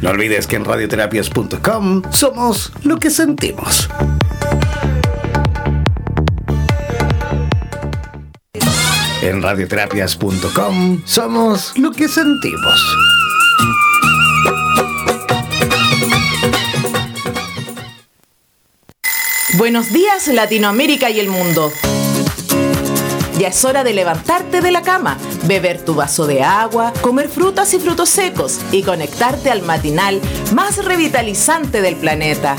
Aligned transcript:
No 0.00 0.10
olvides 0.10 0.46
que 0.46 0.56
en 0.56 0.64
radioterapias.com 0.64 2.02
somos 2.12 2.72
lo 2.84 2.98
que 2.98 3.10
sentimos. 3.10 3.88
En 9.22 9.42
radioterapias.com 9.42 11.02
somos 11.04 11.76
lo 11.76 11.90
que 11.90 12.06
sentimos. 12.06 12.96
Buenos 19.54 19.92
días 19.92 20.28
Latinoamérica 20.28 21.10
y 21.10 21.18
el 21.18 21.28
mundo. 21.28 21.72
Ya 23.38 23.48
es 23.48 23.64
hora 23.64 23.84
de 23.84 23.92
levantarte 23.92 24.60
de 24.60 24.72
la 24.72 24.82
cama, 24.82 25.16
beber 25.44 25.84
tu 25.84 25.94
vaso 25.94 26.26
de 26.26 26.42
agua, 26.42 26.92
comer 27.00 27.28
frutas 27.28 27.72
y 27.72 27.78
frutos 27.78 28.08
secos 28.08 28.58
y 28.72 28.82
conectarte 28.82 29.52
al 29.52 29.62
matinal 29.62 30.20
más 30.54 30.84
revitalizante 30.84 31.80
del 31.80 31.94
planeta. 31.94 32.56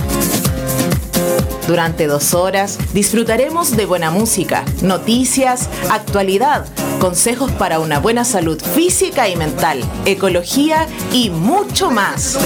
Durante 1.68 2.08
dos 2.08 2.34
horas 2.34 2.78
disfrutaremos 2.94 3.76
de 3.76 3.86
buena 3.86 4.10
música, 4.10 4.64
noticias, 4.82 5.68
actualidad, 5.90 6.66
consejos 7.00 7.52
para 7.52 7.80
una 7.80 8.00
buena 8.00 8.24
salud 8.24 8.62
física 8.62 9.28
y 9.28 9.36
mental, 9.36 9.84
ecología 10.06 10.88
y 11.12 11.30
mucho 11.30 11.92
más. 11.92 12.40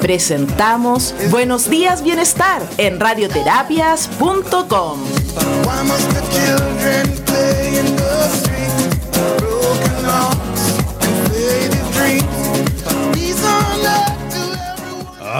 Presentamos 0.00 1.12
Buenos 1.30 1.68
Días 1.68 2.04
Bienestar 2.04 2.62
en 2.78 3.00
radioterapias.com. 3.00 5.19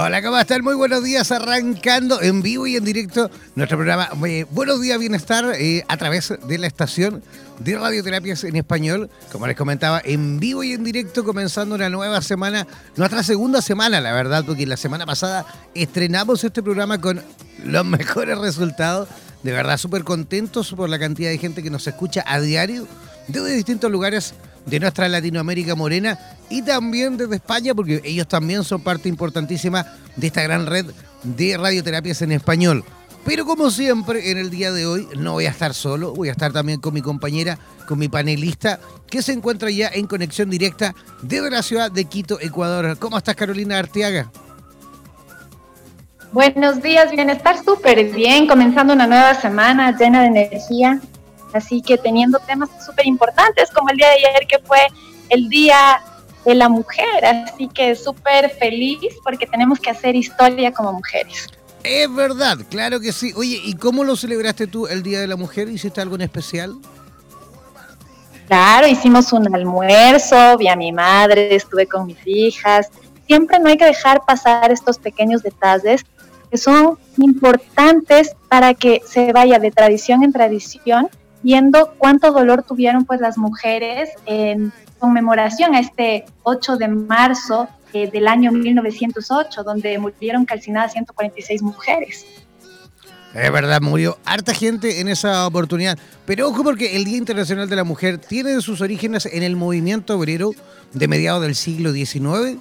Hola, 0.02 0.22
¿cómo 0.22 0.38
están? 0.38 0.62
Muy 0.62 0.74
buenos 0.74 1.04
días, 1.04 1.30
arrancando 1.30 2.22
en 2.22 2.42
vivo 2.42 2.66
y 2.66 2.76
en 2.76 2.84
directo 2.84 3.30
nuestro 3.54 3.76
programa 3.76 4.08
Buenos 4.50 4.80
Días 4.80 4.98
Bienestar 4.98 5.52
eh, 5.56 5.84
a 5.88 5.96
través 5.96 6.32
de 6.46 6.58
la 6.58 6.66
estación 6.66 7.22
de 7.58 7.76
Radioterapias 7.76 8.44
en 8.44 8.56
Español. 8.56 9.10
Como 9.30 9.46
les 9.46 9.56
comentaba, 9.56 10.00
en 10.04 10.40
vivo 10.40 10.64
y 10.64 10.72
en 10.72 10.84
directo 10.84 11.24
comenzando 11.24 11.74
una 11.74 11.88
nueva 11.88 12.22
semana, 12.22 12.66
nuestra 12.96 13.22
segunda 13.22 13.62
semana, 13.62 14.00
la 14.00 14.12
verdad, 14.12 14.44
porque 14.44 14.66
la 14.66 14.76
semana 14.76 15.06
pasada 15.06 15.46
estrenamos 15.74 16.44
este 16.44 16.62
programa 16.62 17.00
con 17.00 17.22
los 17.64 17.84
mejores 17.84 18.38
resultados. 18.38 19.08
De 19.42 19.52
verdad, 19.52 19.78
súper 19.78 20.04
contentos 20.04 20.72
por 20.72 20.88
la 20.88 20.98
cantidad 20.98 21.30
de 21.30 21.38
gente 21.38 21.62
que 21.62 21.70
nos 21.70 21.86
escucha 21.86 22.22
a 22.26 22.40
diario 22.40 22.86
desde 23.26 23.54
distintos 23.54 23.90
lugares 23.90 24.34
de 24.66 24.80
nuestra 24.80 25.08
Latinoamérica 25.08 25.74
morena 25.74 26.18
y 26.50 26.62
también 26.62 27.16
desde 27.16 27.36
España, 27.36 27.74
porque 27.74 28.02
ellos 28.04 28.28
también 28.28 28.64
son 28.64 28.82
parte 28.82 29.08
importantísima 29.08 29.86
de 30.16 30.26
esta 30.26 30.42
gran 30.42 30.66
red 30.66 30.86
de 31.22 31.56
radioterapias 31.56 32.20
en 32.22 32.32
español. 32.32 32.84
Pero 33.24 33.44
como 33.44 33.70
siempre, 33.70 34.30
en 34.30 34.38
el 34.38 34.50
día 34.50 34.72
de 34.72 34.86
hoy 34.86 35.06
no 35.16 35.32
voy 35.32 35.46
a 35.46 35.50
estar 35.50 35.74
solo, 35.74 36.14
voy 36.14 36.28
a 36.28 36.32
estar 36.32 36.52
también 36.52 36.80
con 36.80 36.94
mi 36.94 37.02
compañera, 37.02 37.58
con 37.86 37.98
mi 37.98 38.08
panelista, 38.08 38.80
que 39.08 39.22
se 39.22 39.32
encuentra 39.32 39.70
ya 39.70 39.88
en 39.92 40.06
conexión 40.06 40.48
directa 40.48 40.94
desde 41.22 41.50
la 41.50 41.62
ciudad 41.62 41.92
de 41.92 42.06
Quito, 42.06 42.40
Ecuador. 42.40 42.98
¿Cómo 42.98 43.18
estás, 43.18 43.36
Carolina 43.36 43.78
Arteaga? 43.78 44.30
Buenos 46.32 46.80
días, 46.80 47.10
bienestar 47.10 47.56
súper 47.64 48.04
bien, 48.12 48.46
comenzando 48.46 48.92
una 48.92 49.08
nueva 49.08 49.34
semana 49.34 49.90
llena 49.98 50.20
de 50.20 50.28
energía, 50.28 51.00
así 51.52 51.82
que 51.82 51.98
teniendo 51.98 52.38
temas 52.38 52.70
súper 52.86 53.08
importantes 53.08 53.68
como 53.72 53.88
el 53.88 53.96
día 53.96 54.06
de 54.06 54.12
ayer 54.14 54.46
que 54.46 54.60
fue 54.60 54.78
el 55.28 55.48
Día 55.48 56.00
de 56.44 56.54
la 56.54 56.68
Mujer, 56.68 57.24
así 57.24 57.66
que 57.66 57.96
súper 57.96 58.48
feliz 58.48 59.00
porque 59.24 59.44
tenemos 59.44 59.80
que 59.80 59.90
hacer 59.90 60.14
historia 60.14 60.70
como 60.70 60.92
mujeres. 60.92 61.48
Es 61.82 62.14
verdad, 62.14 62.58
claro 62.70 63.00
que 63.00 63.10
sí. 63.10 63.32
Oye, 63.34 63.60
¿y 63.64 63.74
cómo 63.74 64.04
lo 64.04 64.14
celebraste 64.14 64.68
tú 64.68 64.86
el 64.86 65.02
Día 65.02 65.20
de 65.20 65.26
la 65.26 65.36
Mujer? 65.36 65.68
¿Hiciste 65.68 66.00
algo 66.00 66.14
en 66.14 66.20
especial? 66.20 66.76
Claro, 68.46 68.86
hicimos 68.86 69.32
un 69.32 69.52
almuerzo, 69.52 70.56
vi 70.58 70.68
a 70.68 70.76
mi 70.76 70.92
madre, 70.92 71.56
estuve 71.56 71.88
con 71.88 72.06
mis 72.06 72.24
hijas. 72.24 72.88
Siempre 73.26 73.58
no 73.58 73.68
hay 73.68 73.76
que 73.76 73.86
dejar 73.86 74.24
pasar 74.24 74.70
estos 74.70 74.96
pequeños 74.96 75.42
detalles 75.42 76.04
que 76.50 76.58
son 76.58 76.98
importantes 77.18 78.34
para 78.48 78.74
que 78.74 79.00
se 79.06 79.32
vaya 79.32 79.58
de 79.58 79.70
tradición 79.70 80.22
en 80.22 80.32
tradición, 80.32 81.08
viendo 81.42 81.94
cuánto 81.98 82.32
dolor 82.32 82.62
tuvieron 82.62 83.04
pues 83.04 83.20
las 83.20 83.38
mujeres 83.38 84.10
en 84.26 84.72
conmemoración 84.98 85.74
a 85.74 85.80
este 85.80 86.26
8 86.42 86.76
de 86.76 86.88
marzo 86.88 87.68
eh, 87.92 88.10
del 88.10 88.28
año 88.28 88.52
1908, 88.52 89.62
donde 89.64 89.98
murieron 89.98 90.44
calcinadas 90.44 90.92
146 90.92 91.62
mujeres. 91.62 92.26
Es 93.34 93.52
verdad, 93.52 93.80
murió 93.80 94.18
harta 94.24 94.54
gente 94.54 95.00
en 95.00 95.08
esa 95.08 95.46
oportunidad. 95.46 95.96
Pero 96.26 96.48
ojo 96.48 96.64
porque 96.64 96.96
el 96.96 97.04
Día 97.04 97.16
Internacional 97.16 97.68
de 97.68 97.76
la 97.76 97.84
Mujer 97.84 98.18
tiene 98.18 98.60
sus 98.60 98.80
orígenes 98.80 99.26
en 99.26 99.44
el 99.44 99.54
movimiento 99.54 100.18
obrero 100.18 100.50
de 100.92 101.06
mediados 101.06 101.42
del 101.42 101.54
siglo 101.54 101.92
XIX, 101.92 102.58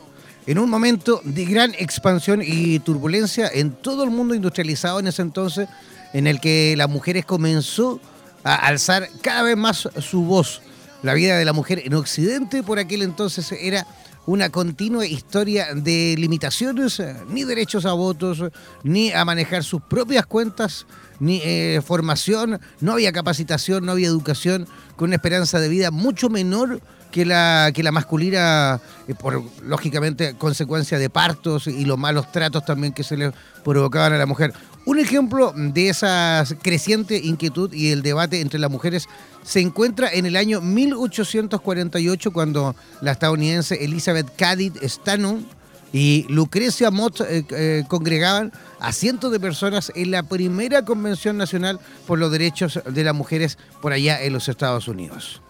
en 0.48 0.60
un 0.60 0.70
momento 0.70 1.22
de 1.24 1.46
gran 1.46 1.74
expansión 1.78 2.42
y 2.44 2.80
turbulencia 2.80 3.50
en 3.54 3.72
todo 3.72 4.04
el 4.04 4.10
mundo 4.10 4.34
industrializado 4.34 5.00
en 5.00 5.08
ese 5.08 5.22
entonces, 5.22 5.68
en 6.14 6.28
el 6.28 6.40
que 6.40 6.76
las 6.78 6.90
mujeres 6.90 7.26
comenzó 7.26 8.00
a 8.44 8.56
alzar 8.56 9.10
cada 9.22 9.44
vez 9.44 9.58
más 9.58 9.90
su 10.00 10.24
voz. 10.24 10.62
La 11.04 11.14
vida 11.14 11.38
de 11.38 11.46
la 11.46 11.54
mujer 11.54 11.82
en 11.86 11.94
Occidente 11.94 12.64
por 12.64 12.80
aquel 12.80 13.04
entonces 13.04 13.52
era 13.52 13.86
una 14.26 14.50
continua 14.50 15.06
historia 15.06 15.74
de 15.74 16.16
limitaciones, 16.18 17.02
ni 17.30 17.46
derechos 17.46 17.86
a 17.86 17.94
votos, 17.94 18.44
ni 18.84 19.12
a 19.12 19.26
manejar 19.26 19.64
sus 19.64 19.82
propias 19.82 20.26
cuentas, 20.26 20.86
ni 21.20 21.42
eh, 21.44 21.82
formación, 21.84 22.60
no 22.80 22.94
había 22.94 23.12
capacitación, 23.12 23.86
no 23.86 23.94
había 23.94 24.08
educación, 24.08 24.68
con 24.96 25.10
una 25.10 25.16
esperanza 25.16 25.60
de 25.60 25.70
vida 25.70 25.90
mucho 25.90 26.30
menor 26.30 26.82
que 27.12 27.26
la, 27.26 27.72
que 27.74 27.84
la 27.84 27.92
masculina, 27.92 28.80
eh, 29.08 29.16
por 29.16 29.44
lógicamente 29.64 30.36
consecuencia 30.36 31.00
de 31.00 31.10
partos 31.10 31.68
y 31.68 31.86
los 31.86 31.98
malos 31.98 32.32
tratos 32.32 32.66
también 32.66 32.94
que 32.94 33.04
se 33.04 33.18
le 33.18 33.32
provocaban 33.64 34.14
a 34.14 34.18
la 34.18 34.26
mujer. 34.26 34.54
Un 34.86 35.00
ejemplo 35.00 35.54
de 35.56 35.90
esa 35.90 36.44
creciente 36.62 37.18
inquietud 37.18 37.74
y 37.74 37.92
el 37.92 38.02
debate 38.02 38.42
entre 38.42 38.60
las 38.60 38.72
mujeres 38.72 39.08
se 39.44 39.60
encuentra 39.60 40.12
en 40.12 40.26
el 40.26 40.36
año 40.36 40.62
1848 40.62 42.32
cuando 42.32 42.76
la 43.02 43.12
estadounidense 43.12 43.84
Elizabeth 43.84 44.36
Cady 44.36 44.74
Stanton 44.82 45.46
y 45.92 46.26
Lucrecia 46.30 46.92
Mott 46.92 47.22
eh, 47.22 47.46
eh, 47.52 47.84
congregaban 47.88 48.52
a 48.80 48.92
cientos 48.92 49.32
de 49.32 49.40
personas 49.40 49.92
en 49.96 50.12
la 50.12 50.24
primera 50.24 50.86
convención 50.86 51.38
nacional 51.38 51.80
por 52.06 52.20
los 52.20 52.32
derechos 52.32 52.80
de 52.86 53.04
las 53.04 53.16
mujeres 53.16 53.58
por 53.82 53.92
allá 53.92 54.22
en 54.22 54.34
los 54.34 54.48
Estados 54.50 54.88
Unidos. 54.88 55.42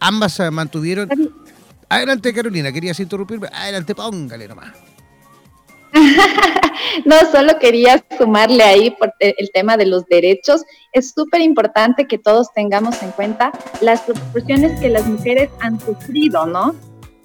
Ambas 0.00 0.32
se 0.32 0.50
mantuvieron... 0.50 1.08
Adelante 1.88 2.32
Carolina, 2.32 2.72
querías 2.72 3.00
interrumpirme. 3.00 3.48
Adelante, 3.52 3.94
póngale 3.94 4.46
nomás. 4.46 4.72
no, 7.04 7.16
solo 7.32 7.58
quería 7.58 8.04
sumarle 8.16 8.62
ahí 8.62 8.90
por 8.92 9.12
el 9.18 9.50
tema 9.52 9.76
de 9.76 9.86
los 9.86 10.06
derechos. 10.06 10.62
Es 10.92 11.10
súper 11.10 11.40
importante 11.40 12.06
que 12.06 12.18
todos 12.18 12.52
tengamos 12.54 13.02
en 13.02 13.10
cuenta 13.10 13.50
las 13.80 14.02
proporciones 14.02 14.78
que 14.80 14.88
las 14.88 15.06
mujeres 15.06 15.50
han 15.60 15.80
sufrido, 15.80 16.46
¿no? 16.46 16.74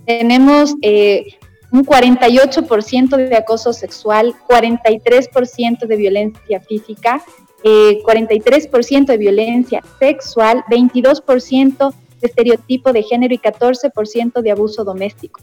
Tenemos 0.06 0.76
eh, 0.82 1.38
un 1.72 1.86
48% 1.86 3.18
de 3.18 3.36
acoso 3.36 3.74
sexual, 3.74 4.34
43% 4.48 5.86
de 5.86 5.96
violencia 5.96 6.60
física, 6.62 7.24
43% 7.64 9.04
eh, 9.04 9.06
de 9.06 9.18
violencia 9.18 9.84
sexual, 10.00 10.64
22% 10.70 11.92
de 11.92 12.05
estereotipo 12.26 12.94
de 12.94 13.04
género 13.04 13.34
y 13.34 13.38
14% 13.38 14.42
de 14.42 14.52
abuso 14.52 14.84
doméstico. 14.84 15.42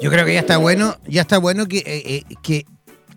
Yo 0.00 0.10
creo 0.10 0.24
que 0.24 0.34
ya 0.34 0.40
está 0.40 0.56
bueno, 0.56 0.96
ya 1.06 1.22
está 1.22 1.38
bueno 1.38 1.66
que, 1.66 1.78
eh, 1.78 1.84
eh, 1.86 2.22
que 2.42 2.64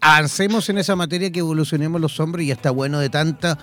avancemos 0.01 0.69
en 0.69 0.77
esa 0.77 0.95
materia, 0.95 1.31
que 1.31 1.39
evolucionemos 1.39 1.99
los 2.01 2.19
hombres, 2.19 2.45
y 2.45 2.47
ya 2.47 2.53
está 2.53 2.71
bueno 2.71 2.99
de 2.99 3.09
tanta 3.09 3.57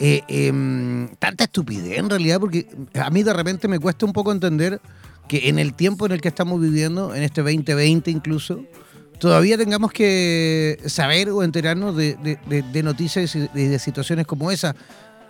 em, 0.00 1.08
tanta 1.20 1.44
estupidez 1.44 1.98
en 1.98 2.10
realidad, 2.10 2.40
porque 2.40 2.66
a 2.94 3.10
mí 3.10 3.22
de 3.22 3.32
repente 3.32 3.68
me 3.68 3.78
cuesta 3.78 4.04
un 4.04 4.12
poco 4.12 4.32
entender 4.32 4.80
que 5.28 5.48
en 5.48 5.58
el 5.58 5.74
tiempo 5.74 6.06
en 6.06 6.12
el 6.12 6.20
que 6.20 6.28
estamos 6.28 6.60
viviendo, 6.60 7.14
en 7.14 7.22
este 7.22 7.42
2020 7.42 8.10
incluso, 8.10 8.64
todavía 9.18 9.56
tengamos 9.56 9.92
que 9.92 10.78
saber 10.86 11.30
o 11.30 11.42
enterarnos 11.42 11.96
de, 11.96 12.82
noticias 12.82 13.34
y 13.34 13.48
de, 13.48 13.78
situaciones 13.78 14.26
como 14.26 14.50
esa. 14.50 14.74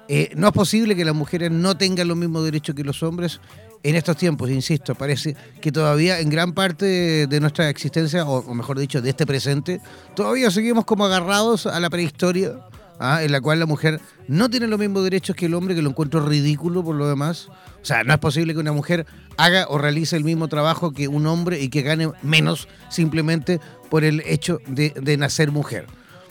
Eh, 0.08 0.30
no 0.36 0.48
es 0.48 0.52
posible 0.52 0.94
que 0.96 1.04
las 1.04 1.14
mujeres 1.14 1.50
no 1.50 1.76
tengan 1.76 2.08
los 2.08 2.16
mismos 2.16 2.44
derechos 2.44 2.74
que 2.74 2.84
los 2.84 3.02
hombres 3.02 3.40
en 3.84 3.96
estos 3.96 4.16
tiempos, 4.16 4.50
insisto, 4.50 4.94
parece 4.94 5.36
que 5.60 5.70
todavía 5.70 6.18
en 6.18 6.30
gran 6.30 6.54
parte 6.54 7.26
de 7.26 7.40
nuestra 7.40 7.68
existencia, 7.68 8.24
o, 8.24 8.54
mejor 8.54 8.78
dicho, 8.78 9.02
de 9.02 9.10
este 9.10 9.26
presente, 9.26 9.80
todavía 10.16 10.50
seguimos 10.50 10.86
como 10.86 11.04
agarrados 11.04 11.66
a 11.66 11.78
la 11.80 11.90
prehistoria, 11.90 12.54
¿ah? 12.98 13.22
en 13.22 13.30
la 13.30 13.42
cual 13.42 13.60
la 13.60 13.66
mujer 13.66 14.00
no 14.26 14.48
tiene 14.48 14.68
los 14.68 14.78
mismos 14.78 15.04
derechos 15.04 15.36
que 15.36 15.46
el 15.46 15.54
hombre, 15.54 15.74
que 15.74 15.82
lo 15.82 15.90
encuentro 15.90 16.24
ridículo 16.26 16.82
por 16.82 16.96
lo 16.96 17.06
demás. 17.06 17.48
O 17.82 17.84
sea, 17.84 18.04
no 18.04 18.14
es 18.14 18.18
posible 18.18 18.54
que 18.54 18.60
una 18.60 18.72
mujer 18.72 19.04
haga 19.36 19.66
o 19.68 19.76
realice 19.76 20.16
el 20.16 20.24
mismo 20.24 20.48
trabajo 20.48 20.92
que 20.92 21.06
un 21.06 21.26
hombre 21.26 21.60
y 21.60 21.68
que 21.68 21.82
gane 21.82 22.10
menos 22.22 22.68
simplemente 22.88 23.60
por 23.90 24.02
el 24.02 24.22
hecho 24.24 24.60
de, 24.66 25.16
nacer 25.18 25.50
mujer. 25.50 25.86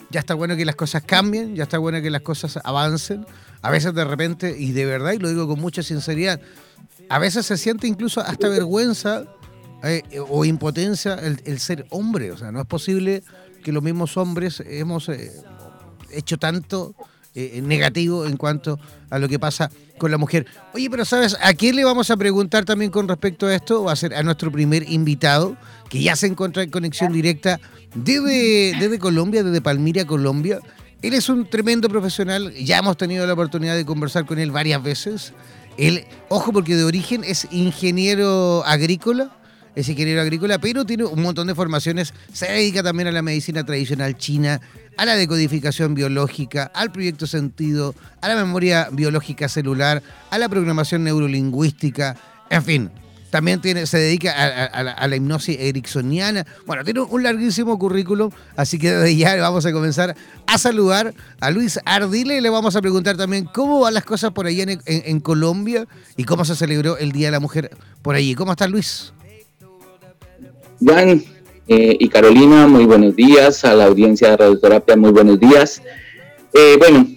Ya 0.10 0.20
está 0.20 0.34
bueno 0.34 0.56
que 0.56 0.66
las 0.66 0.76
cosas 0.76 1.04
cambien, 1.04 1.56
ya 1.56 1.64
está 1.64 1.78
bueno 1.78 2.02
que 2.02 2.10
las 2.10 2.22
cosas 2.22 2.60
avancen. 2.64 3.26
A 3.64 3.72
veces 3.72 3.94
de 3.94 4.04
repente, 4.04 4.56
y 4.58 4.74
de 4.74 4.86
verdad, 4.86 5.14
y 5.14 5.20
lo 5.20 5.30
digo 5.30 5.48
con 5.48 5.60
mucha 5.60 5.82
sinceridad, 5.82 6.40
a 7.10 7.18
veces 7.18 7.46
se 7.46 7.58
siente 7.58 7.88
incluso 7.88 8.20
hasta 8.20 8.50
vergüenza 8.50 9.24
eh, 9.84 10.04
o 10.30 10.44
impotencia 10.46 11.16
el, 11.16 11.60
ser 11.60 11.86
hombre. 11.90 12.32
O 12.32 12.38
sea, 12.38 12.52
no 12.52 12.60
es 12.60 12.68
posible 12.68 13.24
que 13.64 13.72
los 13.72 13.82
mismos 13.82 14.18
hombres 14.18 14.62
hemos 14.68 15.08
eh, 15.08 15.32
hecho 16.12 16.38
tanto 16.38 16.94
eh, 17.36 17.62
negativo 17.64 18.26
en 18.26 18.36
cuanto 18.36 18.78
a 19.10 19.18
lo 19.18 19.30
que 19.30 19.40
pasa 19.40 19.72
con 19.98 20.12
la 20.12 20.18
mujer. 20.18 20.46
Oye, 20.74 20.90
pero 20.90 21.06
¿sabes 21.06 21.38
a 21.42 21.54
quién 21.54 21.78
le 21.78 21.86
vamos 21.86 22.12
a 22.12 22.18
preguntar 22.18 22.66
también 22.66 22.92
con 22.92 23.08
respecto 23.08 23.48
a 23.48 23.56
esto? 23.56 23.86
Va 23.86 23.94
a 23.94 23.96
ser 23.96 24.14
a 24.14 24.24
nuestro 24.24 24.52
primer 24.52 24.92
invitado, 24.92 25.56
que 25.90 26.04
ya 26.04 26.18
se 26.18 26.28
encuentra 26.28 26.64
en 26.64 26.70
conexión 26.70 27.14
directa 27.14 27.62
desde, 27.96 28.76
desde 28.78 29.00
Colombia, 29.00 29.42
desde 29.42 29.62
Palmira, 29.62 30.06
Colombia. 30.06 30.60
Él 31.04 31.14
es 31.14 31.28
un 31.28 31.46
tremendo 31.46 31.90
profesional, 31.90 32.54
ya 32.54 32.78
hemos 32.78 32.96
tenido 32.96 33.28
la 33.28 33.34
oportunidad 33.34 33.76
de 33.76 33.86
conversar 33.86 34.26
con 34.26 34.40
él 34.40 34.52
varias 34.52 34.82
veces. 34.82 35.34
Él, 35.78 36.06
ojo, 36.30 36.54
porque 36.54 36.78
de 36.78 36.86
origen 36.86 37.26
es 37.26 37.46
ingeniero 37.52 38.64
agrícola, 38.66 39.36
es 39.76 39.90
ingeniero 39.90 40.22
agrícola, 40.22 40.60
pero 40.60 40.86
tiene 40.86 41.04
un 41.04 41.22
montón 41.22 41.48
de 41.48 41.56
formaciones, 41.56 42.14
se 42.32 42.50
dedica 42.50 42.82
también 42.82 43.10
a 43.10 43.12
la 43.12 43.22
medicina 43.22 43.66
tradicional 43.66 44.16
china, 44.16 44.62
a 44.96 45.04
la 45.04 45.18
decodificación 45.18 45.94
biológica, 45.94 46.72
al 46.74 46.94
proyecto 46.94 47.28
sentido, 47.28 47.96
a 48.22 48.30
la 48.30 48.38
memoria 48.38 48.88
biológica 48.90 49.50
celular, 49.50 50.02
a 50.30 50.38
la 50.38 50.48
programación 50.48 51.04
neurolingüística, 51.04 52.16
en 52.50 52.64
fin. 52.64 52.92
También 53.34 53.62
tiene, 53.62 53.88
se 53.88 53.98
dedica 53.98 54.32
a, 54.68 55.08
la, 55.08 55.16
hipnosis 55.16 55.58
ericksoniana. 55.60 56.46
Bueno, 56.68 56.84
tiene 56.84 57.02
un 57.02 57.24
larguísimo 57.24 57.80
currículum, 57.80 58.30
así 58.56 58.78
que 58.78 58.92
desde 58.92 59.16
ya 59.16 59.36
vamos 59.38 59.66
a 59.66 59.72
comenzar 59.74 60.16
a 60.46 60.58
saludar 60.60 61.16
a 61.40 61.50
Luis 61.50 61.80
Ardile 61.84 62.38
y 62.38 62.42
le 62.42 62.52
vamos 62.52 62.76
a 62.76 62.82
preguntar 62.82 63.18
también 63.18 63.50
cómo 63.52 63.80
van 63.80 63.96
las 63.96 64.06
cosas 64.06 64.34
por 64.34 64.46
allá 64.46 64.66
en, 64.86 65.20
Colombia 65.20 65.88
y 66.16 66.26
cómo 66.26 66.46
se 66.46 66.56
celebró 66.56 66.96
el 67.00 67.12
Día 67.12 67.30
de 67.30 67.32
la 67.32 67.40
Mujer 67.40 67.72
por 68.04 68.14
allí. 68.14 68.36
¿Cómo 68.36 68.52
está 68.52 68.68
Luis? 68.68 69.14
Jan 70.86 71.24
eh, 71.68 71.98
y 72.00 72.10
Carolina, 72.10 72.68
muy 72.68 72.86
buenos 72.86 73.16
días. 73.16 73.66
A 73.66 73.74
la 73.74 73.86
audiencia 73.86 74.30
de 74.30 74.38
Radioterapia, 74.38 74.96
muy 74.96 75.10
buenos 75.10 75.40
días. 75.40 75.82
Eh, 76.54 76.76
bueno, 76.78 77.08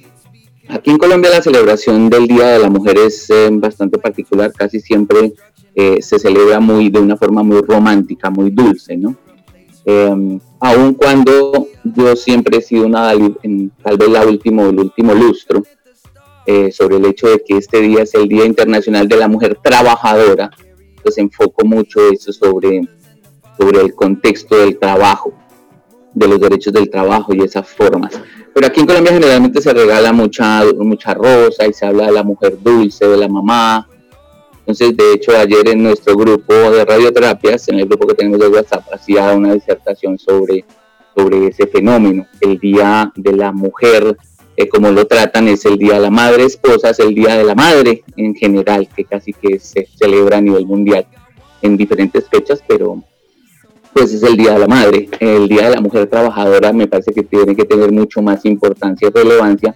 aquí 0.69 0.91
en 0.91 0.99
Colombia 0.99 1.31
la 1.31 1.43
celebración 1.43 2.09
del 2.11 2.27
Día 2.27 2.49
de 2.49 2.59
la 2.59 2.71
Mujer 2.71 2.99
es 2.99 3.29
eh, 3.31 3.49
bastante 3.53 3.99
particular. 3.99 4.53
Casi 4.53 4.81
siempre 4.81 5.33
se 6.01 6.19
celebra 6.19 6.59
muy 6.59 6.89
de 6.89 7.01
una 7.01 7.19
forma 7.19 7.43
muy 7.43 7.61
romántica, 7.61 8.31
muy 8.31 8.51
dulce, 8.51 8.97
¿no? 8.97 9.15
Em, 9.85 10.41
aun 10.59 10.95
cuando 10.95 11.69
yo 11.85 12.17
siempre 12.17 12.57
he 12.57 12.63
sido 12.63 12.87
una, 12.87 13.13
en, 13.13 13.71
tal 13.83 13.99
vez 13.99 14.09
la 14.09 14.25
último, 14.25 14.71
el 14.71 14.79
último 14.79 15.13
lustro 15.13 15.63
sobre 16.73 16.97
el 16.97 17.05
hecho 17.05 17.27
de 17.29 17.43
que 17.47 17.59
este 17.59 17.83
día 17.83 18.05
es 18.05 18.15
el 18.15 18.27
Día 18.27 18.47
Internacional 18.47 19.07
de 19.07 19.17
la 19.17 19.29
Mujer 19.29 19.59
Trabajadora, 19.63 20.51
pues 21.03 21.19
enfoco 21.19 21.67
mucho 21.67 22.01
eso 22.11 22.33
sobre 22.33 22.89
sobre 23.57 23.81
el 23.81 23.95
contexto 23.95 24.57
del 24.57 24.79
trabajo, 24.79 25.33
de 26.15 26.29
los 26.29 26.41
derechos 26.41 26.73
del 26.73 26.91
trabajo 26.91 27.35
y 27.35 27.43
esas 27.43 27.69
formas. 27.69 28.21
Pero 28.56 28.69
aquí 28.69 28.81
en 28.81 28.87
Colombia 28.87 29.12
generalmente 29.12 29.61
se 29.61 29.75
regala 29.75 30.14
mucha, 30.14 30.64
mucha 30.79 31.12
rosa 31.12 31.67
y 31.67 31.75
se 31.75 31.85
habla 31.85 32.06
de 32.06 32.12
la 32.12 32.23
mujer 32.23 32.56
dulce, 32.58 33.06
de 33.06 33.19
la 33.19 33.29
mamá. 33.29 33.87
Entonces, 34.61 34.97
de 34.97 35.12
hecho, 35.12 35.37
ayer 35.37 35.69
en 35.69 35.82
nuestro 35.82 36.17
grupo 36.17 36.55
de 36.55 36.82
radioterapias, 36.87 37.69
en 37.69 37.81
el 37.81 37.84
grupo 37.84 38.06
que 38.06 38.15
tenemos 38.15 38.41
de 38.41 38.48
WhatsApp, 38.48 38.86
hacía 38.94 39.31
una 39.34 39.53
disertación 39.53 40.19
sobre, 40.19 40.65
sobre 41.15 41.48
ese 41.48 41.67
fenómeno. 41.67 42.27
El 42.41 42.58
Día 42.58 43.13
de 43.15 43.32
la 43.32 43.53
Mujer, 43.53 44.17
eh, 44.56 44.69
como 44.70 44.91
lo 44.91 45.06
tratan, 45.06 45.48
es 45.48 45.67
el 45.67 45.77
Día 45.77 45.96
de 45.96 46.01
la 46.01 46.10
Madre 46.10 46.44
Esposa, 46.44 46.89
es 46.89 46.98
el 47.01 47.15
Día 47.15 47.36
de 47.36 47.44
la 47.44 47.55
Madre 47.55 48.05
en 48.17 48.34
general, 48.34 48.89
que 48.96 49.05
casi 49.05 49.34
que 49.34 49.58
se 49.58 49.86
celebra 49.98 50.39
a 50.39 50.41
nivel 50.41 50.65
mundial 50.65 51.06
en 51.60 51.77
diferentes 51.77 52.27
fechas, 52.31 52.65
pero 52.67 53.05
pues 53.96 54.12
es 54.12 54.22
el 54.22 54.36
Día 54.36 54.53
de 54.53 54.58
la 54.58 54.67
Madre. 54.67 55.08
El 55.20 55.48
Día 55.48 55.70
de 55.70 55.76
la 55.76 55.81
Mujer 55.81 56.06
Trabajadora 56.06 56.70
me 56.70 56.86
parece 56.86 57.15
que 57.15 57.22
tiene 57.22 57.56
que 57.56 57.65
tener 57.65 57.91
mucho 57.91 58.20
más 58.20 58.44
importancia 58.44 59.08
y 59.08 59.10
relevancia 59.10 59.74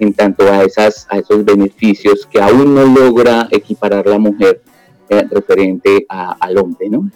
en 0.00 0.12
tanto 0.12 0.42
a, 0.50 0.64
esas, 0.64 1.06
a 1.08 1.18
esos 1.18 1.44
beneficios 1.44 2.26
que 2.28 2.42
aún 2.42 2.74
no 2.74 2.84
logra 2.84 3.46
equiparar 3.52 4.08
la 4.08 4.18
mujer 4.18 4.60
eh, 5.08 5.24
referente 5.30 6.04
al 6.08 6.58
hombre, 6.58 6.88
¿no? 6.90 7.08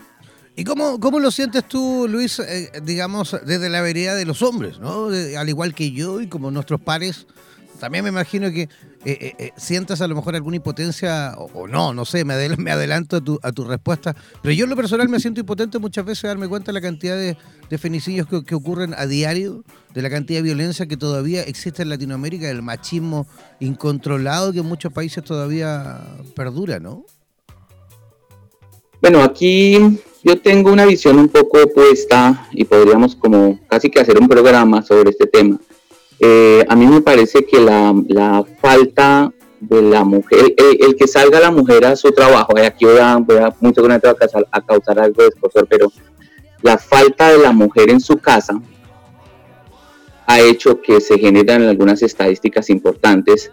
¿Y 0.54 0.62
cómo, 0.62 1.00
cómo, 1.00 1.18
lo 1.18 1.32
sientes 1.32 1.64
tú, 1.64 2.06
Luis, 2.08 2.38
eh, 2.38 2.70
digamos, 2.84 3.37
desde 3.44 3.68
la 3.68 3.82
vereda 3.82 4.14
de 4.14 4.25
los 4.25 4.40
hombres, 4.40 4.78
¿no? 4.78 5.08
al 5.37 5.49
igual 5.49 5.75
que 5.75 5.90
yo 5.90 6.20
y 6.20 6.28
como 6.28 6.52
nuestros 6.52 6.80
pares, 6.80 7.26
también 7.80 8.04
me 8.04 8.11
imagino 8.11 8.52
que 8.52 8.68
eh, 9.06 9.18
eh, 9.20 9.34
eh, 9.38 9.52
sientas 9.56 10.00
a 10.00 10.08
lo 10.08 10.14
mejor 10.14 10.34
alguna 10.34 10.56
impotencia 10.56 11.34
o, 11.37 11.68
no, 11.68 11.92
no 11.92 12.06
sé, 12.06 12.25
me, 12.25 12.32
adelanto 12.32 13.16
a 13.16 13.20
tu, 13.20 13.38
a 13.42 13.52
tu, 13.52 13.64
respuesta. 13.64 14.16
Pero 14.42 14.54
yo 14.54 14.64
en 14.64 14.70
lo 14.70 14.76
personal 14.76 15.11
me 15.11 15.20
siento 15.20 15.40
impotente 15.40 15.78
muchas 15.78 16.06
veces 16.06 16.23
darme 16.23 16.49
cuenta 16.49 16.66
de 16.66 16.73
la 16.73 16.80
cantidad 16.80 17.16
de, 17.16 17.37
femicidios 17.76 18.26
que, 18.28 18.54
ocurren 18.54 18.94
a 18.94 19.06
diario, 19.06 19.62
de 19.92 20.00
la 20.00 20.08
cantidad 20.08 20.38
de 20.38 20.44
violencia 20.44 20.87
que 20.87 20.96
todavía 20.96 21.42
existe 21.42 21.82
en 21.82 21.90
Latinoamérica, 21.90 22.46
del 22.46 22.62
machismo 22.62 23.26
incontrolado 23.61 24.52
que 24.52 24.61
en 24.61 24.66
muchos 24.66 24.92
países 24.92 25.23
todavía 25.23 26.00
perdura, 26.34 26.78
¿no? 26.78 27.04
Bueno, 29.02 29.23
aquí 29.23 30.00
yo 30.23 30.40
tengo 30.40 30.73
una 30.73 30.87
visión 30.87 31.18
un 31.18 31.28
poco 31.28 31.62
opuesta 31.62 32.49
y 32.52 32.64
podríamos 32.64 33.16
como 33.16 33.61
casi 33.68 33.90
que 33.90 34.00
hacer 34.00 34.18
un 34.18 34.28
programa 34.28 34.80
sobre 34.82 35.11
este 35.11 35.26
tema 35.26 35.58
eh, 36.21 36.64
a 36.68 36.76
mí 36.76 36.87
me 36.87 37.00
parece 37.00 37.44
que 37.44 37.61
la, 37.61 38.44
falta 38.61 39.33
de 39.61 39.83
la 39.83 40.04
mujer, 40.04 40.54
el, 40.56 40.97
que 40.97 41.06
salga 41.09 41.40
la 41.40 41.50
mujer 41.50 41.85
a 41.87 41.97
su 41.97 42.12
trabajo, 42.12 42.54
aquí 42.59 42.85
voy 42.85 42.99
a, 42.99 43.16
voy 43.16 43.38
a 43.38 43.54
mucho 43.61 43.85
a 43.85 43.99
causar, 43.99 44.47
a 44.50 44.61
causar 44.61 44.99
algo 44.99 45.23
de 45.23 45.28
escosor, 45.28 45.66
pero 45.68 45.90
la 46.62 46.78
falta 46.78 47.30
de 47.30 47.38
la 47.38 47.52
mujer 47.52 47.90
en 47.90 48.00
su 48.00 48.18
casa 48.18 48.61
ha 50.26 50.40
hecho 50.40 50.80
que 50.80 51.00
se 51.00 51.18
generan 51.18 51.62
algunas 51.62 52.02
estadísticas 52.02 52.71
importantes 52.71 53.50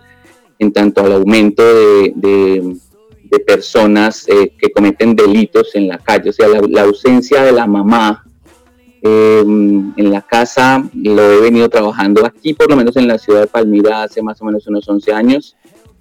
en 0.60 0.72
tanto 0.72 1.02
al 1.04 1.14
aumento 1.14 1.64
de, 1.64 2.78
personas 3.48 4.28
eh, 4.28 4.54
que 4.58 4.72
cometen 4.72 5.16
delitos 5.16 5.74
en 5.76 5.88
la 5.88 5.98
calle, 5.98 6.30
o 6.30 6.34
sea, 6.34 6.48
la, 6.48 6.82
ausencia 6.82 7.44
de 7.44 7.54
la 7.54 7.66
mamá 7.66 8.26
eh, 9.02 9.42
en 9.42 10.12
la 10.12 10.22
casa, 10.22 10.84
lo 10.94 11.32
he 11.32 11.42
venido 11.42 11.70
trabajando 11.70 12.26
aquí, 12.26 12.54
por 12.54 12.70
lo 12.70 12.76
menos 12.76 12.96
en 12.98 13.08
la 13.08 13.18
ciudad 13.18 13.42
de 13.42 13.48
Palmira, 13.48 14.04
hace 14.04 14.22
más 14.22 14.42
o 14.42 14.46
menos 14.46 14.68
unos 14.68 14.88
11 14.88 15.14
años, 15.14 15.56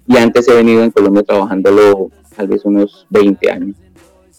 y 0.07 0.17
antes 0.17 0.47
he 0.47 0.53
venido 0.53 0.83
en 0.83 0.91
Colombia 0.91 1.23
trabajándolo 1.23 2.09
tal 2.35 2.47
vez 2.47 2.65
unos 2.65 3.05
20 3.09 3.51
años. 3.51 3.75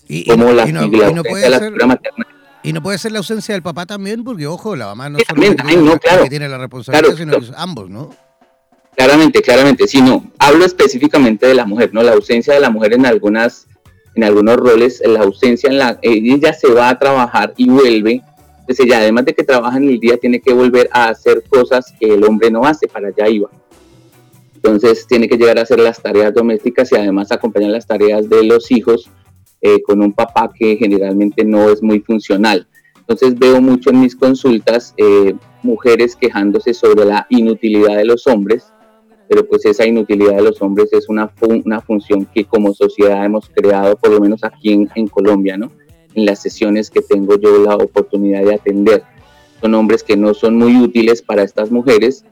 Y, 0.09 0.29
como 0.29 0.53
la, 0.53 0.67
no, 0.67 0.91
puede 1.23 1.49
ser, 1.49 1.73
y 2.63 2.73
no 2.73 2.83
puede 2.83 2.99
ser 2.99 3.13
la 3.13 3.19
ausencia 3.19 3.55
del 3.55 3.63
papá 3.63 3.87
también, 3.87 4.23
porque 4.23 4.47
ojo, 4.47 4.77
la 4.77 4.87
mamá 4.87 5.09
no 5.09 5.19
solo 5.19 5.41
que 6.23 6.31
tiene 6.31 6.49
la 6.49 6.59
responsabilidad, 6.59 7.17
sino 7.17 7.57
ambos, 7.57 7.91
¿no? 7.91 8.11
Claramente, 8.95 9.41
claramente, 9.43 9.89
sí, 9.89 10.01
no. 10.01 10.31
Hablo 10.39 10.65
específicamente 10.65 11.47
de 11.47 11.55
la 11.55 11.65
mujer, 11.65 11.91
¿no? 11.93 12.03
La 12.03 12.13
ausencia 12.13 12.55
de 12.55 12.61
la 12.61 12.71
mujer 12.71 12.93
en 12.93 13.07
algunas, 13.07 13.67
en 14.15 14.25
algunos 14.25 14.57
roles, 14.57 15.03
la 15.05 15.21
ausencia 15.21 15.71
en 15.71 15.79
la, 15.79 15.99
ella 16.03 16.53
se 16.53 16.69
va 16.73 16.91
a 16.91 16.99
trabajar 16.99 17.55
y 17.57 17.69
vuelve. 17.69 18.23
Entonces 18.63 18.87
ya 18.87 18.99
además 18.99 19.25
de 19.25 19.35
que 19.35 19.43
trabaja 19.43 19.77
en 19.77 19.89
el 19.89 19.99
día, 19.99 20.17
tiene 20.17 20.41
que 20.41 20.53
volver 20.53 20.89
a 20.93 21.09
hacer 21.09 21.43
cosas 21.49 21.93
que 21.99 22.15
el 22.15 22.25
hombre 22.25 22.49
no 22.49 22.65
hace, 22.65 22.87
para 22.87 23.09
allá 23.09 23.29
iba. 23.29 23.51
Entonces 24.55 25.05
tiene 25.09 25.29
que 25.29 25.37
llegar 25.37 25.59
a 25.59 25.63
hacer 25.63 25.81
las 25.81 26.01
tareas 26.01 26.33
domésticas 26.33 26.93
y 26.93 26.95
además 26.95 27.33
acompañar 27.33 27.71
las 27.71 27.89
tareas 27.89 28.29
de 28.29 28.45
los 28.45 28.71
hijos 28.71 29.11
eh, 29.61 29.83
con 29.83 30.01
un 30.01 30.13
papá 30.13 30.53
que 30.57 30.77
generalmente 30.77 31.45
no 31.45 31.71
es 31.71 31.83
muy 31.83 31.99
funcional. 31.99 32.69
Entonces 33.01 33.37
veo 33.37 33.61
mucho 33.61 33.91
en 33.91 34.01
mis 34.01 34.15
consultas 34.15 34.95
eh, 34.97 35.35
mujeres 35.65 36.15
quejándose 36.15 36.73
sobre 36.73 37.05
la 37.05 37.27
inutilidad 37.31 37.97
de 37.97 38.05
los 38.05 38.29
hombres, 38.29 38.73
pero 39.29 39.45
pues 39.49 39.67
esa 39.67 39.85
inutilidad 39.85 40.37
de 40.37 40.43
los 40.43 40.63
hombres 40.63 40.93
es 40.93 41.09
una, 41.09 41.33
una 41.65 41.81
función 41.81 42.29
que 42.33 42.45
como 42.45 42.73
sociedad 42.73 43.25
hemos 43.25 43.51
creado, 43.51 43.97
por 43.97 44.13
lo 44.13 44.21
menos 44.21 44.45
aquí 44.45 44.87
en 44.95 45.09
Colombia, 45.09 45.57
¿no? 45.57 45.73
En 46.15 46.27
las 46.27 46.43
sesiones 46.43 46.91
que 46.91 47.01
tengo 47.01 47.39
yo 47.39 47.65
la 47.65 47.77
oportunidad 47.77 48.43
de 48.43 48.55
atender. 48.55 49.03
Son 49.61 49.75
hombres 49.75 50.03
que 50.03 50.17
no 50.17 50.35
son 50.35 50.57
muy 50.57 50.77
útiles 50.77 51.23
para 51.23 51.43
estas 51.43 51.71
mujeres, 51.71 52.25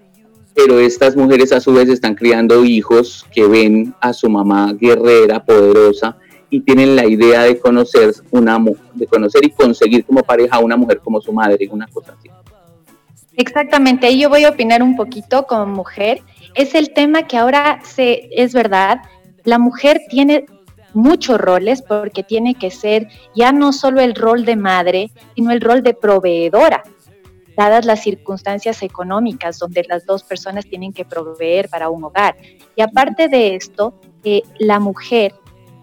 pero 0.54 0.78
estas 0.80 1.16
mujeres 1.16 1.52
a 1.52 1.60
su 1.60 1.72
vez 1.72 1.88
están 1.88 2.14
criando 2.14 2.64
hijos 2.64 3.24
que 3.32 3.46
ven 3.46 3.94
a 4.00 4.12
su 4.12 4.28
mamá 4.28 4.72
guerrera, 4.72 5.44
poderosa, 5.44 6.16
y 6.50 6.60
tienen 6.60 6.96
la 6.96 7.06
idea 7.06 7.42
de 7.44 7.58
conocer 7.58 8.12
una 8.32 8.58
de 8.94 9.06
conocer 9.06 9.44
y 9.44 9.50
conseguir 9.50 10.04
como 10.04 10.22
pareja 10.22 10.56
a 10.56 10.58
una 10.58 10.76
mujer 10.76 10.98
como 10.98 11.20
su 11.20 11.32
madre, 11.32 11.68
una 11.70 11.86
cosa 11.86 12.16
así. 12.18 12.28
Exactamente, 13.36 14.06
ahí 14.06 14.20
yo 14.20 14.28
voy 14.28 14.44
a 14.44 14.50
opinar 14.50 14.82
un 14.82 14.96
poquito 14.96 15.46
como 15.46 15.66
mujer. 15.66 16.22
Es 16.54 16.74
el 16.74 16.92
tema 16.92 17.28
que 17.28 17.36
ahora 17.36 17.80
se 17.84 18.28
es 18.32 18.52
verdad, 18.52 18.98
la 19.44 19.58
mujer 19.58 20.02
tiene 20.10 20.46
muchos 20.94 21.38
roles 21.38 21.82
porque 21.82 22.22
tiene 22.22 22.54
que 22.54 22.70
ser 22.70 23.08
ya 23.34 23.52
no 23.52 23.72
solo 23.72 24.00
el 24.00 24.14
rol 24.14 24.44
de 24.44 24.56
madre, 24.56 25.10
sino 25.34 25.50
el 25.50 25.60
rol 25.60 25.82
de 25.82 25.94
proveedora, 25.94 26.82
dadas 27.56 27.84
las 27.84 28.02
circunstancias 28.02 28.82
económicas 28.82 29.58
donde 29.58 29.84
las 29.88 30.06
dos 30.06 30.22
personas 30.22 30.66
tienen 30.66 30.92
que 30.92 31.04
proveer 31.04 31.68
para 31.68 31.90
un 31.90 32.04
hogar. 32.04 32.36
Y 32.76 32.82
aparte 32.82 33.28
de 33.28 33.54
esto, 33.54 33.94
eh, 34.24 34.42
la 34.58 34.80
mujer 34.80 35.34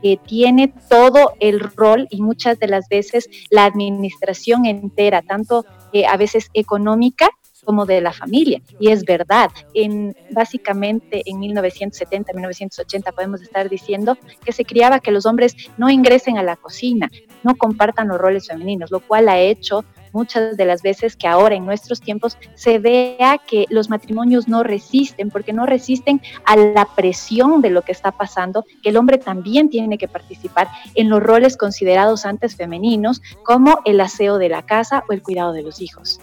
que 0.01 0.17
tiene 0.17 0.73
todo 0.89 1.33
el 1.39 1.59
rol 1.59 2.07
y 2.09 2.21
muchas 2.21 2.59
de 2.59 2.67
las 2.67 2.87
veces 2.87 3.29
la 3.49 3.65
administración 3.65 4.65
entera, 4.65 5.21
tanto 5.21 5.65
eh, 5.91 6.05
a 6.05 6.17
veces 6.17 6.49
económica 6.53 7.29
como 7.67 7.85
de 7.85 7.99
la 7.99 8.13
familia. 8.13 8.61
Y 8.79 8.91
es 8.91 9.03
verdad, 9.03 9.49
en, 9.73 10.15
básicamente 10.31 11.21
en 11.25 11.37
1970, 11.37 12.31
1980 12.31 13.11
podemos 13.11 13.41
estar 13.41 13.69
diciendo 13.69 14.17
que 14.45 14.53
se 14.53 14.63
criaba 14.63 15.01
que 15.01 15.11
los 15.11 15.25
hombres 15.25 15.53
no 15.77 15.89
ingresen 15.89 16.37
a 16.37 16.43
la 16.43 16.55
cocina, 16.55 17.11
no 17.43 17.57
compartan 17.57 18.07
los 18.07 18.19
roles 18.19 18.47
femeninos, 18.47 18.89
lo 18.89 19.01
cual 19.01 19.27
ha 19.27 19.37
hecho 19.37 19.83
muchas 20.13 20.55
de 20.55 20.63
las 20.63 20.81
veces 20.81 21.17
que 21.17 21.27
ahora 21.27 21.55
en 21.55 21.65
nuestros 21.65 21.99
tiempos 21.99 22.37
se 22.55 22.79
vea 22.79 23.37
que 23.45 23.65
los 23.69 23.89
matrimonios 23.89 24.47
no 24.47 24.63
resisten, 24.63 25.29
porque 25.29 25.51
no 25.51 25.65
resisten 25.65 26.21
a 26.45 26.55
la 26.55 26.87
presión 26.95 27.61
de 27.61 27.69
lo 27.69 27.81
que 27.81 27.91
está 27.91 28.13
pasando, 28.13 28.63
que 28.81 28.89
el 28.91 28.97
hombre 28.97 29.17
también 29.17 29.69
tiene 29.69 29.97
que 29.97 30.07
participar 30.07 30.69
en 30.95 31.09
los 31.09 31.21
roles 31.21 31.57
considerados 31.57 32.25
antes 32.25 32.55
femeninos, 32.55 33.21
como 33.43 33.81
el 33.83 33.99
aseo 33.99 34.37
de 34.37 34.47
la 34.47 34.61
casa 34.61 35.03
o 35.09 35.11
el 35.11 35.21
cuidado 35.21 35.51
de 35.51 35.63
los 35.63 35.81
hijos. 35.81 36.21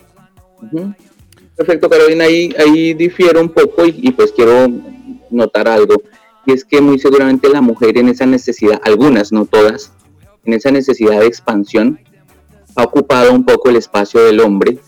Perfecto, 1.57 1.89
Carolina, 1.89 2.25
ahí, 2.25 2.53
ahí 2.59 2.95
difiero 2.95 3.41
un 3.41 3.49
poco 3.49 3.85
y, 3.87 4.11
pues 4.11 4.33
quiero 4.33 4.67
notar 5.31 5.69
algo, 5.69 5.95
y 6.47 6.53
es 6.53 6.65
que 6.65 6.81
muy 6.81 6.99
seguramente 6.99 7.49
la 7.49 7.61
mujer 7.61 7.97
en 7.97 8.09
esa 8.09 8.27
necesidad, 8.27 8.81
algunas, 8.85 9.33
no 9.33 9.47
todas, 9.47 9.93
en 10.45 10.53
esa 10.53 10.73
necesidad 10.73 11.21
de 11.21 11.27
expansión, 11.27 12.01
ha 12.75 12.83
ocupado 12.83 13.33
un 13.33 13.45
poco 13.45 13.71
el 13.71 13.77
espacio 13.77 14.25
del 14.25 14.41
hombre, 14.41 14.79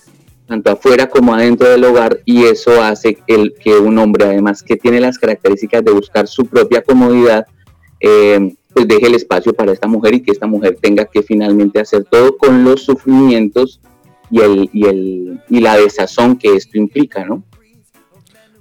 tanto 0.46 0.70
afuera 0.70 1.08
como 1.08 1.34
adentro 1.34 1.68
del 1.68 1.84
hogar, 1.84 2.20
y 2.24 2.44
eso 2.44 2.82
hace 2.82 3.18
el, 3.28 3.54
que 3.54 3.78
un 3.78 3.98
hombre, 3.98 4.24
además 4.24 4.62
que 4.64 4.76
tiene 4.76 5.00
las 5.00 5.18
características 5.18 5.84
de 5.84 5.92
buscar 5.92 6.26
su 6.26 6.46
propia 6.46 6.82
comodidad, 6.82 7.46
eh, 8.00 8.54
pues 8.74 8.88
deje 8.88 9.06
el 9.06 9.14
espacio 9.14 9.54
para 9.54 9.72
esta 9.72 9.86
mujer 9.86 10.14
y 10.14 10.20
que 10.20 10.32
esta 10.32 10.46
mujer 10.46 10.78
tenga 10.80 11.06
que 11.06 11.22
finalmente 11.22 11.80
hacer 11.80 12.04
todo 12.04 12.36
con 12.36 12.64
los 12.64 12.82
sufrimientos 12.82 13.80
y, 14.30 14.40
el, 14.40 14.70
y, 14.72 14.86
el, 14.86 15.40
y 15.48 15.60
la 15.60 15.76
desazón 15.76 16.36
que 16.36 16.54
esto 16.54 16.78
implica, 16.78 17.24
¿no? 17.24 17.42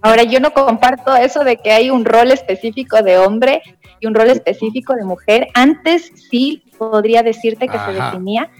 Ahora, 0.01 0.23
yo 0.23 0.39
no 0.39 0.51
comparto 0.51 1.15
eso 1.15 1.43
de 1.43 1.57
que 1.57 1.71
hay 1.71 1.89
un 1.89 2.05
rol 2.05 2.31
específico 2.31 3.01
de 3.01 3.17
hombre 3.17 3.63
y 3.99 4.05
un 4.05 4.13
rol 4.13 4.29
específico 4.29 4.93
de 4.93 5.03
mujer. 5.03 5.47
Antes 5.55 6.11
sí 6.29 6.63
podría 6.77 7.23
decirte 7.23 7.67
que 7.67 7.79
se 7.79 7.91
definía, 7.91 8.51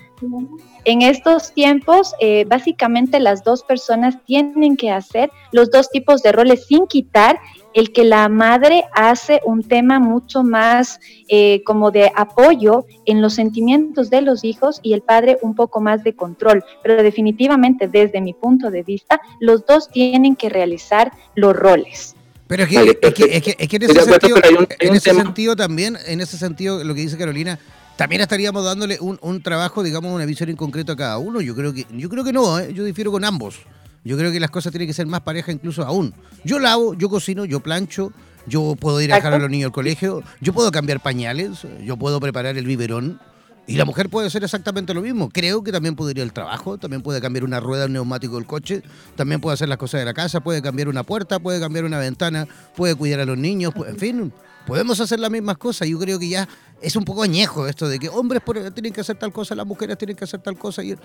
en 0.85 1.01
estos 1.01 1.51
tiempos, 1.51 2.13
eh, 2.19 2.45
básicamente 2.47 3.19
las 3.19 3.43
dos 3.43 3.63
personas 3.63 4.17
tienen 4.25 4.77
que 4.77 4.91
hacer 4.91 5.31
los 5.51 5.71
dos 5.71 5.89
tipos 5.89 6.21
de 6.21 6.31
roles 6.31 6.67
sin 6.67 6.85
quitar 6.87 7.39
el 7.73 7.91
que 7.91 8.03
la 8.03 8.29
madre 8.29 8.85
hace 8.93 9.41
un 9.45 9.63
tema 9.63 9.99
mucho 9.99 10.43
más 10.43 10.99
eh, 11.27 11.61
como 11.65 11.91
de 11.91 12.11
apoyo 12.15 12.85
en 13.05 13.21
los 13.21 13.33
sentimientos 13.33 14.09
de 14.09 14.21
los 14.21 14.43
hijos 14.43 14.79
y 14.83 14.93
el 14.93 15.01
padre 15.01 15.37
un 15.41 15.55
poco 15.55 15.81
más 15.81 16.03
de 16.03 16.13
control. 16.13 16.63
Pero 16.83 17.03
definitivamente, 17.03 17.87
desde 17.87 18.21
mi 18.21 18.33
punto 18.33 18.71
de 18.71 18.83
vista, 18.83 19.19
los 19.39 19.65
dos 19.65 19.89
tienen 19.89 20.35
que 20.35 20.49
realizar 20.49 21.11
los 21.35 21.55
roles. 21.55 22.15
Pero 22.47 22.63
es 22.63 22.69
que, 22.69 22.77
en 22.77 23.91
ese, 23.91 24.01
sentido, 24.03 24.37
en 24.79 24.95
ese 24.95 25.13
sentido 25.13 25.55
también, 25.55 25.97
en 26.05 26.21
ese 26.21 26.37
sentido, 26.37 26.83
lo 26.83 26.93
que 26.93 27.01
dice 27.01 27.17
Carolina, 27.17 27.59
también 27.97 28.21
estaríamos 28.21 28.63
dándole 28.63 28.97
un, 28.99 29.41
trabajo, 29.41 29.83
digamos, 29.83 30.13
una 30.13 30.25
visión 30.25 30.49
en 30.49 30.55
concreto 30.55 30.93
a 30.93 30.95
cada 30.95 31.17
uno. 31.17 31.41
Yo 31.41 31.55
creo 31.55 31.73
que, 31.73 31.85
yo 31.91 32.09
creo 32.09 32.23
que 32.23 32.33
no, 32.33 32.59
¿eh? 32.59 32.73
yo 32.73 32.83
difiero 32.83 33.11
con 33.11 33.23
ambos. 33.23 33.59
Yo 34.03 34.17
creo 34.17 34.31
que 34.31 34.39
las 34.39 34.51
cosas 34.51 34.71
tienen 34.71 34.87
que 34.87 34.93
ser 34.93 35.07
más 35.07 35.21
pareja 35.21 35.51
incluso 35.51 35.83
aún. 35.83 36.13
Yo 36.43 36.59
lavo, 36.59 36.93
yo 36.93 37.09
cocino, 37.09 37.45
yo 37.45 37.61
plancho, 37.61 38.11
yo 38.45 38.75
puedo 38.79 39.01
ir 39.01 39.11
a 39.11 39.15
dejar 39.15 39.33
a 39.33 39.39
los 39.39 39.49
niños 39.49 39.67
al 39.67 39.71
colegio, 39.71 40.23
yo 40.41 40.53
puedo 40.53 40.71
cambiar 40.71 40.99
pañales, 41.01 41.65
yo 41.83 41.97
puedo 41.97 42.19
preparar 42.19 42.57
el 42.57 42.65
biberón. 42.65 43.19
Y 43.67 43.77
la 43.77 43.85
mujer 43.85 44.09
puede 44.09 44.27
hacer 44.27 44.43
exactamente 44.43 44.93
lo 44.93 45.01
mismo. 45.01 45.29
Creo 45.29 45.63
que 45.63 45.71
también 45.71 45.95
puede 45.95 46.11
ir 46.11 46.21
al 46.21 46.31
trabajo, 46.31 46.77
también 46.77 47.01
puede 47.01 47.19
cambiar 47.19 47.43
una 47.43 47.59
rueda, 47.59 47.87
un 47.87 47.93
neumático 47.93 48.35
del 48.35 48.45
coche, 48.45 48.83
también 49.15 49.41
puede 49.41 49.55
hacer 49.55 49.67
las 49.67 49.79
cosas 49.79 50.01
de 50.01 50.05
la 50.05 50.13
casa, 50.13 50.39
puede 50.41 50.61
cambiar 50.61 50.87
una 50.87 51.01
puerta, 51.01 51.39
puede 51.39 51.59
cambiar 51.59 51.85
una 51.85 51.97
ventana, 51.97 52.47
puede 52.75 52.93
cuidar 52.93 53.21
a 53.21 53.25
los 53.25 53.39
niños, 53.39 53.73
en 53.87 53.97
fin, 53.97 54.33
podemos 54.65 54.99
hacer 54.99 55.19
las 55.19 55.31
mismas 55.31 55.57
cosas. 55.57 55.87
Yo 55.87 55.99
creo 55.99 56.19
que 56.19 56.29
ya 56.29 56.47
es 56.81 56.95
un 56.95 57.03
poco 57.03 57.23
añejo 57.23 57.67
esto 57.67 57.87
de 57.87 57.99
que 57.99 58.09
hombres 58.09 58.41
tienen 58.73 58.93
que 58.93 59.01
hacer 59.01 59.17
tal 59.17 59.31
cosa, 59.31 59.55
las 59.55 59.65
mujeres 59.65 59.97
tienen 59.97 60.15
que 60.15 60.23
hacer 60.23 60.41
tal 60.41 60.57
cosa. 60.57 60.83
Y, 60.83 60.95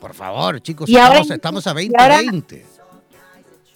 por 0.00 0.14
favor, 0.14 0.60
chicos, 0.60 0.88
estamos, 0.88 1.66
a 1.66 1.72
2020. 1.72 2.66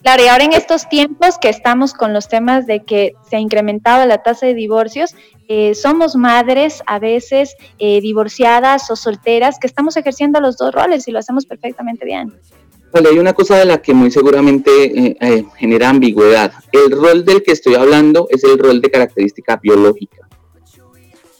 claro, 0.03 0.23
y 0.23 0.27
ahora 0.27 0.45
en 0.45 0.53
estos 0.53 0.89
tiempos 0.89 1.39
que 1.39 1.49
estamos 1.49 1.93
con 1.95 2.13
los 2.13 2.29
temas 2.29 2.67
de 2.67 2.85
que 2.85 3.15
se 3.29 3.37
ha 3.37 3.41
incrementado 3.41 4.05
la 4.07 4.23
tasa 4.23 4.47
de 4.47 4.55
divorcios, 4.55 5.15
eh, 5.49 5.75
somos 5.75 6.17
madres 6.17 6.83
a 6.87 6.99
veces 6.99 7.55
eh, 7.79 8.01
divorciadas 8.01 8.91
o 8.91 8.97
solteras 8.97 9.59
que 9.61 9.67
estamos 9.67 9.97
ejerciendo 9.97 10.41
los 10.41 10.57
dos 10.57 10.75
roles 10.75 11.07
y 11.07 11.13
lo 11.13 11.21
hacemos 11.21 11.47
perfectamente 11.47 12.05
bien. 12.05 12.33
Vale, 12.97 13.11
hay 13.11 13.19
una 13.19 13.35
cosa 13.35 13.59
de 13.59 13.67
la 13.67 13.83
que 13.83 13.93
muy 13.93 14.11
seguramente 14.11 14.71
eh, 15.21 15.45
genera 15.59 15.91
ambigüedad. 15.91 16.51
El 16.73 16.93
rol 16.93 17.27
del 17.27 17.43
que 17.43 17.53
estoy 17.53 17.75
hablando 17.75 18.27
es 18.31 18.43
el 18.43 18.59
rol 18.59 18.81
de 18.81 18.91
característica 18.91 19.61
biológica. 19.63 20.27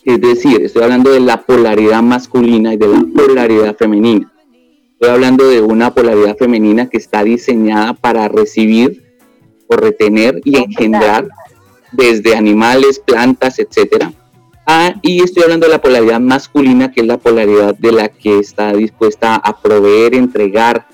Es 0.05 0.21
decir, 0.21 0.61
estoy 0.61 0.83
hablando 0.83 1.09
de 1.09 1.19
la 1.19 1.41
polaridad 1.41 2.03
masculina 2.03 2.75
y 2.75 2.77
de 2.77 2.87
la 2.87 3.03
polaridad 3.11 3.75
femenina. 3.75 4.31
Estoy 4.91 5.09
hablando 5.09 5.49
de 5.49 5.61
una 5.61 5.95
polaridad 5.95 6.37
femenina 6.37 6.89
que 6.89 6.97
está 6.97 7.23
diseñada 7.23 7.95
para 7.95 8.27
recibir 8.27 9.17
o 9.65 9.75
retener 9.77 10.39
y 10.43 10.57
engendrar 10.57 11.27
desde 11.91 12.35
animales, 12.35 12.99
plantas, 12.99 13.57
etcétera. 13.57 14.13
Ah, 14.67 14.93
y 15.01 15.23
estoy 15.23 15.41
hablando 15.41 15.65
de 15.65 15.71
la 15.71 15.81
polaridad 15.81 16.19
masculina, 16.19 16.91
que 16.91 17.01
es 17.01 17.07
la 17.07 17.17
polaridad 17.17 17.73
de 17.73 17.91
la 17.93 18.09
que 18.09 18.37
está 18.37 18.73
dispuesta 18.73 19.37
a 19.37 19.59
proveer, 19.59 20.13
entregar, 20.13 20.85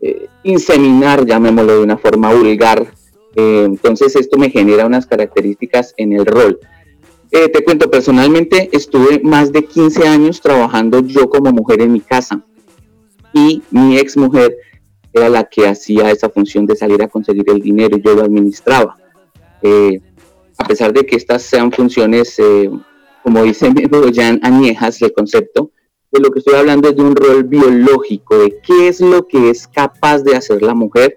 eh, 0.00 0.28
inseminar, 0.44 1.26
llamémoslo 1.26 1.78
de 1.78 1.82
una 1.82 1.96
forma 1.96 2.32
vulgar. 2.32 2.86
Eh, 3.34 3.64
entonces 3.64 4.14
esto 4.14 4.38
me 4.38 4.50
genera 4.50 4.86
unas 4.86 5.06
características 5.06 5.94
en 5.96 6.12
el 6.12 6.24
rol. 6.24 6.60
Eh, 7.32 7.48
te 7.48 7.64
cuento, 7.64 7.90
personalmente 7.90 8.68
estuve 8.72 9.20
más 9.22 9.52
de 9.52 9.64
15 9.64 10.06
años 10.06 10.40
trabajando 10.40 11.00
yo 11.00 11.28
como 11.28 11.50
mujer 11.50 11.82
en 11.82 11.92
mi 11.92 12.00
casa 12.00 12.40
y 13.32 13.62
mi 13.70 13.98
ex 13.98 14.16
mujer 14.16 14.56
era 15.12 15.28
la 15.28 15.44
que 15.44 15.66
hacía 15.66 16.10
esa 16.10 16.30
función 16.30 16.66
de 16.66 16.76
salir 16.76 17.02
a 17.02 17.08
conseguir 17.08 17.50
el 17.50 17.60
dinero 17.60 17.96
y 17.96 18.02
yo 18.02 18.14
lo 18.14 18.22
administraba. 18.22 18.96
a 20.58 20.68
pesar 20.68 20.92
de 20.92 21.04
que 21.04 21.16
estas 21.16 21.42
sean 21.42 21.72
funciones, 21.72 22.40
como 23.24 23.42
dice 23.42 23.72
Jan 24.14 24.38
añejas 24.42 25.02
el 25.02 25.12
concepto, 25.12 25.72
de 26.16 26.22
lo 26.22 26.30
que 26.30 26.38
estoy 26.38 26.54
hablando 26.54 26.88
es 26.88 26.96
de 26.96 27.02
un 27.02 27.14
rol 27.14 27.44
biológico, 27.44 28.38
de 28.38 28.58
qué 28.66 28.88
es 28.88 29.00
lo 29.00 29.26
que 29.26 29.50
es 29.50 29.68
capaz 29.68 30.22
de 30.22 30.34
hacer 30.34 30.62
la 30.62 30.74
mujer, 30.74 31.16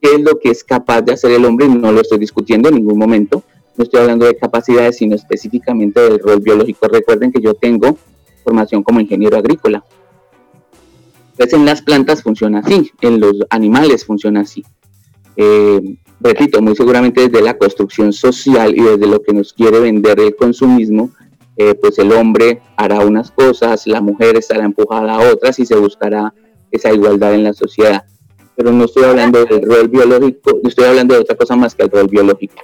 qué 0.00 0.14
es 0.14 0.20
lo 0.20 0.38
que 0.38 0.50
es 0.50 0.64
capaz 0.64 1.02
de 1.02 1.12
hacer 1.12 1.30
el 1.30 1.44
hombre, 1.44 1.68
no 1.68 1.92
lo 1.92 2.00
estoy 2.00 2.18
discutiendo 2.18 2.68
en 2.68 2.76
ningún 2.76 2.98
momento, 2.98 3.42
no 3.76 3.84
estoy 3.84 4.00
hablando 4.00 4.26
de 4.26 4.36
capacidades, 4.36 4.96
sino 4.96 5.14
específicamente 5.14 6.00
del 6.00 6.18
rol 6.18 6.40
biológico. 6.40 6.88
Recuerden 6.88 7.32
que 7.32 7.40
yo 7.40 7.54
tengo 7.54 7.96
formación 8.44 8.82
como 8.82 9.00
ingeniero 9.00 9.36
agrícola. 9.36 9.84
Pues 11.36 11.52
en 11.54 11.64
las 11.64 11.80
plantas 11.80 12.22
funciona 12.22 12.58
así, 12.58 12.90
en 13.00 13.20
los 13.20 13.36
animales 13.48 14.04
funciona 14.04 14.40
así. 14.40 14.64
Eh, 15.36 15.96
repito, 16.20 16.60
muy 16.60 16.76
seguramente 16.76 17.28
desde 17.28 17.42
la 17.42 17.56
construcción 17.56 18.12
social 18.12 18.76
y 18.76 18.82
desde 18.82 19.06
lo 19.06 19.22
que 19.22 19.32
nos 19.32 19.52
quiere 19.52 19.80
vender 19.80 20.20
el 20.20 20.36
consumismo, 20.36 21.10
eh, 21.70 21.74
pues 21.74 21.98
el 21.98 22.12
hombre 22.12 22.60
hará 22.76 23.00
unas 23.00 23.30
cosas, 23.30 23.86
la 23.86 24.00
mujer 24.00 24.36
estará 24.36 24.64
empujada 24.64 25.14
a 25.14 25.32
otras 25.32 25.58
y 25.58 25.66
se 25.66 25.76
buscará 25.76 26.34
esa 26.70 26.92
igualdad 26.92 27.34
en 27.34 27.44
la 27.44 27.52
sociedad. 27.52 28.04
Pero 28.56 28.72
no 28.72 28.84
estoy 28.84 29.04
hablando 29.04 29.44
del 29.44 29.62
rol 29.62 29.88
biológico, 29.88 30.58
estoy 30.64 30.86
hablando 30.86 31.14
de 31.14 31.20
otra 31.20 31.36
cosa 31.36 31.56
más 31.56 31.74
que 31.74 31.84
el 31.84 31.90
rol 31.90 32.08
biológico. 32.08 32.56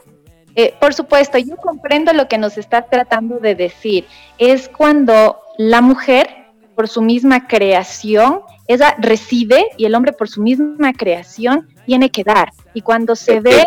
Eh, 0.55 0.75
por 0.81 0.93
supuesto, 0.93 1.39
yo 1.39 1.57
comprendo 1.57 2.13
lo 2.13 2.27
que 2.27 2.37
nos 2.37 2.59
está 2.59 2.83
tratando 2.83 3.39
de 3.39 3.55
decir. 3.55 4.05
Es 4.39 4.69
cuando 4.69 5.39
la 5.57 5.81
mujer, 5.81 6.29
por 6.75 6.89
su 6.89 7.01
misma 7.01 7.47
creación, 7.47 8.41
ella 8.67 8.97
recibe 8.99 9.67
y 9.77 9.85
el 9.85 9.95
hombre, 9.95 10.13
por 10.13 10.29
su 10.29 10.43
misma 10.43 10.93
creación, 10.93 11.69
tiene 11.87 12.11
que 12.11 12.25
dar. 12.25 12.51
Y 12.75 12.83
cuando 12.83 13.15
se 13.15 13.41
ve, 13.41 13.65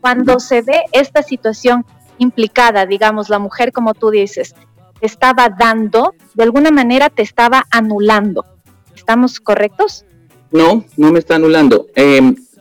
cuando 0.00 0.38
se 0.38 0.62
ve 0.62 0.82
esta 0.92 1.22
situación 1.22 1.84
implicada, 2.18 2.86
digamos, 2.86 3.28
la 3.28 3.38
mujer, 3.38 3.72
como 3.72 3.94
tú 3.94 4.10
dices, 4.10 4.54
estaba 5.00 5.48
dando, 5.48 6.14
de 6.34 6.42
alguna 6.42 6.70
manera 6.70 7.10
te 7.10 7.22
estaba 7.22 7.66
anulando. 7.70 8.44
¿Estamos 8.94 9.40
correctos? 9.40 10.04
No, 10.50 10.84
no 10.96 11.12
me 11.12 11.18
está 11.18 11.36
anulando. 11.36 11.86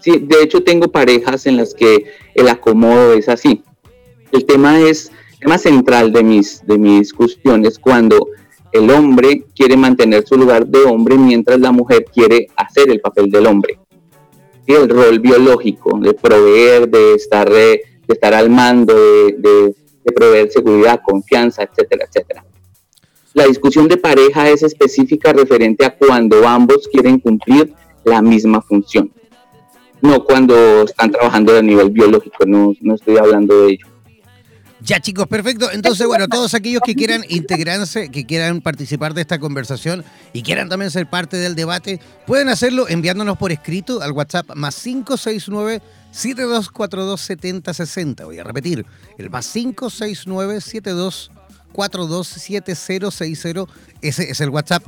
Sí, 0.01 0.19
de 0.19 0.43
hecho 0.43 0.63
tengo 0.63 0.89
parejas 0.89 1.47
en 1.47 1.57
las 1.57 1.73
que 1.73 2.05
el 2.35 2.47
acomodo 2.47 3.13
es 3.13 3.29
así. 3.29 3.63
El 4.31 4.45
tema 4.45 4.79
es, 4.79 5.11
el 5.33 5.39
tema 5.39 5.57
central 5.57 6.11
de 6.13 6.23
mis, 6.23 6.65
de 6.65 6.77
mi 6.77 6.99
discusión 6.99 7.65
es 7.65 7.79
cuando 7.79 8.27
el 8.71 8.89
hombre 8.91 9.45
quiere 9.55 9.75
mantener 9.75 10.27
su 10.27 10.37
lugar 10.37 10.67
de 10.67 10.83
hombre 10.83 11.17
mientras 11.17 11.59
la 11.59 11.71
mujer 11.71 12.05
quiere 12.13 12.47
hacer 12.55 12.89
el 12.89 12.99
papel 12.99 13.31
del 13.31 13.47
hombre. 13.47 13.79
Y 14.65 14.73
el 14.73 14.89
rol 14.89 15.19
biológico 15.19 15.97
de 15.99 16.13
proveer, 16.13 16.89
de 16.89 17.13
estar... 17.13 17.51
Eh, 17.51 17.81
de 18.07 18.13
estar 18.13 18.33
al 18.33 18.49
mando, 18.49 18.95
de, 18.95 19.75
proveer 20.11 20.51
seguridad, 20.51 21.01
confianza, 21.03 21.63
etcétera, 21.63 22.05
etcétera. 22.05 22.45
La 23.33 23.45
discusión 23.45 23.87
de 23.87 23.97
pareja 23.97 24.49
es 24.49 24.63
específica 24.63 25.31
referente 25.31 25.85
a 25.85 25.95
cuando 25.95 26.47
ambos 26.47 26.87
quieren 26.91 27.19
cumplir 27.19 27.73
la 28.03 28.21
misma 28.21 28.61
función, 28.61 29.11
no 30.01 30.23
cuando 30.23 30.83
están 30.83 31.11
trabajando 31.11 31.55
a 31.55 31.61
nivel 31.61 31.89
biológico, 31.89 32.45
no, 32.45 32.73
no 32.81 32.95
estoy 32.95 33.17
hablando 33.17 33.61
de 33.61 33.73
ello. 33.73 33.87
Ya 34.87 35.01
chicos, 35.01 35.27
perfecto. 35.27 35.69
Entonces, 35.69 36.07
bueno, 36.07 36.29
todos 36.29 36.53
aquellos 36.53 36.81
que 36.81 36.95
quieran 36.95 37.25
integrarse, 37.27 38.09
que 38.09 38.25
quieran 38.25 38.61
participar 38.61 39.13
de 39.13 39.19
esta 39.19 39.37
conversación 39.37 40.05
y 40.31 40.43
quieran 40.43 40.69
también 40.69 40.91
ser 40.91 41.09
parte 41.09 41.35
del 41.35 41.55
debate, 41.55 41.99
pueden 42.25 42.47
hacerlo 42.47 42.87
enviándonos 42.87 43.37
por 43.37 43.51
escrito 43.51 44.01
al 44.01 44.13
WhatsApp 44.13 44.55
más 44.55 44.81
569 44.81 45.81
7242 46.11 47.19
7060. 47.19 48.23
Voy 48.23 48.39
a 48.39 48.45
repetir, 48.45 48.85
el 49.17 49.29
más 49.29 49.51
569 49.51 50.61
7242 50.61 52.27
7060. 52.27 53.65
Ese 54.01 54.31
es 54.31 54.39
el 54.39 54.49
WhatsApp 54.51 54.83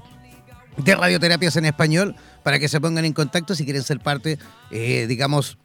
de 0.78 0.96
Radioterapias 0.96 1.58
en 1.58 1.66
Español 1.66 2.16
para 2.44 2.58
que 2.58 2.70
se 2.70 2.80
pongan 2.80 3.04
en 3.04 3.12
contacto 3.12 3.54
si 3.54 3.66
quieren 3.66 3.84
ser 3.84 4.00
parte, 4.00 4.40
eh, 4.72 5.08
digamos, 5.10 5.58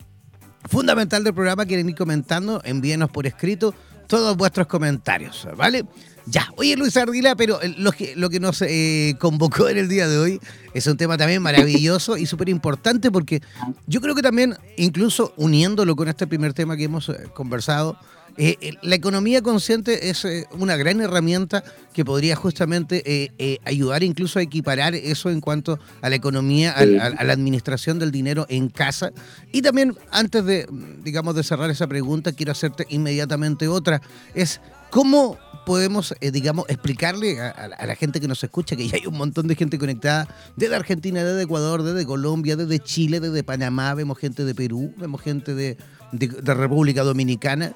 fundamental 0.68 1.22
del 1.22 1.35
programa, 1.35 1.66
quieren 1.66 1.88
ir 1.88 1.94
comentando, 1.94 2.61
envíenos 2.64 3.11
por 3.11 3.28
escrito 3.28 3.76
todos 4.14 4.37
vuestros 4.37 4.68
comentarios, 4.68 5.48
¿vale? 5.57 5.85
Ya, 6.27 6.48
oye 6.57 6.77
Luis 6.77 6.96
Ardila, 6.96 7.35
pero 7.35 7.59
lo 7.79 7.90
que, 7.90 8.14
lo 8.14 8.31
que 8.31 8.38
nos 8.38 8.62
eh, 8.62 9.16
convocó 9.18 9.68
en 9.68 9.77
el 9.77 9.88
día 9.88 10.07
de 10.07 10.18
hoy 10.18 10.40
es 10.72 10.87
un 10.87 10.96
tema 10.96 11.18
también 11.18 11.42
maravilloso 11.42 12.16
y 12.16 12.24
súper 12.24 12.48
importante 12.48 13.11
porque 13.11 13.42
yo 13.88 14.00
creo 14.00 14.14
que 14.14 14.22
también, 14.22 14.57
incluso 14.77 15.35
uniéndolo 15.37 15.96
con 15.96 16.07
este 16.07 16.29
primer 16.29 16.55
tema 16.55 16.77
que 16.77 16.85
hemos 16.85 17.09
eh, 17.09 17.24
conversado, 17.35 17.98
eh, 18.36 18.74
la 18.82 18.94
economía 18.94 19.42
consciente 19.42 20.10
es 20.10 20.26
una 20.52 20.76
gran 20.76 21.00
herramienta 21.00 21.62
que 21.92 22.04
podría 22.04 22.36
justamente 22.36 23.30
ayudar 23.64 24.02
incluso 24.02 24.38
a 24.38 24.42
equiparar 24.42 24.94
eso 24.94 25.30
en 25.30 25.40
cuanto 25.40 25.78
a 26.02 26.10
la 26.10 26.16
economía, 26.16 26.72
a, 26.72 26.84
la 26.84 27.32
administración 27.32 27.98
del 27.98 28.10
dinero 28.10 28.46
en 28.48 28.68
casa. 28.68 29.12
Y 29.52 29.62
también, 29.62 29.96
antes 30.10 30.44
de, 30.44 30.66
digamos, 31.02 31.34
de 31.34 31.44
cerrar 31.44 31.70
esa 31.70 31.86
pregunta, 31.86 32.32
quiero 32.32 32.52
hacerte 32.52 32.86
inmediatamente 32.88 33.68
otra. 33.68 34.02
Es 34.34 34.60
cómo 34.90 35.38
podemos, 35.64 36.14
eh, 36.20 36.30
digamos, 36.30 36.66
explicarle 36.68 37.40
a, 37.40 37.86
la 37.86 37.96
gente 37.96 38.20
que 38.20 38.28
nos 38.28 38.42
escucha 38.44 38.76
que 38.76 38.86
ya 38.86 38.96
hay 38.96 39.06
un 39.06 39.16
montón 39.16 39.46
de 39.46 39.56
gente 39.56 39.78
conectada 39.78 40.28
desde 40.56 40.76
Argentina, 40.76 41.24
desde 41.24 41.42
Ecuador, 41.42 41.82
desde 41.82 42.06
Colombia, 42.06 42.56
desde 42.56 42.78
Chile, 42.80 43.20
desde 43.20 43.42
Panamá, 43.42 43.94
vemos 43.94 44.18
gente 44.18 44.44
de 44.44 44.54
Perú, 44.54 44.94
vemos 44.96 45.20
gente 45.20 45.54
de, 45.54 45.76
República 46.12 47.02
Dominicana. 47.02 47.74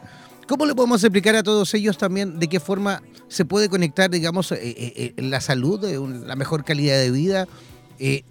¿Cómo 0.49 0.65
le 0.65 0.75
podemos 0.75 1.05
explicar 1.05 1.37
a 1.37 1.43
todos 1.43 1.75
ellos 1.75 1.99
también 1.99 2.39
de 2.39 2.49
qué 2.49 2.59
forma 2.59 3.03
se 3.29 3.45
puede 3.45 3.69
conectar, 3.69 4.11
digamos, 4.11 4.51
eh, 4.53 4.59
eh, 4.63 5.13
la 5.19 5.43
salud, 5.43 5.85
la 6.27 6.37
mejor 6.37 6.65
calidad 6.65 6.99
de 6.99 7.11
vida, 7.11 7.47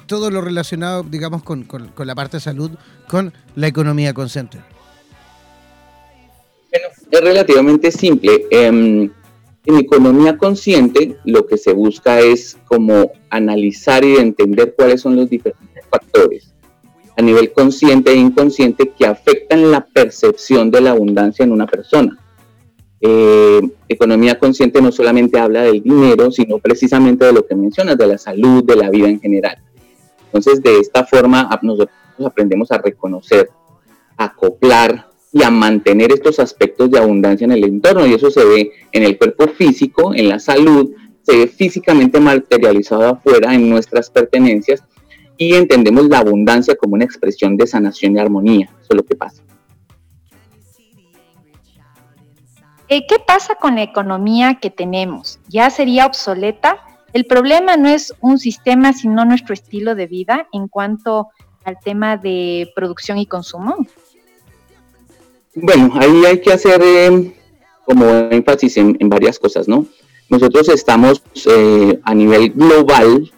todo 0.08 0.32
lo 0.32 0.42
relacionado, 0.42 1.04
digamos, 1.04 1.44
con, 1.44 1.64
con, 1.64 1.92
la 2.08 2.16
parte 2.16 2.38
de 2.38 2.42
salud, 2.42 2.72
con 3.08 3.34
la 3.56 3.68
economía 3.68 4.16
consciente? 4.16 4.58
Bueno, 6.72 6.88
es 7.12 7.22
relativamente 7.22 7.92
simple. 7.92 8.46
Em, 8.50 9.12
en 9.66 9.78
economía 9.78 10.38
consciente, 10.38 11.18
lo 11.24 11.46
que 11.46 11.58
se 11.58 11.74
busca 11.74 12.20
es 12.20 12.58
como 12.66 13.12
analizar 13.30 14.04
y 14.04 14.16
entender 14.16 14.74
cuáles 14.76 15.02
son 15.02 15.16
los 15.16 15.30
diferentes 15.30 15.86
factores 15.92 16.57
a 17.18 17.22
nivel 17.24 17.52
consciente 17.52 18.12
e 18.12 18.16
inconsciente 18.16 18.94
que 18.98 19.06
afectan 19.08 19.72
la 19.72 19.84
percepción 19.84 20.70
de 20.70 20.82
la 20.82 20.92
abundancia 20.92 21.44
en 21.44 21.52
una 21.52 21.66
persona. 21.66 22.18
Eh, 23.02 23.60
economía 23.88 24.38
consciente 24.38 24.82
no 24.82 24.92
solamente 24.92 25.40
habla 25.40 25.64
del 25.64 25.82
dinero, 25.82 26.32
sino 26.32 26.60
precisamente 26.60 27.26
de 27.26 27.34
lo 27.34 27.46
que 27.46 27.56
mencionas, 27.56 27.98
de 27.98 28.08
la 28.08 28.18
salud, 28.20 28.64
de 28.64 28.76
la 28.76 28.92
vida 28.92 29.10
en 29.10 29.20
general. 29.20 29.58
Entonces, 30.26 30.62
de 30.62 30.80
esta 30.80 31.06
forma, 31.06 31.50
nosotros 31.64 31.90
aprendemos 32.24 32.72
a 32.72 32.78
reconocer, 32.78 33.50
a 34.16 34.26
acoplar 34.26 35.08
y 35.34 35.42
a 35.42 35.50
mantener 35.50 36.12
estos 36.12 36.40
aspectos 36.40 36.92
de 36.92 37.00
abundancia 37.00 37.46
en 37.46 37.52
el 37.52 37.64
entorno. 37.64 38.06
Y 38.06 38.14
eso 38.14 38.30
se 38.30 38.46
ve 38.46 38.72
en 38.92 39.04
el 39.04 39.18
cuerpo 39.18 39.48
físico, 39.48 40.14
en 40.14 40.30
la 40.30 40.40
salud, 40.40 40.92
se 41.24 41.36
ve 41.36 41.48
físicamente 41.48 42.20
materializado 42.20 43.08
afuera 43.08 43.56
en 43.56 43.70
nuestras 43.70 44.12
pertenencias 44.12 44.84
y 45.38 45.54
entendemos 45.54 46.08
la 46.08 46.20
abundancia 46.20 46.76
como 46.76 46.96
una 46.96 47.06
expresión 47.06 47.58
de 47.58 47.68
sanación 47.68 48.16
y 48.16 48.20
armonía. 48.20 48.70
Eso 48.82 48.88
es 48.90 48.96
lo 48.96 49.06
que 49.06 49.16
pasa. 49.16 49.44
Eh, 52.90 53.06
¿Qué 53.08 53.18
pasa 53.20 53.56
con 53.56 53.76
la 53.76 53.84
economía 53.84 54.60
que 54.62 54.70
tenemos? 54.70 55.40
¿Ya 55.50 55.70
sería 55.70 56.06
obsoleta? 56.06 56.78
El 57.14 57.26
problema 57.26 57.76
no 57.76 57.90
es 57.90 58.14
un 58.22 58.40
sistema, 58.40 58.94
sino 58.94 59.26
nuestro 59.26 59.54
estilo 59.54 59.96
de 59.96 60.08
vida 60.08 60.48
en 60.54 60.68
cuanto 60.68 61.28
al 61.66 61.78
tema 61.84 62.16
de 62.16 62.72
producción 62.76 63.18
y 63.18 63.26
consumo. 63.26 63.76
Bueno, 65.54 65.92
ahí 65.96 66.26
hay 66.26 66.40
que 66.40 66.54
hacer 66.54 66.82
eh, 66.82 67.34
como 67.84 68.06
énfasis 68.06 68.78
en, 68.78 68.98
varias 69.10 69.38
cosas, 69.38 69.68
¿no? 69.68 69.86
Nosotros 70.30 70.70
estamos 70.70 71.22
eh, 71.46 72.00
a 72.04 72.14
nivel 72.14 72.52
global, 72.52 73.32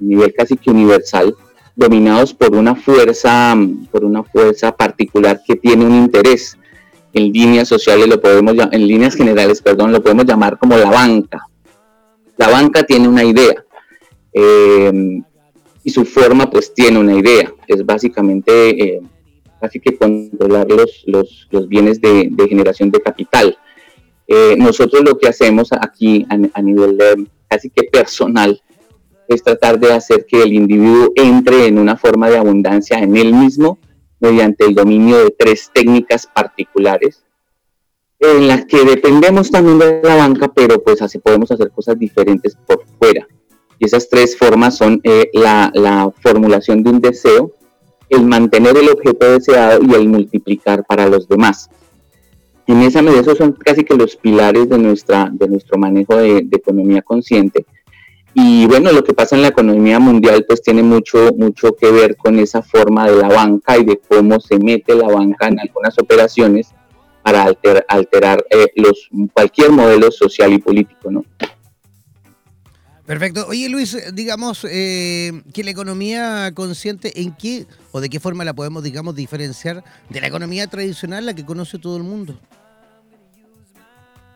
nivel 0.00 0.32
casi 0.34 0.56
que 0.56 0.70
universal, 0.70 1.34
dominados 1.76 2.34
por 2.34 2.56
una 2.56 2.74
fuerza, 2.74 3.56
por 3.90 4.04
una 4.04 4.22
fuerza 4.24 4.72
particular 4.72 5.40
que 5.46 5.56
tiene 5.56 5.84
un 5.84 5.94
interés. 5.94 6.56
En 7.12 7.32
líneas 7.32 7.68
sociales 7.68 8.08
lo 8.08 8.20
podemos 8.20 8.54
en 8.72 8.86
líneas 8.86 9.14
generales, 9.14 9.62
perdón, 9.62 9.92
lo 9.92 10.02
podemos 10.02 10.26
llamar 10.26 10.58
como 10.58 10.76
la 10.76 10.90
banca. 10.90 11.40
La 12.36 12.48
banca 12.48 12.82
tiene 12.82 13.08
una 13.08 13.24
idea. 13.24 13.64
Eh, 14.32 15.22
y 15.84 15.90
su 15.90 16.04
forma 16.04 16.50
pues 16.50 16.74
tiene 16.74 16.98
una 16.98 17.14
idea, 17.14 17.50
es 17.66 17.86
básicamente 17.86 18.52
eh, 18.82 19.00
casi 19.60 19.80
que 19.80 19.96
controlar 19.96 20.66
los, 20.68 21.04
los, 21.50 21.68
bienes 21.68 22.00
de, 22.00 22.30
generación 22.48 22.90
de 22.90 23.00
capital. 23.00 23.56
Eh, 24.26 24.54
nosotros 24.58 25.02
lo 25.02 25.16
que 25.16 25.28
hacemos 25.28 25.70
aquí 25.72 26.26
a, 26.28 26.62
nivel 26.62 26.98
casi 27.48 27.70
que 27.70 27.84
personal 27.84 28.60
es 29.28 29.42
tratar 29.42 29.78
de 29.78 29.92
hacer 29.92 30.26
que 30.26 30.42
el 30.42 30.52
individuo 30.52 31.12
entre 31.14 31.66
en 31.66 31.78
una 31.78 31.96
forma 31.96 32.28
de 32.28 32.38
abundancia 32.38 32.98
en 32.98 33.16
él 33.16 33.34
mismo 33.34 33.78
mediante 34.20 34.64
el 34.64 34.74
dominio 34.74 35.18
de 35.18 35.30
tres 35.30 35.70
técnicas 35.72 36.26
particulares 36.26 37.24
en 38.20 38.48
las 38.48 38.64
que 38.64 38.84
dependemos 38.84 39.50
también 39.50 39.78
de 39.78 40.00
la 40.02 40.16
banca, 40.16 40.48
pero 40.48 40.82
pues 40.82 41.00
así 41.02 41.18
podemos 41.18 41.50
hacer 41.50 41.70
cosas 41.70 41.98
diferentes 41.98 42.56
por 42.66 42.84
fuera. 42.98 43.26
Y 43.78 43.86
esas 43.86 44.08
tres 44.08 44.36
formas 44.36 44.76
son 44.76 45.00
eh, 45.04 45.30
la, 45.32 45.70
la, 45.72 46.10
formulación 46.20 46.82
de 46.82 46.90
un 46.90 47.00
deseo, 47.00 47.52
el 48.08 48.24
mantener 48.24 48.76
el 48.76 48.88
objeto 48.88 49.30
deseado 49.30 49.80
y 49.84 49.94
el 49.94 50.08
multiplicar 50.08 50.84
para 50.84 51.06
los 51.06 51.28
demás. 51.28 51.70
En 52.66 52.82
esa 52.82 53.02
medida, 53.02 53.20
esos 53.20 53.38
son 53.38 53.52
casi 53.52 53.84
que 53.84 53.94
los 53.94 54.16
pilares 54.16 54.68
de, 54.68 54.78
nuestra, 54.78 55.30
de 55.32 55.46
nuestro 55.46 55.78
manejo 55.78 56.16
de 56.16 56.48
economía 56.50 57.02
consciente. 57.02 57.64
Y 58.40 58.66
bueno, 58.66 58.92
lo 58.92 59.02
que 59.02 59.14
pasa 59.14 59.34
en 59.34 59.42
la 59.42 59.48
economía 59.48 59.98
mundial 59.98 60.44
pues 60.46 60.62
tiene 60.62 60.80
mucho, 60.80 61.32
mucho 61.36 61.74
que 61.74 61.90
ver 61.90 62.16
con 62.16 62.38
esa 62.38 62.62
forma 62.62 63.10
de 63.10 63.16
la 63.16 63.26
banca 63.26 63.76
y 63.76 63.84
de 63.84 63.98
cómo 63.98 64.38
se 64.38 64.60
mete 64.60 64.94
la 64.94 65.08
banca 65.08 65.48
en 65.48 65.58
algunas 65.58 65.98
operaciones 65.98 66.68
para 67.24 67.52
alterar 67.88 68.46
eh, 68.50 68.68
los, 68.76 69.08
cualquier 69.32 69.72
modelo 69.72 70.12
social 70.12 70.52
y 70.52 70.58
político, 70.58 71.10
¿no? 71.10 71.24
Perfecto. 73.04 73.44
Oye 73.48 73.68
Luis, 73.68 73.96
digamos 74.14 74.64
eh, 74.70 75.42
que 75.52 75.64
la 75.64 75.72
economía 75.72 76.52
consciente, 76.54 77.20
¿en 77.20 77.34
qué 77.34 77.66
o 77.90 78.00
de 78.00 78.08
qué 78.08 78.20
forma 78.20 78.44
la 78.44 78.54
podemos, 78.54 78.84
digamos, 78.84 79.16
diferenciar 79.16 79.82
de 80.10 80.20
la 80.20 80.28
economía 80.28 80.68
tradicional, 80.68 81.26
la 81.26 81.34
que 81.34 81.44
conoce 81.44 81.80
todo 81.80 81.96
el 81.96 82.04
mundo? 82.04 82.38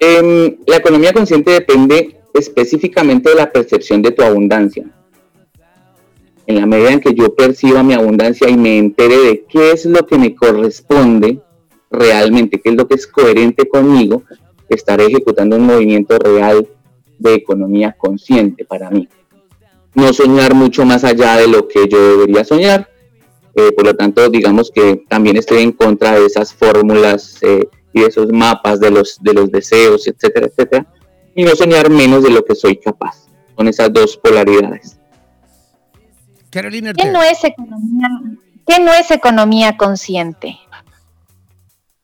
Em, 0.00 0.56
la 0.66 0.78
economía 0.78 1.12
consciente 1.12 1.52
depende 1.52 2.21
específicamente 2.34 3.30
de 3.30 3.36
la 3.36 3.50
percepción 3.50 4.02
de 4.02 4.10
tu 4.10 4.22
abundancia. 4.22 4.84
En 6.46 6.56
la 6.56 6.66
medida 6.66 6.92
en 6.92 7.00
que 7.00 7.14
yo 7.14 7.34
perciba 7.34 7.82
mi 7.82 7.94
abundancia 7.94 8.48
y 8.48 8.56
me 8.56 8.78
entere 8.78 9.16
de 9.16 9.44
qué 9.48 9.72
es 9.72 9.86
lo 9.86 10.06
que 10.06 10.18
me 10.18 10.34
corresponde 10.34 11.40
realmente, 11.90 12.60
qué 12.60 12.70
es 12.70 12.74
lo 12.74 12.88
que 12.88 12.94
es 12.94 13.06
coherente 13.06 13.68
conmigo, 13.68 14.22
estaré 14.68 15.06
ejecutando 15.06 15.56
un 15.56 15.66
movimiento 15.66 16.18
real 16.18 16.66
de 17.18 17.34
economía 17.34 17.94
consciente 17.96 18.64
para 18.64 18.90
mí. 18.90 19.08
No 19.94 20.12
soñar 20.12 20.54
mucho 20.54 20.84
más 20.84 21.04
allá 21.04 21.36
de 21.36 21.48
lo 21.48 21.68
que 21.68 21.86
yo 21.88 22.16
debería 22.16 22.44
soñar. 22.44 22.88
Eh, 23.54 23.70
por 23.72 23.84
lo 23.84 23.94
tanto, 23.94 24.28
digamos 24.30 24.70
que 24.70 25.04
también 25.08 25.36
estoy 25.36 25.62
en 25.62 25.72
contra 25.72 26.18
de 26.18 26.24
esas 26.24 26.54
fórmulas 26.54 27.38
eh, 27.42 27.68
y 27.92 28.00
de 28.00 28.06
esos 28.06 28.32
mapas 28.32 28.80
de 28.80 28.90
los, 28.90 29.18
de 29.20 29.34
los 29.34 29.50
deseos, 29.50 30.06
etcétera, 30.08 30.46
etcétera. 30.46 30.86
Y 31.34 31.44
no 31.44 31.54
soñar 31.54 31.90
menos 31.90 32.22
de 32.22 32.30
lo 32.30 32.44
que 32.44 32.54
soy 32.54 32.76
capaz. 32.76 33.26
Son 33.56 33.68
esas 33.68 33.92
dos 33.92 34.16
polaridades. 34.16 34.98
Carolina, 36.50 36.92
¿qué 36.92 37.10
no 37.10 37.22
es 37.22 37.42
economía, 37.44 38.08
qué 38.66 38.78
no 38.78 38.92
es 38.92 39.10
economía 39.10 39.76
consciente? 39.76 40.58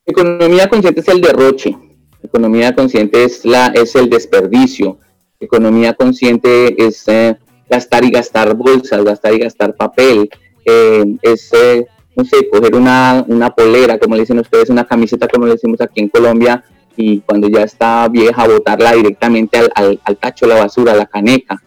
Economía 0.05 0.67
consciente 0.67 1.01
es 1.01 1.07
el 1.07 1.21
derroche. 1.21 1.77
Economía 2.23 2.73
consciente 2.73 3.23
es, 3.23 3.45
la, 3.45 3.67
es 3.67 3.95
el 3.95 4.09
desperdicio. 4.09 4.97
Economía 5.39 5.93
consciente 5.93 6.83
es 6.83 7.07
eh, 7.07 7.37
gastar 7.69 8.03
y 8.03 8.09
gastar 8.09 8.55
bolsas, 8.55 9.03
gastar 9.03 9.35
y 9.35 9.39
gastar 9.39 9.75
papel. 9.75 10.29
Eh, 10.65 11.05
es, 11.21 11.53
eh, 11.53 11.85
no 12.15 12.25
sé, 12.25 12.49
coger 12.49 12.75
una, 12.75 13.23
una 13.27 13.51
polera, 13.51 13.99
como 13.99 14.15
le 14.15 14.21
dicen 14.21 14.39
ustedes, 14.39 14.69
una 14.69 14.85
camiseta, 14.85 15.27
como 15.27 15.45
le 15.45 15.53
decimos 15.53 15.79
aquí 15.79 16.01
en 16.01 16.09
Colombia, 16.09 16.63
y 16.95 17.21
cuando 17.21 17.47
ya 17.47 17.63
está 17.63 18.07
vieja, 18.07 18.47
botarla 18.47 18.93
directamente 18.93 19.57
al, 19.57 19.71
al, 19.75 19.99
al 20.03 20.17
tacho 20.17 20.47
la 20.47 20.55
basura, 20.55 20.95
la 20.95 21.05
caneca. 21.05 21.61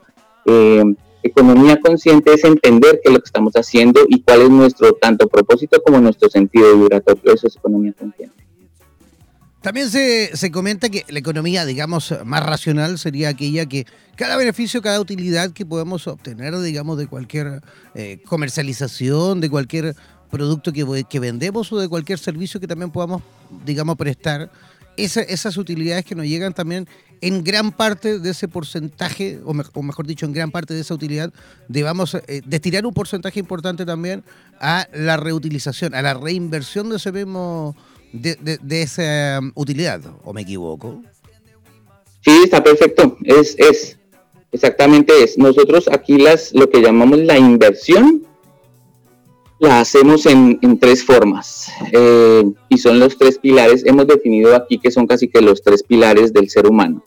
economía 1.23 1.79
consciente 1.81 2.35
es 2.35 2.45
entender 2.45 3.01
qué 3.03 3.09
es 3.09 3.13
lo 3.13 3.21
que 3.21 3.27
estamos 3.27 3.53
haciendo 3.55 4.01
y 4.09 4.23
cuál 4.23 4.43
es 4.43 4.51
nuestro 4.51 4.93
tanto 4.95 5.29
propósito 5.29 5.81
como 5.85 6.01
nuestro 6.01 6.29
sentido 6.29 6.77
vibratorio. 6.77 7.35
Eso 7.35 7.47
es 7.47 7.57
economía 7.57 7.93
consciente. 7.93 8.43
También 9.63 9.89
se, 9.91 10.37
se, 10.37 10.51
comenta 10.51 10.89
que 10.89 11.05
la 11.09 11.21
economía, 11.21 11.65
digamos, 11.65 12.13
más 12.25 12.45
racional 12.45 12.99
sería 12.99 13.29
aquella 13.29 13.65
que 13.67 13.87
cada 14.17 14.37
beneficio, 14.37 14.83
cada 14.83 15.01
utilidad 15.01 15.53
que 15.53 15.65
podemos 15.65 16.09
obtener, 16.09 16.59
digamos, 16.59 16.99
de 16.99 17.07
cualquier 17.07 17.63
eh, 17.95 18.21
comercialización, 18.27 19.41
de 19.41 19.49
cualquier 19.49 19.95
producto 20.33 20.73
que, 20.73 21.05
que, 21.09 21.21
vendemos 21.21 21.73
o 21.73 21.79
de 21.79 21.89
cualquier 21.89 22.19
servicio 22.19 22.59
que 22.59 22.67
también 22.67 22.91
podamos, 22.91 23.23
digamos, 23.65 23.97
prestar, 23.97 24.51
esas 24.97 25.57
utilidades 25.57 26.05
que 26.05 26.15
nos 26.15 26.27
llegan 26.27 26.53
también 26.53 26.87
en 27.23 27.45
gran 27.45 27.71
parte 27.71 28.19
de 28.19 28.31
ese 28.31 28.49
porcentaje, 28.49 29.41
o, 29.45 29.55
mejor 29.83 30.07
dicho, 30.07 30.27
en 30.27 30.33
gran 30.33 30.51
parte 30.51 30.75
de 30.75 30.81
esa 30.81 30.95
utilidad, 30.95 31.33
debamos 31.69 32.15
eh, 32.15 32.43
destinar 32.45 32.85
un 32.85 32.93
porcentaje 32.93 33.39
importante 33.39 33.87
también 33.87 34.25
a 34.61 34.89
la 34.93 35.17
reutilización, 35.17 35.95
a 35.95 36.03
la 36.03 36.15
reinversión 36.15 36.91
de 36.91 36.97
ese 36.97 37.13
mismo 37.13 37.77
de, 38.13 38.83
esa 38.83 39.39
um, 39.41 39.53
utilidad, 39.55 40.01
¿o 40.25 40.33
me 40.33 40.43
equivoco? 40.43 41.03
Sí, 42.25 42.43
está 42.45 42.63
perfecto. 42.63 43.17
Es, 43.25 43.57
es, 43.59 43.99
exactamente 44.51 45.13
es. 45.23 45.39
Nosotros 45.39 45.89
aquí 45.91 46.19
las, 46.19 46.53
lo 46.53 46.69
que 46.69 46.81
llamamos 46.81 47.21
la 47.21 47.39
inversión, 47.39 48.27
la 49.63 49.79
hacemos 49.79 50.27
en, 50.27 50.59
tres 50.81 51.05
formas. 51.05 51.71
Eh, 51.93 52.43
y 52.69 52.79
son 52.79 52.99
los 52.99 53.17
tres 53.17 53.39
pilares. 53.39 53.87
Hemos 53.87 54.09
definido 54.09 54.57
aquí 54.57 54.79
que 54.79 54.91
son 54.91 55.07
casi 55.07 55.29
que 55.29 55.41
los 55.41 55.63
tres 55.63 55.85
pilares 55.85 56.33
del 56.33 56.51
ser 56.51 56.67
humano. 56.67 57.05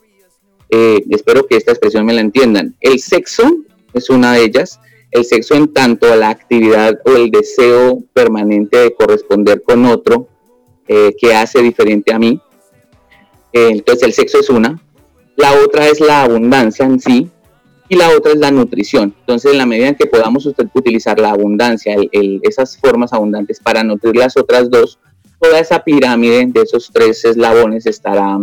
Eh, 0.70 1.04
espero 1.10 1.46
que 1.46 1.58
esta 1.58 1.72
expresión 1.72 2.06
me 2.06 2.14
la 2.14 2.22
entiendan. 2.22 2.74
El 2.80 3.00
sexo 3.00 3.58
es 3.94 4.10
una 4.10 4.34
de 4.34 4.46
ellas. 4.46 4.80
El 5.12 5.26
sexo 5.26 5.56
en 5.56 5.74
tanto 5.74 6.12
a 6.12 6.16
la 6.16 6.30
actividad 6.30 6.98
o 7.06 7.12
el 7.12 7.30
deseo 7.30 8.02
permanente 8.14 8.78
de 8.78 8.96
corresponder 8.96 9.62
con 9.62 9.86
otro 9.86 10.30
eh, 10.88 11.14
que 11.20 11.34
hace 11.34 11.62
diferente 11.62 12.14
a 12.14 12.20
mí. 12.20 12.42
Entonces 13.52 14.04
el 14.04 14.14
sexo 14.14 14.40
es 14.40 14.50
una. 14.50 14.82
La 15.36 15.52
otra 15.62 15.88
es 15.88 16.00
la 16.00 16.24
abundancia 16.24 16.86
en 16.86 17.02
sí 17.02 17.30
y 17.88 17.96
la 17.96 18.10
otra 18.10 18.32
es 18.32 18.40
la 18.40 18.52
nutrición. 18.52 19.16
Entonces 19.20 19.52
en 19.52 19.58
la 19.58 19.66
medida 19.66 19.90
en 19.90 19.96
que 19.96 20.08
podamos 20.08 20.46
utilizar 20.46 21.20
la 21.20 21.32
abundancia, 21.32 21.96
esas 22.42 22.78
formas 22.78 23.14
abundantes 23.14 23.60
para 23.60 23.84
nutrir 23.84 24.16
las 24.16 24.38
otras 24.38 24.70
dos, 24.70 25.00
toda 25.40 25.60
esa 25.60 25.84
pirámide 25.84 26.46
de 26.48 26.62
esos 26.62 26.90
tres 26.92 27.24
eslabones 27.26 27.86
estará, 27.86 28.40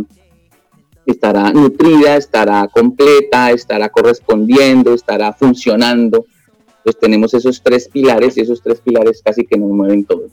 estará 1.07 1.53
nutrida, 1.53 2.17
estará 2.17 2.69
completa, 2.69 3.51
estará 3.51 3.89
correspondiendo, 3.89 4.95
estará 4.95 5.33
funcionando. 5.33 6.27
Entonces 6.79 7.01
tenemos 7.01 7.35
esos 7.35 7.63
tres 7.63 7.89
pilares 7.89 8.37
y 8.37 8.41
esos 8.41 8.63
tres 8.63 8.81
pilares 8.81 9.23
casi 9.25 9.45
que 9.45 9.59
nos 9.59 9.71
mueven 9.71 10.05
todo. 10.05 10.29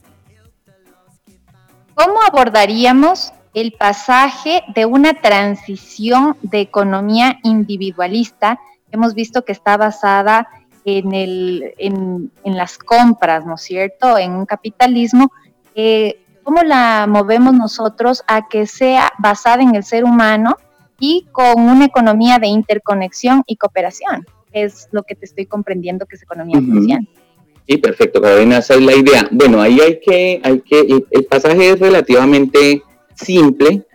¿Cómo 1.95 2.19
abordaríamos 2.21 3.33
el 3.53 3.73
pasaje 3.73 4.63
de 4.73 4.85
una 4.85 5.15
transición 5.21 6.37
de 6.41 6.61
economía 6.61 7.39
individualista? 7.43 8.59
Hemos 8.91 9.13
visto 9.13 9.43
que 9.43 9.51
está 9.51 9.77
basada 9.77 10.47
en, 10.85 11.13
el, 11.13 11.73
en, 11.77 12.31
las 12.43 12.77
compras, 12.77 13.45
¿no 13.45 13.55
es 13.55 13.61
cierto? 13.61 14.17
En 14.17 14.31
un 14.31 14.45
capitalismo. 14.45 15.31
Eh, 15.75 16.21
¿Cómo 16.43 16.63
la 16.63 17.05
movemos 17.07 17.53
nosotros 17.53 18.23
a 18.27 18.47
que 18.47 18.65
sea 18.65 19.11
basada 19.19 19.61
en 19.61 19.75
el 19.75 19.83
ser 19.83 20.03
humano 20.03 20.57
y 20.99 21.27
con 21.31 21.61
una 21.61 21.85
economía 21.85 22.39
de 22.39 22.47
interconexión 22.47 23.43
y 23.45 23.55
cooperación? 23.55 24.25
Es 24.51 24.87
lo 24.91 25.03
que 25.03 25.15
te 25.15 25.25
estoy 25.25 25.45
comprendiendo 25.45 26.05
que 26.05 26.15
es 26.15 26.23
economía 26.23 26.55
consciente. 26.55 27.11
Sí, 27.69 27.77
perfecto, 27.77 28.19
Carolina, 28.19 28.57
esa 28.57 28.73
es 28.73 28.81
la 28.81 28.95
idea. 28.95 29.27
Bueno, 29.29 29.61
ahí 29.61 29.79
hay 29.79 29.99
que, 29.99 30.41
hay 30.43 30.59
que, 30.61 31.03
el, 31.11 31.25
pasaje 31.25 31.69
es 31.69 31.79
relativamente 31.79 32.81
simple, 33.13 33.85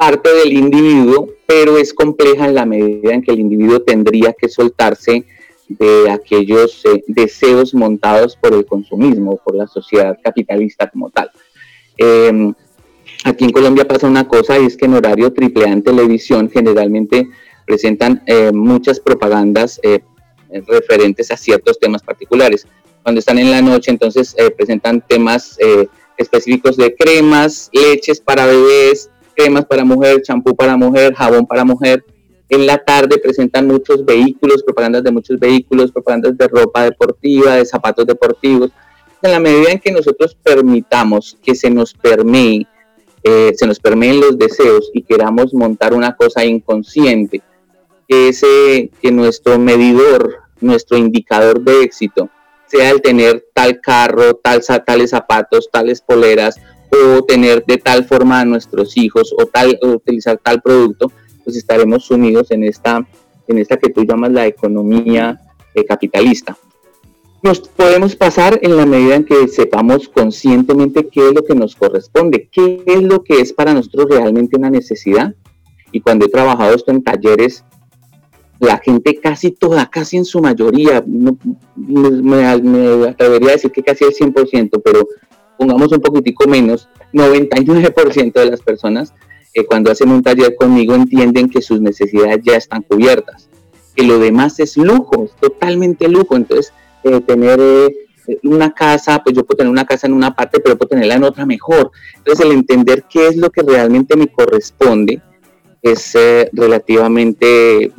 parte 0.00 0.32
del 0.32 0.54
individuo, 0.54 1.28
pero 1.44 1.76
es 1.76 1.92
compleja 1.92 2.46
en 2.46 2.54
la 2.54 2.64
medida 2.64 3.12
en 3.12 3.20
que 3.20 3.32
el 3.32 3.40
individuo 3.40 3.82
tendría 3.82 4.32
que 4.32 4.48
soltarse 4.48 5.26
de 5.68 6.10
aquellos 6.10 6.82
eh, 6.86 7.04
deseos 7.06 7.74
montados 7.74 8.34
por 8.34 8.54
el 8.54 8.64
consumismo, 8.64 9.36
por 9.44 9.54
la 9.54 9.66
sociedad 9.66 10.18
capitalista 10.24 10.88
como 10.88 11.10
tal. 11.10 11.30
Em, 11.98 12.54
aquí 13.24 13.44
en 13.44 13.50
Colombia 13.50 13.86
pasa 13.86 14.06
una 14.06 14.26
cosa 14.26 14.58
y 14.58 14.64
es 14.64 14.74
que 14.78 14.86
en 14.86 14.94
horario 14.94 15.34
triple 15.34 15.66
A 15.66 15.72
en 15.72 15.82
televisión 15.82 16.48
generalmente 16.50 17.28
presentan 17.66 18.22
eh, 18.24 18.52
muchas 18.54 19.00
propagandas 19.00 19.78
eh, 19.82 20.00
referentes 20.66 21.30
a 21.30 21.36
ciertos 21.36 21.78
temas 21.78 22.02
particulares 22.02 22.66
cuando 23.02 23.18
están 23.18 23.38
en 23.38 23.50
la 23.50 23.60
noche, 23.60 23.90
entonces 23.90 24.34
presentan 24.56 25.02
temas 25.06 25.56
específicos 26.18 26.76
de 26.76 26.94
cremas, 26.94 27.70
leches 27.72 28.20
para 28.20 28.44
bebés, 28.44 29.08
cremas 29.40 29.64
para 29.64 29.84
mujer, 29.84 30.20
champú 30.22 30.54
para 30.54 30.76
mujer, 30.76 31.14
jabón 31.14 31.46
para 31.46 31.64
mujer. 31.64 32.04
En 32.48 32.66
la 32.66 32.78
tarde 32.78 33.18
presentan 33.18 33.66
muchos 33.66 34.04
vehículos, 34.04 34.62
propagandas 34.62 35.02
de 35.02 35.12
muchos 35.12 35.38
vehículos, 35.38 35.92
propagandas 35.92 36.36
de 36.36 36.48
ropa 36.48 36.84
deportiva, 36.84 37.54
de 37.56 37.64
zapatos 37.64 38.06
deportivos. 38.06 38.70
En 39.22 39.30
la 39.30 39.40
medida 39.40 39.70
en 39.70 39.78
que 39.78 39.92
nosotros 39.92 40.36
permitamos 40.42 41.38
que 41.42 41.54
se 41.54 41.70
nos 41.70 41.94
permee, 41.94 42.66
eh, 43.22 43.52
se 43.54 43.66
nos 43.66 43.78
permeen 43.78 44.20
los 44.20 44.38
deseos 44.38 44.90
y 44.92 45.02
queramos 45.02 45.54
montar 45.54 45.94
una 45.94 46.16
cosa 46.16 46.44
inconsciente, 46.44 47.40
que, 48.08 48.28
ese, 48.28 48.90
que 49.00 49.12
nuestro 49.12 49.58
medidor, 49.58 50.40
nuestro 50.60 50.98
indicador 50.98 51.60
de 51.62 51.82
éxito, 51.82 52.28
sea 52.66 52.90
el 52.90 53.00
tener 53.00 53.46
tal 53.54 53.80
carro, 53.80 54.34
tal, 54.34 54.62
tales 54.84 55.10
zapatos, 55.10 55.70
tales 55.70 56.00
poleras, 56.00 56.56
o 56.90 57.22
tener 57.22 57.64
de 57.64 57.78
tal 57.78 58.04
forma 58.04 58.40
a 58.40 58.44
nuestros 58.44 58.96
hijos, 58.96 59.34
o, 59.36 59.46
tal, 59.46 59.78
utilizar 59.82 60.38
tal 60.42 60.60
producto, 60.60 61.12
pues 61.44 61.56
estaremos 61.56 62.04
sumidos 62.04 62.50
en 62.50 62.64
esta, 62.64 63.06
en 63.46 63.58
esta 63.58 63.76
que 63.76 63.90
tú 63.90 64.04
llamas 64.04 64.32
la 64.32 64.46
economía 64.46 65.40
eh, 65.74 65.84
capitalista. 65.84 66.56
Nos 67.42 67.60
podemos 67.60 68.16
pasar 68.16 68.58
en 68.62 68.76
la 68.76 68.84
medida 68.84 69.14
en 69.14 69.24
que 69.24 69.48
sepamos 69.48 70.08
conscientemente 70.10 71.08
qué 71.08 71.28
es 71.28 71.34
lo 71.34 71.42
que 71.42 71.54
nos 71.54 71.74
corresponde, 71.74 72.50
qué 72.52 72.82
es 72.84 73.02
lo 73.02 73.24
que 73.24 73.40
es 73.40 73.54
para 73.54 73.72
nosotros 73.72 74.10
realmente 74.10 74.58
una 74.58 74.68
necesidad. 74.68 75.34
Y 75.90 76.00
cuando 76.00 76.26
he 76.26 76.28
trabajado 76.28 76.74
esto 76.74 76.90
en 76.90 77.02
talleres, 77.02 77.64
la 78.58 78.76
gente 78.76 79.18
casi 79.18 79.52
toda, 79.52 79.88
casi 79.88 80.18
en 80.18 80.26
su 80.26 80.40
mayoría, 80.40 81.02
me, 81.06 82.44
atrevería 82.44 83.48
a 83.48 83.52
decir 83.52 83.72
que 83.72 83.82
casi 83.82 84.04
el 84.04 84.12
100%, 84.12 84.82
pero 84.84 85.08
pongamos 85.60 85.92
un 85.92 86.00
poquitico 86.00 86.48
menos, 86.48 86.88
99% 87.12 88.32
de 88.32 88.46
las 88.46 88.62
personas 88.62 89.12
eh, 89.52 89.66
cuando 89.66 89.90
hacen 89.90 90.10
un 90.10 90.22
taller 90.22 90.56
conmigo 90.56 90.94
entienden 90.94 91.50
que 91.50 91.60
sus 91.60 91.82
necesidades 91.82 92.38
ya 92.42 92.56
están 92.56 92.80
cubiertas, 92.80 93.50
que 93.94 94.04
lo 94.04 94.18
demás 94.18 94.58
es 94.58 94.78
lujo, 94.78 95.24
es 95.24 95.32
totalmente 95.32 96.08
lujo. 96.08 96.34
Entonces, 96.34 96.72
eh, 97.04 97.20
tener 97.20 97.60
eh, 97.60 98.38
una 98.42 98.72
casa, 98.72 99.22
pues 99.22 99.36
yo 99.36 99.44
puedo 99.44 99.58
tener 99.58 99.70
una 99.70 99.84
casa 99.84 100.06
en 100.06 100.14
una 100.14 100.34
parte, 100.34 100.60
pero 100.60 100.78
puedo 100.78 100.88
tenerla 100.88 101.16
en 101.16 101.24
otra 101.24 101.44
mejor. 101.44 101.90
Entonces, 102.16 102.46
el 102.46 102.52
entender 102.52 103.04
qué 103.10 103.28
es 103.28 103.36
lo 103.36 103.50
que 103.50 103.60
realmente 103.60 104.16
me 104.16 104.28
corresponde 104.28 105.20
es 105.82 106.16
relativamente 106.52 107.92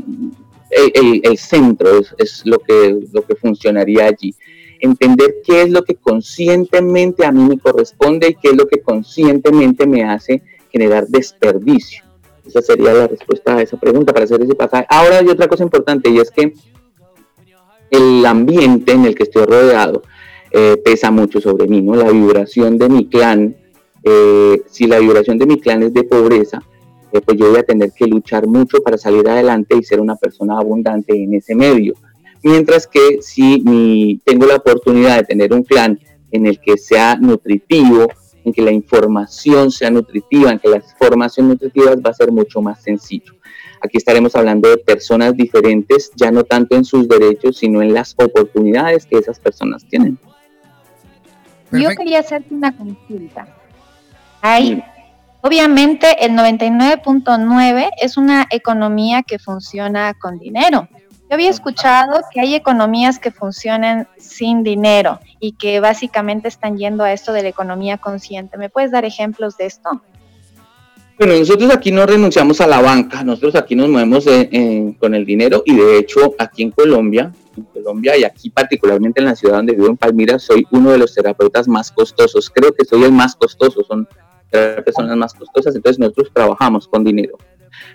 el, 0.71 1.37
centro, 1.37 1.99
es, 1.99 2.15
es, 2.17 2.41
lo, 2.45 2.57
que, 2.57 2.97
lo 3.11 3.21
que 3.23 3.35
funcionaría 3.35 4.05
allí 4.05 4.33
entender 4.81 5.35
qué 5.45 5.61
es 5.61 5.69
lo 5.69 5.83
que 5.83 5.95
conscientemente 5.95 7.25
a 7.25 7.31
mí 7.31 7.47
me 7.47 7.57
corresponde 7.57 8.29
y 8.29 8.35
qué 8.35 8.49
es 8.49 8.55
lo 8.55 8.67
que 8.67 8.81
conscientemente 8.81 9.87
me 9.87 10.03
hace 10.03 10.41
generar 10.69 11.07
desperdicio. 11.07 12.03
Esa 12.45 12.61
sería 12.61 12.93
la 12.93 13.07
respuesta 13.07 13.55
a 13.55 13.61
esa 13.61 13.79
pregunta 13.79 14.11
para 14.11 14.25
hacer 14.25 14.41
ese 14.41 14.55
pasaje. 14.55 14.85
Ahora 14.89 15.19
hay 15.19 15.27
otra 15.29 15.47
cosa 15.47 15.63
importante 15.63 16.09
y 16.09 16.17
es 16.17 16.31
que 16.31 16.53
el 17.91 18.25
ambiente 18.25 18.93
en 18.93 19.05
el 19.05 19.15
que 19.15 19.23
estoy 19.23 19.45
rodeado 19.45 20.01
eh, 20.51 20.81
pesa 20.83 21.11
mucho 21.11 21.39
sobre 21.39 21.67
mí, 21.67 21.81
¿no? 21.81 21.95
La 21.95 22.09
vibración 22.09 22.77
de 22.77 22.89
mi 22.89 23.07
clan, 23.07 23.55
eh, 24.03 24.61
si 24.67 24.87
la 24.87 24.99
vibración 24.99 25.37
de 25.37 25.45
mi 25.45 25.59
clan 25.59 25.83
es 25.83 25.93
de 25.93 26.03
pobreza, 26.03 26.61
eh, 27.11 27.21
pues 27.21 27.37
yo 27.37 27.49
voy 27.49 27.59
a 27.59 27.63
tener 27.63 27.91
que 27.91 28.07
luchar 28.07 28.47
mucho 28.47 28.81
para 28.81 28.97
salir 28.97 29.27
adelante 29.29 29.75
y 29.77 29.83
ser 29.83 29.99
una 29.99 30.15
persona 30.15 30.57
abundante 30.57 31.13
en 31.15 31.35
ese 31.35 31.55
medio. 31.55 31.93
Mientras 32.43 32.87
que 32.87 33.21
si 33.21 34.19
tengo 34.25 34.45
la 34.45 34.55
oportunidad 34.55 35.17
de 35.17 35.23
tener 35.25 35.53
un 35.53 35.63
clan 35.63 35.99
en 36.31 36.47
el 36.47 36.59
que 36.59 36.77
sea 36.77 37.15
nutritivo, 37.15 38.07
en 38.43 38.53
que 38.53 38.61
la 38.61 38.71
información 38.71 39.69
sea 39.69 39.91
nutritiva, 39.91 40.51
en 40.51 40.59
que 40.59 40.69
las 40.69 40.95
formaciones 40.97 41.51
nutritivas 41.51 41.97
va 41.97 42.09
a 42.09 42.13
ser 42.13 42.31
mucho 42.31 42.61
más 42.61 42.81
sencillo. 42.81 43.33
Aquí 43.83 43.97
estaremos 43.97 44.35
hablando 44.35 44.69
de 44.69 44.77
personas 44.77 45.35
diferentes, 45.35 46.11
ya 46.15 46.31
no 46.31 46.43
tanto 46.43 46.75
en 46.75 46.85
sus 46.85 47.07
derechos, 47.07 47.57
sino 47.57 47.81
en 47.81 47.93
las 47.93 48.15
oportunidades 48.17 49.05
que 49.05 49.17
esas 49.17 49.39
personas 49.39 49.85
tienen. 49.87 50.17
Yo 51.71 51.89
quería 51.89 52.19
hacerte 52.19 52.53
una 52.53 52.75
consulta. 52.75 53.47
Hay, 54.41 54.83
obviamente, 55.41 56.25
el 56.25 56.31
99.9 56.31 57.89
es 58.01 58.17
una 58.17 58.47
economía 58.49 59.23
que 59.23 59.39
funciona 59.39 60.13
con 60.15 60.37
dinero. 60.37 60.87
Yo 61.31 61.35
había 61.35 61.49
escuchado 61.49 62.19
que 62.33 62.41
hay 62.41 62.55
economías 62.55 63.17
que 63.17 63.31
funcionan 63.31 64.05
sin 64.17 64.63
dinero 64.63 65.21
y 65.39 65.53
que 65.53 65.79
básicamente 65.79 66.49
están 66.49 66.77
yendo 66.77 67.05
a 67.05 67.13
esto 67.13 67.31
de 67.31 67.41
la 67.41 67.47
economía 67.47 67.97
consciente. 67.97 68.57
¿Me 68.57 68.69
puedes 68.69 68.91
dar 68.91 69.05
ejemplos 69.05 69.55
de 69.55 69.67
esto? 69.67 70.01
Bueno, 71.17 71.39
nosotros 71.39 71.71
aquí 71.71 71.89
no 71.89 72.05
renunciamos 72.05 72.59
a 72.59 72.67
la 72.67 72.81
banca, 72.81 73.23
nosotros 73.23 73.55
aquí 73.55 73.75
nos 73.75 73.87
movemos 73.87 74.25
con 74.99 75.15
el 75.15 75.25
dinero 75.25 75.63
y 75.65 75.73
de 75.73 75.99
hecho 75.99 76.35
aquí 76.37 76.63
en 76.63 76.71
Colombia, 76.71 77.31
en 77.55 77.63
Colombia 77.63 78.17
y 78.17 78.25
aquí 78.25 78.49
particularmente 78.49 79.21
en 79.21 79.27
la 79.27 79.35
ciudad 79.37 79.55
donde 79.55 79.71
vivo 79.71 79.87
en 79.87 79.95
Palmira, 79.95 80.37
soy 80.37 80.67
uno 80.71 80.91
de 80.91 80.97
los 80.97 81.15
terapeutas 81.15 81.65
más 81.65 81.93
costosos. 81.93 82.49
Creo 82.49 82.73
que 82.73 82.83
soy 82.83 83.03
el 83.03 83.13
más 83.13 83.37
costoso, 83.37 83.85
son 83.87 84.05
personas 84.49 85.15
más 85.15 85.33
costosas, 85.33 85.73
entonces 85.77 85.97
nosotros 85.97 86.29
trabajamos 86.33 86.89
con 86.89 87.05
dinero. 87.05 87.37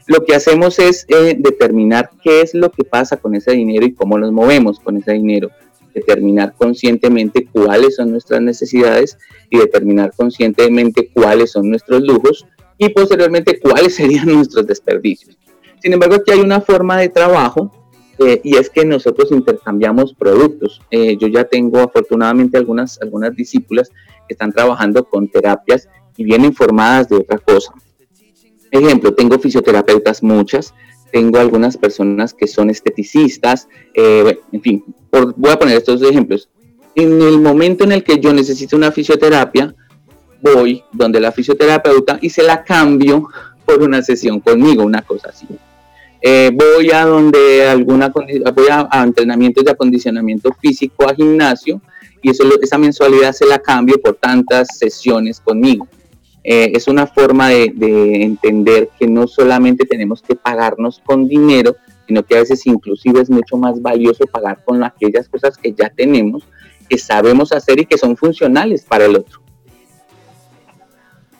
Lo 0.06 0.24
que 0.24 0.34
hacemos 0.34 0.78
es 0.78 1.04
eh, 1.08 1.36
determinar 1.38 2.10
qué 2.22 2.40
es 2.40 2.54
lo 2.54 2.70
que 2.70 2.84
pasa 2.84 3.16
con 3.16 3.34
ese 3.34 3.52
dinero 3.52 3.84
y 3.84 3.92
cómo 3.92 4.18
nos 4.18 4.32
movemos 4.32 4.80
con 4.80 4.96
ese 4.96 5.12
dinero. 5.12 5.50
Determinar 5.94 6.54
conscientemente 6.56 7.48
cuáles 7.50 7.96
son 7.96 8.10
nuestras 8.10 8.40
necesidades 8.40 9.18
y 9.50 9.58
determinar 9.58 10.12
conscientemente 10.14 11.10
cuáles 11.12 11.52
son 11.52 11.70
nuestros 11.70 12.02
lujos 12.02 12.46
y 12.78 12.88
posteriormente 12.90 13.58
cuáles 13.58 13.94
serían 13.96 14.26
nuestros 14.26 14.66
desperdicios. 14.66 15.36
Sin 15.82 15.92
embargo, 15.92 16.16
aquí 16.16 16.32
hay 16.32 16.40
una 16.40 16.60
forma 16.60 16.98
de 16.98 17.08
trabajo 17.08 17.72
eh, 18.18 18.40
y 18.42 18.56
es 18.56 18.70
que 18.70 18.84
nosotros 18.84 19.30
intercambiamos 19.30 20.14
productos. 20.14 20.80
Eh, 20.90 21.16
yo 21.16 21.28
ya 21.28 21.44
tengo 21.44 21.80
afortunadamente 21.80 22.56
algunas, 22.56 23.00
algunas 23.00 23.34
discípulas 23.34 23.90
que 24.26 24.34
están 24.34 24.52
trabajando 24.52 25.04
con 25.04 25.28
terapias 25.28 25.88
y 26.16 26.24
bien 26.24 26.44
informadas 26.44 27.08
de 27.08 27.16
otra 27.16 27.38
cosa. 27.38 27.72
Ejemplo, 28.76 29.14
tengo 29.14 29.38
fisioterapeutas 29.38 30.22
muchas, 30.22 30.74
tengo 31.12 31.38
algunas 31.38 31.76
personas 31.76 32.34
que 32.34 32.46
son 32.46 32.70
esteticistas, 32.70 33.68
eh, 33.94 34.38
en 34.52 34.60
fin, 34.60 34.84
voy 35.36 35.50
a 35.50 35.58
poner 35.58 35.76
estos 35.78 36.02
ejemplos. 36.02 36.48
En 36.94 37.20
el 37.22 37.40
momento 37.40 37.84
en 37.84 37.92
el 37.92 38.04
que 38.04 38.18
yo 38.18 38.32
necesito 38.32 38.76
una 38.76 38.92
fisioterapia, 38.92 39.74
voy 40.40 40.82
donde 40.92 41.20
la 41.20 41.32
fisioterapeuta 41.32 42.18
y 42.20 42.30
se 42.30 42.42
la 42.42 42.64
cambio 42.64 43.28
por 43.64 43.82
una 43.82 44.02
sesión 44.02 44.40
conmigo, 44.40 44.84
una 44.84 45.02
cosa 45.02 45.30
así. 45.30 45.46
Eh, 46.22 46.50
voy 46.52 46.90
a 46.90 47.04
donde 47.04 47.68
alguna 47.68 48.08
voy 48.08 48.66
a, 48.70 48.88
entrenamientos 49.02 49.64
de 49.64 49.72
acondicionamiento 49.72 50.52
físico 50.60 51.08
a 51.08 51.14
gimnasio 51.14 51.80
y 52.22 52.30
esa 52.30 52.78
mensualidad 52.78 53.32
se 53.32 53.46
la 53.46 53.58
cambio 53.58 54.00
por 54.00 54.14
tantas 54.14 54.68
sesiones 54.78 55.40
conmigo. 55.40 55.86
Eh, 56.48 56.70
es 56.76 56.86
una 56.86 57.08
forma 57.08 57.48
de, 57.48 58.22
entender 58.22 58.88
que 58.96 59.08
no 59.08 59.26
solamente 59.26 59.84
tenemos 59.84 60.22
que 60.22 60.36
pagarnos 60.36 61.02
con 61.04 61.26
dinero, 61.26 61.74
sino 62.06 62.22
que 62.22 62.36
a 62.36 62.38
veces 62.38 62.64
inclusive 62.68 63.20
es 63.20 63.28
mucho 63.28 63.56
más 63.56 63.82
valioso 63.82 64.24
pagar 64.26 64.62
con 64.64 64.84
aquellas 64.84 65.28
cosas 65.28 65.58
que 65.58 65.72
ya 65.72 65.90
tenemos, 65.90 66.44
que 66.88 66.98
sabemos 66.98 67.50
hacer 67.50 67.80
y 67.80 67.86
que 67.86 67.98
son 67.98 68.16
funcionales 68.16 68.84
para 68.84 69.06
el 69.06 69.16
otro. 69.16 69.40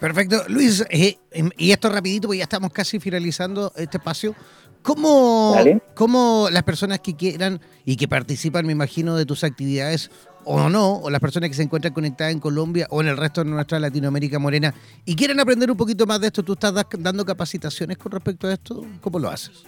Perfecto. 0.01 0.43
Luis, 0.49 0.85
eh, 0.91 1.19
em, 1.31 1.51
y 1.57 1.71
esto 1.71 1.89
rapidito, 1.89 2.27
porque 2.27 2.39
ya 2.39 2.45
estamos 2.45 2.73
casi 2.73 2.99
finalizando 2.99 3.73
este 3.77 3.99
espacio. 3.99 4.35
¿Cómo, 4.83 5.57
¿Cómo, 5.95 6.49
las 6.51 6.65
personas 6.65 6.99
que 6.99 7.15
quieran 7.15 7.61
y 7.85 7.95
que 7.95 8.09
participan, 8.09 8.67
me 8.67 8.73
imagino, 8.73 9.17
de 9.17 9.25
tus 9.25 9.45
actividades 9.45 10.11
o 10.47 10.69
no, 10.71 10.99
o 10.99 11.11
las 11.11 11.21
personas 11.21 11.51
que 11.51 11.57
se 11.57 11.65
encuentran 11.65 11.93
conectadas 11.93 12.33
en 12.33 12.41
Colombia 12.41 12.87
o 12.91 13.01
en 13.01 13.09
el 13.09 13.17
resto 13.17 13.43
de 13.43 13.51
nuestra 13.51 13.81
Latinoamérica 13.81 14.39
morena 14.39 14.73
y 15.05 15.17
quieren 15.17 15.41
aprender 15.41 15.71
un 15.71 15.77
poquito 15.77 16.07
más 16.07 16.21
de 16.21 16.29
esto, 16.29 16.43
¿tú 16.43 16.53
estás 16.53 16.73
dando 16.99 17.25
capacitaciones 17.25 17.99
con 17.99 18.13
respecto 18.13 18.47
a 18.47 18.53
esto? 18.53 18.85
¿Cómo 19.01 19.19
lo 19.19 19.29
haces? 19.29 19.65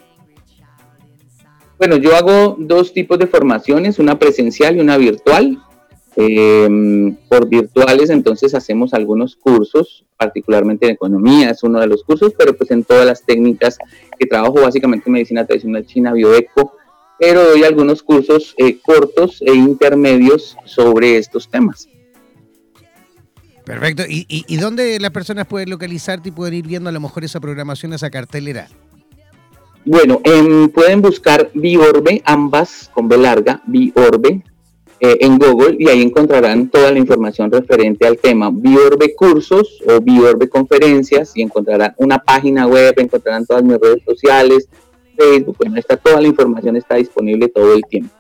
Bueno, 1.78 1.96
yo 1.96 2.16
hago 2.16 2.56
dos 2.58 2.92
tipos 2.92 3.18
de 3.18 3.26
formaciones, 3.26 3.98
una 3.98 4.18
presencial 4.18 4.76
y 4.76 4.80
una 4.80 4.96
virtual. 4.96 5.62
Em, 6.16 7.14
por 7.28 7.48
virtuales, 7.48 8.10
entonces 8.10 8.52
hacemos 8.52 8.92
algunos 8.92 9.36
cursos, 9.36 10.04
particularmente 10.16 10.86
en 10.86 10.92
economía, 10.92 11.50
es 11.50 11.62
uno 11.62 11.78
de 11.78 11.86
los 11.86 12.02
cursos, 12.02 12.32
pero 12.36 12.56
pues 12.56 12.72
en 12.72 12.82
todas 12.82 13.06
las 13.06 13.24
técnicas 13.24 13.78
que 14.18 14.26
trabajo, 14.26 14.54
básicamente 14.54 15.04
en 15.06 15.12
medicina 15.12 15.46
tradicional 15.46 15.86
china, 15.86 16.12
bioeco, 16.12 16.72
pero 17.18 17.44
doy 17.44 17.64
algunos 17.64 18.02
cursos 18.02 18.54
eh, 18.58 18.78
cortos 18.80 19.42
e 19.42 19.54
intermedios 19.54 20.56
sobre 20.64 21.18
estos 21.18 21.48
temas. 21.48 21.88
Perfecto. 23.64 24.04
¿Y, 24.08 24.26
y, 24.28 24.56
dónde 24.56 24.98
las 24.98 25.10
personas 25.10 25.46
pueden 25.46 25.68
localizarte 25.68 26.30
y 26.30 26.32
pueden 26.32 26.54
ir 26.54 26.66
viendo 26.66 26.88
a 26.88 26.92
lo 26.92 27.00
mejor 27.00 27.24
esa 27.24 27.38
programación, 27.38 27.92
esa 27.92 28.08
cartelera? 28.08 28.68
Bueno, 29.84 30.20
em, 30.24 30.70
pueden 30.70 31.02
buscar 31.02 31.50
Biorbe, 31.52 32.22
ambas 32.24 32.90
con 32.94 33.08
B 33.08 33.18
larga, 33.18 33.62
Biorbe, 33.66 34.42
eh, 35.00 35.16
en 35.20 35.38
Google 35.38 35.76
y 35.78 35.88
ahí 35.88 36.02
encontrarán 36.02 36.68
toda 36.70 36.90
la 36.90 36.98
información 36.98 37.52
referente 37.52 38.06
al 38.06 38.18
tema. 38.18 38.50
Biorbe 38.52 39.14
Cursos 39.14 39.80
o 39.86 40.00
Biorbe 40.00 40.48
Conferencias 40.48 41.32
y 41.36 41.42
encontrarán 41.42 41.94
una 41.98 42.18
página 42.18 42.66
web, 42.66 42.94
encontrarán 42.96 43.46
todas 43.46 43.62
mis 43.62 43.78
redes 43.78 44.02
sociales, 44.04 44.68
Facebook, 45.18 45.56
bueno, 45.58 45.76
está 45.76 45.96
toda 45.96 46.20
la 46.20 46.28
información 46.28 46.76
está 46.76 46.94
disponible 46.94 47.48
todo 47.48 47.74
el 47.74 47.82
tiempo. 47.90 48.14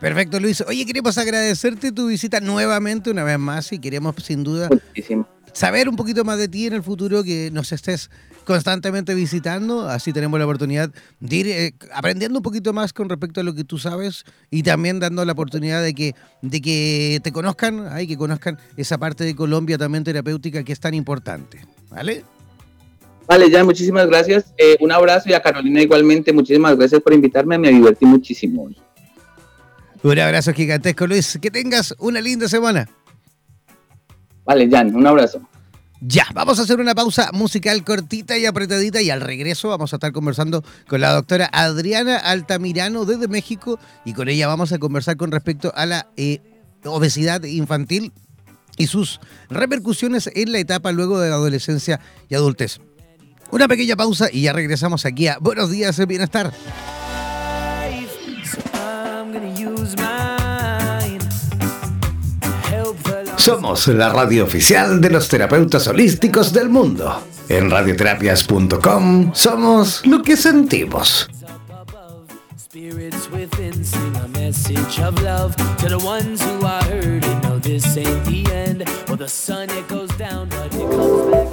Perfecto, 0.00 0.40
Luis. 0.40 0.62
Oye, 0.66 0.84
queremos 0.84 1.16
agradecerte 1.16 1.92
tu 1.92 2.08
visita 2.08 2.40
nuevamente 2.40 3.10
una 3.10 3.22
vez 3.22 3.38
más 3.38 3.72
y 3.72 3.78
queremos 3.78 4.16
sin 4.16 4.42
duda 4.42 4.68
Muchísimo. 4.68 5.28
saber 5.52 5.88
un 5.88 5.94
poquito 5.94 6.24
más 6.24 6.38
de 6.38 6.48
ti 6.48 6.66
en 6.66 6.72
el 6.72 6.82
futuro, 6.82 7.22
que 7.22 7.50
nos 7.52 7.70
estés 7.70 8.10
constantemente 8.44 9.14
visitando, 9.14 9.88
así 9.88 10.12
tenemos 10.12 10.36
la 10.40 10.44
oportunidad 10.46 10.90
de 11.20 11.36
ir 11.36 11.46
eh, 11.46 11.74
aprendiendo 11.94 12.40
un 12.40 12.42
poquito 12.42 12.72
más 12.72 12.92
con 12.92 13.08
respecto 13.08 13.40
a 13.40 13.44
lo 13.44 13.54
que 13.54 13.62
tú 13.62 13.78
sabes 13.78 14.24
y 14.50 14.64
también 14.64 14.98
dando 14.98 15.24
la 15.24 15.30
oportunidad 15.30 15.80
de 15.80 15.94
que, 15.94 16.16
de 16.40 16.60
que 16.60 17.20
te 17.22 17.30
conozcan, 17.30 17.86
ay, 17.88 18.08
que 18.08 18.16
conozcan 18.16 18.58
esa 18.76 18.98
parte 18.98 19.22
de 19.22 19.36
Colombia 19.36 19.78
también 19.78 20.02
terapéutica 20.02 20.64
que 20.64 20.72
es 20.72 20.80
tan 20.80 20.94
importante, 20.94 21.64
¿vale? 21.90 22.24
Vale, 23.32 23.48
ya, 23.48 23.64
muchísimas 23.64 24.06
gracias. 24.08 24.52
Eh, 24.58 24.76
un 24.80 24.92
abrazo 24.92 25.30
y 25.30 25.32
a 25.32 25.40
Carolina 25.40 25.80
igualmente, 25.80 26.34
muchísimas 26.34 26.76
gracias 26.76 27.00
por 27.00 27.14
invitarme, 27.14 27.56
me 27.56 27.70
divertí 27.70 28.04
muchísimo 28.04 28.64
hoy. 28.64 28.76
Un 30.02 30.18
abrazo 30.18 30.52
gigantesco, 30.52 31.06
Luis. 31.06 31.38
Que 31.40 31.50
tengas 31.50 31.94
una 31.98 32.20
linda 32.20 32.46
semana. 32.46 32.90
Vale, 34.44 34.68
Jan, 34.68 34.94
un 34.94 35.06
abrazo. 35.06 35.40
Ya, 36.02 36.26
vamos 36.34 36.58
a 36.58 36.64
hacer 36.64 36.78
una 36.78 36.94
pausa 36.94 37.30
musical 37.32 37.82
cortita 37.84 38.36
y 38.36 38.44
apretadita 38.44 39.00
y 39.00 39.08
al 39.08 39.22
regreso 39.22 39.70
vamos 39.70 39.94
a 39.94 39.96
estar 39.96 40.12
conversando 40.12 40.62
con 40.86 41.00
la 41.00 41.14
doctora 41.14 41.48
Adriana 41.54 42.18
Altamirano 42.18 43.06
desde 43.06 43.28
México 43.28 43.78
y 44.04 44.12
con 44.12 44.28
ella 44.28 44.46
vamos 44.46 44.72
a 44.72 44.78
conversar 44.78 45.16
con 45.16 45.32
respecto 45.32 45.72
a 45.74 45.86
la 45.86 46.08
eh, 46.18 46.40
obesidad 46.84 47.42
infantil 47.44 48.12
y 48.76 48.88
sus 48.88 49.20
repercusiones 49.48 50.28
en 50.34 50.52
la 50.52 50.58
etapa 50.58 50.92
luego 50.92 51.18
de 51.18 51.30
la 51.30 51.36
adolescencia 51.36 51.98
y 52.28 52.34
adultez. 52.34 52.78
Una 53.52 53.68
pequeña 53.68 53.96
pausa 53.96 54.28
y 54.32 54.42
ya 54.42 54.54
regresamos 54.54 55.04
aquí 55.04 55.28
a 55.28 55.36
Buenos 55.38 55.70
Días, 55.70 56.04
Bienestar. 56.06 56.50
Somos 63.36 63.88
la 63.88 64.08
radio 64.08 64.44
oficial 64.44 65.02
de 65.02 65.10
los 65.10 65.28
terapeutas 65.28 65.86
holísticos 65.86 66.54
del 66.54 66.70
mundo. 66.70 67.26
En 67.50 67.70
radioterapias.com 67.70 69.32
somos 69.34 70.06
lo 70.06 70.22
que 70.22 70.34
sentimos. 70.38 71.28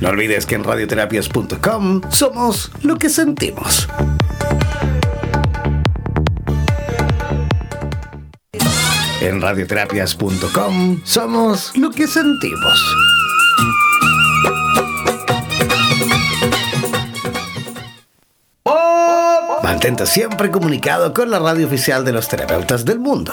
No 0.00 0.08
olvides 0.08 0.46
que 0.46 0.54
en 0.54 0.64
radioterapias.com 0.64 2.00
somos 2.10 2.70
lo 2.82 2.96
que 2.96 3.10
sentimos. 3.10 3.86
En 9.20 9.42
radioterapias.com 9.42 11.00
somos 11.04 11.76
lo 11.76 11.90
que 11.90 12.06
sentimos. 12.06 12.96
Mantente 19.62 20.06
siempre 20.06 20.50
comunicado 20.50 21.12
con 21.12 21.30
la 21.30 21.38
radio 21.38 21.66
oficial 21.66 22.06
de 22.06 22.12
los 22.12 22.26
terapeutas 22.28 22.86
del 22.86 22.98
mundo. 22.98 23.32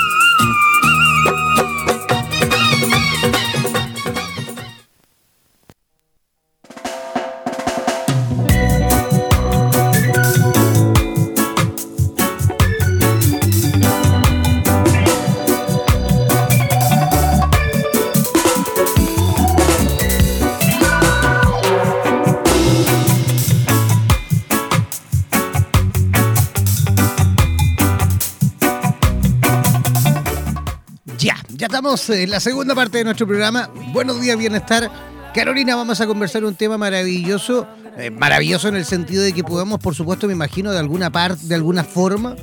Estamos 31.81 32.09
en 32.11 32.29
la 32.29 32.39
segunda 32.39 32.75
parte 32.75 32.99
de 32.99 33.05
nuestro 33.05 33.25
programa. 33.25 33.67
Buenos 33.91 34.21
días, 34.21 34.37
bienestar. 34.37 34.87
Carolina, 35.33 35.75
vamos 35.75 35.99
a 35.99 36.05
conversar 36.05 36.45
un 36.45 36.53
tema 36.53 36.77
maravilloso, 36.77 37.67
eh, 37.97 38.11
maravilloso 38.11 38.67
en 38.67 38.75
el 38.75 38.85
sentido 38.85 39.23
de 39.23 39.33
que 39.33 39.43
podamos, 39.43 39.79
por 39.79 39.95
supuesto, 39.95 40.27
me 40.27 40.33
imagino, 40.33 40.71
de 40.71 40.77
alguna 40.77 41.09
parte, 41.11 41.47
de 41.47 41.55
alguna 41.55 41.83
forma, 41.83 42.35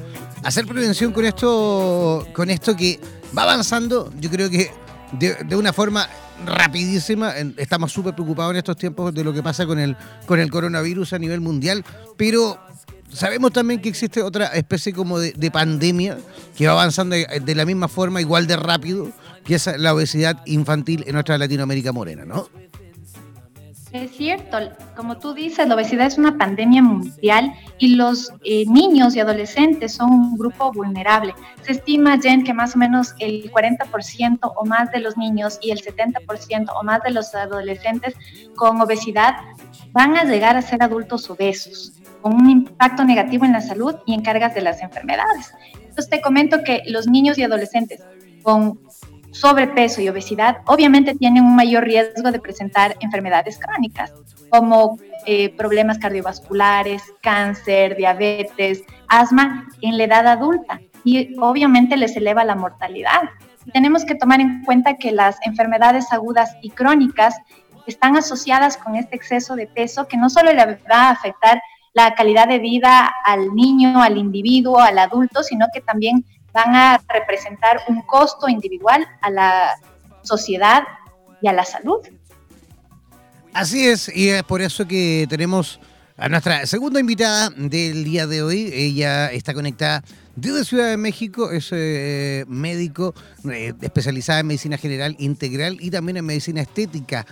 hacer 0.43 0.66
prevención 0.66 1.12
con 1.12 1.24
esto, 1.24 2.26
con 2.34 2.51
esto 2.51 2.74
que 2.74 2.99
va 3.36 3.45
avanzando. 3.45 4.12
Yo 4.18 4.28
creo 4.28 4.51
que 4.51 4.72
de, 5.12 5.55
una 5.55 5.72
forma 5.72 6.09
rapidísima. 6.45 7.34
Estamos 7.59 7.93
súper 7.93 8.14
preocupados 8.14 8.51
en 8.51 8.57
estos 8.57 8.76
tiempos 8.76 9.14
de 9.14 9.22
lo 9.22 9.32
que 9.32 9.45
pasa 9.45 9.66
con 9.66 9.78
el, 9.78 9.97
con 10.26 10.41
el 10.41 10.51
coronavirus 10.51 11.12
a 11.12 11.18
nivel 11.20 11.41
mundial, 11.41 11.84
pero 12.16 12.59
sabemos 13.12 13.53
también 13.53 13.80
que 13.80 13.89
existe 13.89 14.20
otra 14.20 14.47
especie 14.49 14.93
como 14.93 15.20
de, 15.20 15.32
de 15.32 15.51
pandemia 15.53 16.18
que 16.57 16.66
va 16.66 16.72
avanzando 16.72 17.14
de 17.14 17.55
la 17.55 17.64
misma 17.64 17.86
forma, 17.86 18.20
igual 18.20 18.49
de 18.49 18.57
rápido, 18.57 19.12
que 19.49 19.55
es 19.55 19.66
la 19.78 19.94
obesidad 19.94 20.42
infantil 20.44 21.05
en 21.07 21.14
nuestra 21.14 21.38
Latinoamérica 21.38 21.90
morena, 21.90 22.26
¿no? 22.26 22.49
Es 23.92 24.11
cierto, 24.11 24.59
como 24.94 25.16
tú 25.16 25.32
dices, 25.32 25.66
la 25.66 25.74
obesidad 25.74 26.07
es 26.07 26.18
una 26.18 26.36
pandemia 26.36 26.82
mundial 26.82 27.55
y 27.78 27.94
los 27.94 28.30
eh, 28.44 28.66
niños 28.66 29.16
y 29.16 29.20
adolescentes 29.20 29.94
son 29.94 30.11
un 30.11 30.36
grupo 30.36 30.70
vulnerable. 30.70 31.34
Se 31.62 31.72
estima, 31.72 32.18
Jen, 32.18 32.44
que 32.44 32.53
más 32.53 32.76
o 32.76 32.78
menos 32.78 33.14
el 33.20 33.51
40% 33.51 34.53
o 34.55 34.66
más 34.66 34.92
de 34.92 34.99
los 34.99 35.16
niños 35.16 35.59
y 35.62 35.70
el 35.70 35.80
70% 35.80 36.70
o 36.78 36.82
más 36.84 37.03
de 37.03 37.11
los 37.11 37.34
adolescentes 37.34 38.14
con 38.55 38.78
obesidad 38.82 39.36
van 39.92 40.14
a 40.14 40.24
llegar 40.24 40.59
a 40.59 40.61
ser 40.61 40.82
adultos 40.82 41.30
obesos, 41.30 41.94
con 42.20 42.34
un 42.34 42.51
impacto 42.51 43.03
negativo 43.03 43.46
en 43.46 43.53
la 43.53 43.62
salud 43.62 43.94
y 44.05 44.12
en 44.12 44.20
cargas 44.20 44.55
de 44.55 44.61
las 44.61 44.82
enfermedades. 44.82 45.55
Entonces 45.72 46.11
te 46.11 46.20
comento 46.20 46.62
que 46.62 46.82
los 46.88 47.07
niños 47.07 47.38
y 47.38 47.44
adolescentes 47.44 48.03
con 48.42 48.78
sobrepeso 49.31 50.01
y 50.01 50.09
obesidad 50.09 50.59
obviamente 50.66 51.14
tienen 51.14 51.45
un 51.45 51.57
mayor 51.57 51.85
riesgo 51.85 52.31
de 52.31 52.41
presentar 52.41 52.97
enfermedades 53.01 53.59
crónicas 53.59 54.12
como 54.51 54.99
eh, 55.26 55.55
problemas 55.57 55.99
cardiovasculares, 55.99 57.03
cáncer, 57.20 57.97
diabetes, 57.97 58.83
asma 59.09 59.68
en 59.83 59.99
la 59.99 60.05
edad 60.05 60.26
adulta 60.26 60.81
y 61.05 61.39
obviamente 61.39 61.97
les 61.97 62.16
eleva 62.16 62.45
la 62.45 62.55
mortalidad. 62.55 63.22
Tenemos 63.72 64.05
que 64.05 64.14
tomar 64.14 64.41
en 64.41 64.64
cuenta 64.64 64.97
que 64.97 65.12
las 65.12 65.37
enfermedades 65.45 66.12
agudas 66.12 66.57
y 66.62 66.70
crónicas 66.70 67.37
están 67.87 68.16
asociadas 68.16 68.76
con 68.76 68.97
este 68.97 69.16
exceso 69.16 69.57
de 69.57 69.66
peso 69.66 70.07
que 70.09 70.16
no 70.16 70.31
solo 70.31 70.53
le 70.53 70.64
va 70.64 71.09
a 71.09 71.11
afectar 71.11 71.61
la 71.95 72.14
calidad 72.14 72.49
de 72.49 72.59
vida 72.59 73.12
al 73.24 73.55
niño, 73.55 74.03
al 74.03 74.16
individuo, 74.16 74.79
al 74.79 74.99
adulto, 74.99 75.43
sino 75.43 75.66
que 75.72 75.81
también 75.81 76.24
van 76.59 76.74
a 76.74 77.00
representar 77.09 77.82
un 77.86 78.02
costo 78.02 78.48
individual 78.48 79.06
a 79.20 79.30
la 79.30 79.74
sociedad 80.22 80.82
y 81.40 81.46
a 81.46 81.52
la 81.52 81.64
salud. 81.64 82.00
Así 83.52 83.86
es, 83.86 84.11
y 84.14 84.30
es 84.30 84.42
por 84.42 84.61
eso 84.61 84.86
que 84.86 85.26
tenemos 85.28 85.78
a 86.16 86.28
nuestra 86.28 86.66
segunda 86.66 86.98
invitada 86.98 87.50
del 87.50 88.02
día 88.02 88.26
de 88.26 88.42
hoy. 88.42 88.70
Ella 88.72 89.30
está 89.30 89.54
conectada 89.54 90.02
desde 90.34 90.64
Ciudad 90.64 90.90
de 90.90 90.96
México, 90.96 91.52
es 91.52 91.68
eh, 91.70 92.44
médico 92.48 93.14
eh, 93.48 93.72
especializada 93.80 94.40
en 94.40 94.48
medicina 94.48 94.78
general 94.78 95.14
integral 95.20 95.76
y 95.80 95.90
también 95.90 96.16
en 96.16 96.26
medicina 96.26 96.61
estética. 96.61 97.24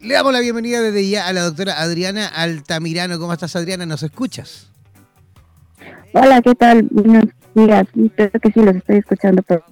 Le 0.00 0.14
damos 0.14 0.32
la 0.32 0.40
bienvenida 0.40 0.80
desde 0.80 1.08
ya 1.08 1.26
a 1.26 1.32
la 1.32 1.42
doctora 1.42 1.80
Adriana 1.80 2.28
Altamirano. 2.28 3.18
¿Cómo 3.18 3.32
estás, 3.32 3.56
Adriana? 3.56 3.84
¿Nos 3.84 4.04
escuchas? 4.04 4.70
Hola, 6.12 6.40
¿qué 6.40 6.54
tal? 6.54 6.82
Buenos 6.90 7.24
días. 7.54 7.86
Creo 8.14 8.30
que 8.30 8.52
sí, 8.52 8.62
los 8.62 8.76
estoy 8.76 8.96
escuchando. 8.98 9.42
Pero... 9.42 9.64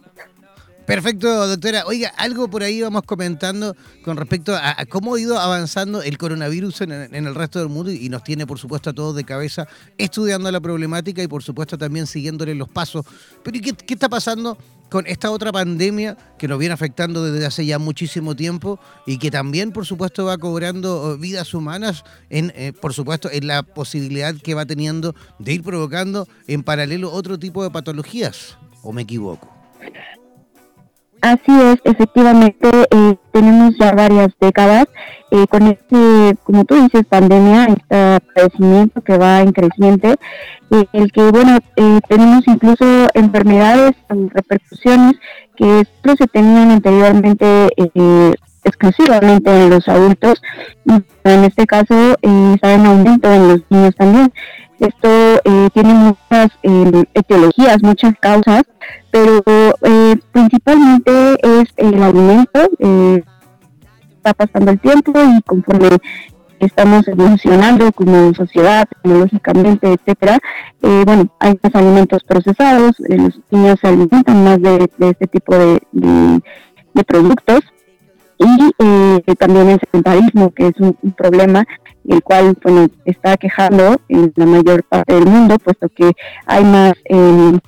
Perfecto, 0.89 1.47
doctora. 1.47 1.85
Oiga, 1.85 2.15
algo 2.17 2.49
por 2.49 2.63
ahí 2.63 2.81
vamos 2.81 3.03
comentando 3.03 3.77
con 4.03 4.17
respecto 4.17 4.57
a, 4.57 4.87
cómo 4.87 5.15
ha 5.15 5.21
ido 5.21 5.39
avanzando 5.39 6.01
el 6.01 6.17
coronavirus 6.17 6.81
en, 6.81 6.93
en, 6.93 7.27
el 7.27 7.35
resto 7.35 7.59
del 7.59 7.69
mundo 7.69 7.93
y 7.93 8.09
nos 8.09 8.25
tiene, 8.25 8.47
por 8.47 8.59
supuesto, 8.59 8.89
a 8.89 8.93
todos 8.95 9.15
de 9.15 9.25
cabeza 9.25 9.69
estudiando 9.99 10.51
la 10.51 10.63
problemática 10.63 11.23
y, 11.23 11.29
por 11.29 11.43
supuesto, 11.43 11.77
también 11.77 12.07
siguiéndole 12.07 12.55
los 12.55 12.71
pasos. 12.71 13.05
Pero 13.43 13.59
¿y 13.59 13.61
qué, 13.61 13.75
está 13.87 14.09
pasando 14.09 14.57
con 14.89 15.07
esta 15.07 15.31
otra 15.31 15.53
pandemia 15.53 16.17
que 16.39 16.49
nos 16.49 16.59
viene 16.59 16.73
afectando 16.73 17.23
desde 17.23 17.45
hace 17.45 17.67
ya 17.67 17.79
muchísimo 17.79 18.35
tiempo 18.35 18.81
y 19.07 19.19
que 19.19 19.31
también, 19.31 19.73
por 19.73 19.85
supuesto, 19.85 20.25
va 20.25 20.39
cobrando 20.39 21.19
vidas 21.19 21.53
humanas, 21.53 22.03
en, 22.31 22.51
eh, 22.57 22.73
por 22.73 22.95
supuesto, 22.95 23.29
en 23.31 23.47
la 23.47 23.63
posibilidad 23.63 24.35
que 24.35 24.55
va 24.55 24.65
teniendo 24.65 25.15
de 25.39 25.53
ir 25.53 25.63
provocando 25.63 26.27
en 26.47 26.63
paralelo 26.63 27.13
otro 27.13 27.39
tipo 27.39 27.63
de 27.63 27.69
patologías? 27.69 28.57
¿O 28.83 28.95
me 28.95 29.03
equivoco? 29.03 29.59
Así 31.21 31.51
es, 31.51 31.81
efectivamente, 31.83 32.69
eh, 32.91 33.17
tenemos 33.33 33.77
ya 33.77 33.93
varias 33.93 34.29
décadas 34.41 34.87
eh, 35.33 35.47
con 35.49 35.67
este, 35.67 36.37
como 36.45 36.65
tú 36.65 36.77
dices, 36.77 37.05
pandemia, 37.09 37.67
este 37.67 38.21
padecimiento 38.35 39.01
que 39.01 39.19
va 39.19 39.41
en 39.41 39.53
creciente, 39.53 40.15
eh, 40.71 40.85
el 40.93 41.11
que, 41.11 41.31
bueno, 41.31 41.59
tenemos 42.09 42.47
incluso 42.47 42.85
enfermedades 43.15 43.97
con 44.09 44.31
repercusiones 44.31 45.15
que 45.57 45.85
solo 46.03 46.17
se 46.17 46.29
tenían 46.29 46.71
anteriormente 46.71 47.69
exclusivamente 48.65 49.51
en 49.51 49.71
los 49.71 49.89
adultos, 49.89 50.41
y 50.85 50.93
en 51.25 51.45
este 51.45 51.67
caso 51.67 52.17
está 52.23 52.75
en 52.75 52.87
aumento 52.87 53.33
en 53.33 53.49
los 53.49 53.61
niños 53.71 53.95
también. 53.97 54.33
Esto 54.79 55.09
eh, 55.45 55.69
tiene 55.75 55.93
muchas 55.93 56.51
eh, 56.63 57.05
etiologías, 57.15 57.83
muchas 57.83 58.15
causas, 58.21 58.63
pero 59.11 59.43
eh, 59.83 60.17
principalmente 60.31 61.11
es 61.43 61.69
el 61.77 62.01
alimento. 62.01 62.61
está 64.17 64.35
pasando 64.35 64.71
el 64.71 64.79
tiempo 64.79 65.13
y 65.17 65.43
conforme 65.43 65.89
estamos 66.61 67.09
evolucionando 67.09 67.91
como 67.93 68.33
sociedad, 68.35 68.87
tecnológicamente, 69.03 69.93
etcétera, 69.93 70.39
bueno, 70.81 71.29
hay 71.39 71.59
más 71.63 71.75
alimentos 71.75 72.25
procesados, 72.25 72.97
los 72.99 73.41
niños 73.51 73.79
se 73.81 73.89
alimentan 73.89 74.45
más 74.45 74.61
de, 74.61 74.91
este 74.99 75.27
tipo 75.29 75.55
de 75.55 77.05
productos 77.07 77.61
y 78.39 78.71
eh, 78.79 79.35
también 79.39 79.69
el 79.71 79.81
sedentarismo, 79.81 80.51
que 80.51 80.69
es 80.69 80.75
un, 80.79 80.97
problema 81.17 81.65
el 82.07 82.23
cual 82.23 82.57
bueno, 82.63 82.89
está 83.05 83.37
quejando 83.37 83.97
en 84.09 84.33
la 84.37 84.47
mayor 84.47 84.83
parte 84.85 85.15
del 85.15 85.27
mundo, 85.27 85.59
puesto 85.59 85.89
que 85.89 86.13
hay 86.47 86.65
más 86.65 86.95
eh, 87.05 87.59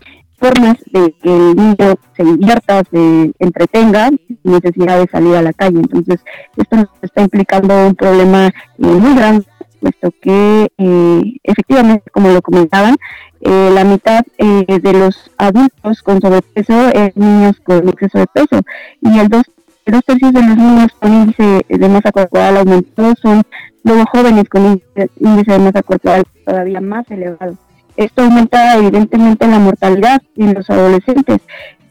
formas 0.41 0.77
de 0.91 1.15
que 1.23 1.29
el 1.29 1.55
niño 1.55 1.95
se 2.17 2.25
divierta, 2.25 2.83
se 2.91 3.33
entretenga, 3.39 4.09
sin 4.09 4.39
necesidad 4.43 4.99
de 4.99 5.07
salir 5.11 5.37
a 5.37 5.43
la 5.43 5.53
calle. 5.53 5.79
Entonces, 5.79 6.25
esto 6.57 6.77
nos 6.77 6.89
está 7.03 7.23
implicando 7.23 7.87
un 7.87 7.95
problema 7.95 8.47
eh, 8.47 8.53
muy 8.79 9.15
grande, 9.15 9.47
puesto 9.81 10.11
que 10.23 10.73
eh, 10.79 11.23
efectivamente, 11.43 12.11
como 12.11 12.31
lo 12.31 12.41
comentaban, 12.41 12.97
eh, 13.43 13.71
la 13.73 13.85
mitad 13.85 14.23
de 14.39 14.93
los 14.93 15.31
adultos 15.39 16.03
con 16.03 16.21
sobrepeso 16.21 16.89
es 16.91 17.17
niños 17.17 17.59
con 17.61 17.89
exceso 17.89 18.19
de 18.19 18.27
peso 18.27 18.61
y 19.01 19.19
el 19.19 19.29
dos 19.29 19.45
dos 19.91 20.05
tercios 20.05 20.33
de 20.33 20.43
los 20.43 20.57
niños 20.57 20.89
con 20.99 21.13
índice 21.13 21.65
de 21.69 21.89
masa 21.89 22.13
corporal 22.13 22.57
aumentado 22.59 23.15
son 23.21 23.43
luego 23.85 24.05
jóvenes 24.13 24.45
con 24.49 24.81
índice 25.17 25.53
de 25.53 25.59
masa 25.59 25.83
corporal 25.83 26.25
todavía 26.45 26.81
más 26.81 27.11
elevado. 27.11 27.57
Esto 27.97 28.23
aumenta 28.23 28.77
evidentemente 28.77 29.47
la 29.47 29.59
mortalidad 29.59 30.23
en 30.37 30.55
los 30.55 30.69
adolescentes. 30.71 31.41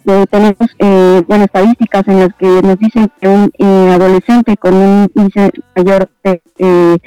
Eh, 0.05 0.25
tenemos 0.31 0.57
eh, 0.79 1.21
bueno, 1.27 1.43
estadísticas 1.43 2.07
en 2.07 2.19
las 2.19 2.33
que 2.35 2.47
nos 2.47 2.79
dicen 2.79 3.11
que 3.19 3.27
un 3.27 3.51
eh, 3.59 3.91
adolescente 3.93 4.57
con 4.57 4.73
un 4.73 5.11
índice 5.13 5.51
mayor 5.75 6.09
de, 6.23 6.41
eh, 6.57 6.97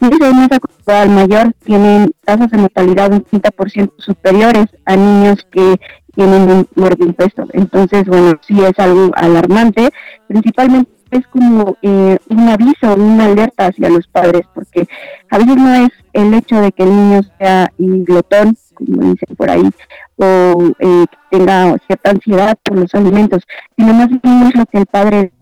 índice 0.00 0.24
de 0.24 0.32
masa 0.32 0.58
corporal 0.58 1.10
mayor 1.10 1.52
tienen 1.64 2.10
tasas 2.24 2.50
de 2.50 2.58
mortalidad 2.58 3.12
un 3.12 3.24
30% 3.24 3.92
superiores 3.98 4.66
a 4.86 4.96
niños 4.96 5.46
que 5.52 5.76
tienen 6.14 6.66
un 6.76 7.14
peso. 7.14 7.46
Entonces, 7.52 8.04
bueno, 8.06 8.32
sí 8.46 8.62
es 8.62 8.78
algo 8.78 9.10
alarmante, 9.14 9.90
principalmente 10.26 10.98
es 11.10 11.26
como 11.28 11.76
eh, 11.82 12.18
un 12.28 12.48
aviso, 12.48 12.94
una 12.94 13.26
alerta 13.26 13.66
hacia 13.66 13.88
los 13.88 14.06
padres, 14.08 14.42
porque 14.54 14.86
a 15.30 15.38
veces 15.38 15.56
no 15.56 15.74
es 15.74 15.90
el 16.12 16.34
hecho 16.34 16.60
de 16.60 16.72
que 16.72 16.82
el 16.82 16.90
niño 16.90 17.20
sea 17.38 17.72
glotón, 17.78 18.56
como 18.74 19.12
dicen 19.12 19.36
por 19.36 19.50
ahí, 19.50 19.70
o 20.16 20.72
eh, 20.78 21.06
que 21.10 21.38
tenga 21.38 21.78
cierta 21.86 22.10
ansiedad 22.10 22.58
por 22.62 22.78
los 22.78 22.94
alimentos, 22.94 23.42
sino 23.76 23.94
más 23.94 24.08
bien 24.08 24.42
es 24.48 24.54
lo 24.54 24.66
que 24.66 24.78
el 24.78 24.86
padre 24.86 25.32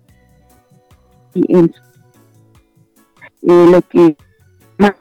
eh, 1.35 1.69
lo 3.43 3.83
que 3.83 4.17
más 4.79 4.93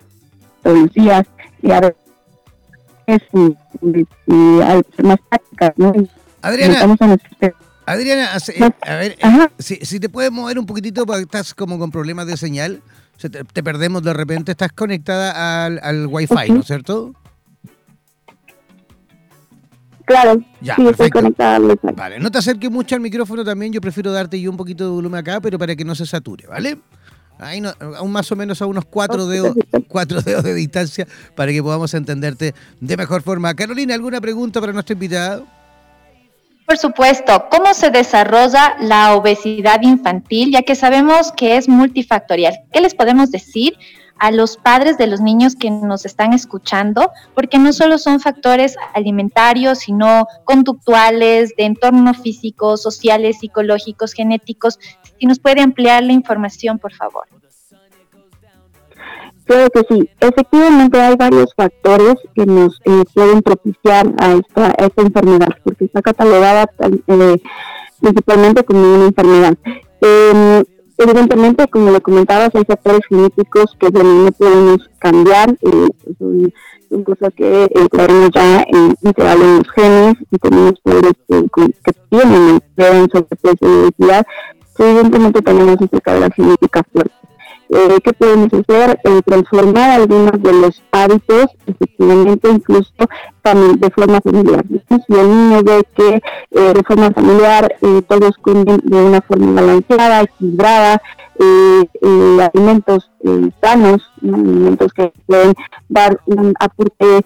todos 0.62 0.80
los 0.80 0.94
días, 0.94 1.26
y 1.62 1.72
a 1.72 1.80
veces 1.80 1.96
es 3.08 3.22
más 3.82 5.20
prácticas, 5.30 5.74
¿no? 5.78 5.94
Adriana, 6.42 6.96
Adriana, 7.86 8.30
a 8.82 8.96
ver, 8.96 9.18
si, 9.60 9.76
si, 9.78 10.00
te 10.00 10.10
puedes 10.10 10.32
mover 10.32 10.58
un 10.58 10.66
poquitito 10.66 11.06
porque 11.06 11.22
estás 11.22 11.54
como 11.54 11.78
con 11.78 11.92
problemas 11.92 12.28
de 12.28 12.38
señal, 12.38 12.82
te, 13.18 13.30
te 13.30 13.64
perdemos 13.64 14.04
de 14.04 14.14
repente, 14.14 14.52
estás 14.52 14.72
conectada 14.72 15.66
al, 15.66 15.80
al 15.84 16.08
Wi-Fi. 16.08 16.52
¿no 16.52 16.60
es 16.62 16.68
cierto? 16.68 17.14
Claro, 20.06 20.40
ya, 20.62 20.76
sí, 20.76 20.84
perfecto. 20.84 20.92
estoy 20.92 21.10
conectada 21.10 21.56
al 21.56 21.66
Wi-Fi. 21.66 21.92
Vale, 21.96 22.20
no 22.20 22.30
te 22.30 22.38
acerques 22.38 22.70
mucho 22.70 22.96
al 22.96 23.02
micrófono 23.02 23.44
también, 23.44 23.74
yo 23.74 23.82
prefiero 23.82 24.12
darte 24.12 24.40
yo 24.40 24.52
un 24.52 24.58
poquito 24.58 24.84
de 24.86 24.92
volumen 24.92 25.20
acá, 25.20 25.42
pero 25.42 25.58
para 25.58 25.76
que 25.76 25.86
no 25.86 25.96
se 25.96 26.06
sature, 26.06 26.48
¿vale? 26.48 26.78
Ahí 27.38 27.60
no, 27.60 27.74
aún 27.98 28.12
más 28.12 28.32
o 28.32 28.36
menos 28.36 28.62
a 28.62 28.66
unos 28.66 28.86
cuatro 28.86 29.28
dedos, 29.28 29.56
cuatro 29.88 30.22
dedos 30.22 30.44
de 30.44 30.54
distancia 30.54 31.08
para 31.36 31.52
que 31.52 31.62
podamos 31.62 31.94
entenderte 31.94 32.54
de 32.80 32.98
mejor 32.98 33.22
forma. 33.22 33.54
Carolina, 33.54 33.94
¿alguna 33.94 34.22
pregunta 34.22 34.62
para 34.62 34.72
nuestro 34.72 34.94
invitado? 34.94 35.46
Por 36.66 36.78
supuesto, 36.78 37.46
¿cómo 37.52 37.74
se 37.74 37.92
desarrolla 37.92 38.76
la 38.80 39.14
obesidad 39.14 39.82
infantil? 39.84 40.52
Ya 40.52 40.64
que 40.64 40.74
sabemos 40.74 41.32
que 41.32 41.58
es 41.58 41.70
multifactorial. 41.70 42.56
¿Qué 42.74 42.82
les 42.82 42.96
podemos 42.96 43.30
decir 43.30 43.78
a 44.18 44.32
los 44.32 44.58
padres 44.58 44.98
de 44.98 45.08
los 45.08 45.22
niños 45.22 45.56
que 45.56 45.70
nos 45.70 46.06
están 46.06 46.34
escuchando, 46.34 47.12
porque 47.34 47.60
no 47.60 47.74
solo 47.74 47.98
son 47.98 48.20
factores 48.20 48.76
alimentarios, 48.94 49.80
sino 49.80 50.28
conductuales, 50.46 51.54
de 51.58 51.66
entorno 51.66 52.14
físico, 52.14 52.78
sociales, 52.78 53.40
psicológicos, 53.40 54.14
genéticos. 54.14 54.80
Si 55.20 55.26
nos 55.26 55.40
puede 55.40 55.62
ampliar 55.62 56.04
la 56.04 56.14
información, 56.14 56.80
por 56.80 56.94
favor. 56.94 57.26
Creo 59.46 59.70
que 59.70 59.82
sí. 59.88 60.10
Efectivamente 60.20 61.00
hay 61.00 61.16
varios 61.16 61.54
factores 61.56 62.16
que 62.34 62.46
nos 62.46 62.80
eh, 62.84 63.04
pueden 63.14 63.42
propiciar 63.42 64.12
a 64.18 64.34
esta, 64.34 64.74
enfermedad, 64.98 65.50
porque 65.64 65.86
está 65.86 66.02
catalogada 66.02 66.68
eh, 66.80 67.38
principalmente 68.02 68.64
como 68.64 68.96
una 68.96 69.06
enfermedad. 69.06 69.56
Eh, 70.02 70.64
evidentemente, 70.98 71.68
como 71.68 71.92
le 71.92 72.02
comentabas, 72.02 72.50
hay 72.56 72.64
factores 72.66 73.02
genéticos 73.08 73.76
que 73.80 73.92
no 73.92 74.32
podemos 74.32 74.90
cambiar, 74.98 75.52
eh, 75.52 75.90
son, 76.18 76.54
son, 76.90 77.04
cosas 77.04 77.32
que 77.36 77.68
encontramos 77.76 78.30
ya 78.34 78.62
en, 78.68 78.96
en 79.04 79.58
los 79.58 79.70
genes 79.76 80.16
y 80.32 80.38
tenemos 80.40 80.74
poderes 80.82 81.14
que, 81.28 81.46
que 81.84 81.94
tienen 82.10 82.62
en 82.78 83.10
sobrepeso. 83.12 83.90
Evidentemente 84.78 85.42
tenemos 85.42 85.78
esta 85.82 86.02
carga 86.02 86.30
genética 86.36 86.84
fuerte 86.92 87.26
eh, 87.70 88.00
¿qué 88.04 88.14
podemos 88.14 88.54
hacer? 88.54 89.00
Eh, 89.04 89.22
transformar 89.26 89.92
algunos 89.92 90.42
de 90.42 90.54
los 90.54 90.84
hábitos, 90.92 91.48
efectivamente, 91.66 92.50
incluso 92.50 92.94
también 93.42 93.80
de 93.80 93.90
forma 93.90 94.22
familiar. 94.22 94.64
Si 94.90 95.14
el 95.14 95.30
niño 95.30 95.64
ve 95.64 95.84
que 95.96 96.22
eh, 96.52 96.74
de 96.74 96.84
forma 96.84 97.12
familiar 97.12 97.76
eh, 97.82 98.02
todos 98.08 98.38
comen 98.38 98.66
de 98.84 99.04
una 99.04 99.22
forma 99.22 99.62
balanceada, 99.62 100.22
equilibrada, 100.22 101.02
alimentos 102.54 103.12
sanos, 103.62 104.10
alimentos 104.24 104.94
que 104.94 105.12
pueden 105.26 105.54
dar 105.90 106.20
un 106.28 106.54
aporte 106.60 107.26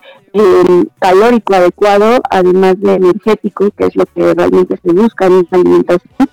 calórico 1.00 1.54
adecuado, 1.54 2.20
además 2.30 2.80
de 2.80 2.96
energético, 2.96 3.70
que 3.72 3.86
es 3.86 3.96
lo 3.96 4.06
que 4.08 4.34
realmente 4.34 4.80
se 4.84 4.94
busca 4.94 5.28
en 5.28 5.40
esta 5.40 5.58
alimentación 5.58 6.30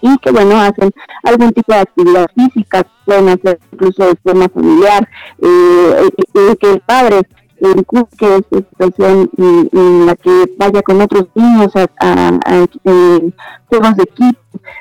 y 0.00 0.16
que 0.18 0.30
bueno 0.30 0.60
hacen 0.60 0.90
algún 1.22 1.52
tipo 1.52 1.72
de 1.72 1.80
actividad 1.80 2.26
física, 2.34 2.86
pueden 3.04 3.28
hacer 3.28 3.58
incluso 3.72 4.06
de 4.06 4.16
forma 4.22 4.48
familiar, 4.48 5.08
eh, 5.40 6.56
que 6.60 6.72
el 6.72 6.80
padre 6.80 7.22
inculque 7.60 8.36
esta 8.36 8.58
situación 8.58 9.30
en, 9.36 10.06
la 10.06 10.16
que 10.16 10.54
vaya 10.56 10.82
con 10.82 11.00
otros 11.00 11.26
niños 11.34 11.74
a, 11.74 11.88
a, 12.00 12.66
eh, 12.84 13.32
juegos 13.66 13.96
de 13.96 14.02
equipo. 14.04 14.40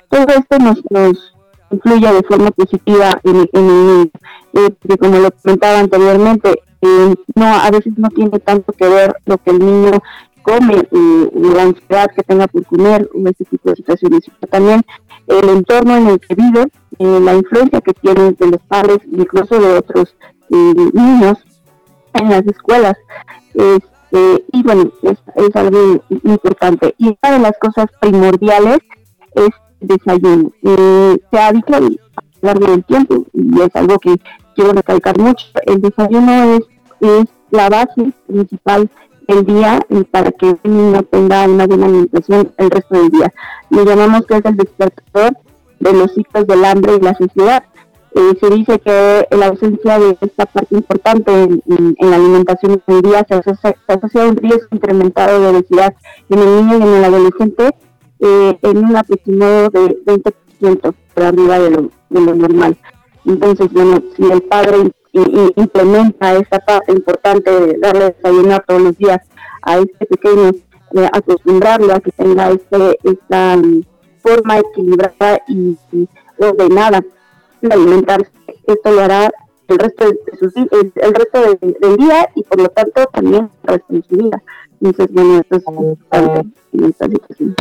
Todo 0.09 0.26
esto 0.28 0.59
nos, 0.59 0.82
nos 0.89 1.34
influye 1.72 2.13
de 2.13 2.24
forma 2.24 2.51
positiva 2.51 3.20
en, 3.24 3.49
el 3.51 3.68
niño. 3.68 4.09
Eh, 4.53 4.97
como 4.99 5.20
lo 5.20 5.32
comentaba 5.32 5.80
anteriormente, 5.80 6.61
eh, 6.82 7.15
no 7.36 7.45
a 7.45 7.70
veces 7.72 7.93
no 7.97 8.09
tiene 8.09 8.39
tanto 8.39 8.72
que 8.74 8.88
ver 8.88 9.15
lo 9.26 9.38
que 9.38 9.51
el 9.51 9.59
niño 9.59 9.91
come, 10.48 10.88
y 10.91 11.54
la 11.54 11.64
ansiedad 11.64 12.10
que 12.16 12.24
tenga 12.24 12.48
por 12.48 12.66
comer 12.66 13.10
o 13.14 13.28
ese 13.28 13.43
tipo 13.43 13.70
de 13.70 13.76
situaciones, 13.76 14.22
pero 14.39 14.50
también 14.50 14.82
el 15.28 15.50
entorno 15.50 15.98
en 15.98 16.08
el 16.08 16.20
que 16.22 16.36
vive, 16.36 16.68
eh, 17.00 17.20
la 17.20 17.36
influencia 17.36 17.82
que 17.82 17.93
tiene 17.93 18.32
de 18.32 18.48
los 18.48 18.62
padres, 18.62 19.00
incluso 19.12 19.60
de 19.60 19.78
otros 19.78 20.16
eh, 20.50 20.74
niños 20.93 21.38
en 22.14 22.30
las 22.30 22.48
escuelas. 22.48 22.95
Este, 23.54 24.45
y 24.54 24.64
bueno, 24.64 24.89
es, 25.04 25.18
algo 25.56 26.02
importante. 26.10 26.95
Y 26.98 27.08
una 27.08 27.34
de 27.34 27.39
las 27.39 27.58
cosas 27.60 27.88
primordiales 28.00 28.80
es 29.36 29.50
desayuno. 29.82 30.52
Eh, 30.64 31.18
se 31.30 31.39
ha 31.39 31.52
dicho 31.52 31.76
a 31.76 31.80
lo 31.82 31.89
largo 32.41 32.68
del 32.68 32.86
tiempo, 32.86 33.26
y 33.34 33.62
es 33.62 33.76
algo 33.76 34.00
que 34.00 34.16
quiero 34.56 34.72
recalcar 34.72 35.20
mucho, 35.20 35.45
el 35.66 35.82
desayuno 35.82 36.56
es, 36.56 36.62
es 37.02 37.26
la 37.52 37.70
base 37.70 38.14
principal 38.28 38.89
el 39.28 39.45
día 39.45 39.80
para 40.11 40.32
que 40.32 40.49
el 40.49 40.59
niño 40.63 41.03
tenga 41.03 41.45
una 41.45 41.67
buena 41.67 41.86
alimentación 41.86 42.51
el 42.57 42.71
resto 42.71 42.95
del 42.95 43.09
día. 43.09 43.34
Lo 43.69 43.84
llamamos 43.84 44.25
que 44.25 44.38
es 44.38 44.45
el 44.45 44.55
despertador 44.55 45.38
de 45.80 45.93
los 45.93 46.13
ciclos 46.13 46.47
del 46.47 46.65
hambre 46.65 46.95
y 46.95 47.03
la 47.03 47.13
sociedad. 47.15 47.63
Eh, 48.15 48.38
se 48.39 48.49
dice 48.49 48.80
que 48.80 49.28
la 49.36 49.47
ausencia 49.47 49.99
de 49.99 50.17
esta 50.21 50.45
parte 50.45 50.75
importante 50.75 51.32
en, 51.32 51.95
la 51.99 52.15
alimentación 52.15 52.82
del 52.88 53.01
día 53.01 53.25
se 53.28 53.36
asocia, 53.36 53.75
a 53.88 54.25
un 54.25 54.38
riesgo 54.38 54.67
incrementado 54.71 55.39
de 55.39 55.47
obesidad 55.49 55.93
en 56.30 56.39
el 56.39 56.55
niño 56.55 56.80
y 56.80 56.82
en 56.82 56.93
el 56.95 57.03
adolescente 57.03 57.75
eh, 58.19 58.59
en 58.61 58.78
un 58.78 58.95
aproximado 58.95 59.69
de 59.69 60.03
20% 60.59 60.93
por 61.13 61.23
arriba 61.23 61.59
de 61.59 61.69
lo, 61.69 61.91
de 62.09 62.21
lo 62.21 62.34
normal. 62.34 62.78
Entonces, 63.25 63.71
bueno, 63.73 64.01
si 64.15 64.23
el 64.32 64.41
padre 64.41 64.91
y, 65.26 65.53
implementa 65.55 66.34
esta 66.36 66.59
parte 66.59 66.91
importante 66.91 67.51
de 67.51 67.78
darle 67.80 68.15
desayunar 68.15 68.63
todos 68.68 68.82
los 68.82 68.97
días 68.97 69.20
a 69.61 69.78
este 69.78 70.05
pequeño, 70.05 70.49
eh, 70.49 71.09
acostumbrarlo 71.11 71.93
a 71.93 71.99
que 71.99 72.11
tenga 72.11 72.49
este, 72.51 72.97
esta 73.03 73.57
mm, 73.57 73.84
forma 74.20 74.59
equilibrada 74.59 75.41
y, 75.47 75.78
ordenada 76.39 77.03
de 77.61 77.74
alimentarse. 77.74 78.32
Esto 78.65 78.91
lo 78.91 79.01
hará 79.01 79.32
el 79.68 79.78
resto 79.78 80.05
de, 80.05 80.38
su, 80.38 80.68
el, 80.72 80.93
el, 80.95 81.13
resto 81.13 81.41
del 81.80 81.97
día 81.97 82.30
y 82.36 82.43
por 82.43 82.61
lo 82.61 82.70
tanto 82.70 83.05
también 83.07 83.49
el 83.63 83.74
resto 83.74 83.93
de 83.93 84.03
su 84.03 84.15
vida. 84.15 84.43
Entonces, 84.82 85.13
bueno, 85.13 85.39
esto 85.39 85.55
es 85.55 85.63
importante 85.68 86.49
en 86.74 86.86
esta 86.86 87.05
situación. 87.07 87.55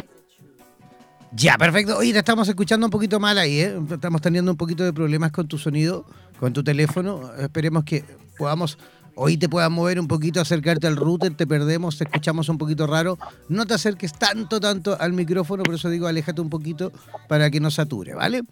Ya, 1.37 1.59
perfecto. 1.59 1.99
Oye, 1.99 2.14
te 2.14 2.18
estamos 2.20 2.49
escuchando 2.49 2.87
un 2.87 2.91
poquito 2.91 3.20
mal 3.20 3.37
ahí, 3.37 3.61
¿eh? 3.61 3.78
Estamos 3.91 4.22
teniendo 4.22 4.51
un 4.51 4.57
poquito 4.57 4.84
de 4.84 4.95
problemas 4.95 5.32
con 5.32 5.47
tu 5.47 5.59
sonido, 5.59 6.07
con 6.41 6.55
tu 6.55 6.64
teléfono. 6.64 7.30
Esperemos 7.39 7.84
que 7.84 8.05
podamos, 8.39 8.78
hoy 9.14 9.37
te 9.37 9.47
puedas 9.47 9.70
mover 9.70 10.01
un 10.01 10.09
poquito, 10.09 10.41
acercarte 10.41 10.87
al 10.87 10.97
router, 10.97 11.34
te 11.34 11.47
perdemos, 11.47 11.99
te 11.99 12.05
escuchamos 12.05 12.49
un 12.49 12.57
poquito 12.57 12.87
raro. 12.87 13.18
No 13.51 13.66
te 13.66 13.74
acerques 13.74 14.14
tanto, 14.14 14.61
tanto 14.61 14.99
al 14.99 15.12
micrófono, 15.12 15.62
por 15.62 15.74
eso 15.74 15.91
digo, 15.91 16.07
aléjate 16.07 16.41
un 16.41 16.49
poquito 16.49 16.91
para 17.28 17.51
que 17.51 17.61
no 17.61 17.70
sature, 17.70 18.14
¿vale? 18.14 18.43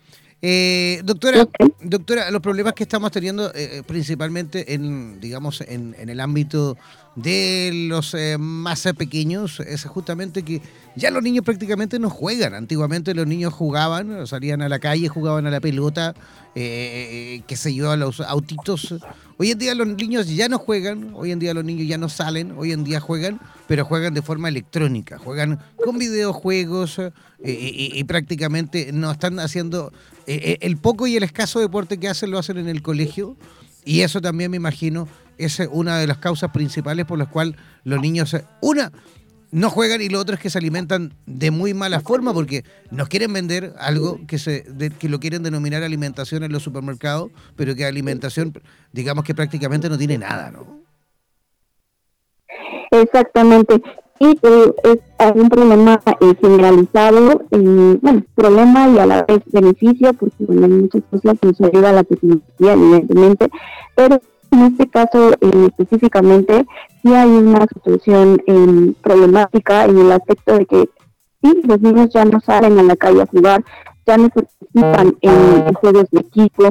Eh, 0.47 1.01
doctora, 1.05 1.49
doctora, 1.81 2.31
los 2.31 2.43
problemas 2.43 2.75
que 2.75 2.83
estamos 2.83 3.11
teniendo 3.11 3.51
eh, 3.55 3.83
principalmente 3.87 4.75
en, 4.75 5.19
digamos, 5.19 5.63
en, 5.63 5.97
en, 5.99 6.11
el 6.11 6.21
ámbito 6.21 6.77
de 7.17 7.71
los 7.89 8.13
eh, 8.13 8.37
más 8.39 8.87
pequeños 8.99 9.61
es 9.61 9.87
justamente 9.87 10.43
que 10.43 10.61
ya 10.97 11.11
los 11.11 11.23
niños 11.23 11.47
prácticamente 11.47 11.99
no 11.99 12.11
juegan. 12.11 12.53
Antiguamente 12.53 13.15
los 13.15 13.27
niños 13.27 13.55
jugaban, 13.55 14.27
salían 14.27 14.61
a 14.61 14.69
la 14.69 14.81
calle, 14.81 15.09
jugaban 15.09 15.47
a 15.47 15.51
la 15.51 15.63
pelota, 15.63 16.15
eh, 16.55 17.41
qué 17.47 17.57
sé 17.57 17.75
yo, 17.75 17.91
a 17.91 17.97
los 17.97 18.21
autitos. 18.21 18.97
Hoy 19.37 19.51
en 19.51 19.59
día 19.59 19.75
los 19.75 19.89
niños 19.89 20.29
ya 20.29 20.49
no 20.49 20.59
juegan, 20.59 21.13
hoy 21.15 21.33
en 21.33 21.41
día 21.41 21.55
los 21.55 21.65
niños 21.65 21.89
ya 21.89 21.99
no 21.99 22.09
salen, 22.09 22.53
hoy 22.57 22.71
en 22.71 22.85
día 22.85 23.01
juegan, 23.01 23.41
pero 23.67 23.85
juegan 23.85 24.15
de 24.15 24.23
forma 24.23 24.49
electrónica, 24.49 25.19
juegan 25.19 25.59
con 25.85 25.99
videojuegos 25.99 26.99
eh, 27.01 27.13
y, 27.43 28.05
prácticamente 28.05 28.93
no 28.93 29.11
están 29.11 29.41
haciendo 29.41 29.93
eh, 30.29 30.59
el 30.61 30.77
poco 30.77 31.09
y 31.09 31.17
el 31.17 31.25
escaso 31.25 31.59
deporte 31.59 31.99
que 31.99 32.09
hacen 32.09 32.31
lo 32.31 32.39
hacen 32.39 32.59
en 32.59 32.69
el 32.69 32.81
colegio 32.81 33.37
y 33.85 34.01
eso 34.03 34.21
también 34.21 34.53
me 34.53 34.57
imagino 34.57 35.09
es 35.37 35.61
una 35.71 35.99
de 35.99 36.07
las 36.07 36.19
causas 36.19 36.53
principales 36.53 37.05
por 37.05 37.19
las 37.19 37.29
cuales 37.29 37.57
los 37.83 38.01
niños, 38.01 38.37
una, 38.61 38.93
no 39.55 39.71
juegan 39.71 40.03
y 40.03 40.09
lo 40.09 40.19
otro 40.19 40.35
es 40.35 40.41
que 40.41 40.51
se 40.51 40.59
alimentan 40.59 41.15
de 41.27 41.53
muy 41.53 41.75
mala 41.75 42.01
forma 42.01 42.35
porque 42.35 42.65
nos 42.91 43.09
quieren 43.09 43.33
vender 43.33 43.73
algo 43.79 44.19
que 44.27 44.37
se 44.37 44.65
que 44.99 45.09
lo 45.09 45.21
quieren 45.21 45.45
denominar 45.45 45.85
alimentación 45.85 46.43
en 46.43 46.51
los 46.51 46.65
supermercados, 46.65 47.31
pero 47.55 47.77
que 47.77 47.85
alimentación, 47.85 48.53
digamos 48.93 49.23
que 49.23 49.33
prácticamente 49.33 49.89
no 49.89 49.97
tiene 49.97 50.19
nada, 50.19 50.51
¿no? 50.51 50.81
Exactamente. 52.91 53.81
Y 54.19 54.37
es 54.43 55.33
un 55.35 55.49
problema 55.49 56.01
eh, 56.21 56.35
generalizado, 56.41 57.43
eh, 57.53 57.99
bueno, 58.03 58.25
problema 58.35 58.89
y 58.89 58.99
a 58.99 59.07
la 59.07 59.23
vez 59.23 59.41
beneficio, 59.53 60.13
porque 60.15 60.45
bueno, 60.47 60.67
muchas 60.67 61.03
cosas 61.11 61.37
nos 61.43 61.61
ayuda 61.61 61.91
a 61.91 61.93
la 61.93 62.05
tecnología, 62.05 62.73
evidentemente, 62.73 63.49
pero 63.95 64.21
en 64.51 64.61
este 64.65 64.89
caso 64.89 65.33
eh, 65.33 65.69
específicamente 65.69 66.67
sí 67.05 67.15
hay 67.15 67.29
una 67.29 67.67
situación 67.73 68.43
eh, 68.47 68.95
problemática 69.03 69.85
en 69.85 69.99
el 69.99 70.13
aspecto 70.13 70.57
de 70.59 70.67
que 70.67 70.89
sí, 71.43 71.61
los 71.65 71.81
niños 71.81 72.09
ya 72.13 72.25
no 72.25 72.41
salen 72.41 72.79
a 72.79 72.83
la 72.83 72.97
calle 72.97 73.23
a 73.23 73.27
jugar, 73.27 73.63
ya 74.07 74.17
no 74.17 74.31
participan 74.31 75.15
en 75.21 75.75
juegos 75.75 76.11
de 76.11 76.21
equipo, 76.21 76.71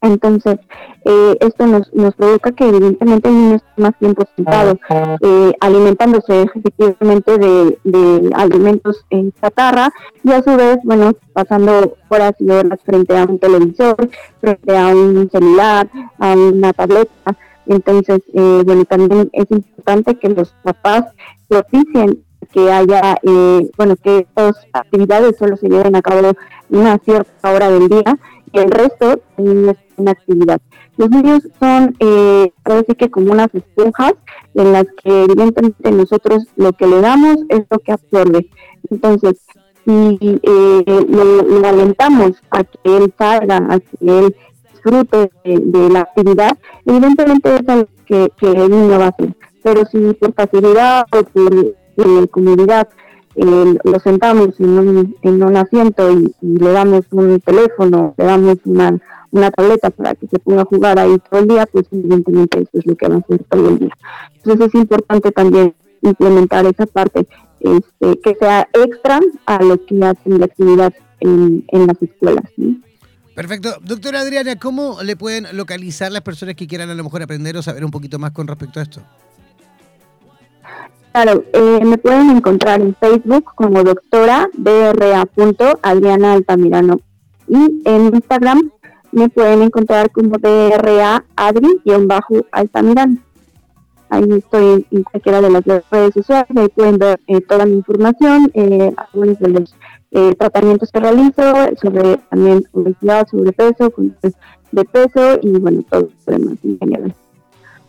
entonces, 0.00 0.60
eh, 1.04 1.36
esto 1.40 1.66
nos, 1.66 1.92
nos 1.92 2.14
provoca 2.14 2.52
que 2.52 2.68
evidentemente 2.68 3.28
el 3.28 3.34
niño 3.34 3.56
esté 3.56 3.82
más 3.82 3.98
tiempo 3.98 4.24
sentado, 4.36 4.78
eh, 5.20 5.52
alimentándose 5.60 6.42
efectivamente 6.54 7.36
de 7.36 8.30
alimentos 8.34 9.04
en 9.10 9.32
chatarra 9.32 9.92
y 10.22 10.30
a 10.30 10.42
su 10.42 10.56
vez, 10.56 10.78
bueno, 10.84 11.14
pasando 11.32 11.96
horas 12.08 12.34
y 12.38 12.48
horas 12.48 12.78
frente 12.84 13.18
a 13.18 13.24
un 13.24 13.38
televisor, 13.40 14.08
frente 14.40 14.78
a 14.78 14.86
un 14.88 15.28
celular, 15.30 15.90
a 16.18 16.32
una 16.32 16.72
tableta. 16.72 17.36
Entonces, 17.68 18.20
eh, 18.34 18.62
bueno, 18.64 18.84
también 18.84 19.30
es 19.32 19.50
importante 19.50 20.18
que 20.18 20.30
los 20.30 20.54
papás 20.62 21.04
propicien 21.46 22.24
que 22.52 22.72
haya, 22.72 23.16
eh, 23.22 23.70
bueno, 23.76 23.96
que 23.96 24.18
estas 24.18 24.56
actividades 24.72 25.36
solo 25.38 25.56
se 25.56 25.68
lleven 25.68 25.94
a 25.96 26.02
cabo 26.02 26.32
una 26.70 26.98
cierta 26.98 27.52
hora 27.52 27.70
del 27.70 27.88
día 27.88 28.18
y 28.52 28.58
el 28.58 28.70
resto 28.70 29.20
es 29.36 29.76
una 29.96 30.10
actividad. 30.10 30.60
Los 30.96 31.10
niños 31.10 31.42
son, 31.60 31.94
eh, 32.00 32.52
decir 32.64 32.96
que 32.96 33.10
como 33.10 33.32
unas 33.32 33.54
esponjas 33.54 34.14
en 34.54 34.72
las 34.72 34.84
que 35.02 35.24
evidentemente 35.24 35.92
nosotros 35.92 36.44
lo 36.56 36.72
que 36.72 36.86
le 36.86 37.00
damos 37.00 37.36
es 37.50 37.64
lo 37.70 37.78
que 37.78 37.92
absorbe. 37.92 38.50
Entonces, 38.90 39.38
si 39.84 40.18
eh, 40.22 40.84
le, 41.08 41.68
alentamos 41.68 42.32
a 42.50 42.64
que 42.64 42.78
él 42.96 43.14
salga, 43.16 43.56
a 43.56 43.78
que 43.78 43.96
él 44.00 44.36
disfrute 44.88 45.30
de, 45.44 45.88
la 45.90 46.00
actividad, 46.00 46.58
evidentemente 46.86 47.56
es 47.56 47.68
algo 47.68 47.88
que, 48.06 48.30
que, 48.38 48.50
el 48.50 48.70
niño 48.70 48.98
va 48.98 49.06
a 49.06 49.08
hacer. 49.08 49.34
Pero 49.62 49.84
si 49.86 49.98
por 50.14 50.32
facilidad 50.34 51.06
o 51.12 51.22
por 51.22 51.54
eh, 51.54 52.26
comodidad 52.30 52.88
lo 53.36 54.00
sentamos 54.00 54.58
en 54.58 54.70
un, 54.70 55.16
en 55.22 55.42
un 55.42 55.56
asiento 55.56 56.10
y, 56.10 56.34
le 56.42 56.72
damos 56.72 57.04
un 57.12 57.40
teléfono, 57.40 58.14
le 58.16 58.24
damos 58.24 58.56
una, 58.64 58.98
una 59.30 59.50
tableta 59.50 59.90
para 59.90 60.14
que 60.14 60.26
se 60.26 60.38
ponga 60.38 60.62
a 60.62 60.64
jugar 60.64 60.98
ahí 60.98 61.16
todo 61.30 61.40
el 61.40 61.48
día, 61.48 61.66
pues 61.66 61.86
evidentemente 61.92 62.58
eso 62.58 62.70
es 62.72 62.86
lo 62.86 62.96
que 62.96 63.08
va 63.08 63.16
a 63.16 63.18
hacer 63.18 63.44
todo 63.44 63.68
el 63.68 63.78
día. 63.78 63.96
Entonces 64.36 64.68
es 64.68 64.74
importante 64.74 65.30
también 65.30 65.74
implementar 66.02 66.66
esa 66.66 66.86
parte 66.86 67.26
este, 67.60 68.20
que 68.20 68.34
sea 68.36 68.68
extra 68.72 69.20
a 69.46 69.62
lo 69.62 69.84
que 69.84 70.04
hacen 70.04 70.38
la 70.38 70.46
actividad 70.46 70.92
en 71.20 71.64
las 71.70 72.02
escuelas. 72.02 72.50
Perfecto. 73.38 73.76
Doctora 73.84 74.18
Adriana, 74.18 74.56
¿cómo 74.56 75.00
le 75.00 75.14
pueden 75.14 75.46
localizar 75.56 76.10
las 76.10 76.22
personas 76.22 76.56
que 76.56 76.66
quieran 76.66 76.90
a 76.90 76.94
lo 76.96 77.04
mejor 77.04 77.22
aprender 77.22 77.56
o 77.56 77.62
saber 77.62 77.84
un 77.84 77.92
poquito 77.92 78.18
más 78.18 78.32
con 78.32 78.48
respecto 78.48 78.80
a 78.80 78.82
esto? 78.82 79.00
Claro, 81.12 81.44
eh, 81.52 81.84
me 81.84 81.98
pueden 81.98 82.30
encontrar 82.30 82.80
en 82.80 82.96
Facebook 82.96 83.52
como 83.54 83.84
doctora 83.84 84.48
Adriana 85.82 86.32
Altamirano 86.32 87.00
y 87.46 87.80
en 87.84 88.12
Instagram 88.12 88.72
me 89.12 89.28
pueden 89.28 89.62
encontrar 89.62 90.10
como 90.10 90.36
DRA 90.36 91.24
Adri-Altamirano. 91.36 93.18
Ahí 94.10 94.32
estoy 94.32 94.84
en 94.90 95.04
cualquiera 95.04 95.40
de 95.40 95.50
las 95.50 95.64
redes 95.64 96.12
sociales, 96.12 96.48
ahí 96.56 96.68
pueden 96.70 96.98
ver 96.98 97.20
eh, 97.28 97.40
toda 97.40 97.66
mi 97.66 97.74
información, 97.74 98.50
eh, 98.54 98.92
algunos 98.96 99.38
de 99.38 99.48
los 99.48 99.76
eh, 100.10 100.34
tratamientos 100.38 100.90
que 100.90 101.00
realizo, 101.00 101.42
sobre 101.80 102.16
también 102.30 102.64
obesidad, 102.72 103.26
sobrepeso, 103.28 103.92
de 104.72 104.84
peso 104.84 105.38
y 105.42 105.50
bueno, 105.58 105.84
todo 105.90 106.10
lo 106.26 106.38
demás 106.38 106.58
en 106.64 106.78
general. 106.78 107.14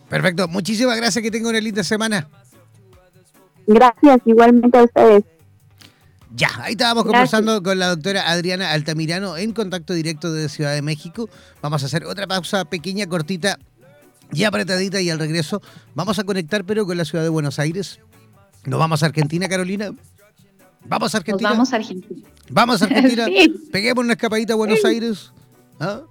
Perfecto, 0.08 0.48
muchísimas 0.48 0.96
gracias, 0.96 1.22
que 1.22 1.30
tengan 1.30 1.50
una 1.50 1.60
linda 1.60 1.84
semana. 1.84 2.28
Gracias, 3.66 4.20
igualmente 4.24 4.78
a 4.78 4.84
ustedes. 4.84 5.24
Ya, 6.34 6.48
ahí 6.60 6.72
estábamos 6.72 7.04
conversando 7.04 7.62
con 7.62 7.78
la 7.78 7.88
doctora 7.88 8.30
Adriana 8.30 8.72
Altamirano 8.72 9.36
en 9.36 9.52
contacto 9.52 9.94
directo 9.94 10.32
de 10.32 10.48
Ciudad 10.48 10.74
de 10.74 10.82
México. 10.82 11.28
Vamos 11.60 11.82
a 11.82 11.86
hacer 11.86 12.04
otra 12.04 12.26
pausa 12.26 12.64
pequeña, 12.64 13.06
cortita 13.06 13.58
y 14.32 14.44
apretadita 14.44 15.00
y 15.00 15.10
al 15.10 15.18
regreso 15.18 15.60
vamos 15.94 16.20
a 16.20 16.24
conectar 16.24 16.64
pero 16.64 16.86
con 16.86 16.96
la 16.96 17.04
ciudad 17.04 17.24
de 17.24 17.30
Buenos 17.30 17.58
Aires. 17.58 17.98
¿Nos 18.64 18.78
vamos 18.78 19.02
a 19.02 19.06
Argentina, 19.06 19.48
Carolina? 19.48 19.92
¿Vamos 20.86 21.14
a 21.14 21.18
Argentina? 21.18 21.50
vamos 21.50 21.72
a 21.72 21.76
Argentina. 21.76 22.28
¿Vamos 22.50 22.82
a 22.82 22.84
Argentina? 22.86 23.26
Peguemos 23.72 24.04
una 24.04 24.14
escapadita 24.14 24.54
a 24.54 24.56
Buenos 24.56 24.84
Aires. 24.84 25.32
¿Ah? 25.78 26.02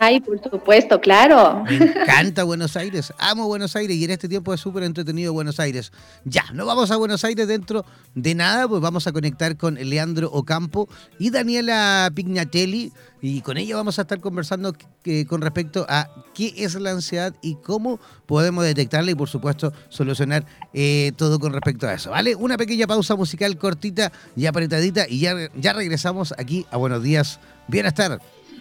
Ay, 0.00 0.20
por 0.20 0.40
supuesto, 0.40 1.00
claro. 1.00 1.64
Me 1.64 1.76
encanta 1.76 2.44
Buenos 2.44 2.76
Aires, 2.76 3.12
amo 3.18 3.46
Buenos 3.46 3.74
Aires 3.74 3.96
y 3.96 4.04
en 4.04 4.10
este 4.12 4.28
tiempo 4.28 4.54
es 4.54 4.60
súper 4.60 4.84
entretenido 4.84 5.32
Buenos 5.32 5.58
Aires. 5.58 5.92
Ya, 6.24 6.44
no 6.52 6.66
vamos 6.66 6.90
a 6.90 6.96
Buenos 6.96 7.24
Aires 7.24 7.48
dentro 7.48 7.84
de 8.14 8.34
nada, 8.34 8.68
pues 8.68 8.80
vamos 8.80 9.06
a 9.08 9.12
conectar 9.12 9.56
con 9.56 9.74
Leandro 9.74 10.30
Ocampo 10.30 10.88
y 11.18 11.30
Daniela 11.30 12.10
Pignatelli 12.14 12.92
y 13.20 13.40
con 13.40 13.56
ella 13.56 13.74
vamos 13.74 13.98
a 13.98 14.02
estar 14.02 14.20
conversando 14.20 14.72
con 15.28 15.40
respecto 15.40 15.84
a 15.88 16.08
qué 16.34 16.54
es 16.56 16.76
la 16.76 16.92
ansiedad 16.92 17.34
y 17.42 17.56
cómo 17.56 17.98
podemos 18.26 18.64
detectarla 18.64 19.10
y 19.10 19.14
por 19.16 19.28
supuesto 19.28 19.72
solucionar 19.88 20.46
eh, 20.74 21.10
todo 21.16 21.40
con 21.40 21.52
respecto 21.52 21.88
a 21.88 21.94
eso, 21.94 22.10
¿vale? 22.10 22.36
Una 22.36 22.56
pequeña 22.56 22.86
pausa 22.86 23.16
musical 23.16 23.58
cortita 23.58 24.12
y 24.36 24.46
apretadita 24.46 25.08
y 25.08 25.18
ya, 25.20 25.34
ya 25.56 25.72
regresamos 25.72 26.32
aquí 26.38 26.66
a 26.70 26.76
Buenos 26.76 27.02
Días, 27.02 27.40
Bienestar. 27.66 28.20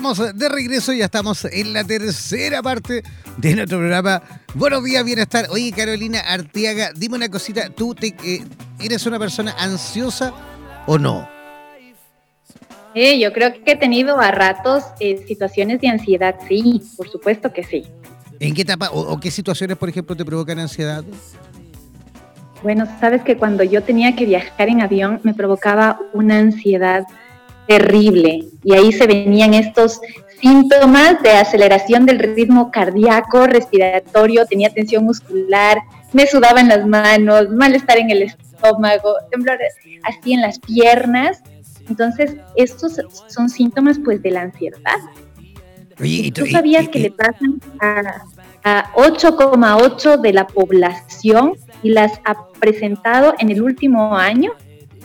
Estamos 0.00 0.34
de 0.34 0.48
regreso, 0.48 0.94
ya 0.94 1.04
estamos 1.04 1.44
en 1.44 1.74
la 1.74 1.84
tercera 1.84 2.62
parte 2.62 3.02
de 3.36 3.54
nuestro 3.54 3.76
programa. 3.76 4.22
Buenos 4.54 4.82
días, 4.82 5.04
bienestar. 5.04 5.48
Oye, 5.50 5.72
Carolina 5.76 6.20
Arteaga, 6.20 6.92
dime 6.96 7.16
una 7.16 7.28
cosita. 7.28 7.68
¿Tú 7.68 7.94
te, 7.94 8.06
eh, 8.24 8.42
eres 8.82 9.04
una 9.04 9.18
persona 9.18 9.54
ansiosa 9.58 10.32
o 10.86 10.98
no? 10.98 11.28
Eh, 12.94 13.20
yo 13.20 13.30
creo 13.34 13.52
que 13.62 13.72
he 13.72 13.76
tenido 13.76 14.18
a 14.18 14.30
ratos 14.30 14.84
eh, 15.00 15.22
situaciones 15.28 15.82
de 15.82 15.88
ansiedad, 15.88 16.34
sí, 16.48 16.80
por 16.96 17.10
supuesto 17.10 17.52
que 17.52 17.62
sí. 17.62 17.84
¿En 18.38 18.54
qué 18.54 18.62
etapa 18.62 18.88
o, 18.88 19.00
o 19.00 19.20
qué 19.20 19.30
situaciones, 19.30 19.76
por 19.76 19.90
ejemplo, 19.90 20.16
te 20.16 20.24
provocan 20.24 20.60
ansiedad? 20.60 21.04
Bueno, 22.62 22.86
sabes 23.00 23.20
que 23.20 23.36
cuando 23.36 23.64
yo 23.64 23.82
tenía 23.82 24.16
que 24.16 24.24
viajar 24.24 24.70
en 24.70 24.80
avión 24.80 25.20
me 25.24 25.34
provocaba 25.34 26.00
una 26.14 26.38
ansiedad 26.38 27.04
terrible 27.70 28.48
y 28.64 28.74
ahí 28.74 28.90
se 28.90 29.06
venían 29.06 29.54
estos 29.54 30.00
síntomas 30.40 31.22
de 31.22 31.30
aceleración 31.30 32.04
del 32.04 32.18
ritmo 32.18 32.72
cardíaco, 32.72 33.46
respiratorio, 33.46 34.44
tenía 34.46 34.70
tensión 34.70 35.04
muscular, 35.04 35.78
me 36.12 36.26
sudaban 36.26 36.66
las 36.66 36.84
manos, 36.84 37.48
malestar 37.50 37.98
en 37.98 38.10
el 38.10 38.22
estómago, 38.22 39.14
temblores 39.30 39.74
así 40.02 40.32
en 40.32 40.40
las 40.40 40.58
piernas. 40.58 41.44
Entonces, 41.88 42.36
estos 42.56 43.00
son 43.28 43.48
síntomas 43.48 44.00
pues 44.04 44.20
de 44.20 44.32
la 44.32 44.42
ansiedad. 44.42 44.98
Oye, 46.00 46.32
¿Tú 46.32 46.46
sabías 46.46 46.88
que 46.88 46.98
le 46.98 47.10
pasan 47.12 47.60
a, 47.80 48.24
a 48.64 48.92
8,8 48.94 50.20
de 50.20 50.32
la 50.32 50.46
población 50.46 51.52
y 51.84 51.90
las 51.90 52.20
ha 52.24 52.48
presentado 52.58 53.34
en 53.38 53.50
el 53.50 53.62
último 53.62 54.16
año? 54.16 54.52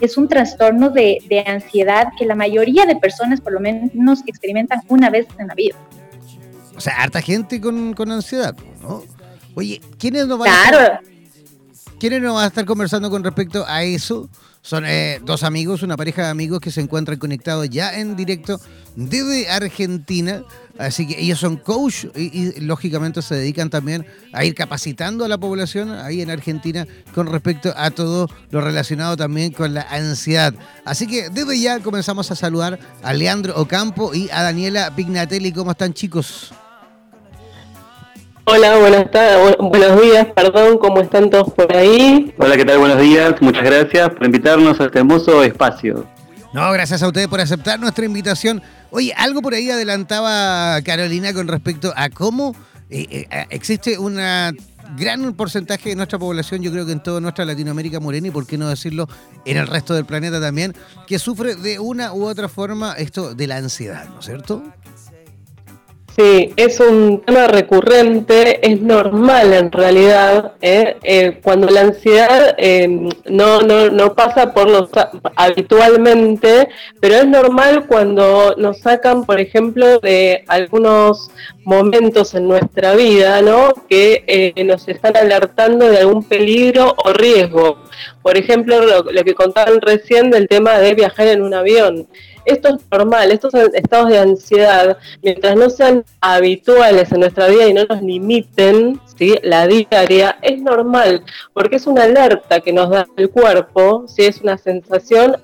Es 0.01 0.17
un 0.17 0.27
trastorno 0.27 0.89
de, 0.89 1.19
de 1.29 1.39
ansiedad 1.41 2.07
que 2.17 2.25
la 2.25 2.35
mayoría 2.35 2.85
de 2.85 2.95
personas 2.97 3.39
por 3.41 3.53
lo 3.53 3.59
menos 3.59 4.19
experimentan 4.27 4.81
una 4.89 5.09
vez 5.09 5.25
en 5.39 5.47
la 5.47 5.55
vida. 5.55 5.75
O 6.75 6.81
sea, 6.81 6.95
harta 7.01 7.21
gente 7.21 7.61
con, 7.61 7.93
con 7.93 8.11
ansiedad, 8.11 8.55
¿no? 8.81 9.03
Oye, 9.53 9.81
¿quiénes 9.97 10.27
nos 10.27 10.37
van 10.39 10.49
a 10.49 10.53
estar- 10.53 10.69
Claro, 10.71 10.99
¿Quiénes 11.97 12.21
nos 12.21 12.35
van 12.35 12.43
a 12.43 12.47
estar 12.47 12.65
conversando 12.65 13.09
con 13.09 13.23
respecto 13.23 13.63
a 13.67 13.83
eso? 13.83 14.29
Son 14.61 14.83
eh, 14.85 15.19
dos 15.23 15.43
amigos, 15.43 15.81
una 15.81 15.95
pareja 15.95 16.23
de 16.23 16.29
amigos 16.29 16.59
que 16.59 16.71
se 16.71 16.81
encuentran 16.81 17.17
conectados 17.17 17.69
ya 17.69 17.97
en 17.97 18.15
directo 18.17 18.59
desde 18.97 19.49
Argentina. 19.49 20.43
Así 20.77 21.07
que 21.07 21.21
ellos 21.21 21.39
son 21.39 21.55
coach 21.55 22.05
y, 22.15 22.37
y, 22.37 22.59
lógicamente 22.61 23.21
se 23.21 23.35
dedican 23.35 23.69
también 23.69 24.05
a 24.33 24.43
ir 24.43 24.53
capacitando 24.55 25.23
a 25.23 25.29
la 25.29 25.37
población 25.37 25.91
ahí 25.91 26.21
en 26.21 26.29
Argentina 26.29 26.85
con 27.13 27.27
respecto 27.27 27.73
a 27.77 27.91
todo 27.91 28.29
lo 28.51 28.59
relacionado 28.59 29.15
también 29.15 29.53
con 29.53 29.73
la 29.73 29.83
ansiedad. 29.83 30.53
Así 30.83 31.07
que 31.07 31.29
desde 31.29 31.59
ya 31.59 31.79
comenzamos 31.79 32.29
a 32.31 32.35
saludar 32.35 32.77
a 33.03 33.13
Leandro 33.13 33.55
Ocampo 33.55 34.13
y 34.13 34.29
a 34.31 34.43
Daniela 34.43 34.93
Pignatelli. 34.93 35.53
¿Cómo 35.53 35.71
están 35.71 35.93
chicos? 35.93 36.53
Hola, 38.47 38.77
buenas 38.77 39.09
tardes, 39.09 39.57
buenos 39.57 39.99
días, 40.03 40.27
perdón, 40.35 40.77
¿cómo 40.77 41.01
están 41.01 41.31
todos 41.31 41.51
por 41.51 41.75
ahí? 41.75 42.31
Hola, 42.37 42.55
¿qué 42.55 42.63
tal? 42.63 42.77
Buenos 42.77 43.01
días. 43.01 43.33
Muchas 43.41 43.63
gracias 43.63 44.09
por 44.09 44.23
invitarnos 44.23 44.79
a 44.79 44.85
este 44.85 44.99
hermoso 44.99 45.41
espacio. 45.41 46.05
No, 46.53 46.71
gracias 46.71 47.01
a 47.01 47.07
ustedes 47.07 47.27
por 47.27 47.41
aceptar 47.41 47.79
nuestra 47.79 48.05
invitación. 48.05 48.61
Oye, 48.91 49.13
algo 49.15 49.41
por 49.41 49.53
ahí 49.53 49.69
adelantaba 49.69 50.81
Carolina 50.81 51.33
con 51.33 51.47
respecto 51.47 51.93
a 51.95 52.09
cómo 52.09 52.55
eh, 52.89 53.27
eh, 53.29 53.45
existe 53.49 53.97
una 53.97 54.53
gran 54.97 55.33
porcentaje 55.33 55.89
de 55.89 55.95
nuestra 55.95 56.19
población, 56.19 56.61
yo 56.61 56.71
creo 56.71 56.85
que 56.85 56.91
en 56.91 57.01
toda 57.01 57.19
nuestra 57.19 57.43
Latinoamérica 57.45 57.99
morena 57.99 58.27
y 58.27 58.31
por 58.31 58.45
qué 58.45 58.57
no 58.57 58.69
decirlo 58.69 59.09
en 59.43 59.57
el 59.57 59.67
resto 59.67 59.93
del 59.93 60.05
planeta 60.05 60.39
también, 60.39 60.73
que 61.07 61.17
sufre 61.17 61.55
de 61.55 61.79
una 61.79 62.13
u 62.13 62.25
otra 62.25 62.47
forma 62.47 62.93
esto 62.93 63.33
de 63.33 63.47
la 63.47 63.57
ansiedad, 63.57 64.07
¿no 64.09 64.19
es 64.19 64.25
cierto? 64.25 64.63
Sí, 66.17 66.53
es 66.55 66.79
un 66.79 67.23
tema 67.25 67.47
recurrente, 67.47 68.65
es 68.65 68.79
normal 68.79 69.51
en 69.51 69.69
realidad, 69.69 70.53
¿eh? 70.61 70.95
Eh, 71.03 71.41
cuando 71.43 71.67
la 71.67 71.81
ansiedad 71.81 72.55
eh, 72.57 72.87
no, 73.25 73.61
no, 73.61 73.89
no 73.89 74.15
pasa 74.15 74.53
por 74.53 74.69
los 74.69 74.89
habitualmente, 75.35 76.69
pero 77.01 77.15
es 77.15 77.27
normal 77.27 77.85
cuando 77.85 78.55
nos 78.57 78.79
sacan, 78.79 79.25
por 79.25 79.41
ejemplo, 79.41 79.99
de 79.99 80.45
algunos 80.47 81.31
momentos 81.65 82.33
en 82.33 82.47
nuestra 82.47 82.95
vida, 82.95 83.41
¿no? 83.41 83.73
Que 83.89 84.23
eh, 84.25 84.63
nos 84.63 84.87
están 84.87 85.17
alertando 85.17 85.89
de 85.89 85.97
algún 85.97 86.23
peligro 86.23 86.95
o 86.95 87.11
riesgo. 87.11 87.83
Por 88.21 88.37
ejemplo, 88.37 88.79
lo, 88.85 89.03
lo 89.11 89.23
que 89.25 89.33
contaban 89.33 89.81
recién 89.81 90.31
del 90.31 90.47
tema 90.47 90.77
de 90.77 90.93
viajar 90.93 91.27
en 91.27 91.41
un 91.41 91.53
avión 91.53 92.07
esto 92.45 92.69
es 92.69 92.75
normal, 92.91 93.31
estos 93.31 93.53
estados 93.53 94.09
de 94.09 94.19
ansiedad, 94.19 94.97
mientras 95.21 95.55
no 95.55 95.69
sean 95.69 96.05
habituales 96.21 97.11
en 97.11 97.19
nuestra 97.21 97.47
vida 97.47 97.67
y 97.67 97.73
no 97.73 97.85
nos 97.85 98.01
limiten 98.01 98.99
¿sí? 99.17 99.37
la 99.43 99.67
diaria, 99.67 100.37
es 100.41 100.61
normal, 100.61 101.23
porque 101.53 101.77
es 101.77 101.87
una 101.87 102.03
alerta 102.03 102.59
que 102.61 102.73
nos 102.73 102.89
da 102.89 103.07
el 103.17 103.29
cuerpo, 103.29 104.05
¿sí? 104.07 104.25
es 104.25 104.41
una 104.41 104.57
sensación 104.57 105.37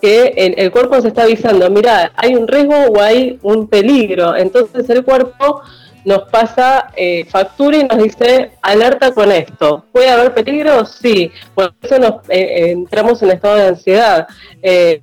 que 0.00 0.34
el, 0.36 0.54
el 0.58 0.70
cuerpo 0.70 1.00
se 1.00 1.08
está 1.08 1.22
avisando, 1.22 1.70
mira, 1.70 2.12
hay 2.16 2.34
un 2.34 2.46
riesgo 2.46 2.74
o 2.74 3.00
hay 3.00 3.38
un 3.42 3.66
peligro, 3.68 4.36
entonces 4.36 4.88
el 4.90 5.04
cuerpo 5.04 5.62
nos 6.04 6.24
pasa 6.24 6.90
eh, 6.96 7.24
factura 7.24 7.78
y 7.78 7.84
nos 7.84 7.98
dice 7.98 8.52
alerta 8.60 9.12
con 9.12 9.32
esto. 9.32 9.84
¿Puede 9.90 10.10
haber 10.10 10.34
peligro? 10.34 10.84
Sí. 10.84 11.32
Por 11.54 11.74
eso 11.80 11.98
nos 11.98 12.14
eh, 12.28 12.70
entramos 12.70 13.22
en 13.22 13.30
estado 13.30 13.56
de 13.56 13.66
ansiedad. 13.68 14.26
Eh, 14.62 15.00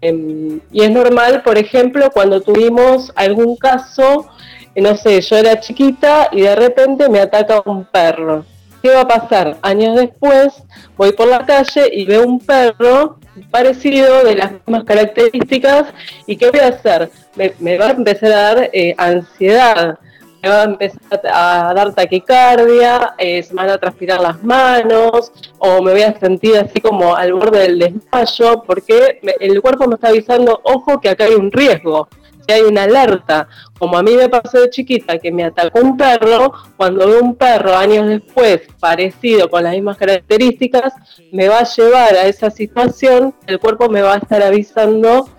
y 0.71 0.81
es 0.81 0.91
normal, 0.91 1.41
por 1.43 1.57
ejemplo, 1.57 2.11
cuando 2.11 2.41
tuvimos 2.41 3.11
algún 3.15 3.57
caso, 3.57 4.27
no 4.75 4.95
sé, 4.95 5.21
yo 5.21 5.37
era 5.37 5.59
chiquita 5.59 6.29
y 6.31 6.41
de 6.41 6.55
repente 6.55 7.09
me 7.09 7.19
ataca 7.19 7.61
un 7.65 7.83
perro. 7.85 8.45
¿Qué 8.81 8.89
va 8.89 9.01
a 9.01 9.07
pasar? 9.07 9.57
Años 9.61 9.95
después 9.95 10.53
voy 10.97 11.11
por 11.13 11.27
la 11.27 11.45
calle 11.45 11.89
y 11.91 12.05
veo 12.05 12.25
un 12.25 12.39
perro 12.39 13.17
parecido, 13.51 14.23
de 14.23 14.35
las 14.35 14.51
mismas 14.53 14.83
características, 14.83 15.85
y 16.25 16.35
¿qué 16.35 16.49
voy 16.49 16.59
a 16.59 16.69
hacer? 16.69 17.11
Me, 17.35 17.53
me 17.59 17.77
va 17.77 17.87
a 17.87 17.91
empezar 17.91 18.31
a 18.31 18.55
dar 18.55 18.71
ansiedad 18.97 19.99
me 20.41 20.49
va 20.49 20.61
a 20.61 20.63
empezar 20.63 21.21
a 21.31 21.73
dar 21.73 21.93
taquicardia, 21.93 23.13
eh, 23.17 23.43
se 23.43 23.53
me 23.53 23.61
van 23.61 23.71
a 23.71 23.77
transpirar 23.77 24.19
las 24.19 24.43
manos, 24.43 25.31
o 25.59 25.81
me 25.81 25.91
voy 25.91 26.01
a 26.01 26.19
sentir 26.19 26.57
así 26.57 26.81
como 26.81 27.15
al 27.15 27.33
borde 27.33 27.59
del 27.59 27.79
desmayo, 27.79 28.63
porque 28.65 29.19
el 29.39 29.61
cuerpo 29.61 29.87
me 29.87 29.95
está 29.95 30.07
avisando, 30.09 30.59
ojo, 30.63 30.99
que 30.99 31.09
acá 31.09 31.25
hay 31.25 31.35
un 31.35 31.51
riesgo, 31.51 32.07
que 32.47 32.53
hay 32.53 32.61
una 32.61 32.83
alerta. 32.83 33.47
Como 33.77 33.97
a 33.97 34.03
mí 34.03 34.15
me 34.15 34.29
pasó 34.29 34.61
de 34.61 34.69
chiquita 34.69 35.19
que 35.19 35.31
me 35.31 35.43
atacó 35.43 35.79
un 35.79 35.95
perro, 35.95 36.51
cuando 36.75 37.07
veo 37.07 37.21
un 37.21 37.35
perro 37.35 37.75
años 37.75 38.07
después 38.07 38.61
parecido 38.79 39.49
con 39.49 39.63
las 39.63 39.73
mismas 39.73 39.97
características, 39.97 40.93
me 41.31 41.49
va 41.49 41.59
a 41.59 41.63
llevar 41.65 42.15
a 42.15 42.25
esa 42.25 42.49
situación, 42.49 43.35
el 43.45 43.59
cuerpo 43.59 43.89
me 43.89 44.01
va 44.01 44.15
a 44.15 44.17
estar 44.17 44.41
avisando. 44.41 45.29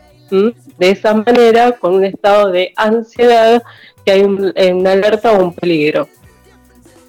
De 0.78 0.90
esa 0.90 1.14
manera, 1.14 1.72
con 1.72 1.94
un 1.94 2.04
estado 2.04 2.50
de 2.50 2.72
ansiedad 2.76 3.62
que 4.04 4.12
hay 4.12 4.22
un, 4.22 4.52
una 4.74 4.92
alerta 4.92 5.32
o 5.32 5.44
un 5.44 5.54
peligro. 5.54 6.08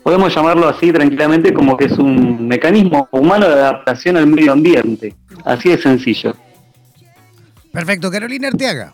Podemos 0.04 0.36
llamarlo 0.36 0.68
así 0.68 0.92
tranquilamente 0.92 1.54
como 1.54 1.78
que 1.78 1.86
es 1.86 1.98
un 1.98 2.48
mecanismo 2.48 3.08
humano 3.12 3.48
de 3.48 3.54
adaptación 3.54 4.18
al 4.18 4.28
medio 4.28 4.52
ambiente. 4.52 5.16
Así 5.46 5.70
de 5.70 5.78
sencillo. 5.78 6.36
Perfecto, 7.72 8.12
Carolina 8.12 8.50
Arteaga. 8.50 8.94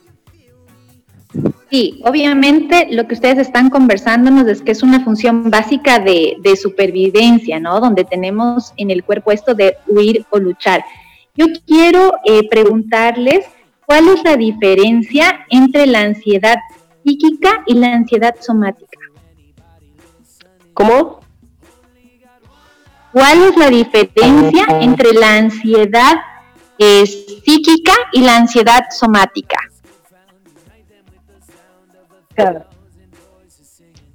Sí, 1.69 2.01
obviamente 2.03 2.87
lo 2.91 3.07
que 3.07 3.13
ustedes 3.13 3.37
están 3.37 3.69
conversándonos 3.69 4.47
es 4.47 4.61
que 4.61 4.71
es 4.71 4.81
una 4.81 5.03
función 5.03 5.51
básica 5.51 5.99
de, 5.99 6.37
de 6.41 6.55
supervivencia, 6.55 7.59
¿no? 7.59 7.79
Donde 7.79 8.03
tenemos 8.05 8.73
en 8.77 8.89
el 8.89 9.03
cuerpo 9.03 9.31
esto 9.31 9.53
de 9.53 9.75
huir 9.87 10.25
o 10.31 10.39
luchar. 10.39 10.83
Yo 11.35 11.45
quiero 11.67 12.13
eh, 12.25 12.49
preguntarles 12.49 13.45
cuál 13.89 14.07
es 14.09 14.23
la 14.23 14.37
diferencia 14.37 15.47
entre 15.49 15.87
la 15.87 16.01
ansiedad 16.01 16.57
psíquica 17.03 17.63
y 17.65 17.73
la 17.73 17.87
ansiedad 17.87 18.35
somática. 18.39 18.99
¿Cómo? 20.75 21.21
¿Cuál 23.11 23.41
es 23.45 23.57
la 23.57 23.69
diferencia 23.69 24.67
entre 24.79 25.13
la 25.13 25.37
ansiedad 25.37 26.13
eh, 26.77 27.03
psíquica 27.07 27.93
y 28.13 28.21
la 28.21 28.35
ansiedad 28.35 28.83
somática? 28.91 29.57
Claro. 32.35 32.65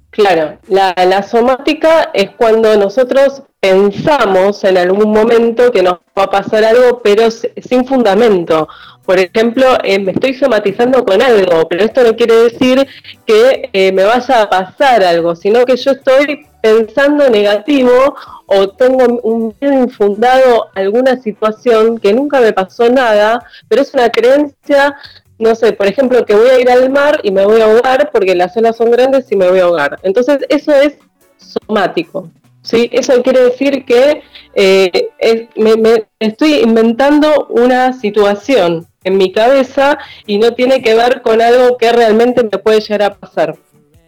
Claro, 0.09 0.57
la, 0.69 0.95
la, 0.95 1.21
somática 1.21 2.11
es 2.13 2.29
cuando 2.37 2.77
nosotros 2.77 3.43
pensamos 3.59 4.63
en 4.63 4.77
algún 4.77 5.11
momento 5.11 5.69
que 5.73 5.83
nos 5.83 5.95
va 6.17 6.23
a 6.23 6.29
pasar 6.29 6.63
algo, 6.63 7.01
pero 7.03 7.29
sin 7.29 7.85
fundamento. 7.85 8.69
Por 9.05 9.19
ejemplo, 9.19 9.77
eh, 9.83 9.99
me 9.99 10.11
estoy 10.11 10.33
somatizando 10.33 11.05
con 11.05 11.21
algo, 11.21 11.67
pero 11.67 11.83
esto 11.83 12.03
no 12.03 12.15
quiere 12.15 12.35
decir 12.35 12.87
que 13.25 13.69
eh, 13.71 13.91
me 13.91 14.03
vaya 14.03 14.41
a 14.41 14.49
pasar 14.49 15.03
algo, 15.03 15.35
sino 15.35 15.63
que 15.65 15.77
yo 15.77 15.91
estoy 15.91 16.47
pensando 16.61 17.29
negativo 17.29 18.15
o 18.47 18.69
tengo 18.69 19.19
un 19.21 19.55
miedo 19.61 19.83
infundado 19.83 20.69
alguna 20.73 21.21
situación 21.21 21.99
que 21.99 22.13
nunca 22.13 22.39
me 22.39 22.53
pasó 22.53 22.89
nada, 22.89 23.45
pero 23.67 23.83
es 23.83 23.93
una 23.93 24.09
creencia 24.09 24.95
no 25.37 25.53
sé, 25.53 25.73
por 25.73 25.87
ejemplo, 25.87 26.25
que 26.25 26.33
voy 26.33 26.47
a 26.47 26.59
ir 26.59 26.69
al 26.69 26.89
mar 26.89 27.19
y 27.23 27.31
me 27.31 27.45
voy 27.45 27.59
a 27.59 27.65
ahogar 27.65 28.09
porque 28.11 28.35
las 28.35 28.55
olas 28.55 28.77
son 28.77 28.89
grandes 28.91 29.29
y 29.31 29.35
me 29.35 29.49
voy 29.49 29.59
a 29.59 29.63
ahogar. 29.63 29.99
Entonces, 30.03 30.39
eso 30.49 30.71
es 30.73 30.93
somático. 31.37 32.29
¿Sí? 32.65 32.89
Eso 32.91 33.21
quiere 33.21 33.41
decir 33.43 33.85
que 33.85 34.23
eh, 34.55 35.09
me, 35.55 36.07
estoy 36.19 36.55
inventando 36.55 37.47
una 37.49 37.93
situación 37.93 38.87
en 39.03 39.17
mi 39.17 39.31
cabeza 39.31 39.99
y 40.25 40.39
no 40.39 40.53
tiene 40.55 40.81
que 40.81 40.95
ver 40.95 41.21
con 41.21 41.41
algo 41.41 41.77
que 41.77 41.91
realmente 41.91 42.43
me 42.43 42.57
puede 42.57 42.81
llegar 42.81 43.03
a 43.03 43.13
pasar. 43.13 43.55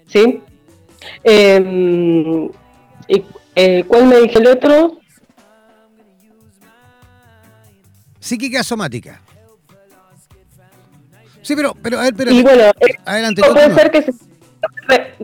¿sí? 0.08 0.42
Em, 1.24 2.50
¿Y 3.08 3.24
eh, 3.56 3.84
cuál 3.88 4.06
me 4.06 4.20
dije 4.22 4.40
el 4.40 4.48
otro? 4.48 5.00
Psíquica 8.20 8.64
somática. 8.64 9.22
Sí, 11.44 11.56
pero, 11.56 11.74
pero, 11.82 12.00
a 12.00 12.04
ver, 12.04 12.14
pero, 12.14 12.32
y 12.32 12.42
bueno, 12.42 12.64
adelante. 13.06 13.42
Puede 13.42 13.74
ser 13.74 13.90
que 13.90 14.12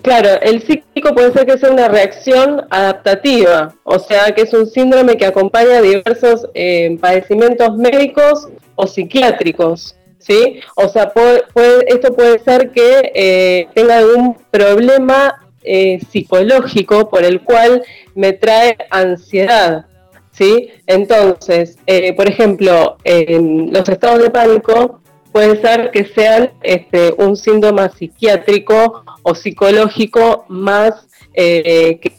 claro, 0.02 0.30
el 0.42 0.62
psíquico 0.62 1.14
puede 1.14 1.34
ser 1.34 1.46
que 1.46 1.58
sea 1.58 1.72
una 1.72 1.88
reacción 1.88 2.66
adaptativa, 2.70 3.74
o 3.84 4.00
sea, 4.00 4.34
que 4.34 4.42
es 4.42 4.54
un 4.54 4.68
síndrome 4.68 5.18
que 5.18 5.26
acompaña 5.26 5.82
diversos 5.82 6.48
eh, 6.54 6.98
padecimientos 7.00 7.76
médicos 7.78 8.48
o 8.76 8.88
psiquiátricos. 8.88 9.96
¿Sí? 10.20 10.62
O 10.78 10.88
sea, 10.88 11.10
puede, 11.10 11.44
esto 11.88 12.14
puede 12.14 12.40
ser 12.40 12.72
que 12.72 13.12
eh, 13.14 13.68
tenga 13.74 13.98
algún 13.98 14.38
problema 14.52 15.50
eh, 15.64 16.00
psicológico 16.10 17.10
por 17.10 17.26
el 17.26 17.42
cual 17.42 17.84
me 18.16 18.32
trae 18.32 18.78
ansiedad, 18.90 19.86
¿sí? 20.32 20.70
Entonces, 20.88 21.78
por 22.16 22.30
ejemplo, 22.30 22.96
en 23.04 23.74
los 23.74 23.90
estados 23.90 24.24
de 24.24 24.30
pánico 24.30 25.02
puede 25.34 25.60
ser 25.60 25.92
que 25.92 26.06
sean 26.06 26.52
este, 26.62 27.14
un 27.18 27.36
síndrome 27.36 27.90
psiquiátrico 27.90 29.03
o 29.24 29.34
psicológico 29.34 30.46
más 30.50 31.08
eh, 31.34 32.00
que, 32.02 32.14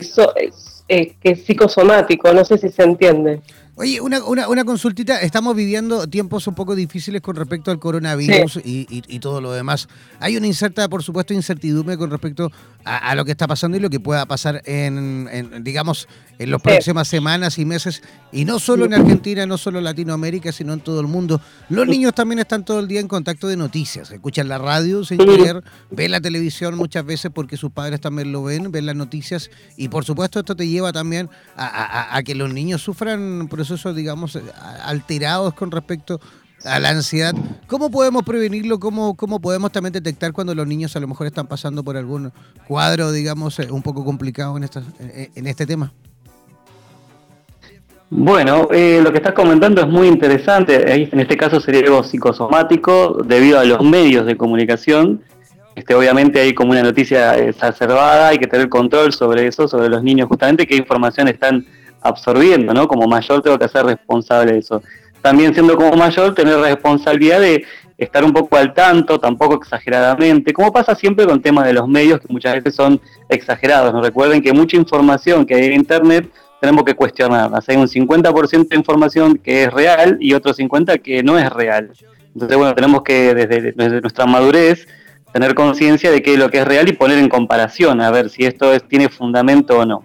eh, 0.88 1.14
que 1.20 1.36
psicosomático, 1.36 2.32
no 2.32 2.44
sé 2.44 2.58
si 2.58 2.68
se 2.68 2.82
entiende. 2.82 3.40
Oye, 3.76 4.00
una, 4.00 4.22
una, 4.22 4.48
una, 4.48 4.64
consultita. 4.64 5.20
Estamos 5.20 5.56
viviendo 5.56 6.06
tiempos 6.06 6.46
un 6.46 6.54
poco 6.54 6.76
difíciles 6.76 7.20
con 7.20 7.34
respecto 7.34 7.72
al 7.72 7.80
coronavirus 7.80 8.58
y, 8.64 8.86
y, 8.88 9.18
todo 9.18 9.40
lo 9.40 9.50
demás. 9.50 9.88
Hay 10.20 10.36
una 10.36 10.46
incerta, 10.46 10.88
por 10.88 11.02
supuesto, 11.02 11.34
incertidumbre 11.34 11.98
con 11.98 12.08
respecto 12.08 12.52
a, 12.84 13.12
lo 13.16 13.24
que 13.24 13.32
está 13.32 13.48
pasando 13.48 13.76
y 13.76 13.80
lo 13.80 13.90
que 13.90 13.98
pueda 13.98 14.26
pasar 14.26 14.62
en, 14.64 15.64
digamos, 15.64 16.06
en 16.38 16.52
las 16.52 16.62
próximas 16.62 17.08
semanas 17.08 17.58
y 17.58 17.64
meses. 17.64 18.00
Y 18.30 18.44
no 18.44 18.60
solo 18.60 18.84
en 18.84 18.94
Argentina, 18.94 19.44
no 19.44 19.58
solo 19.58 19.78
en 19.78 19.84
Latinoamérica, 19.84 20.52
sino 20.52 20.72
en 20.72 20.80
todo 20.80 21.00
el 21.00 21.08
mundo. 21.08 21.40
Los 21.68 21.88
niños 21.88 22.14
también 22.14 22.38
están 22.38 22.64
todo 22.64 22.78
el 22.78 22.86
día 22.86 23.00
en 23.00 23.08
contacto 23.08 23.48
de 23.48 23.56
noticias. 23.56 24.08
Escuchan 24.12 24.48
la 24.48 24.58
radio 24.58 25.04
sin 25.04 25.18
querer, 25.18 25.64
ven 25.90 26.12
la 26.12 26.20
televisión 26.20 26.76
muchas 26.76 27.04
veces 27.04 27.32
porque 27.34 27.56
sus 27.56 27.72
padres 27.72 28.00
también 28.00 28.30
lo 28.30 28.44
ven, 28.44 28.70
ven 28.70 28.86
las 28.86 28.94
noticias. 28.94 29.50
Y 29.76 29.88
por 29.88 30.04
supuesto, 30.04 30.38
esto 30.38 30.54
te 30.54 30.68
lleva 30.68 30.92
también 30.92 31.28
a, 31.56 32.16
a 32.16 32.22
que 32.22 32.36
los 32.36 32.52
niños 32.52 32.80
sufran 32.80 33.48
procesos, 33.68 33.96
digamos, 33.96 34.38
alterados 34.84 35.54
con 35.54 35.70
respecto 35.70 36.20
a 36.64 36.78
la 36.78 36.90
ansiedad. 36.90 37.34
¿Cómo 37.66 37.90
podemos 37.90 38.22
prevenirlo? 38.22 38.78
¿Cómo, 38.78 39.16
¿Cómo 39.16 39.40
podemos 39.40 39.72
también 39.72 39.92
detectar 39.92 40.32
cuando 40.32 40.54
los 40.54 40.66
niños 40.66 40.94
a 40.96 41.00
lo 41.00 41.08
mejor 41.08 41.26
están 41.26 41.46
pasando 41.46 41.82
por 41.82 41.96
algún 41.96 42.32
cuadro, 42.66 43.12
digamos, 43.12 43.58
eh, 43.58 43.68
un 43.70 43.82
poco 43.82 44.04
complicado 44.04 44.56
en, 44.56 44.64
esta, 44.64 44.82
en 45.34 45.46
este 45.46 45.66
tema? 45.66 45.92
Bueno, 48.10 48.68
eh, 48.70 49.00
lo 49.02 49.10
que 49.10 49.18
estás 49.18 49.32
comentando 49.32 49.80
es 49.80 49.88
muy 49.88 50.08
interesante. 50.08 51.08
En 51.10 51.20
este 51.20 51.36
caso 51.36 51.60
sería 51.60 51.80
algo 51.80 52.04
psicosomático 52.04 53.22
debido 53.24 53.58
a 53.58 53.64
los 53.64 53.82
medios 53.82 54.26
de 54.26 54.36
comunicación. 54.36 55.22
Este, 55.74 55.94
obviamente 55.94 56.40
hay 56.40 56.54
como 56.54 56.70
una 56.70 56.82
noticia 56.82 57.36
exacerbada, 57.38 58.28
hay 58.28 58.38
que 58.38 58.46
tener 58.46 58.68
control 58.68 59.12
sobre 59.12 59.46
eso, 59.46 59.66
sobre 59.66 59.88
los 59.88 60.02
niños, 60.02 60.28
justamente 60.28 60.66
qué 60.66 60.76
información 60.76 61.26
están 61.26 61.66
absorbiendo, 62.04 62.72
¿no? 62.72 62.86
Como 62.86 63.08
mayor 63.08 63.42
tengo 63.42 63.58
que 63.58 63.66
ser 63.66 63.86
responsable 63.86 64.52
de 64.52 64.58
eso. 64.58 64.82
También 65.22 65.54
siendo 65.54 65.74
como 65.74 65.96
mayor, 65.96 66.34
tener 66.34 66.58
responsabilidad 66.58 67.40
de 67.40 67.64
estar 67.96 68.22
un 68.22 68.32
poco 68.32 68.56
al 68.56 68.74
tanto, 68.74 69.18
tampoco 69.18 69.54
exageradamente, 69.54 70.52
como 70.52 70.70
pasa 70.70 70.94
siempre 70.94 71.26
con 71.26 71.40
temas 71.40 71.64
de 71.64 71.72
los 71.72 71.88
medios 71.88 72.20
que 72.20 72.26
muchas 72.28 72.54
veces 72.56 72.74
son 72.74 73.00
exagerados. 73.28 73.94
Recuerden 74.04 74.42
que 74.42 74.52
mucha 74.52 74.76
información 74.76 75.46
que 75.46 75.54
hay 75.54 75.64
en 75.64 75.72
Internet 75.72 76.30
tenemos 76.60 76.84
que 76.84 76.94
cuestionarla. 76.94 77.62
Hay 77.66 77.76
un 77.76 77.88
50% 77.88 78.68
de 78.68 78.76
información 78.76 79.38
que 79.38 79.64
es 79.64 79.72
real 79.72 80.18
y 80.20 80.34
otro 80.34 80.52
50% 80.52 81.00
que 81.00 81.22
no 81.22 81.38
es 81.38 81.50
real. 81.50 81.90
Entonces, 82.34 82.56
bueno, 82.58 82.74
tenemos 82.74 83.02
que 83.02 83.34
desde, 83.34 84.00
nuestra 84.00 84.26
madurez 84.26 84.86
tener 85.32 85.54
conciencia 85.54 86.10
de 86.10 86.20
qué 86.20 86.34
es 86.34 86.38
lo 86.38 86.50
que 86.50 86.58
es 86.58 86.66
real 86.66 86.88
y 86.88 86.92
poner 86.92 87.18
en 87.18 87.28
comparación, 87.28 88.00
a 88.00 88.10
ver 88.10 88.28
si 88.28 88.44
esto 88.44 88.72
es, 88.72 88.86
tiene 88.86 89.08
fundamento 89.08 89.78
o 89.78 89.86
no. 89.86 90.04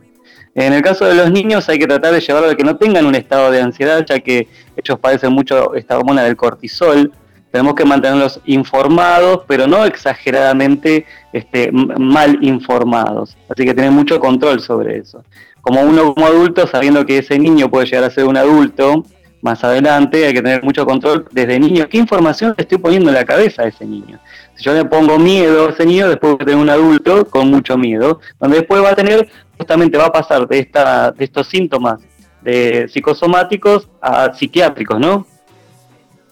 En 0.60 0.74
el 0.74 0.82
caso 0.82 1.05
de 1.05 1.16
los 1.16 1.32
niños 1.32 1.70
hay 1.70 1.80
que 1.80 1.88
tratar 1.88 2.14
de 2.14 2.20
llevarlo 2.20 2.49
a 2.49 2.55
que 2.55 2.66
no 2.66 2.76
tengan 2.76 3.05
un 3.05 3.16
estado 3.16 3.49
de 3.49 3.62
ansiedad, 3.62 4.05
ya 4.05 4.20
que 4.20 4.49
ellos 4.76 4.99
padecen 4.99 5.32
mucho 5.32 5.74
esta 5.74 5.97
hormona 5.97 6.24
del 6.24 6.36
cortisol. 6.36 7.14
Tenemos 7.49 7.76
que 7.76 7.86
mantenerlos 7.86 8.41
informados, 8.43 9.43
pero 9.47 9.68
no 9.68 9.86
exageradamente 9.86 11.05
este, 11.32 11.72
mal 11.72 12.39
informados. 12.41 13.38
Así 13.47 13.64
que 13.64 13.74
tener 13.74 13.91
mucho 13.91 14.20
control 14.20 14.60
sobre 14.60 14.97
eso. 14.97 15.24
Como 15.62 15.82
uno 15.82 16.14
como 16.14 16.28
adulto, 16.28 16.68
sabiendo 16.68 17.05
que 17.05 17.20
ese 17.20 17.39
niño 17.39 17.72
puede 17.72 17.86
llegar 17.86 18.03
a 18.03 18.10
ser 18.10 18.26
un 18.26 18.36
adulto 18.36 19.05
más 19.41 19.64
adelante, 19.64 20.26
hay 20.26 20.34
que 20.34 20.41
tener 20.41 20.62
mucho 20.62 20.86
control 20.86 21.26
desde 21.32 21.57
niño. 21.57 21.88
¿Qué 21.88 21.97
información 21.97 22.53
le 22.57 22.64
estoy 22.64 22.80
poniendo 22.80 23.07
en 23.10 23.16
la 23.16 23.24
cabeza 23.24 23.64
a 23.64 23.68
ese 23.68 23.86
niño? 23.86 24.20
Si 24.55 24.66
yo 24.66 24.74
le 24.74 24.84
pongo 24.84 25.18
miedo 25.18 25.68
a 25.68 25.72
ese 25.72 25.86
niño, 25.86 26.10
después 26.10 26.34
voy 26.34 26.41
a 26.41 26.45
tener 26.45 26.62
un 26.62 26.70
adulto 26.70 27.24
con 27.30 27.49
mucho 27.49 27.78
miedo, 27.78 28.20
donde 28.41 28.57
después 28.57 28.84
va 28.84 28.89
a 28.89 28.95
tener 28.95 29.30
justamente 29.60 29.97
va 29.97 30.05
a 30.05 30.12
pasar 30.12 30.47
de, 30.47 30.60
esta, 30.60 31.12
de 31.12 31.26
estos 31.26 31.47
síntomas 31.47 31.99
de 32.41 32.88
psicosomáticos 32.88 33.89
a 34.01 34.34
psiquiátricos, 34.34 34.97
¿no? 34.97 35.28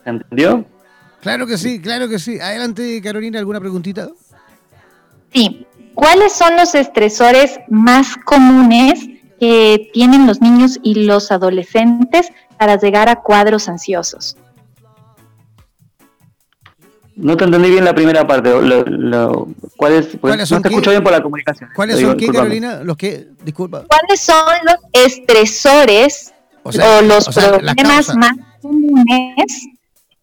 ¿Se 0.04 0.10
entendió? 0.10 0.66
Claro 1.22 1.46
que 1.46 1.58
sí, 1.58 1.82
claro 1.82 2.08
que 2.08 2.20
sí. 2.20 2.40
Adelante, 2.40 3.02
Carolina, 3.04 3.40
¿alguna 3.40 3.60
preguntita? 3.60 4.08
Sí. 5.34 5.68
¿Cuáles 5.94 6.32
son 6.32 6.56
los 6.56 6.74
estresores 6.76 7.60
más 7.70 8.16
comunes 8.18 9.00
que 9.40 9.90
tienen 9.94 10.28
los 10.28 10.42
niños 10.42 10.80
y 10.84 11.06
los 11.06 11.32
adolescentes 11.32 12.32
para 12.58 12.78
llegar 12.78 13.10
a 13.10 13.18
cuadros 13.18 13.68
ansiosos? 13.68 14.38
No 17.18 17.36
te 17.36 17.45
entendí 17.45 17.72
bien 17.72 17.84
la 17.84 17.95
primera 17.95 18.28
parte. 18.28 18.49
Lo, 18.61 19.47
¿cuáles, 19.76 20.07
pues, 20.22 20.51
no 20.51 20.61
te 20.61 20.70
escucho 20.70 20.91
bien 20.91 21.03
por 21.03 21.11
la 21.11 21.22
comunicación. 21.22 21.72
¿Cuáles 21.76 21.99
son 21.99 22.15
qué, 22.15 22.28
Carolina? 22.28 22.84
Los 22.84 22.95
que, 22.95 23.30
disculpa. 23.43 23.86
¿Cuáles 23.88 24.22
son 24.22 24.55
los 24.63 24.76
estresores 24.93 26.34
o, 26.63 26.72
los 27.01 27.28
problemas 27.30 28.15
más 28.15 28.34
comunes 28.61 29.68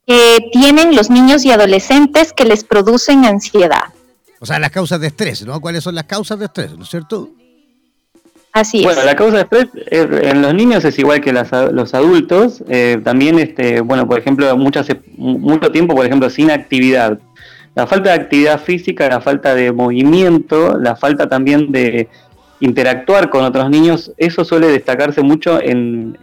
que 0.06 0.38
tienen 0.52 0.94
los 0.94 1.10
niños 1.10 1.44
y 1.44 1.50
adolescentes 1.50 2.32
que 2.32 2.44
les 2.44 2.62
producen 2.62 3.24
ansiedad? 3.24 3.92
O 4.38 4.46
sea, 4.46 4.60
las 4.60 4.70
causas 4.70 5.00
de 5.00 5.08
estrés, 5.08 5.44
¿no? 5.44 5.60
¿Cuáles 5.60 5.82
son 5.82 5.96
las 5.96 6.04
causas 6.04 6.38
de 6.38 6.44
estrés, 6.44 6.76
¿no 6.76 6.84
es 6.84 6.90
cierto? 6.90 7.30
Bueno, 8.84 9.02
la 9.04 9.16
causa 9.16 9.38
de 9.38 9.42
estrés 9.42 9.66
en 9.90 10.40
los 10.40 10.54
niños 10.54 10.84
es 10.84 10.96
igual 11.00 11.20
que 11.20 11.32
los 11.32 11.92
adultos. 11.92 12.62
Eh, 12.68 13.00
también, 13.02 13.40
este, 13.40 13.80
bueno, 13.80 14.06
por 14.06 14.16
ejemplo, 14.20 14.56
muchas, 14.56 14.86
mucho 15.16 15.72
tiempo, 15.72 15.96
por 15.96 16.06
ejemplo, 16.06 16.30
sin 16.30 16.52
actividad. 16.52 17.18
La 17.74 17.88
falta 17.88 18.10
de 18.10 18.22
actividad 18.22 18.60
física, 18.60 19.08
la 19.08 19.20
falta 19.20 19.56
de 19.56 19.72
movimiento, 19.72 20.78
la 20.78 20.94
falta 20.94 21.28
también 21.28 21.72
de 21.72 22.08
interactuar 22.60 23.28
con 23.28 23.44
otros 23.44 23.68
niños, 23.70 24.12
eso 24.18 24.44
suele 24.44 24.68
destacarse 24.68 25.20
mucho 25.22 25.60
en, 25.60 26.16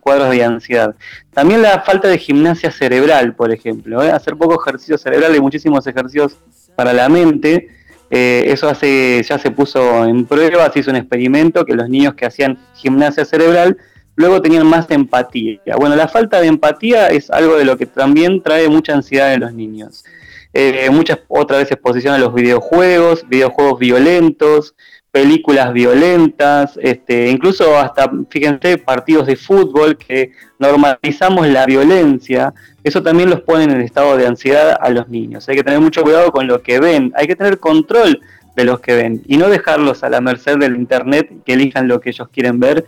cuadros 0.00 0.30
de 0.32 0.44
ansiedad. 0.44 0.94
También 1.32 1.62
la 1.62 1.80
falta 1.80 2.08
de 2.08 2.18
gimnasia 2.18 2.70
cerebral, 2.70 3.34
por 3.34 3.54
ejemplo. 3.54 4.02
¿eh? 4.02 4.10
Hacer 4.10 4.36
poco 4.36 4.60
ejercicio 4.60 4.98
cerebral 4.98 5.34
y 5.34 5.40
muchísimos 5.40 5.86
ejercicios 5.86 6.36
para 6.76 6.92
la 6.92 7.08
mente 7.08 7.79
eh, 8.10 8.44
eso 8.48 8.68
hace, 8.68 9.22
ya 9.22 9.38
se 9.38 9.52
puso 9.52 10.04
en 10.04 10.26
prueba, 10.26 10.70
se 10.72 10.80
hizo 10.80 10.90
un 10.90 10.96
experimento 10.96 11.64
que 11.64 11.74
los 11.74 11.88
niños 11.88 12.14
que 12.14 12.26
hacían 12.26 12.58
gimnasia 12.74 13.24
cerebral 13.24 13.78
luego 14.16 14.42
tenían 14.42 14.66
más 14.66 14.90
empatía. 14.90 15.60
Bueno, 15.78 15.96
la 15.96 16.08
falta 16.08 16.40
de 16.40 16.48
empatía 16.48 17.06
es 17.06 17.30
algo 17.30 17.56
de 17.56 17.64
lo 17.64 17.78
que 17.78 17.86
también 17.86 18.42
trae 18.42 18.68
mucha 18.68 18.94
ansiedad 18.94 19.32
en 19.32 19.40
los 19.40 19.54
niños. 19.54 20.04
Eh, 20.52 20.90
muchas 20.90 21.20
otras 21.28 21.60
veces 21.60 21.72
exposición 21.72 22.14
a 22.14 22.18
los 22.18 22.34
videojuegos, 22.34 23.24
videojuegos 23.28 23.78
violentos, 23.78 24.74
películas 25.10 25.72
violentas, 25.72 26.78
este, 26.80 27.28
incluso 27.28 27.76
hasta, 27.76 28.10
fíjense, 28.28 28.78
partidos 28.78 29.26
de 29.26 29.36
fútbol 29.36 29.96
que 29.96 30.32
normalizamos 30.58 31.48
la 31.48 31.66
violencia, 31.66 32.54
eso 32.84 33.02
también 33.02 33.30
los 33.30 33.40
pone 33.40 33.64
en 33.64 33.80
estado 33.80 34.16
de 34.16 34.26
ansiedad 34.26 34.78
a 34.80 34.90
los 34.90 35.08
niños. 35.08 35.48
Hay 35.48 35.56
que 35.56 35.64
tener 35.64 35.80
mucho 35.80 36.02
cuidado 36.02 36.30
con 36.30 36.46
lo 36.46 36.62
que 36.62 36.78
ven, 36.78 37.12
hay 37.16 37.26
que 37.26 37.36
tener 37.36 37.58
control 37.58 38.20
de 38.54 38.64
los 38.64 38.80
que 38.80 38.94
ven 38.94 39.22
y 39.26 39.36
no 39.36 39.48
dejarlos 39.48 40.04
a 40.04 40.10
la 40.10 40.20
merced 40.20 40.58
del 40.58 40.76
Internet 40.76 41.30
que 41.44 41.54
elijan 41.54 41.88
lo 41.88 42.00
que 42.00 42.10
ellos 42.10 42.28
quieren 42.28 42.60
ver, 42.60 42.86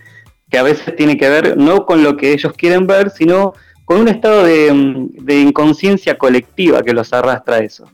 que 0.49 0.59
a 0.59 0.63
veces 0.63 0.95
tiene 0.97 1.17
que 1.17 1.29
ver 1.29 1.57
no 1.57 1.87
con 1.87 2.05
lo 2.05 2.17
que 2.17 2.33
ellos 2.33 2.53
quieren 2.53 2.87
ver, 2.87 3.11
sino 3.11 3.55
con 3.85 4.01
un 4.01 4.09
estado 4.09 4.45
de, 4.45 4.73
mm, 4.73 5.25
de 5.25 5.41
inconsciencia 5.41 6.17
colectiva 6.17 6.83
que 6.83 6.93
los 6.93 7.13
arrastra 7.13 7.57
a 7.57 7.61
eso. 7.61 7.89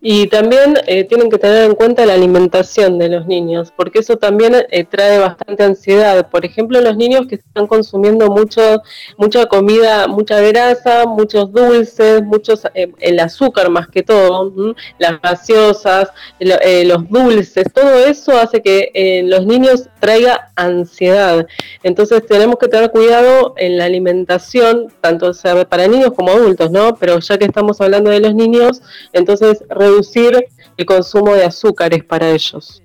Y 0.00 0.28
también 0.28 0.78
eh, 0.86 1.04
tienen 1.04 1.28
que 1.28 1.38
tener 1.38 1.64
en 1.64 1.74
cuenta 1.74 2.06
la 2.06 2.14
alimentación 2.14 2.98
de 2.98 3.08
los 3.08 3.26
niños, 3.26 3.72
porque 3.76 3.98
eso 3.98 4.16
también 4.16 4.54
eh, 4.70 4.84
trae 4.84 5.18
bastante 5.18 5.64
ansiedad. 5.64 6.28
Por 6.30 6.44
ejemplo, 6.44 6.80
los 6.80 6.96
niños 6.96 7.26
que 7.26 7.36
están 7.36 7.66
consumiendo 7.66 8.30
mucho, 8.30 8.82
mucha 9.16 9.46
comida, 9.46 10.06
mucha 10.06 10.40
grasa, 10.40 11.06
muchos 11.06 11.52
dulces, 11.52 12.22
muchos 12.22 12.64
eh, 12.74 12.92
el 13.00 13.18
azúcar 13.20 13.70
más 13.70 13.88
que 13.88 14.02
todo, 14.02 14.74
las 14.98 15.20
gaseosas, 15.20 16.10
eh, 16.38 16.84
los 16.84 17.08
dulces, 17.08 17.66
todo 17.72 17.94
eso 17.94 18.38
hace 18.38 18.62
que 18.62 18.90
eh, 18.94 19.22
los 19.24 19.46
niños 19.46 19.88
traiga 20.00 20.50
ansiedad. 20.56 21.46
Entonces 21.82 22.26
tenemos 22.26 22.56
que 22.58 22.68
tener 22.68 22.90
cuidado 22.90 23.54
en 23.56 23.76
la 23.76 23.84
alimentación, 23.84 24.92
tanto 25.00 25.32
sea 25.34 25.68
para 25.68 25.88
niños 25.88 26.12
como 26.14 26.30
adultos, 26.30 26.70
¿no? 26.70 26.96
Pero 26.96 27.18
ya 27.18 27.38
que 27.38 27.44
estamos 27.44 27.80
hablando 27.80 28.10
de 28.10 28.20
los 28.20 28.34
niños, 28.34 28.80
entonces 29.12 29.64
reducir 29.88 30.32
el 30.76 30.86
consumo 30.86 31.34
de 31.34 31.44
azúcares 31.44 32.04
para 32.04 32.30
ellos. 32.30 32.82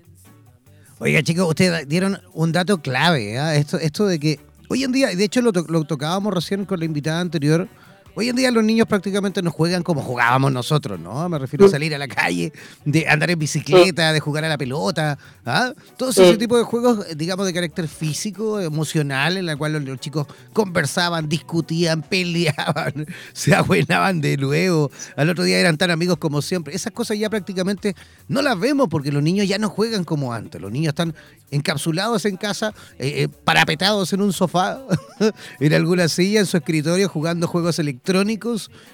Oiga, 0.99 1.22
chicos, 1.22 1.47
ustedes 1.47 1.88
dieron 1.88 2.20
un 2.34 2.51
dato 2.51 2.82
clave, 2.82 3.38
¿ah? 3.38 3.56
esto, 3.56 3.78
esto 3.78 4.06
de 4.06 4.20
que 4.20 4.39
hoy 4.70 4.84
en 4.84 4.91
día, 4.91 5.08
de 5.16 5.24
hecho 5.24 5.41
lo, 5.41 5.51
to- 5.51 5.66
lo 5.68 5.84
tocábamos 5.84 6.34
recién 6.34 6.66
con 6.66 6.80
la 6.80 6.86
invitada 6.86 7.20
anterior, 7.20 7.68
hoy 8.16 8.30
en 8.30 8.36
día 8.36 8.51
los 8.51 8.64
niños 8.64 8.88
prácticamente 8.88 9.41
no 9.41 9.51
juegan 9.51 9.84
como 9.84 10.01
jugábamos 10.01 10.51
nosotros, 10.51 10.99
¿no? 10.99 11.28
Me 11.30 11.39
refiero 11.39 11.66
a 11.66 11.70
salir 11.70 11.93
a 11.95 11.97
la 11.97 12.07
calle, 12.07 12.53
de 12.86 13.07
andar 13.07 13.32
en 13.32 13.39
bicicleta, 13.39 14.14
de 14.14 14.20
jugar 14.20 14.45
a 14.45 14.49
la 14.49 14.57
pelota, 14.57 15.18
¿ah? 15.45 15.74
Todo 15.97 16.09
ese 16.09 16.38
tipo 16.38 16.57
de 16.57 16.64
juegos, 16.64 17.05
eh, 17.07 17.16
digamos, 17.16 17.45
de 17.45 17.53
carácter 17.53 17.88
físico, 17.88 18.59
emocional, 18.59 19.38
en 19.38 19.45
la 19.45 19.55
cual 19.55 19.74
los, 19.74 19.84
los 19.84 19.99
chicos 19.99 20.28
conversaban, 20.53 21.28
discutían, 21.28 22.01
peleaban, 22.09 23.05
se 23.34 23.55
abuenaban 23.55 24.22
de 24.22 24.38
nuevo, 24.38 24.91
al 25.16 25.30
otro 25.30 25.43
día 25.43 25.59
eran 25.59 25.78
tan 25.78 25.91
amigos 25.91 26.18
como 26.18 26.41
siempre. 26.41 26.76
Esas 26.76 26.93
cosas 26.93 27.18
ya 27.18 27.30
prácticamente 27.30 27.95
no 28.28 28.41
las 28.41 28.59
vemos 28.59 28.88
porque 28.89 29.11
los 29.11 29.24
niños 29.24 29.47
ya 29.47 29.57
no 29.57 29.70
juegan 29.70 30.03
como 30.03 30.34
antes. 30.34 30.61
Los 30.61 30.72
niños 30.72 30.89
están 30.89 31.14
encapsulados 31.51 32.26
en 32.26 32.38
casa, 32.38 32.74
eh, 32.97 33.24
eh, 33.24 33.28
parapetados 33.28 34.11
en 34.14 34.22
un 34.22 34.34
sofá, 34.34 34.82
en 35.59 35.74
alguna 35.74 36.07
silla, 36.07 36.39
en 36.39 36.45
su 36.45 36.57
escritorio, 36.57 37.07
jugando 37.07 37.47
juegos 37.47 37.80
electrónicos, 37.80 38.03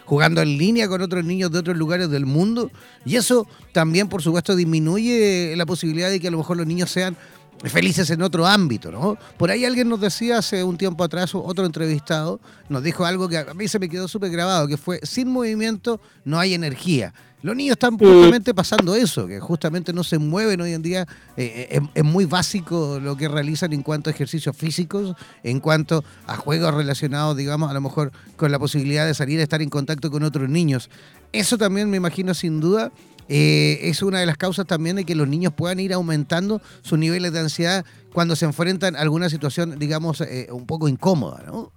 jugando 0.05 0.41
en 0.41 0.57
línea 0.57 0.88
con 0.88 1.01
otros 1.01 1.26
niños 1.26 1.51
de 1.51 1.60
otros 1.60 1.78
lugares 1.78 2.10
del 2.10 2.26
mundo. 2.26 2.72
Y 3.05 3.16
eso 3.16 3.47
también, 3.72 4.07
por 4.07 4.22
supuesto, 4.22 4.55
disminuye 4.55 5.53
la 5.55 5.66
posibilidad 5.66 6.10
de 6.10 6.20
que 6.20 6.28
a 6.28 6.32
lo 6.32 6.38
mejor 6.38 6.57
los 6.57 6.68
niños 6.68 6.91
sean 6.91 7.18
felices 7.66 8.10
en 8.10 8.22
otro 8.22 8.45
ámbito, 8.45 8.91
¿no? 8.91 9.18
Por 9.38 9.51
ahí 9.51 9.66
alguien 9.66 9.89
nos 9.89 9.99
decía 9.99 10.38
hace 10.38 10.64
un 10.64 10.78
tiempo 10.78 11.03
atrás, 11.03 11.36
otro 11.36 11.66
entrevistado, 11.66 12.39
nos 12.70 12.84
dijo 12.84 13.05
algo 13.05 13.28
que 13.28 13.38
a 13.38 13.53
mí 13.53 13.68
se 13.68 13.80
me 13.80 13.89
quedó 13.89 14.07
súper 14.07 14.32
grabado, 14.32 14.68
que 14.68 14.78
fue, 14.78 14.99
sin 15.03 15.30
movimiento 15.30 15.99
no 16.24 16.39
hay 16.39 16.53
energía. 16.53 17.14
Los 17.41 17.55
niños 17.55 17.74
están 17.74 17.97
justamente 17.97 18.53
pasando 18.53 18.95
eso, 18.95 19.26
que 19.26 19.39
justamente 19.39 19.93
no 19.93 20.03
se 20.03 20.18
mueven 20.18 20.60
hoy 20.60 20.74
en 20.74 20.82
día. 20.82 21.07
eh, 21.38 21.45
eh, 21.55 21.68
es, 21.72 21.82
es 21.95 22.03
muy 22.03 22.26
básico 22.26 22.99
lo 23.01 23.16
que 23.16 23.30
realizan 23.30 23.72
en 23.72 23.82
cuanto 23.82 24.10
a 24.10 24.14
ejercicios 24.14 24.55
físicos, 24.57 25.16
en 25.43 25.62
cuanto 25.62 26.03
a 26.28 26.36
juegos 26.36 26.74
relacionados, 26.74 27.38
digamos, 27.38 27.70
a 27.70 27.74
lo 27.74 27.80
mejor 27.80 28.12
con 28.36 28.51
la 28.51 28.60
posibilidad 28.60 29.05
de 29.05 29.14
salir 29.14 29.39
a 29.39 29.43
estar 29.43 29.62
en 29.62 29.70
contacto 29.70 30.12
con 30.12 30.24
otros 30.24 30.49
niños. 30.49 30.89
Eso 31.32 31.57
también 31.57 31.89
me 31.89 31.97
imagino 31.97 32.34
sin 32.34 32.60
duda 32.60 32.91
eh, 33.30 33.80
es 33.84 34.01
una 34.01 34.19
de 34.19 34.25
las 34.25 34.38
causas 34.38 34.65
también 34.65 34.95
de 34.95 35.05
que 35.05 35.15
los 35.15 35.27
niños 35.27 35.53
puedan 35.55 35.80
ir 35.80 35.93
aumentando 35.93 36.61
sus 36.82 36.97
niveles 36.97 37.32
de 37.32 37.39
ansiedad 37.39 37.86
cuando 38.11 38.36
se 38.36 38.45
enfrentan 38.45 38.95
a 38.95 39.01
alguna 39.01 39.30
situación, 39.30 39.77
digamos, 39.77 40.21
eh, 40.21 40.47
un 40.51 40.65
poco 40.65 40.88
incómoda, 40.88 41.43
¿no? 41.45 41.71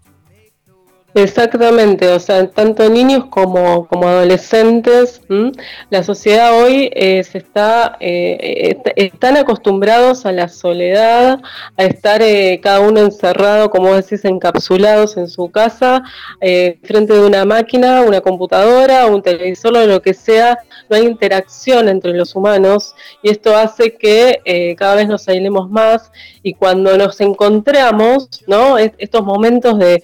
Exactamente, 1.15 2.09
o 2.09 2.19
sea, 2.19 2.49
tanto 2.51 2.89
niños 2.89 3.27
como, 3.27 3.87
como 3.87 4.09
adolescentes, 4.09 5.21
¿m? 5.29 5.53
la 5.91 6.03
sociedad 6.03 6.59
hoy 6.59 6.89
eh, 6.95 7.23
se 7.23 7.37
está, 7.37 7.99
eh, 8.01 8.71
est- 8.71 8.89
están 8.97 9.37
acostumbrados 9.37 10.25
a 10.25 10.33
la 10.33 10.49
soledad, 10.49 11.39
a 11.77 11.85
estar 11.85 12.23
eh, 12.23 12.61
cada 12.63 12.81
uno 12.81 13.01
encerrado, 13.01 13.69
como 13.69 13.95
decís, 13.95 14.25
encapsulados 14.25 15.19
en 15.19 15.29
su 15.29 15.51
casa, 15.51 16.03
eh, 16.41 16.79
frente 16.83 17.13
de 17.13 17.27
una 17.27 17.45
máquina, 17.45 18.01
una 18.01 18.23
computadora, 18.23 19.05
un 19.07 19.21
televisor 19.21 19.77
o 19.77 19.87
lo 19.87 20.01
que 20.01 20.15
sea, 20.15 20.59
no 20.89 20.97
hay 20.97 21.05
interacción 21.05 21.91
entre 21.91 22.15
los 22.15 22.35
humanos 22.35 22.95
y 23.23 23.29
esto 23.31 23.55
hace 23.55 23.97
que 23.99 24.41
eh, 24.47 24.75
cada 24.77 24.95
vez 24.95 25.09
nos 25.09 25.29
aislemos 25.29 25.69
más 25.69 26.11
y 26.43 26.55
cuando 26.55 26.97
nos 26.97 27.21
encontramos, 27.21 28.29
¿no? 28.47 28.79
Es- 28.79 28.93
estos 28.99 29.23
momentos 29.25 29.79
de- 29.79 30.03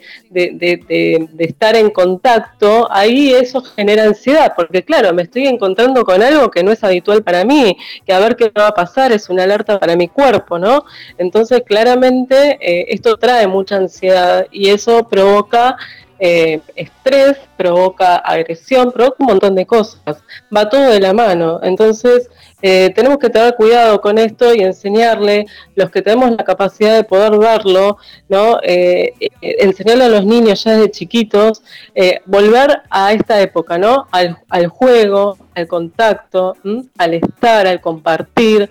de 1.33 1.45
estar 1.45 1.77
en 1.77 1.91
contacto, 1.91 2.89
ahí 2.91 3.33
eso 3.33 3.63
genera 3.63 4.05
ansiedad, 4.05 4.53
porque 4.57 4.85
claro, 4.85 5.13
me 5.13 5.23
estoy 5.23 5.47
encontrando 5.47 6.05
con 6.05 6.23
algo 6.23 6.51
que 6.51 6.63
no 6.63 6.73
es 6.73 6.83
habitual 6.85 7.23
para 7.23 7.45
mí, 7.45 7.77
que 8.07 8.13
a 8.13 8.19
ver 8.19 8.37
qué 8.37 8.51
va 8.57 8.69
a 8.69 8.75
pasar 8.75 9.13
es 9.13 9.29
una 9.29 9.45
alerta 9.45 9.79
para 9.79 9.97
mi 9.97 10.09
cuerpo, 10.09 10.59
¿no? 10.59 10.85
Entonces, 11.19 11.63
claramente, 11.67 12.59
eh, 12.61 12.87
esto 12.89 13.17
trae 13.17 13.47
mucha 13.47 13.77
ansiedad 13.77 14.47
y 14.51 14.69
eso 14.69 15.09
provoca 15.09 15.77
eh, 16.21 16.61
estrés, 16.75 17.37
provoca 17.57 18.17
agresión, 18.17 18.91
provoca 18.91 19.17
un 19.21 19.27
montón 19.27 19.55
de 19.55 19.67
cosas, 19.67 20.17
va 20.55 20.69
todo 20.69 20.91
de 20.91 21.01
la 21.01 21.13
mano. 21.13 21.61
Entonces, 21.63 22.29
eh, 22.61 22.93
tenemos 22.95 23.19
que 23.19 23.31
tener 23.31 23.55
cuidado 23.55 24.01
con 24.01 24.19
esto 24.19 24.53
y 24.53 24.61
enseñarle, 24.61 25.47
los 25.77 25.91
que 25.91 26.03
tenemos 26.03 26.31
la 26.33 26.45
capacidad 26.45 26.97
de 26.97 27.05
poder 27.05 27.39
verlo, 27.39 27.99
¿no? 28.29 28.59
Eh, 28.63 29.15
enseñarle 29.41 30.05
a 30.05 30.09
los 30.09 30.25
niños 30.25 30.65
ya 30.65 30.73
desde 30.73 30.91
chiquitos, 30.91 31.63
eh, 31.95 32.21
volver 32.27 32.83
a 32.91 33.13
esta 33.13 33.41
época, 33.41 33.79
¿no? 33.79 34.09
Al, 34.11 34.67
juego, 34.67 35.39
al 35.55 35.69
contacto, 35.69 36.57
al 36.99 37.15
estar, 37.15 37.67
al 37.67 37.81
compartir, 37.81 38.69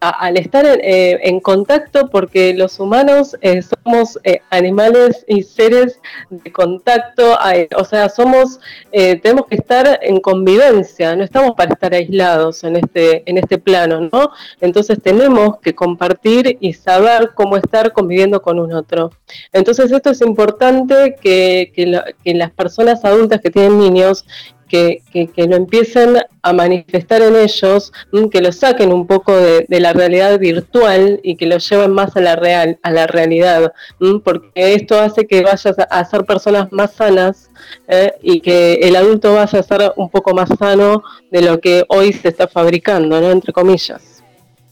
al 0.00 0.36
estar 0.36 0.64
en, 0.64 0.80
eh, 0.82 1.18
en 1.24 1.40
contacto, 1.40 2.08
porque 2.08 2.54
los 2.54 2.78
humanos 2.78 3.36
eh, 3.40 3.62
somos 3.62 4.18
eh, 4.24 4.40
animales 4.50 5.24
y 5.26 5.42
seres 5.42 6.00
de 6.30 6.52
contacto, 6.52 7.36
o 7.76 7.84
sea, 7.84 8.08
somos, 8.08 8.60
eh, 8.92 9.16
tenemos 9.20 9.46
que 9.46 9.56
estar 9.56 9.98
en 10.02 10.20
convivencia, 10.20 11.16
no 11.16 11.24
estamos 11.24 11.52
para 11.56 11.72
estar 11.72 11.92
aislados 11.94 12.62
en 12.64 12.76
este, 12.76 13.22
en 13.26 13.38
este 13.38 13.58
plano, 13.58 14.08
¿no? 14.12 14.30
Entonces 14.60 14.98
tenemos 15.02 15.58
que 15.60 15.74
compartir 15.74 16.56
y 16.60 16.72
saber 16.74 17.30
cómo 17.34 17.56
estar 17.56 17.92
conviviendo 17.92 18.40
con 18.40 18.58
un 18.60 18.72
otro. 18.72 19.10
Entonces 19.52 19.90
esto 19.90 20.10
es 20.10 20.20
importante 20.20 21.16
que, 21.20 21.72
que, 21.74 21.86
la- 21.86 22.04
que 22.24 22.34
las 22.34 22.50
personas 22.52 23.04
adultas 23.04 23.40
que 23.40 23.50
tienen 23.50 23.78
niños 23.78 24.24
que, 24.68 25.02
que- 25.12 25.28
que 25.28 25.46
lo 25.46 25.56
empiecen 25.56 26.18
a 26.42 26.52
manifestar 26.52 27.22
en 27.22 27.36
ellos, 27.36 27.92
mm, 28.12 28.26
que 28.26 28.40
lo 28.40 28.52
saquen 28.52 28.92
un 28.92 29.06
poco 29.06 29.34
de, 29.36 29.66
la 29.68 29.92
realidad 29.92 30.38
virtual 30.38 31.20
y 31.22 31.36
que 31.36 31.46
lo 31.46 31.58
lleven 31.58 31.92
más 31.92 32.16
a 32.16 32.20
la 32.20 32.36
real, 32.36 32.78
a 32.82 32.90
la 32.90 33.06
realidad, 33.06 33.72
mm, 34.00 34.18
porque 34.18 34.50
esto 34.54 35.00
hace 35.00 35.26
que 35.26 35.42
vayas 35.42 35.76
a, 35.78 36.04
ser 36.04 36.24
personas 36.24 36.72
más 36.72 36.92
sanas 36.94 37.50
eh, 37.86 38.12
y 38.22 38.40
que 38.40 38.74
el 38.74 38.96
adulto 38.96 39.34
vaya 39.34 39.58
a 39.58 39.62
ser 39.62 39.92
un 39.96 40.08
poco 40.08 40.34
más 40.34 40.48
sano 40.58 41.02
de 41.30 41.42
lo 41.42 41.60
que 41.60 41.84
hoy 41.88 42.12
se 42.12 42.28
está 42.28 42.48
fabricando, 42.48 43.20
¿no? 43.20 43.30
Entre 43.30 43.52
comillas. 43.52 44.22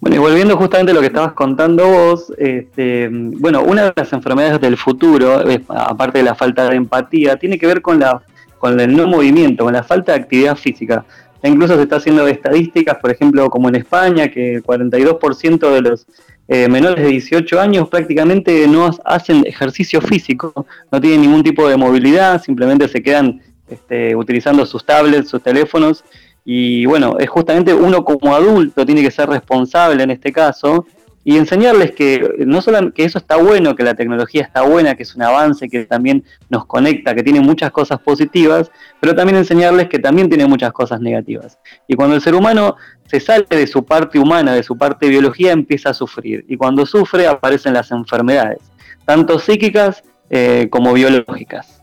Bueno, 0.01 0.16
y 0.16 0.18
volviendo 0.18 0.57
justamente 0.57 0.92
a 0.92 0.94
lo 0.94 1.01
que 1.01 1.07
estabas 1.07 1.32
contando 1.32 1.86
vos, 1.86 2.32
este, 2.38 3.09
bueno, 3.11 3.62
una 3.62 3.84
de 3.84 3.92
las 3.97 4.12
enfermedades 4.12 4.61
del 4.61 4.76
futuro, 4.76 5.49
eh, 5.49 5.62
aparte 5.68 6.18
de 6.18 6.24
la 6.24 6.34
falta 6.34 6.68
de 6.68 6.76
empatía, 6.76 7.36
tiene 7.36 7.59
que 7.59 7.66
ver 7.66 7.80
con, 7.82 7.99
la, 7.99 8.22
con 8.66 8.80
el 8.80 8.96
no 8.96 9.06
movimiento, 9.06 9.62
con 9.62 9.72
la 9.72 9.84
falta 9.84 10.12
de 10.12 10.18
actividad 10.18 10.56
física. 10.56 11.04
E 11.40 11.48
incluso 11.48 11.76
se 11.76 11.82
está 11.82 11.96
haciendo 11.96 12.26
estadísticas, 12.26 12.96
por 13.00 13.12
ejemplo, 13.12 13.48
como 13.48 13.68
en 13.68 13.76
España, 13.76 14.28
que 14.28 14.56
el 14.56 14.64
42% 14.64 15.70
de 15.70 15.80
los 15.82 16.06
eh, 16.48 16.68
menores 16.68 17.04
de 17.04 17.10
18 17.10 17.60
años 17.60 17.88
prácticamente 17.88 18.66
no 18.66 18.90
hacen 19.04 19.46
ejercicio 19.46 20.00
físico, 20.00 20.66
no 20.90 21.00
tienen 21.00 21.20
ningún 21.20 21.44
tipo 21.44 21.68
de 21.68 21.76
movilidad, 21.76 22.42
simplemente 22.42 22.88
se 22.88 23.00
quedan 23.00 23.40
este, 23.70 24.16
utilizando 24.16 24.66
sus 24.66 24.84
tablets, 24.84 25.28
sus 25.28 25.42
teléfonos 25.42 26.04
y 26.44 26.86
bueno, 26.86 27.16
es 27.18 27.28
justamente 27.28 27.72
uno 27.74 28.04
como 28.04 28.34
adulto 28.34 28.84
tiene 28.86 29.02
que 29.02 29.10
ser 29.10 29.28
responsable 29.28 30.02
en 30.02 30.10
este 30.12 30.32
caso 30.32 30.86
y 31.29 31.37
enseñarles 31.39 31.91
que 31.91 32.37
no 32.47 32.62
solo 32.62 32.93
que 32.95 33.05
eso 33.05 33.18
está 33.18 33.35
bueno, 33.35 33.74
que 33.74 33.83
la 33.83 33.95
tecnología 33.95 34.43
está 34.43 34.62
buena, 34.62 34.95
que 34.95 35.03
es 35.03 35.16
un 35.16 35.22
avance, 35.22 35.68
que 35.68 35.85
también 35.85 36.22
nos 36.49 36.66
conecta, 36.66 37.16
que 37.16 37.24
tiene 37.24 37.41
muchas 37.41 37.72
cosas 37.72 37.99
positivas, 37.99 38.70
pero 39.01 39.12
también 39.12 39.37
enseñarles 39.37 39.89
que 39.89 39.99
también 39.99 40.29
tiene 40.29 40.47
muchas 40.47 40.72
cosas 40.72 41.01
negativas. 41.01 41.59
Y 41.89 41.97
cuando 41.97 42.14
el 42.14 42.22
ser 42.22 42.37
humano 42.37 42.77
se 43.07 43.18
sale 43.18 43.45
de 43.49 43.66
su 43.66 43.85
parte 43.85 44.20
humana, 44.20 44.55
de 44.55 44.62
su 44.62 44.79
parte 44.79 45.09
biología, 45.09 45.51
empieza 45.51 45.91
a 45.91 45.95
sufrir. 45.95 46.45
Y 46.47 46.57
cuando 46.57 46.87
sufre 46.87 47.27
aparecen 47.27 47.72
las 47.72 47.91
enfermedades, 47.91 48.61
tanto 49.05 49.41
psíquicas 49.41 50.05
eh, 50.31 50.68
como 50.70 50.93
biológicas. 50.93 51.83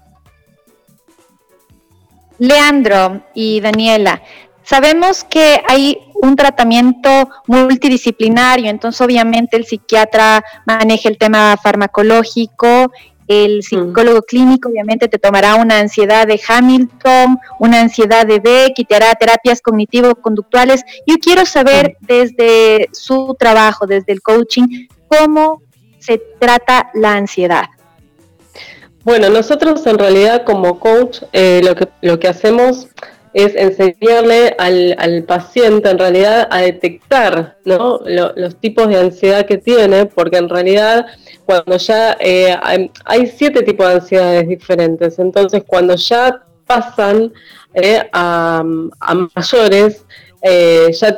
Leandro 2.39 3.23
y 3.33 3.59
Daniela, 3.59 4.21
sabemos 4.63 5.25
que 5.25 5.61
hay 5.67 5.97
un 6.23 6.37
tratamiento 6.37 7.09
multidisciplinario, 7.47 8.69
entonces 8.69 9.01
obviamente 9.01 9.57
el 9.57 9.65
psiquiatra 9.65 10.41
maneja 10.65 11.09
el 11.09 11.17
tema 11.17 11.57
farmacológico 11.61 12.93
El 13.27 13.61
psicólogo 13.61 14.21
clínico 14.21 14.69
obviamente 14.69 15.09
te 15.09 15.19
tomará 15.19 15.55
una 15.55 15.79
ansiedad 15.79 16.25
de 16.25 16.39
Hamilton, 16.47 17.39
una 17.59 17.81
ansiedad 17.81 18.25
de 18.25 18.39
Beck 18.39 18.73
y 18.77 18.85
te 18.85 18.95
hará 18.95 19.13
terapias 19.15 19.61
cognitivo-conductuales. 19.61 20.83
Yo 21.05 21.15
quiero 21.21 21.45
saber 21.45 21.97
desde 22.01 22.89
su 22.93 23.35
trabajo, 23.37 23.85
desde 23.85 24.13
el 24.13 24.21
coaching, 24.21 24.87
cómo 25.07 25.61
se 25.99 26.21
trata 26.39 26.89
la 26.93 27.13
ansiedad. 27.15 27.65
Bueno, 29.03 29.29
nosotros 29.29 29.85
en 29.87 29.99
realidad 29.99 30.45
como 30.45 30.79
coach 30.79 31.23
eh, 31.33 31.61
lo, 31.63 31.75
que, 31.75 31.89
lo 32.01 32.19
que 32.19 32.29
hacemos 32.29 32.87
es 33.33 33.55
enseñarle 33.55 34.55
al, 34.57 35.23
paciente 35.27 35.89
en 35.89 35.97
realidad 35.97 36.47
a 36.51 36.61
detectar 36.61 37.57
¿no? 37.65 37.99
los 38.05 38.55
tipos 38.57 38.87
de 38.87 38.97
ansiedad 38.97 39.45
que 39.45 39.57
tiene, 39.57 40.05
porque 40.05 40.37
en 40.37 40.49
realidad 40.49 41.05
cuando 41.45 41.77
ya 41.77 42.15
eh, 42.19 42.55
hay, 43.05 43.27
siete 43.27 43.63
tipos 43.63 43.87
de 43.87 43.93
ansiedades 43.95 44.47
diferentes, 44.47 45.19
entonces 45.19 45.63
cuando 45.65 45.95
ya 45.95 46.43
pasan 46.65 47.33
eh, 47.73 48.07
a, 48.11 48.63
mayores, 49.35 50.05
eh, 50.41 50.91
ya 50.91 51.15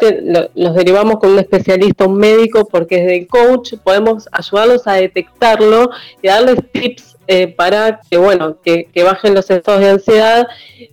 los 0.53 0.75
derivamos 0.75 1.17
con 1.19 1.31
un 1.31 1.39
especialista, 1.39 2.05
un 2.05 2.17
médico, 2.17 2.67
porque 2.67 3.01
desde 3.01 3.17
el 3.17 3.27
coach 3.27 3.73
podemos 3.83 4.29
ayudarlos 4.31 4.87
a 4.87 4.93
detectarlo 4.93 5.89
y 6.21 6.27
darles 6.27 6.59
tips 6.71 7.14
eh, 7.27 7.47
para 7.47 8.01
que, 8.09 8.17
bueno, 8.17 8.57
que, 8.63 8.89
bajen 9.03 9.33
los 9.33 9.49
estados 9.49 9.81
de 9.81 9.89
ansiedad 9.89 10.47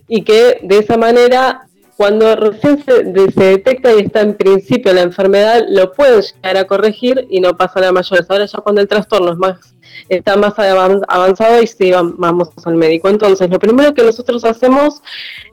y 0.07 0.23
que 0.23 0.59
de 0.61 0.79
esa 0.79 0.97
manera, 0.97 1.67
cuando 1.97 2.35
recién 2.35 2.83
se, 2.83 3.03
detecta 3.03 3.93
y 3.93 4.01
está 4.01 4.21
en 4.21 4.35
principio 4.35 4.93
la 4.93 5.01
enfermedad, 5.01 5.63
lo 5.69 5.93
pueden 5.93 6.21
llegar 6.21 6.57
a 6.57 6.65
corregir 6.65 7.27
y 7.29 7.39
no 7.39 7.55
pasan 7.55 7.83
a 7.85 7.91
mayores. 7.91 8.25
Ahora 8.29 8.45
ya 8.45 8.59
cuando 8.59 8.81
el 8.81 8.87
trastorno 8.87 9.31
es 9.31 9.37
más 9.37 9.73
está 10.09 10.35
más 10.35 10.53
avanzado 10.57 11.61
y 11.61 11.67
sí 11.67 11.91
vamos 11.91 12.49
al 12.65 12.75
médico. 12.75 13.09
Entonces, 13.09 13.49
lo 13.49 13.59
primero 13.59 13.93
que 13.93 14.03
nosotros 14.03 14.43
hacemos 14.43 15.01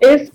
es 0.01 0.33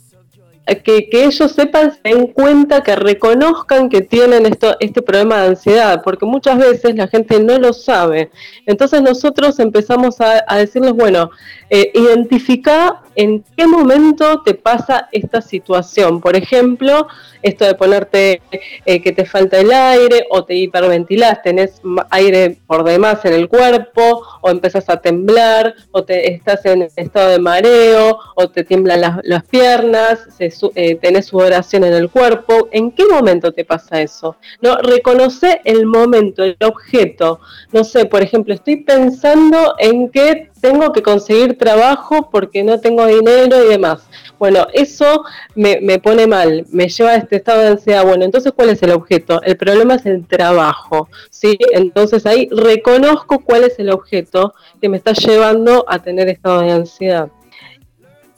que, 0.65 1.07
ellos 1.11 1.51
sepan, 1.51 1.91
se 1.91 1.99
den 2.03 2.27
cuenta, 2.27 2.81
que 2.81 2.95
reconozcan 2.95 3.87
que 3.87 4.01
tienen 4.01 4.47
esto, 4.47 4.75
este 4.79 5.01
problema 5.01 5.41
de 5.41 5.47
ansiedad, 5.49 6.01
porque 6.03 6.25
muchas 6.25 6.57
veces 6.57 6.95
la 6.95 7.07
gente 7.07 7.39
no 7.39 7.59
lo 7.59 7.71
sabe. 7.71 8.31
Entonces 8.65 9.01
nosotros 9.01 9.59
empezamos 9.59 10.19
a, 10.21 10.43
decirles, 10.57 10.93
bueno, 10.93 11.29
eh, 11.69 11.91
identifica 11.93 13.01
en 13.15 13.43
qué 13.55 13.65
momento 13.65 14.41
te 14.43 14.53
pasa 14.53 15.07
esta 15.11 15.41
situación. 15.41 16.21
Por 16.21 16.35
ejemplo, 16.35 17.07
esto 17.41 17.65
de 17.65 17.75
ponerte 17.75 18.41
eh, 18.85 19.01
que 19.01 19.11
te 19.11 19.25
falta 19.25 19.59
el 19.59 19.71
aire 19.71 20.27
o 20.29 20.43
te 20.43 20.55
hiperventilás, 20.55 21.41
tenés 21.41 21.81
aire 22.09 22.57
por 22.67 22.83
demás 22.83 23.23
en 23.25 23.33
el 23.33 23.47
cuerpo 23.47 24.23
o 24.41 24.49
empezás 24.49 24.89
a 24.89 24.97
temblar 24.97 25.75
o 25.91 26.03
te 26.03 26.33
estás 26.33 26.65
en 26.65 26.87
estado 26.95 27.29
de 27.29 27.39
mareo 27.39 28.19
o 28.35 28.49
te 28.49 28.63
tiemblan 28.63 29.21
las, 29.23 29.43
piernas, 29.45 30.27
eh, 30.39 30.95
tenés 30.95 31.27
sudoración 31.27 31.83
en 31.83 31.93
el 31.93 32.09
cuerpo. 32.09 32.67
¿En 32.71 32.91
qué 32.91 33.05
momento 33.05 33.53
te 33.53 33.63
pasa 33.63 34.01
eso? 34.01 34.35
No, 34.61 34.75
reconoce 34.77 35.61
el 35.63 35.85
momento, 35.85 36.43
el 36.43 36.57
objeto. 36.63 37.39
No 37.71 37.83
sé, 37.83 38.05
por 38.05 38.21
ejemplo, 38.21 38.53
estoy 38.53 38.77
pensando 38.77 39.75
en 39.79 40.09
que 40.09 40.49
tengo 40.61 40.91
que 40.93 41.03
conseguir 41.03 41.57
trabajo 41.57 42.29
porque 42.31 42.63
no 42.63 42.79
tengo 42.79 43.05
dinero 43.05 43.63
y 43.63 43.69
demás. 43.69 44.07
Bueno, 44.37 44.67
eso 44.73 45.23
me, 45.55 45.99
pone 45.99 46.27
mal, 46.27 46.65
me 46.71 46.89
lleva 46.89 47.11
a 47.11 47.15
este 47.15 47.37
estado 47.37 47.61
de 47.61 47.67
ansiedad. 47.69 48.05
Bueno, 48.05 48.25
entonces, 48.25 48.51
¿cuál 48.55 48.69
es 48.69 48.83
el 48.83 48.91
objeto? 48.91 49.41
El 49.43 49.57
problema 49.57 49.95
es 49.95 50.05
el 50.05 50.25
trabajo, 50.25 51.07
¿sí? 51.29 51.57
Entonces 51.71 52.25
ahí 52.25 52.49
reconozco 52.51 53.39
cuál 53.39 53.63
es 53.63 53.79
el 53.79 53.89
objeto 53.91 54.53
que 54.81 54.89
me 54.89 54.97
está 54.97 55.13
llevando 55.13 55.85
a 55.87 55.99
tener 55.99 56.27
estado 56.27 56.61
de 56.61 56.71
ansiedad. 56.71 57.29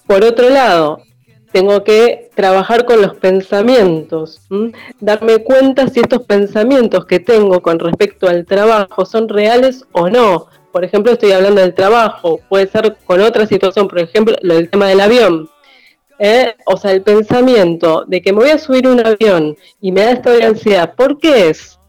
Por 0.06 0.24
otro 0.24 0.50
lado, 0.50 1.02
tengo 1.52 1.84
que 1.84 2.30
trabajar 2.36 2.86
con 2.86 3.02
los 3.02 3.16
pensamientos, 3.16 4.42
darme 5.00 5.40
cuenta 5.40 5.88
si 5.88 6.02
estos 6.02 6.24
pensamientos 6.24 7.06
que 7.06 7.20
tengo 7.20 7.62
con 7.62 7.80
respecto 7.80 8.28
al 8.28 8.46
trabajo 8.46 9.06
son 9.06 9.28
reales 9.28 9.86
o 9.92 10.10
no 10.10 10.48
por 10.78 10.86
ejemplo, 10.86 11.12
estoy 11.12 11.32
hablando 11.32 11.60
del 11.60 11.74
trabajo, 11.74 12.40
puede 12.50 12.68
ser 12.68 12.98
con 13.04 13.20
otra 13.20 13.48
situación, 13.48 13.88
por 13.88 13.98
ejemplo, 13.98 14.36
lo 14.44 14.54
del 14.54 14.70
tema 14.70 14.86
del 14.86 15.02
avión. 15.02 15.50
¿eh? 16.20 16.54
O 16.68 16.78
sea, 16.78 16.92
el 16.92 17.02
pensamiento 17.02 18.06
de 18.06 18.22
que 18.22 18.32
me 18.32 18.42
voy 18.42 18.52
a 18.52 18.60
subir 18.60 18.88
un 18.88 19.04
avión 19.04 19.58
y 19.82 19.92
me 19.92 20.02
da 20.02 20.12
esta 20.12 20.34
ansiedad, 20.46 20.94
¿por 20.94 21.18
qué 21.18 21.50
es? 21.50 21.80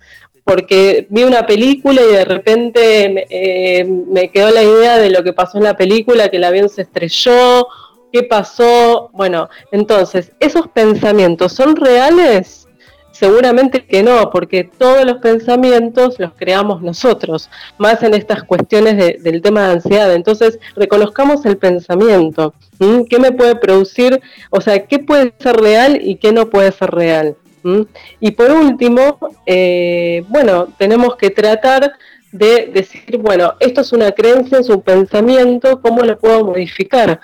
Porque 0.43 1.07
vi 1.11 1.25
una 1.25 1.47
película 1.47 2.01
y 2.01 2.15
de 2.15 2.25
repente 2.25 3.27
eh, 3.29 3.85
me 3.85 4.31
quedó 4.31 4.49
la 4.53 4.63
idea 4.63 4.97
de 4.97 5.11
lo 5.11 5.23
que 5.23 5.35
pasó 5.35 5.59
en 5.59 5.65
la 5.65 5.77
película, 5.77 6.31
que 6.31 6.39
el 6.39 6.45
avión 6.45 6.71
se 6.71 6.81
estrelló, 6.81 7.69
qué 8.11 8.23
pasó. 8.23 9.11
Bueno, 9.13 9.51
entonces, 9.71 10.33
¿esos 10.41 10.67
pensamientos 10.69 11.53
son 11.53 11.77
reales? 11.77 12.68
Seguramente 13.19 13.85
que 13.85 14.05
no, 14.05 14.31
porque 14.31 14.63
todos 14.63 15.05
los 15.05 15.19
pensamientos 15.19 16.21
los 16.21 16.35
creamos 16.35 16.83
nosotros, 16.83 17.51
más 17.77 18.01
en 18.05 18.15
estas 18.15 18.45
cuestiones 18.45 19.21
del 19.21 19.43
tema 19.43 19.67
de 19.67 19.73
ansiedad. 19.73 20.15
Entonces, 20.15 20.61
reconozcamos 20.77 21.45
el 21.45 21.57
pensamiento. 21.57 22.55
¿Qué 23.11 23.19
me 23.19 23.33
puede 23.33 23.57
producir? 23.57 24.21
O 24.51 24.61
sea, 24.61 24.87
¿qué 24.87 25.01
puede 25.01 25.35
ser 25.41 25.57
real 25.57 25.99
y 26.01 26.15
qué 26.15 26.31
no 26.31 26.49
puede 26.49 26.71
ser 26.71 26.93
real? 26.93 27.37
Y 28.21 28.31
por 28.31 28.53
último, 28.53 29.19
eh, 29.47 30.25
bueno, 30.29 30.69
tenemos 30.79 31.17
que 31.17 31.31
tratar 31.31 31.95
de 32.31 32.71
decir, 32.73 33.19
bueno, 33.19 33.55
esto 33.59 33.81
es 33.81 33.93
una 33.93 34.13
creencia, 34.13 34.61
es 34.61 34.69
un 34.69 34.81
pensamiento, 34.81 35.81
¿cómo 35.81 36.03
lo 36.03 36.17
puedo 36.21 36.45
modificar? 36.45 37.21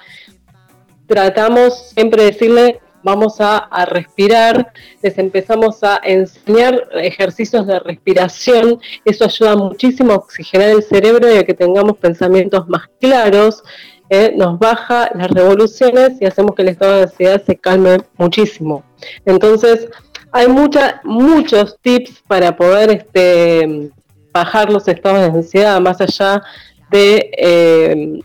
Tratamos 1.07 1.91
siempre 1.91 2.25
de 2.25 2.33
decirle, 2.33 2.81
vamos 3.05 3.37
a, 3.41 3.69
respirar, 3.87 4.73
les 5.03 5.19
empezamos 5.19 5.85
a 5.85 6.01
enseñar 6.03 6.89
ejercicios 6.95 7.67
de 7.67 7.79
respiración, 7.79 8.81
eso 9.05 9.27
ayuda 9.27 9.57
muchísimo 9.57 10.13
a 10.13 10.17
oxigenar 10.17 10.71
el 10.71 10.83
cerebro 10.83 11.33
y 11.33 11.39
a 11.39 11.45
que 11.45 11.55
tengamos 11.55 11.99
pensamientos 11.99 12.69
más 12.69 12.89
claros, 13.01 13.63
¿eh? 14.09 14.33
nos 14.35 14.59
baja 14.59 15.11
las 15.15 15.31
revoluciones 15.31 16.21
y 16.21 16.25
hacemos 16.25 16.55
que 16.55 16.63
el 16.63 16.69
estado 16.69 16.97
de 16.97 17.03
ansiedad 17.03 17.43
se 17.45 17.57
calme 17.57 17.99
muchísimo. 18.17 18.83
Entonces, 19.27 19.89
hay 20.33 20.49
muchos 20.49 21.79
tips 21.81 22.23
para 22.27 22.57
poder 22.57 22.91
este, 22.91 23.91
bajar 24.33 24.71
los 24.71 24.89
estados 24.89 25.21
de 25.21 25.39
ansiedad, 25.39 25.81
más 25.81 26.01
allá 26.01 26.43
de... 26.91 27.31
Eh, 27.37 28.21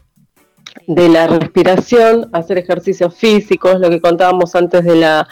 de 0.90 1.08
la 1.08 1.28
respiración, 1.28 2.32
hacer 2.34 2.58
ejercicios 2.58 3.14
físicos, 3.14 3.80
lo 3.80 3.92
que 3.92 4.02
contábamos 4.02 4.56
antes 4.56 4.84
de 4.84 4.96
la, 4.96 5.28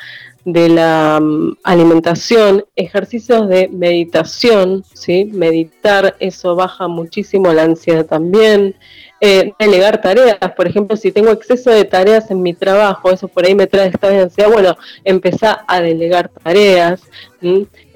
de 0.45 0.69
la 0.69 1.19
mm, 1.19 1.57
alimentación, 1.63 2.63
ejercicios 2.75 3.49
de 3.49 3.67
meditación, 3.69 4.83
¿sí? 4.93 5.25
meditar, 5.33 6.15
eso 6.19 6.55
baja 6.55 6.87
muchísimo 6.87 7.51
la 7.53 7.63
ansiedad 7.63 8.05
también. 8.05 8.75
Eh, 9.19 9.53
delegar 9.57 9.99
tareas, 9.99 10.37
por 10.55 10.67
ejemplo, 10.67 10.95
si 10.95 11.11
tengo 11.11 11.31
exceso 11.31 11.71
de 11.71 11.85
tareas 11.85 12.29
en 12.29 12.41
mi 12.43 12.53
trabajo, 12.53 13.11
eso 13.11 13.27
por 13.27 13.45
ahí 13.45 13.55
me 13.55 13.65
trae 13.65 13.87
esta 13.87 14.09
de 14.09 14.21
ansiedad, 14.21 14.51
bueno, 14.51 14.77
empezar 15.03 15.61
a 15.67 15.81
delegar 15.81 16.29
tareas. 16.29 17.01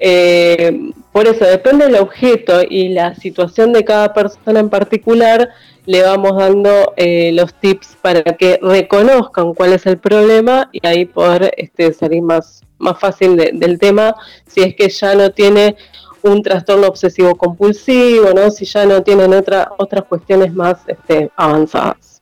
Eh, 0.00 0.90
por 1.12 1.28
eso, 1.28 1.44
depende 1.44 1.84
del 1.84 1.96
objeto 1.96 2.62
y 2.68 2.88
la 2.88 3.14
situación 3.14 3.72
de 3.72 3.84
cada 3.84 4.12
persona 4.12 4.58
en 4.58 4.68
particular, 4.68 5.50
le 5.84 6.02
vamos 6.02 6.36
dando 6.36 6.92
eh, 6.96 7.30
los 7.32 7.54
tips 7.54 7.96
para 8.00 8.22
que 8.22 8.58
reconozcan 8.62 9.54
cuál 9.54 9.72
es 9.72 9.86
el 9.86 9.98
problema 9.98 10.68
y 10.72 10.84
ahí 10.86 11.04
poder 11.04 11.52
este, 11.56 11.92
salir 11.92 12.22
más, 12.22 12.62
más 12.78 12.98
fácil 12.98 13.36
del 13.36 13.78
tema 13.78 14.14
si 14.46 14.60
es 14.60 14.76
que 14.76 14.88
ya 14.88 15.14
no 15.14 15.30
tiene 15.30 15.76
un 16.22 16.42
trastorno 16.42 16.86
obsesivo 16.86 17.36
compulsivo, 17.36 18.32
¿no? 18.34 18.50
si 18.50 18.64
ya 18.64 18.86
no 18.86 19.02
tienen 19.02 19.32
otra, 19.32 19.70
otras 19.78 20.04
cuestiones 20.04 20.52
más 20.54 20.78
este, 20.86 21.30
avanzadas. 21.36 22.12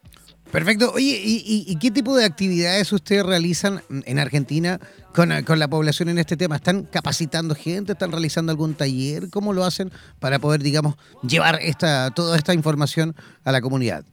Perfecto. 0.50 0.92
Oye, 0.94 1.20
¿y, 1.22 1.76
qué 1.76 1.90
tipo 1.90 2.16
de 2.16 2.24
actividades 2.24 2.92
ustedes 2.92 3.24
realizan 3.24 3.82
en 3.88 4.18
Argentina 4.18 4.80
con, 5.14 5.28
la 5.28 5.68
población 5.68 6.08
en 6.08 6.18
este 6.18 6.36
tema? 6.36 6.56
¿Están 6.56 6.82
capacitando 6.84 7.54
gente? 7.54 7.92
¿Están 7.92 8.10
realizando 8.10 8.50
algún 8.50 8.74
taller? 8.74 9.30
¿Cómo 9.30 9.52
lo 9.52 9.64
hacen 9.64 9.92
para 10.18 10.40
poder, 10.40 10.60
digamos, 10.62 10.96
llevar 11.22 11.60
esta, 11.62 12.10
toda 12.10 12.36
esta 12.36 12.52
información 12.52 13.14
a 13.44 13.52
la 13.52 13.60
comunidad? 13.60 14.04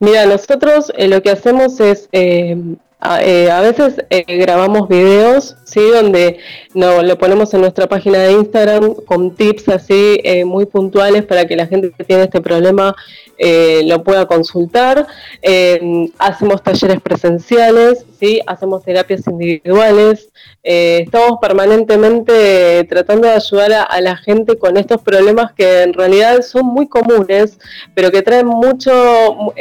Mira, 0.00 0.26
nosotros 0.26 0.92
eh, 0.96 1.06
lo 1.06 1.22
que 1.22 1.30
hacemos 1.30 1.78
es, 1.78 2.08
eh, 2.10 2.56
a, 2.98 3.22
eh, 3.22 3.48
veces 3.62 4.04
grabamos 4.26 4.88
videos 4.88 5.56
¿sí? 5.66 5.80
donde 5.90 6.38
no, 6.72 7.02
lo 7.02 7.18
ponemos 7.18 7.52
en 7.52 7.60
nuestra 7.60 7.86
página 7.86 8.18
de 8.18 8.32
Instagram 8.32 8.94
con 9.04 9.34
tips 9.34 9.68
así 9.68 10.20
eh, 10.24 10.44
muy 10.44 10.64
puntuales 10.64 11.24
para 11.24 11.44
que 11.46 11.56
la 11.56 11.66
gente 11.66 11.90
que 11.90 12.04
tiene 12.04 12.22
este 12.22 12.40
problema 12.40 12.94
eh, 13.38 13.82
lo 13.84 14.02
pueda 14.02 14.26
consultar. 14.26 15.06
Eh, 15.42 16.08
hacemos 16.18 16.62
talleres 16.62 17.00
presenciales, 17.02 18.06
¿sí? 18.18 18.40
hacemos 18.46 18.82
terapias 18.82 19.26
individuales. 19.26 20.30
Eh, 20.62 21.02
estamos 21.04 21.38
permanentemente 21.40 22.84
tratando 22.84 23.28
de 23.28 23.34
ayudar 23.34 23.86
a, 23.88 24.00
la 24.00 24.16
gente 24.16 24.56
con 24.58 24.76
estos 24.76 25.02
problemas 25.02 25.52
que 25.52 25.82
en 25.82 25.92
realidad 25.92 26.42
son 26.42 26.66
muy 26.66 26.88
comunes, 26.88 27.58
pero 27.94 28.10
que 28.10 28.22
traen 28.22 28.46
mucho, 28.46 29.52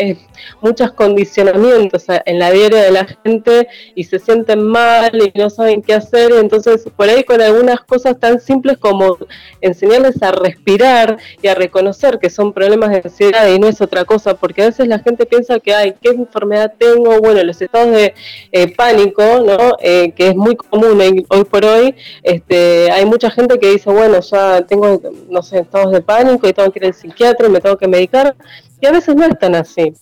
muchos 0.62 0.92
condicionamientos 0.92 2.06
en 2.08 2.40
la 2.40 2.52
diaria 2.52 2.82
de 2.82 2.92
la 2.92 3.06
gente 3.24 3.68
y 3.94 4.04
se 4.04 4.20
sienten 4.20 4.64
mal 4.64 5.12
y 5.16 5.38
no 5.38 5.50
saben 5.50 5.82
qué 5.82 5.95
hacer. 5.96 6.32
Entonces, 6.34 6.86
por 6.96 7.10
ahí 7.10 7.24
con 7.24 7.42
algunas 7.42 7.82
cosas 7.82 8.20
tan 8.20 8.40
simples 8.40 8.78
como 8.78 9.18
enseñarles 9.62 10.22
a 10.22 10.32
respirar 10.32 11.18
y 11.42 11.48
a 11.48 11.56
reconocer 11.56 12.20
que 12.20 12.30
son 12.30 12.54
problemas 12.54 12.92
de 12.92 13.02
ansiedad 13.04 13.48
y 13.48 13.60
no 13.60 13.68
es 13.68 13.82
otra 13.82 14.06
cosa, 14.06 14.36
porque 14.36 14.64
a 14.64 14.68
veces 14.68 14.88
la 14.88 15.00
gente 15.00 15.26
piensa 15.26 15.60
que, 15.60 15.74
ay, 15.74 15.96
¿qué 16.02 16.10
enfermedad 16.10 16.74
tengo? 16.78 17.20
Bueno, 17.20 17.44
los 17.44 17.62
estados 17.62 17.92
de 17.92 18.14
eh, 18.52 18.76
pánico, 18.76 19.24
¿no? 19.46 19.78
Eh, 19.80 20.12
que 20.16 20.30
es 20.30 20.36
muy 20.36 20.56
común 20.56 21.00
hoy, 21.00 21.26
hoy, 21.30 21.44
por 21.44 21.66
hoy, 21.66 21.96
este, 22.24 22.92
hay 22.92 23.06
mucha 23.06 23.30
gente 23.30 23.60
que 23.60 23.72
dice, 23.72 23.90
bueno, 23.90 24.20
ya 24.20 24.62
tengo, 24.62 25.02
no 25.30 25.42
sé, 25.42 25.60
estados 25.60 25.92
de 25.92 26.02
pánico 26.02 26.48
y 26.48 26.54
tengo 26.54 26.72
que 26.72 26.80
ir 26.80 26.86
al 26.86 26.94
psiquiatra, 26.94 27.50
me 27.50 27.62
tengo 27.62 27.78
que 27.78 27.88
medicar, 27.88 28.36
y 28.82 28.86
a 28.86 28.92
veces 28.92 29.16
no 29.16 29.26
es 29.26 29.38
tan 29.40 29.56
así. 29.56 29.94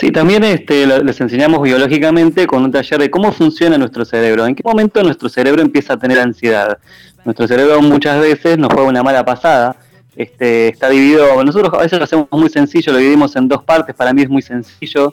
Sí, 0.00 0.10
también 0.10 0.42
este, 0.44 0.86
les 0.86 1.20
enseñamos 1.20 1.60
biológicamente 1.60 2.46
con 2.46 2.64
un 2.64 2.72
taller 2.72 2.98
de 2.98 3.10
cómo 3.10 3.32
funciona 3.32 3.76
nuestro 3.76 4.06
cerebro, 4.06 4.46
en 4.46 4.54
qué 4.54 4.62
momento 4.64 5.02
nuestro 5.02 5.28
cerebro 5.28 5.60
empieza 5.60 5.92
a 5.92 5.98
tener 5.98 6.18
ansiedad. 6.18 6.78
Nuestro 7.26 7.46
cerebro 7.46 7.82
muchas 7.82 8.18
veces 8.18 8.56
nos 8.56 8.72
juega 8.72 8.88
una 8.88 9.02
mala 9.02 9.26
pasada, 9.26 9.76
este, 10.16 10.68
está 10.68 10.88
dividido, 10.88 11.44
nosotros 11.44 11.74
a 11.74 11.82
veces 11.82 11.98
lo 11.98 12.04
hacemos 12.06 12.28
muy 12.30 12.48
sencillo, 12.48 12.94
lo 12.94 12.98
dividimos 12.98 13.36
en 13.36 13.46
dos 13.46 13.62
partes, 13.62 13.94
para 13.94 14.14
mí 14.14 14.22
es 14.22 14.30
muy 14.30 14.40
sencillo. 14.40 15.12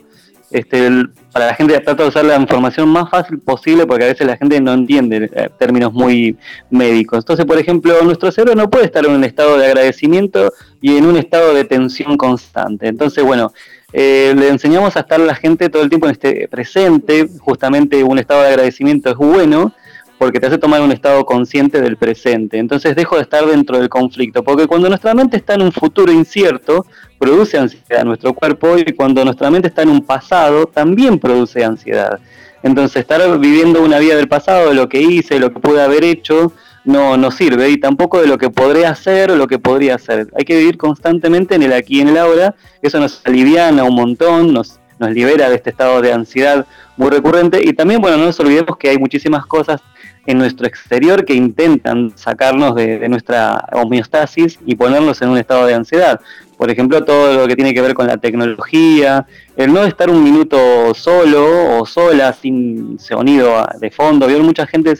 Este, 0.50 0.86
el, 0.86 1.10
para 1.30 1.48
la 1.48 1.54
gente 1.54 1.78
trata 1.80 2.04
de 2.04 2.08
usar 2.08 2.24
la 2.24 2.36
información 2.36 2.88
más 2.88 3.10
fácil 3.10 3.38
posible 3.38 3.86
porque 3.86 4.04
a 4.04 4.08
veces 4.08 4.26
la 4.26 4.38
gente 4.38 4.58
no 4.62 4.72
entiende 4.72 5.30
eh, 5.34 5.50
términos 5.58 5.92
muy 5.92 6.38
médicos. 6.70 7.18
Entonces, 7.18 7.44
por 7.44 7.58
ejemplo, 7.58 7.92
nuestro 8.02 8.32
cerebro 8.32 8.54
no 8.54 8.70
puede 8.70 8.86
estar 8.86 9.04
en 9.04 9.12
un 9.12 9.24
estado 9.24 9.58
de 9.58 9.66
agradecimiento 9.66 10.50
y 10.80 10.96
en 10.96 11.04
un 11.04 11.18
estado 11.18 11.52
de 11.52 11.64
tensión 11.64 12.16
constante. 12.16 12.88
Entonces, 12.88 13.22
bueno, 13.22 13.52
eh, 13.92 14.34
le 14.36 14.48
enseñamos 14.48 14.96
a 14.96 15.00
estar 15.00 15.18
la 15.18 15.34
gente 15.34 15.70
todo 15.70 15.82
el 15.82 15.88
tiempo 15.88 16.06
en 16.06 16.12
este 16.12 16.46
presente, 16.48 17.28
justamente 17.40 18.04
un 18.04 18.18
estado 18.18 18.42
de 18.42 18.48
agradecimiento 18.48 19.10
es 19.10 19.16
bueno, 19.16 19.72
porque 20.18 20.40
te 20.40 20.48
hace 20.48 20.58
tomar 20.58 20.82
un 20.82 20.92
estado 20.92 21.24
consciente 21.24 21.80
del 21.80 21.96
presente. 21.96 22.58
Entonces 22.58 22.94
dejo 22.96 23.16
de 23.16 23.22
estar 23.22 23.46
dentro 23.46 23.78
del 23.78 23.88
conflicto, 23.88 24.42
porque 24.42 24.66
cuando 24.66 24.88
nuestra 24.88 25.14
mente 25.14 25.36
está 25.36 25.54
en 25.54 25.62
un 25.62 25.72
futuro 25.72 26.12
incierto, 26.12 26.84
produce 27.18 27.56
ansiedad 27.56 28.02
en 28.02 28.08
nuestro 28.08 28.34
cuerpo 28.34 28.76
y 28.76 28.92
cuando 28.92 29.24
nuestra 29.24 29.50
mente 29.50 29.68
está 29.68 29.82
en 29.82 29.90
un 29.90 30.04
pasado, 30.04 30.66
también 30.66 31.18
produce 31.18 31.64
ansiedad. 31.64 32.18
Entonces 32.62 33.00
estar 33.00 33.38
viviendo 33.38 33.82
una 33.82 33.98
vida 34.00 34.16
del 34.16 34.28
pasado, 34.28 34.68
de 34.68 34.74
lo 34.74 34.88
que 34.88 35.00
hice, 35.00 35.38
lo 35.38 35.52
que 35.52 35.60
pude 35.60 35.80
haber 35.80 36.04
hecho, 36.04 36.52
no, 36.88 37.18
no 37.18 37.30
sirve 37.30 37.68
y 37.68 37.76
tampoco 37.78 38.18
de 38.18 38.26
lo 38.26 38.38
que 38.38 38.48
podré 38.48 38.86
hacer 38.86 39.30
o 39.30 39.36
lo 39.36 39.46
que 39.46 39.58
podría 39.58 39.96
hacer. 39.96 40.28
Hay 40.34 40.46
que 40.46 40.56
vivir 40.56 40.78
constantemente 40.78 41.54
en 41.54 41.62
el 41.62 41.74
aquí 41.74 41.98
y 41.98 42.00
en 42.00 42.08
el 42.08 42.16
ahora, 42.16 42.54
eso 42.80 42.98
nos 42.98 43.20
aliviana 43.26 43.84
un 43.84 43.94
montón, 43.94 44.54
nos, 44.54 44.80
nos 44.98 45.10
libera 45.10 45.50
de 45.50 45.56
este 45.56 45.68
estado 45.68 46.00
de 46.00 46.14
ansiedad 46.14 46.66
muy 46.96 47.10
recurrente 47.10 47.60
y 47.62 47.74
también, 47.74 48.00
bueno, 48.00 48.16
no 48.16 48.24
nos 48.24 48.40
olvidemos 48.40 48.78
que 48.78 48.88
hay 48.88 48.96
muchísimas 48.96 49.44
cosas 49.44 49.82
en 50.24 50.38
nuestro 50.38 50.66
exterior 50.66 51.26
que 51.26 51.34
intentan 51.34 52.12
sacarnos 52.16 52.74
de, 52.74 52.98
de, 52.98 53.08
nuestra 53.08 53.66
homeostasis 53.72 54.58
y 54.64 54.74
ponernos 54.74 55.20
en 55.20 55.28
un 55.28 55.38
estado 55.38 55.66
de 55.66 55.74
ansiedad. 55.74 56.20
Por 56.58 56.70
ejemplo, 56.70 57.04
todo 57.04 57.34
lo 57.34 57.46
que 57.46 57.54
tiene 57.54 57.72
que 57.72 57.80
ver 57.80 57.94
con 57.94 58.08
la 58.08 58.16
tecnología, 58.16 59.26
el 59.56 59.72
no 59.72 59.84
estar 59.84 60.10
un 60.10 60.24
minuto 60.24 60.92
solo 60.92 61.78
o 61.78 61.86
sola 61.86 62.32
sin 62.32 62.98
sonido 62.98 63.64
de 63.78 63.90
fondo. 63.92 64.26
Vieron 64.26 64.44
mucha 64.44 64.66
gente, 64.66 64.98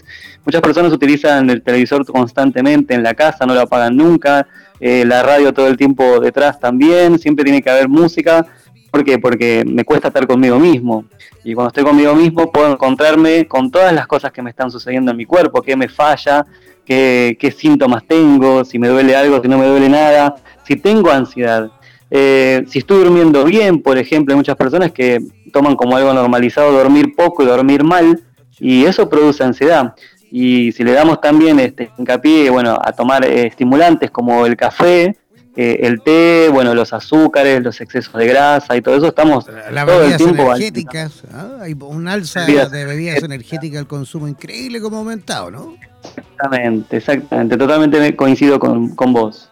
muchas 0.48 0.62
personas 0.62 0.90
utilizan 0.94 1.50
el 1.50 1.60
televisor 1.60 2.06
constantemente 2.06 2.94
en 2.94 3.02
la 3.02 3.12
casa, 3.12 3.44
no 3.44 3.52
lo 3.52 3.60
apagan 3.60 3.94
nunca, 3.94 4.48
eh, 4.80 5.04
la 5.04 5.22
radio 5.22 5.52
todo 5.52 5.66
el 5.66 5.76
tiempo 5.76 6.20
detrás 6.20 6.58
también, 6.58 7.18
siempre 7.18 7.44
tiene 7.44 7.60
que 7.60 7.68
haber 7.68 7.86
música. 7.86 8.46
¿Por 8.90 9.04
qué? 9.04 9.18
Porque 9.18 9.62
me 9.66 9.84
cuesta 9.84 10.08
estar 10.08 10.26
conmigo 10.26 10.58
mismo. 10.58 11.04
Y 11.44 11.52
cuando 11.52 11.68
estoy 11.68 11.84
conmigo 11.84 12.14
mismo 12.14 12.50
puedo 12.50 12.72
encontrarme 12.72 13.46
con 13.46 13.70
todas 13.70 13.92
las 13.92 14.06
cosas 14.06 14.32
que 14.32 14.40
me 14.40 14.48
están 14.48 14.70
sucediendo 14.70 15.10
en 15.10 15.18
mi 15.18 15.26
cuerpo, 15.26 15.60
qué 15.60 15.76
me 15.76 15.86
falla, 15.86 16.46
qué, 16.82 17.36
qué 17.38 17.50
síntomas 17.50 18.06
tengo, 18.06 18.64
si 18.64 18.78
me 18.78 18.88
duele 18.88 19.14
algo, 19.14 19.42
si 19.42 19.48
no 19.48 19.58
me 19.58 19.66
duele 19.66 19.90
nada, 19.90 20.34
si 20.66 20.76
tengo 20.76 21.10
ansiedad. 21.10 21.70
Eh, 22.10 22.64
si 22.68 22.78
estoy 22.78 23.04
durmiendo 23.04 23.44
bien, 23.44 23.82
por 23.82 23.98
ejemplo, 23.98 24.32
hay 24.32 24.38
muchas 24.38 24.56
personas 24.56 24.92
que 24.92 25.18
toman 25.52 25.76
como 25.76 25.94
algo 25.94 26.14
normalizado 26.14 26.72
dormir 26.72 27.14
poco 27.14 27.42
y 27.42 27.46
dormir 27.46 27.84
mal, 27.84 28.24
y 28.60 28.86
eso 28.86 29.08
produce 29.10 29.44
ansiedad. 29.44 29.94
Y 30.30 30.72
si 30.72 30.84
le 30.84 30.92
damos 30.92 31.20
también 31.20 31.58
este 31.60 31.90
hincapié 31.98 32.50
bueno, 32.50 32.78
a 32.82 32.92
tomar 32.92 33.24
eh, 33.24 33.46
estimulantes 33.46 34.10
como 34.10 34.44
el 34.46 34.56
café, 34.56 35.16
eh, 35.56 35.80
el 35.82 36.02
té, 36.02 36.48
bueno, 36.52 36.74
los 36.74 36.92
azúcares, 36.92 37.62
los 37.62 37.80
excesos 37.80 38.12
de 38.14 38.26
grasa 38.26 38.76
y 38.76 38.82
todo 38.82 38.96
eso, 38.96 39.08
estamos 39.08 39.46
Las 39.72 39.86
todo 39.86 40.04
el 40.04 40.16
tiempo 40.16 40.42
energéticas, 40.54 41.22
¿ah? 41.32 41.58
hay 41.62 41.74
un 41.80 42.06
alza 42.06 42.44
Bebidas 42.46 42.70
de 42.70 42.84
bebidas 42.84 43.22
energéticas, 43.22 43.80
el 43.80 43.86
consumo 43.86 44.28
increíble 44.28 44.80
como 44.80 44.96
ha 44.96 45.00
aumentado, 45.00 45.50
¿no? 45.50 45.74
Exactamente, 46.04 46.98
exactamente, 46.98 47.56
totalmente 47.56 47.98
me- 47.98 48.14
coincido 48.14 48.60
con, 48.60 48.94
con 48.94 49.12
vos. 49.12 49.50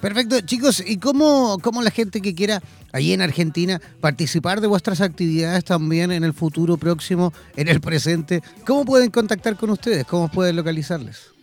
Perfecto, 0.00 0.40
chicos, 0.42 0.84
¿y 0.86 0.98
cómo, 0.98 1.58
cómo 1.60 1.82
la 1.82 1.90
gente 1.90 2.20
que 2.20 2.32
quiera 2.32 2.62
allí 2.92 3.12
en 3.12 3.22
Argentina 3.22 3.80
participar 4.00 4.60
de 4.60 4.66
vuestras 4.66 5.00
actividades 5.00 5.64
también 5.64 6.12
en 6.12 6.24
el 6.24 6.32
futuro 6.32 6.76
próximo, 6.76 7.32
en 7.56 7.68
el 7.68 7.80
presente, 7.80 8.42
cómo 8.66 8.84
pueden 8.84 9.10
contactar 9.10 9.56
con 9.56 9.70
ustedes? 9.70 10.04
¿Cómo 10.04 10.28
pueden 10.28 10.56
localizarles? 10.56 11.38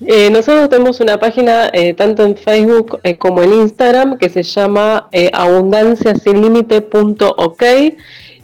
Eh, 0.00 0.30
nosotros 0.30 0.68
tenemos 0.68 1.00
una 1.00 1.18
página 1.18 1.70
eh, 1.72 1.92
tanto 1.92 2.24
en 2.24 2.36
Facebook 2.36 3.00
eh, 3.02 3.18
como 3.18 3.42
en 3.42 3.52
Instagram 3.52 4.16
que 4.16 4.28
se 4.28 4.44
llama 4.44 5.08
eh, 5.10 5.28
abundanciasinlimite.ok. 5.32 7.62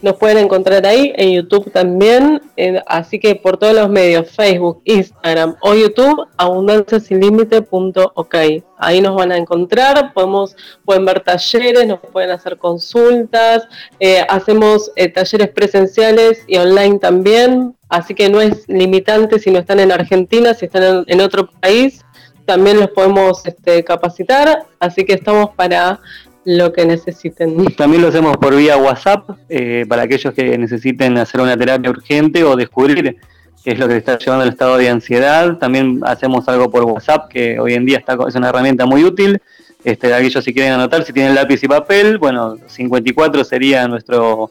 Nos 0.05 0.17
pueden 0.17 0.37
encontrar 0.37 0.85
ahí, 0.85 1.15
en 1.17 1.33
YouTube 1.33 1.73
también, 1.73 2.43
así 2.87 3.19
que 3.19 3.37
por 3.37 3.57
todos 3.57 3.73
los 3.73 3.89
medios, 3.89 4.31
Facebook, 4.31 4.83
Instagram 4.85 5.57
o 5.63 5.73
YouTube, 5.73 6.29
abundanciasinlimite.ok. 6.37 8.35
Ahí 8.77 9.01
nos 9.01 9.17
van 9.17 9.33
a 9.33 9.39
encontrar, 9.39 10.13
podemos, 10.13 10.57
pueden 10.85 11.07
ver 11.07 11.21
talleres, 11.21 11.87
nos 11.87 12.01
pueden 12.01 12.33
hacer 12.33 12.59
consultas, 12.59 13.67
eh, 13.99 14.27
hacemos 14.29 14.93
eh, 14.97 15.09
talleres 15.09 15.49
presenciales 15.49 16.45
y 16.47 16.59
online 16.59 16.99
también, 16.99 17.75
así 17.89 18.15
que 18.15 18.29
no 18.29 18.43
es 18.43 18.69
limitante 18.69 19.39
si 19.39 19.51
no 19.51 19.59
están 19.59 19.81
en 19.81 19.91
Argentina, 19.91 20.53
si 20.53 20.67
están 20.67 20.83
en, 20.83 21.05
en 21.07 21.23
otro 21.23 21.49
país, 21.49 22.05
también 22.45 22.79
los 22.79 22.91
podemos 22.91 23.47
este, 23.47 23.83
capacitar, 23.83 24.67
así 24.79 25.07
que 25.07 25.15
estamos 25.15 25.55
para 25.57 25.99
lo 26.45 26.73
que 26.73 26.85
necesiten. 26.85 27.65
También 27.77 28.03
lo 28.03 28.09
hacemos 28.09 28.37
por 28.37 28.55
vía 28.57 28.77
WhatsApp, 28.77 29.31
eh, 29.49 29.85
para 29.89 30.03
aquellos 30.03 30.35
que 30.35 30.57
necesiten 30.59 31.17
hacer 31.19 31.41
una 31.41 31.57
terapia 31.57 31.91
urgente 31.91 32.45
o 32.45 32.57
descubrir 32.57 33.19
qué 33.63 33.71
es 33.71 33.79
lo 33.79 33.89
que 33.89 33.97
está 33.97 34.19
llevando 34.19 34.43
al 34.43 34.51
estado 34.51 34.77
de 34.77 34.89
ansiedad. 34.89 35.57
También 35.59 36.01
hacemos 36.05 36.47
algo 36.49 36.71
por 36.71 36.85
WhatsApp, 36.85 37.29
que 37.29 37.59
hoy 37.59 37.75
en 37.75 37.87
día 37.87 37.99
está, 37.99 38.17
es 38.29 38.35
una 38.35 38.51
herramienta 38.51 38.87
muy 38.87 39.05
útil. 39.05 39.41
Este, 39.85 40.13
aquellos 40.15 40.43
si 40.43 40.55
quieren 40.55 40.73
anotar, 40.73 41.05
si 41.05 41.13
tienen 41.13 41.35
lápiz 41.35 41.63
y 41.63 41.69
papel, 41.69 42.19
bueno, 42.19 42.57
54 42.67 43.45
sería 43.45 43.87
nuestro, 43.87 44.51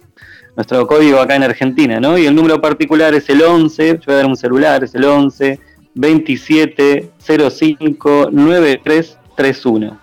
nuestro 0.56 0.86
código 0.86 1.20
acá 1.20 1.36
en 1.36 1.44
Argentina, 1.44 1.99
¿no? 1.99 2.18
Y 2.18 2.28
el 2.28 2.36
número 2.36 2.61
particular 2.61 3.15
es 3.15 3.28
el 3.30 3.41
11, 3.41 3.94
yo 3.94 3.99
voy 4.06 4.14
a 4.14 4.18
dar 4.18 4.26
un 4.28 4.38
celular, 4.38 4.84
es 4.84 4.94
el 4.94 5.06
11 5.06 5.60
27 5.95 7.10
05 7.20 8.30
9331. 8.32 10.03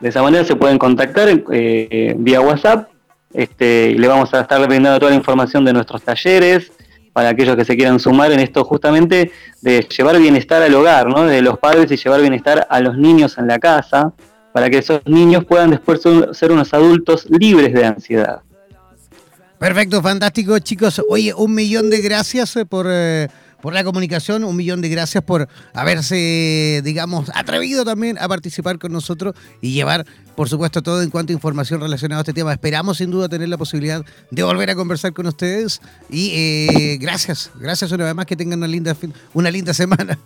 De 0.00 0.08
esa 0.10 0.22
manera 0.22 0.44
se 0.44 0.56
pueden 0.56 0.78
contactar 0.78 1.28
eh, 1.52 2.14
vía 2.18 2.40
WhatsApp 2.40 2.88
este, 3.32 3.90
y 3.90 3.98
le 3.98 4.08
vamos 4.08 4.32
a 4.34 4.40
estar 4.42 4.66
brindando 4.68 4.98
toda 4.98 5.10
la 5.10 5.16
información 5.16 5.64
de 5.64 5.72
nuestros 5.72 6.02
talleres 6.02 6.70
para 7.12 7.30
aquellos 7.30 7.56
que 7.56 7.64
se 7.64 7.76
quieran 7.76 7.98
sumar 7.98 8.30
en 8.32 8.40
esto 8.40 8.62
justamente 8.64 9.32
de 9.62 9.86
llevar 9.96 10.18
bienestar 10.18 10.62
al 10.62 10.74
hogar, 10.74 11.06
¿no? 11.08 11.24
de 11.24 11.40
los 11.40 11.58
padres 11.58 11.90
y 11.90 11.96
llevar 11.96 12.20
bienestar 12.20 12.66
a 12.68 12.80
los 12.80 12.96
niños 12.98 13.38
en 13.38 13.46
la 13.46 13.58
casa, 13.58 14.12
para 14.52 14.68
que 14.70 14.78
esos 14.78 15.00
niños 15.06 15.44
puedan 15.46 15.70
después 15.70 16.02
ser- 16.02 16.34
ser 16.34 16.52
unos 16.52 16.72
adultos 16.74 17.26
libres 17.30 17.72
de 17.72 17.86
ansiedad. 17.86 18.40
Perfecto, 19.58 20.02
fantástico, 20.02 20.58
chicos. 20.58 21.00
Oye, 21.08 21.32
un 21.34 21.54
millón 21.54 21.88
de 21.88 22.02
gracias 22.02 22.54
eh, 22.56 22.66
por, 22.66 22.86
eh, 22.90 23.28
por 23.66 23.74
la 23.74 23.82
comunicación, 23.82 24.44
un 24.44 24.54
millón 24.54 24.80
de 24.80 24.88
gracias 24.88 25.24
por 25.24 25.48
haberse, 25.74 26.82
digamos, 26.84 27.32
atrevido 27.34 27.84
también 27.84 28.16
a 28.20 28.28
participar 28.28 28.78
con 28.78 28.92
nosotros 28.92 29.34
y 29.60 29.72
llevar, 29.72 30.06
por 30.36 30.48
supuesto, 30.48 30.84
todo 30.84 31.02
en 31.02 31.10
cuanto 31.10 31.32
a 31.32 31.34
información 31.34 31.80
relacionada 31.80 32.20
a 32.20 32.22
este 32.22 32.32
tema. 32.32 32.52
Esperamos 32.52 32.98
sin 32.98 33.10
duda 33.10 33.28
tener 33.28 33.48
la 33.48 33.58
posibilidad 33.58 34.04
de 34.30 34.42
volver 34.44 34.70
a 34.70 34.76
conversar 34.76 35.12
con 35.12 35.26
ustedes 35.26 35.80
y 36.08 36.30
eh, 36.32 36.98
gracias, 37.00 37.50
gracias 37.58 37.90
una 37.90 38.04
vez 38.04 38.14
más 38.14 38.26
que 38.26 38.36
tengan 38.36 38.60
una 38.60 38.68
linda, 38.68 38.96
una 39.34 39.50
linda 39.50 39.74
semana. 39.74 40.16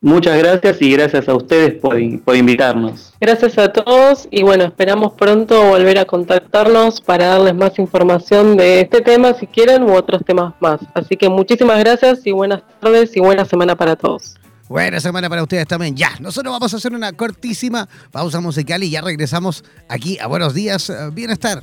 Muchas 0.00 0.38
gracias 0.38 0.80
y 0.82 0.92
gracias 0.92 1.28
a 1.28 1.34
ustedes 1.34 1.74
por, 1.80 1.96
por, 2.20 2.36
invitarnos. 2.36 3.14
Gracias 3.20 3.58
a 3.58 3.72
todos 3.72 4.28
y 4.30 4.42
bueno, 4.42 4.64
esperamos 4.64 5.14
pronto 5.14 5.68
volver 5.68 5.98
a 5.98 6.04
contactarnos 6.04 7.00
para 7.00 7.26
darles 7.26 7.54
más 7.54 7.78
información 7.78 8.56
de 8.56 8.82
este 8.82 9.00
tema 9.00 9.32
si 9.34 9.46
quieren 9.46 9.82
u 9.82 9.94
otros 9.94 10.22
temas 10.24 10.54
más. 10.60 10.80
Así 10.94 11.16
que 11.16 11.28
muchísimas 11.28 11.78
gracias 11.78 12.26
y 12.26 12.32
buenas 12.32 12.62
tardes 12.80 13.16
y 13.16 13.20
buena 13.20 13.44
semana 13.44 13.74
para 13.74 13.96
todos. 13.96 14.36
Buena 14.68 15.00
semana 15.00 15.28
para 15.28 15.42
ustedes 15.42 15.66
también. 15.66 15.96
Ya, 15.96 16.10
nosotros 16.20 16.52
vamos 16.52 16.74
a 16.74 16.76
hacer 16.76 16.92
una 16.92 17.12
cortísima 17.12 17.88
pausa 18.10 18.40
musical 18.40 18.82
y 18.82 18.90
ya 18.90 19.00
regresamos 19.00 19.64
aquí 19.88 20.18
a 20.18 20.26
Buenos 20.26 20.54
Días, 20.54 20.90
eh, 20.90 21.10
Bienestar. 21.12 21.62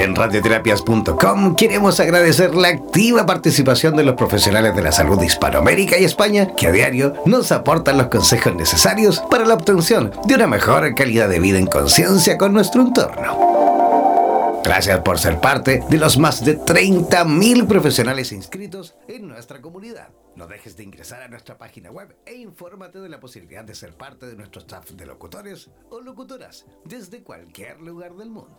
En 0.00 0.16
radioterapias.com 0.16 1.56
queremos 1.56 2.00
agradecer 2.00 2.54
la 2.54 2.68
activa 2.68 3.26
participación 3.26 3.96
de 3.96 4.02
los 4.02 4.14
profesionales 4.14 4.74
de 4.74 4.80
la 4.80 4.92
salud 4.92 5.18
de 5.18 5.26
Hispanoamérica 5.26 5.98
y 5.98 6.04
España 6.04 6.54
que 6.56 6.68
a 6.68 6.72
diario 6.72 7.12
nos 7.26 7.52
aportan 7.52 7.98
los 7.98 8.06
consejos 8.06 8.54
necesarios 8.54 9.22
para 9.30 9.44
la 9.44 9.52
obtención 9.52 10.10
de 10.24 10.36
una 10.36 10.46
mejor 10.46 10.94
calidad 10.94 11.28
de 11.28 11.38
vida 11.38 11.58
en 11.58 11.66
conciencia 11.66 12.38
con 12.38 12.54
nuestro 12.54 12.80
entorno. 12.80 14.60
Gracias 14.64 15.00
por 15.00 15.18
ser 15.18 15.38
parte 15.38 15.84
de 15.90 15.98
los 15.98 16.16
más 16.16 16.42
de 16.46 16.58
30.000 16.58 17.66
profesionales 17.66 18.32
inscritos 18.32 18.94
en 19.06 19.28
nuestra 19.28 19.60
comunidad. 19.60 20.08
No 20.36 20.46
dejes 20.46 20.76
de 20.76 20.84
ingresar 20.84 21.22
a 21.22 21.28
nuestra 21.28 21.58
página 21.58 21.90
web 21.90 22.16
e 22.24 22.34
infórmate 22.34 23.00
de 23.00 23.08
la 23.08 23.20
posibilidad 23.20 23.64
de 23.64 23.74
ser 23.74 23.94
parte 23.94 24.26
de 24.26 24.36
nuestro 24.36 24.60
staff 24.60 24.90
de 24.90 25.06
locutores 25.06 25.70
o 25.90 26.00
locutoras 26.00 26.66
desde 26.84 27.22
cualquier 27.22 27.80
lugar 27.80 28.14
del 28.14 28.30
mundo. 28.30 28.56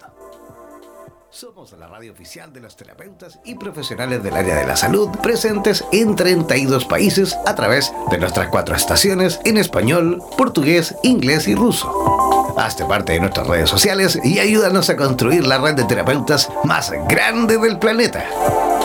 Somos 1.29 1.71
la 1.73 1.87
radio 1.87 2.11
oficial 2.11 2.51
de 2.51 2.59
los 2.59 2.75
terapeutas 2.75 3.39
y 3.45 3.55
profesionales 3.55 4.21
del 4.21 4.35
área 4.35 4.57
de 4.57 4.67
la 4.67 4.75
salud 4.75 5.09
presentes 5.23 5.85
en 5.93 6.15
32 6.15 6.85
países 6.85 7.37
a 7.45 7.55
través 7.55 7.93
de 8.11 8.17
nuestras 8.17 8.49
cuatro 8.49 8.75
estaciones 8.75 9.39
en 9.45 9.57
español, 9.57 10.21
portugués, 10.37 10.93
inglés 11.03 11.47
y 11.47 11.55
ruso. 11.55 12.53
Hazte 12.57 12.83
parte 12.83 13.13
de 13.13 13.21
nuestras 13.21 13.47
redes 13.47 13.69
sociales 13.69 14.19
y 14.23 14.39
ayúdanos 14.39 14.89
a 14.89 14.97
construir 14.97 15.47
la 15.47 15.57
red 15.57 15.75
de 15.75 15.85
terapeutas 15.85 16.49
más 16.65 16.91
grande 17.07 17.57
del 17.57 17.79
planeta. 17.79 18.25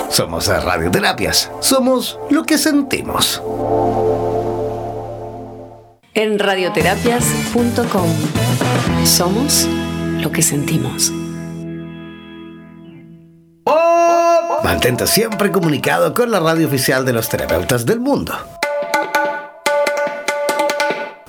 Somos 0.08 0.48
Radioterapias. 0.48 1.50
Somos 1.60 2.18
lo 2.30 2.44
que 2.44 2.58
sentimos. 2.58 3.42
En 6.14 6.38
radioterapias.com 6.38 8.08
somos 9.04 9.68
lo 10.20 10.32
que 10.32 10.42
sentimos. 10.42 11.12
Mantente 14.64 15.06
siempre 15.06 15.52
comunicado 15.52 16.14
con 16.14 16.30
la 16.30 16.40
radio 16.40 16.66
oficial 16.66 17.04
de 17.04 17.12
los 17.12 17.28
terapeutas 17.28 17.84
del 17.86 18.00
mundo. 18.00 18.34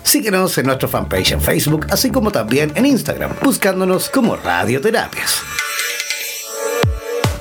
Síguenos 0.04 0.58
en 0.58 0.66
nuestro 0.68 0.88
fanpage 0.88 1.34
en 1.34 1.41
Facebook, 1.41 1.86
así 1.91 2.10
como 2.10 2.32
también 2.32 2.72
en 2.76 2.86
Instagram, 2.86 3.34
buscándonos 3.44 4.10
como 4.10 4.38
Radioterapias. 4.38 5.41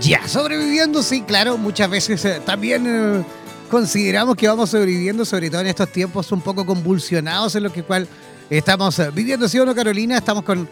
Ya, 0.00 0.26
sobreviviendo, 0.26 1.02
sí, 1.02 1.22
claro, 1.22 1.58
muchas 1.58 1.90
veces 1.90 2.24
eh, 2.24 2.40
también 2.44 2.86
eh, 2.86 3.24
consideramos 3.70 4.36
que 4.36 4.48
vamos 4.48 4.70
sobreviviendo, 4.70 5.24
sobre 5.24 5.50
todo 5.50 5.60
en 5.60 5.66
estos 5.66 5.90
tiempos 5.90 6.32
un 6.32 6.40
poco 6.40 6.64
convulsionados 6.64 7.54
en 7.56 7.64
lo 7.64 7.72
que 7.72 7.82
cual 7.82 8.08
estamos 8.48 8.98
eh, 8.98 9.10
viviendo, 9.12 9.48
¿sí 9.48 9.58
o 9.58 9.66
no, 9.66 9.74
Carolina? 9.74 10.16
Estamos 10.16 10.44
con, 10.44 10.68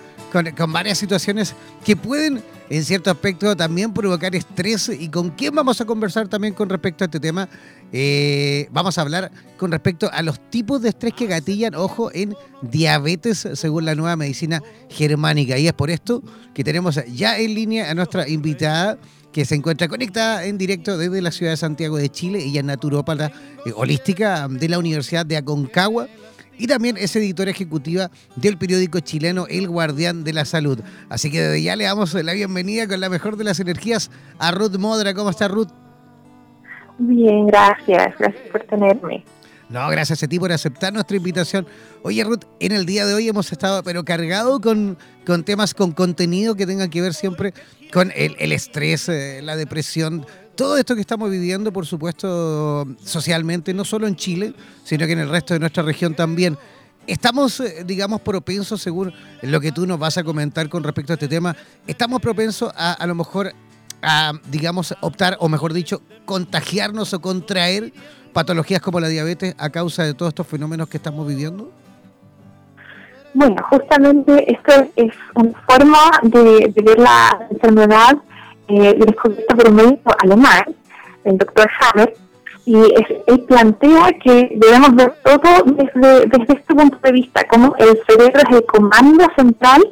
con, 0.56 0.72
varias 0.72 0.98
situaciones 0.98 1.54
que 1.84 1.96
pueden 1.96 2.42
en 2.68 2.84
cierto 2.84 3.10
aspecto 3.10 3.56
también 3.56 3.92
provocar 3.92 4.34
estrés. 4.34 4.88
¿Y 4.88 5.08
con 5.08 5.30
quién 5.30 5.54
vamos 5.54 5.80
a 5.80 5.84
conversar 5.84 6.28
también 6.28 6.54
con 6.54 6.68
respecto 6.68 7.04
a 7.04 7.06
este 7.06 7.20
tema? 7.20 7.48
Eh, 7.92 8.68
vamos 8.72 8.98
a 8.98 9.02
hablar 9.02 9.30
con 9.56 9.70
respecto 9.70 10.10
a 10.12 10.22
los 10.22 10.40
tipos 10.50 10.82
de 10.82 10.90
estrés 10.90 11.14
que 11.14 11.26
gatillan, 11.26 11.74
ojo, 11.74 12.10
en 12.12 12.34
diabetes 12.62 13.48
según 13.54 13.84
la 13.84 13.94
nueva 13.94 14.16
medicina 14.16 14.62
germánica. 14.90 15.58
Y 15.58 15.68
es 15.68 15.72
por 15.72 15.90
esto 15.90 16.22
que 16.54 16.64
tenemos 16.64 17.00
ya 17.06 17.38
en 17.38 17.54
línea 17.54 17.90
a 17.90 17.94
nuestra 17.94 18.28
invitada 18.28 18.98
que 19.32 19.44
se 19.44 19.54
encuentra 19.54 19.86
conectada 19.86 20.44
en 20.46 20.56
directo 20.56 20.96
desde 20.96 21.20
la 21.20 21.30
ciudad 21.30 21.52
de 21.52 21.58
Santiago 21.58 21.98
de 21.98 22.08
Chile. 22.08 22.42
Ella 22.42 22.60
es 22.60 22.66
naturópata 22.66 23.30
eh, 23.66 23.72
holística 23.74 24.48
de 24.48 24.68
la 24.68 24.78
Universidad 24.78 25.26
de 25.26 25.36
Aconcagua 25.36 26.08
y 26.58 26.66
también 26.66 26.96
es 26.96 27.14
editora 27.16 27.50
ejecutiva 27.50 28.10
del 28.36 28.56
periódico 28.58 29.00
chileno 29.00 29.46
El 29.48 29.68
Guardián 29.68 30.24
de 30.24 30.32
la 30.32 30.44
Salud. 30.44 30.80
Así 31.08 31.30
que 31.30 31.40
desde 31.40 31.62
ya 31.62 31.76
le 31.76 31.84
damos 31.84 32.14
la 32.14 32.32
bienvenida 32.32 32.86
con 32.86 33.00
la 33.00 33.08
mejor 33.08 33.36
de 33.36 33.44
las 33.44 33.60
energías 33.60 34.10
a 34.38 34.50
Ruth 34.50 34.76
Modra. 34.76 35.14
¿Cómo 35.14 35.30
está 35.30 35.48
Ruth? 35.48 35.68
Bien, 36.98 37.46
gracias. 37.46 38.14
Gracias 38.18 38.48
por 38.50 38.62
tenerme. 38.64 39.24
No, 39.68 39.88
gracias 39.88 40.22
a 40.22 40.28
ti 40.28 40.38
por 40.38 40.52
aceptar 40.52 40.92
nuestra 40.92 41.16
invitación. 41.16 41.66
Oye, 42.02 42.22
Ruth, 42.22 42.44
en 42.60 42.70
el 42.70 42.86
día 42.86 43.04
de 43.04 43.14
hoy 43.14 43.28
hemos 43.28 43.50
estado, 43.50 43.82
pero 43.82 44.04
cargado 44.04 44.60
con, 44.60 44.96
con 45.26 45.42
temas, 45.42 45.74
con 45.74 45.90
contenido 45.90 46.54
que 46.54 46.66
tengan 46.66 46.88
que 46.88 47.02
ver 47.02 47.14
siempre 47.14 47.52
con 47.92 48.12
el, 48.14 48.36
el 48.38 48.52
estrés, 48.52 49.08
eh, 49.08 49.40
la 49.42 49.56
depresión, 49.56 50.24
todo 50.56 50.76
esto 50.76 50.94
que 50.94 51.00
estamos 51.00 51.30
viviendo, 51.30 51.72
por 51.72 51.86
supuesto, 51.86 52.86
socialmente, 53.02 53.72
no 53.74 53.84
solo 53.84 54.06
en 54.06 54.16
Chile, 54.16 54.54
sino 54.82 55.06
que 55.06 55.12
en 55.12 55.20
el 55.20 55.28
resto 55.28 55.54
de 55.54 55.60
nuestra 55.60 55.82
región 55.82 56.14
también. 56.14 56.58
Estamos, 57.06 57.60
eh, 57.60 57.84
digamos, 57.86 58.20
propensos, 58.22 58.82
según 58.82 59.12
lo 59.42 59.60
que 59.60 59.70
tú 59.70 59.86
nos 59.86 59.98
vas 59.98 60.18
a 60.18 60.24
comentar 60.24 60.68
con 60.68 60.82
respecto 60.82 61.12
a 61.12 61.14
este 61.14 61.28
tema, 61.28 61.54
estamos 61.86 62.20
propensos 62.20 62.72
a, 62.74 62.94
a 62.94 63.06
lo 63.06 63.14
mejor 63.14 63.52
a, 64.02 64.32
digamos, 64.50 64.94
optar, 65.00 65.36
o 65.40 65.48
mejor 65.48 65.72
dicho, 65.72 66.02
contagiarnos 66.24 67.12
o 67.14 67.20
contraer 67.20 67.92
patologías 68.32 68.80
como 68.80 69.00
la 69.00 69.08
diabetes 69.08 69.54
a 69.58 69.70
causa 69.70 70.04
de 70.04 70.14
todos 70.14 70.30
estos 70.30 70.46
fenómenos 70.46 70.88
que 70.88 70.96
estamos 70.96 71.26
viviendo? 71.26 71.70
Bueno, 73.34 73.56
justamente 73.70 74.52
esto 74.52 74.88
es 74.96 75.12
una 75.34 75.52
forma 75.68 75.98
de, 76.22 76.72
de 76.74 76.82
ver 76.82 76.98
la 76.98 77.46
enfermedad 77.50 78.16
eh, 78.68 78.94
descubierta 78.98 79.54
por 79.54 79.68
un 79.68 79.76
médico 79.76 80.14
alemán, 80.22 80.64
el 81.24 81.38
doctor 81.38 81.68
Hammer, 81.80 82.14
y 82.64 82.76
es, 82.76 83.06
él 83.26 83.40
plantea 83.46 84.12
que 84.22 84.50
debemos 84.56 84.94
ver 84.96 85.14
todo 85.22 85.62
desde, 85.66 86.26
desde 86.26 86.54
este 86.54 86.74
punto 86.74 86.98
de 87.02 87.12
vista, 87.12 87.46
cómo 87.48 87.74
el 87.78 87.98
cerebro 88.08 88.42
es 88.48 88.56
el 88.56 88.66
comando 88.66 89.24
central 89.36 89.82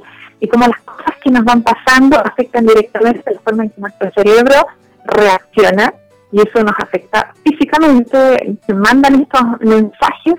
y 0.40 0.48
cómo 0.48 0.66
las 0.66 0.80
cosas 0.80 1.14
que 1.22 1.30
nos 1.30 1.44
van 1.44 1.62
pasando 1.62 2.18
afectan 2.18 2.66
directamente 2.66 3.32
la 3.32 3.40
forma 3.40 3.64
en 3.64 3.70
que 3.70 3.80
nuestro 3.80 4.10
cerebro 4.12 4.66
reacciona 5.05 5.94
y 6.32 6.40
eso 6.40 6.64
nos 6.64 6.74
afecta 6.80 7.32
físicamente, 7.44 8.59
se 8.66 8.74
mandan 8.74 9.20
estos 9.22 9.42
mensajes 9.60 10.34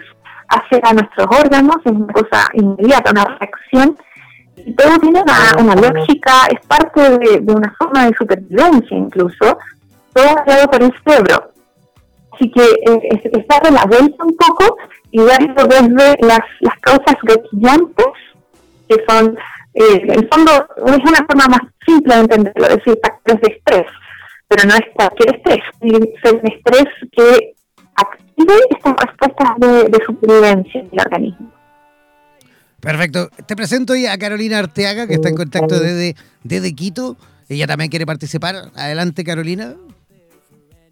hacia 0.50 0.94
nuestros 0.94 1.28
órganos, 1.40 1.78
es 1.86 1.92
una 1.92 2.12
cosa 2.12 2.50
inmediata, 2.54 3.12
una 3.12 3.24
reacción 3.24 3.98
todo 4.78 4.98
tiene 5.00 5.22
una, 5.22 5.54
una 5.60 5.76
lógica, 5.76 6.32
es 6.50 6.66
parte 6.68 7.02
de, 7.18 7.40
de 7.42 7.54
una 7.54 7.74
forma 7.78 8.06
de 8.06 8.14
supervivencia 8.18 8.98
incluso, 8.98 9.58
todo 10.14 10.36
creado 10.46 10.68
por 10.72 10.84
el 10.84 10.94
cerebro. 11.04 11.52
Así 12.34 12.52
que 12.52 12.62
eh, 12.64 13.00
es- 13.12 13.32
de 13.64 13.72
la 13.72 13.86
vuelta 13.86 14.24
un 14.24 14.36
poco 14.36 14.78
y 15.12 15.20
verlo 15.22 15.64
desde 15.68 16.18
las, 16.28 16.40
las 16.60 16.78
causas 16.82 17.16
gatillantes, 17.24 18.06
que 18.90 18.96
son, 19.08 19.38
eh, 19.74 20.02
en 20.04 20.12
el 20.12 20.30
fondo, 20.30 20.52
es 20.88 20.98
una 20.98 21.26
forma 21.26 21.46
más 21.50 21.62
simple 21.86 22.16
de 22.16 22.22
entenderlo, 22.22 22.68
es 22.68 22.76
decir, 22.78 23.00
factores 23.02 23.42
de 23.42 23.56
estrés, 23.56 23.88
pero 24.48 24.68
no 24.68 24.76
es 24.76 24.82
cualquier 24.94 25.36
estrés, 25.36 25.60
es 25.82 26.32
un 26.32 26.42
estrés 26.52 26.86
que 27.12 27.54
active 27.96 28.54
estas 28.70 28.96
respuestas 28.98 29.50
de, 29.58 29.84
de 29.90 30.06
supervivencia 30.06 30.82
del 30.84 31.00
organismo. 31.00 31.52
Perfecto. 32.86 33.30
Te 33.48 33.56
presento 33.56 33.94
hoy 33.94 34.06
a 34.06 34.16
Carolina 34.16 34.60
Arteaga, 34.60 35.08
que 35.08 35.16
está 35.16 35.28
en 35.30 35.36
contacto 35.36 35.80
desde, 35.80 36.16
desde 36.44 36.76
Quito. 36.76 37.18
Ella 37.50 37.66
también 37.66 37.90
quiere 37.90 38.06
participar. 38.06 38.70
Adelante, 38.76 39.24
Carolina. 39.24 39.74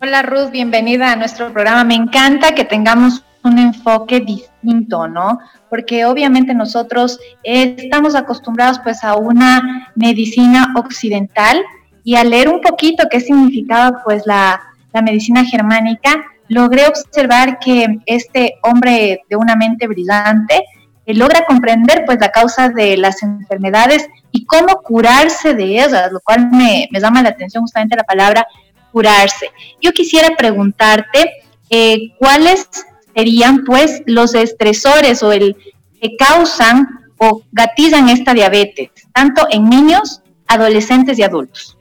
Hola 0.02 0.24
Ruth, 0.24 0.50
bienvenida 0.50 1.12
a 1.12 1.16
nuestro 1.16 1.54
programa. 1.54 1.84
Me 1.84 1.94
encanta 1.94 2.56
que 2.56 2.66
tengamos 2.66 3.24
un 3.44 3.60
enfoque 3.60 4.22
distinto, 4.22 5.08
¿no? 5.08 5.38
Porque 5.70 6.04
obviamente 6.06 6.56
nosotros 6.56 7.20
estamos 7.44 8.16
acostumbrados 8.16 8.80
pues 8.80 9.04
a 9.04 9.16
una 9.16 9.92
medicina 9.94 10.74
occidental 10.76 11.62
y 12.04 12.16
al 12.16 12.32
leer 12.32 12.50
un 12.50 12.62
poquito 12.62 13.04
qué 13.12 13.20
significaba 13.20 14.02
pues 14.04 14.24
la, 14.26 14.60
la 14.94 15.02
medicina 15.04 15.46
germánica, 15.46 16.26
logré 16.48 16.88
observar 16.88 17.60
que 17.60 18.00
este 18.08 18.56
hombre 18.64 19.22
de 19.30 19.36
una 19.36 19.56
mente 19.56 19.86
brillante 19.86 20.64
logra 21.06 21.46
comprender 21.46 22.04
pues 22.06 22.20
la 22.20 22.32
causa 22.32 22.70
de 22.70 22.96
las 22.98 23.22
enfermedades 23.24 24.08
y 24.32 24.46
cómo 24.46 24.82
curarse 24.82 25.54
de 25.54 25.64
ellas, 25.64 26.12
lo 26.12 26.20
cual 26.22 26.50
me, 26.52 26.88
llama 26.92 27.22
la 27.22 27.30
atención 27.30 27.62
justamente 27.62 27.96
la 27.96 28.04
palabra 28.04 28.48
curarse. 28.92 29.52
Yo 29.82 29.92
quisiera 29.92 30.36
preguntarte 30.36 31.32
eh, 31.70 32.14
cuáles 32.18 32.68
serían 33.16 33.64
pues 33.66 34.02
los 34.06 34.34
estresores 34.36 35.22
o 35.24 35.32
el 35.32 35.56
que 36.02 36.16
causan 36.16 36.88
o 37.18 37.44
gatillan 37.52 38.10
esta 38.10 38.34
diabetes, 38.34 38.90
tanto 39.14 39.48
en 39.50 39.70
niños, 39.70 40.22
adolescentes 40.48 41.18
y 41.20 41.24
adultos. 41.24 41.78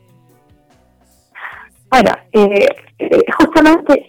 Bueno, 1.90 2.10
eh, 2.32 2.68
eh, 2.98 3.18
justamente 3.36 4.06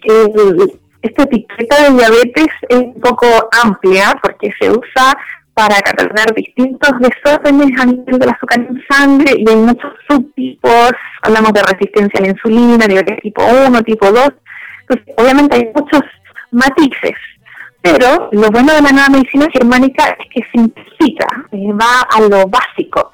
esta 1.08 1.22
etiqueta 1.24 1.82
de 1.84 1.96
diabetes 1.96 2.46
es 2.68 2.78
un 2.78 3.00
poco 3.00 3.26
amplia 3.62 4.14
porque 4.22 4.52
se 4.60 4.70
usa 4.70 5.16
para 5.54 5.80
catalogar 5.80 6.34
distintos 6.34 6.90
desórdenes 6.98 7.78
a 7.80 7.86
nivel 7.86 8.18
del 8.18 8.28
azúcar 8.30 8.60
en 8.60 8.82
sangre 8.90 9.34
y 9.38 9.48
hay 9.48 9.56
muchos 9.56 9.92
subtipos, 10.08 10.90
hablamos 11.22 11.52
de 11.52 11.62
resistencia 11.62 12.18
a 12.18 12.22
la 12.22 12.28
insulina, 12.30 12.86
diabetes 12.86 13.20
tipo 13.22 13.42
1, 13.44 13.82
tipo 13.82 14.10
2, 14.10 14.28
entonces 14.80 15.14
obviamente 15.16 15.56
hay 15.56 15.70
muchos 15.74 16.02
matices, 16.50 17.14
pero 17.80 18.28
lo 18.32 18.48
bueno 18.50 18.72
de 18.72 18.82
la 18.82 18.90
nueva 18.90 19.08
medicina 19.10 19.46
germánica 19.52 20.16
es 20.18 20.26
que 20.34 20.42
simplifica, 20.52 21.26
eh, 21.52 21.72
va 21.72 22.00
a 22.10 22.20
lo 22.22 22.46
básico. 22.48 23.12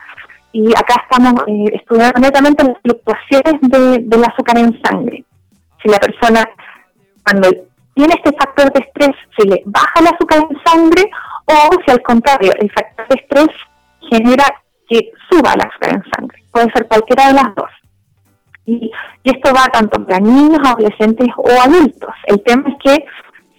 Y 0.52 0.70
acá 0.72 1.04
estamos 1.08 1.42
eh, 1.46 1.64
estudiando 1.74 2.18
netamente 2.20 2.64
las 2.64 2.76
fluctuaciones 2.82 3.54
de- 3.62 3.98
del 4.04 4.24
azúcar 4.24 4.58
en 4.58 4.80
sangre. 4.82 5.24
Si 5.82 5.88
la 5.88 5.98
persona 5.98 6.48
cuando 7.24 7.48
tiene 7.94 8.14
este 8.14 8.32
factor 8.36 8.72
de 8.72 8.80
estrés 8.84 9.16
se 9.36 9.46
le 9.46 9.62
baja 9.66 10.00
el 10.00 10.06
azúcar 10.06 10.40
en 10.48 10.58
sangre 10.64 11.10
o 11.46 11.70
si 11.84 11.90
al 11.90 12.02
contrario 12.02 12.52
el 12.58 12.70
factor 12.70 13.08
de 13.08 13.14
estrés 13.20 13.48
genera 14.10 14.44
que 14.88 15.12
suba 15.30 15.52
el 15.54 15.60
azúcar 15.60 15.94
en 15.94 16.04
sangre. 16.12 16.44
Puede 16.52 16.72
ser 16.72 16.86
cualquiera 16.88 17.28
de 17.28 17.34
las 17.34 17.54
dos. 17.54 17.70
Y, 18.66 18.90
y 19.22 19.30
esto 19.30 19.52
va 19.54 19.66
tanto 19.72 20.04
para 20.04 20.20
niños, 20.20 20.60
adolescentes 20.64 21.28
o 21.36 21.48
adultos. 21.62 22.14
El 22.26 22.42
tema 22.42 22.68
es 22.68 22.76
que 22.82 23.04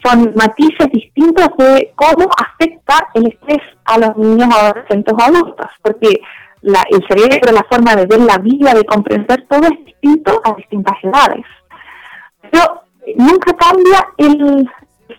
son 0.03 0.33
matices 0.35 0.87
distintos 0.91 1.47
de 1.57 1.91
cómo 1.95 2.27
afecta 2.37 3.07
el 3.13 3.27
estrés 3.27 3.61
a 3.85 3.97
los 3.99 4.15
niños, 4.17 4.47
adolescentes 4.53 5.13
o 5.13 5.21
adultos, 5.21 5.67
porque 5.81 6.19
la- 6.61 6.85
el 6.89 7.05
cerebro, 7.07 7.51
la 7.51 7.63
forma 7.69 7.95
de 7.95 8.05
ver 8.07 8.19
la 8.21 8.37
vida, 8.37 8.73
de 8.73 8.83
comprender 8.85 9.45
todo 9.47 9.61
es 9.63 9.85
distinto 9.85 10.41
a 10.43 10.53
distintas 10.53 10.95
edades. 11.03 11.45
Pero 12.51 12.80
nunca 13.17 13.53
cambia 13.55 14.07
el 14.17 14.69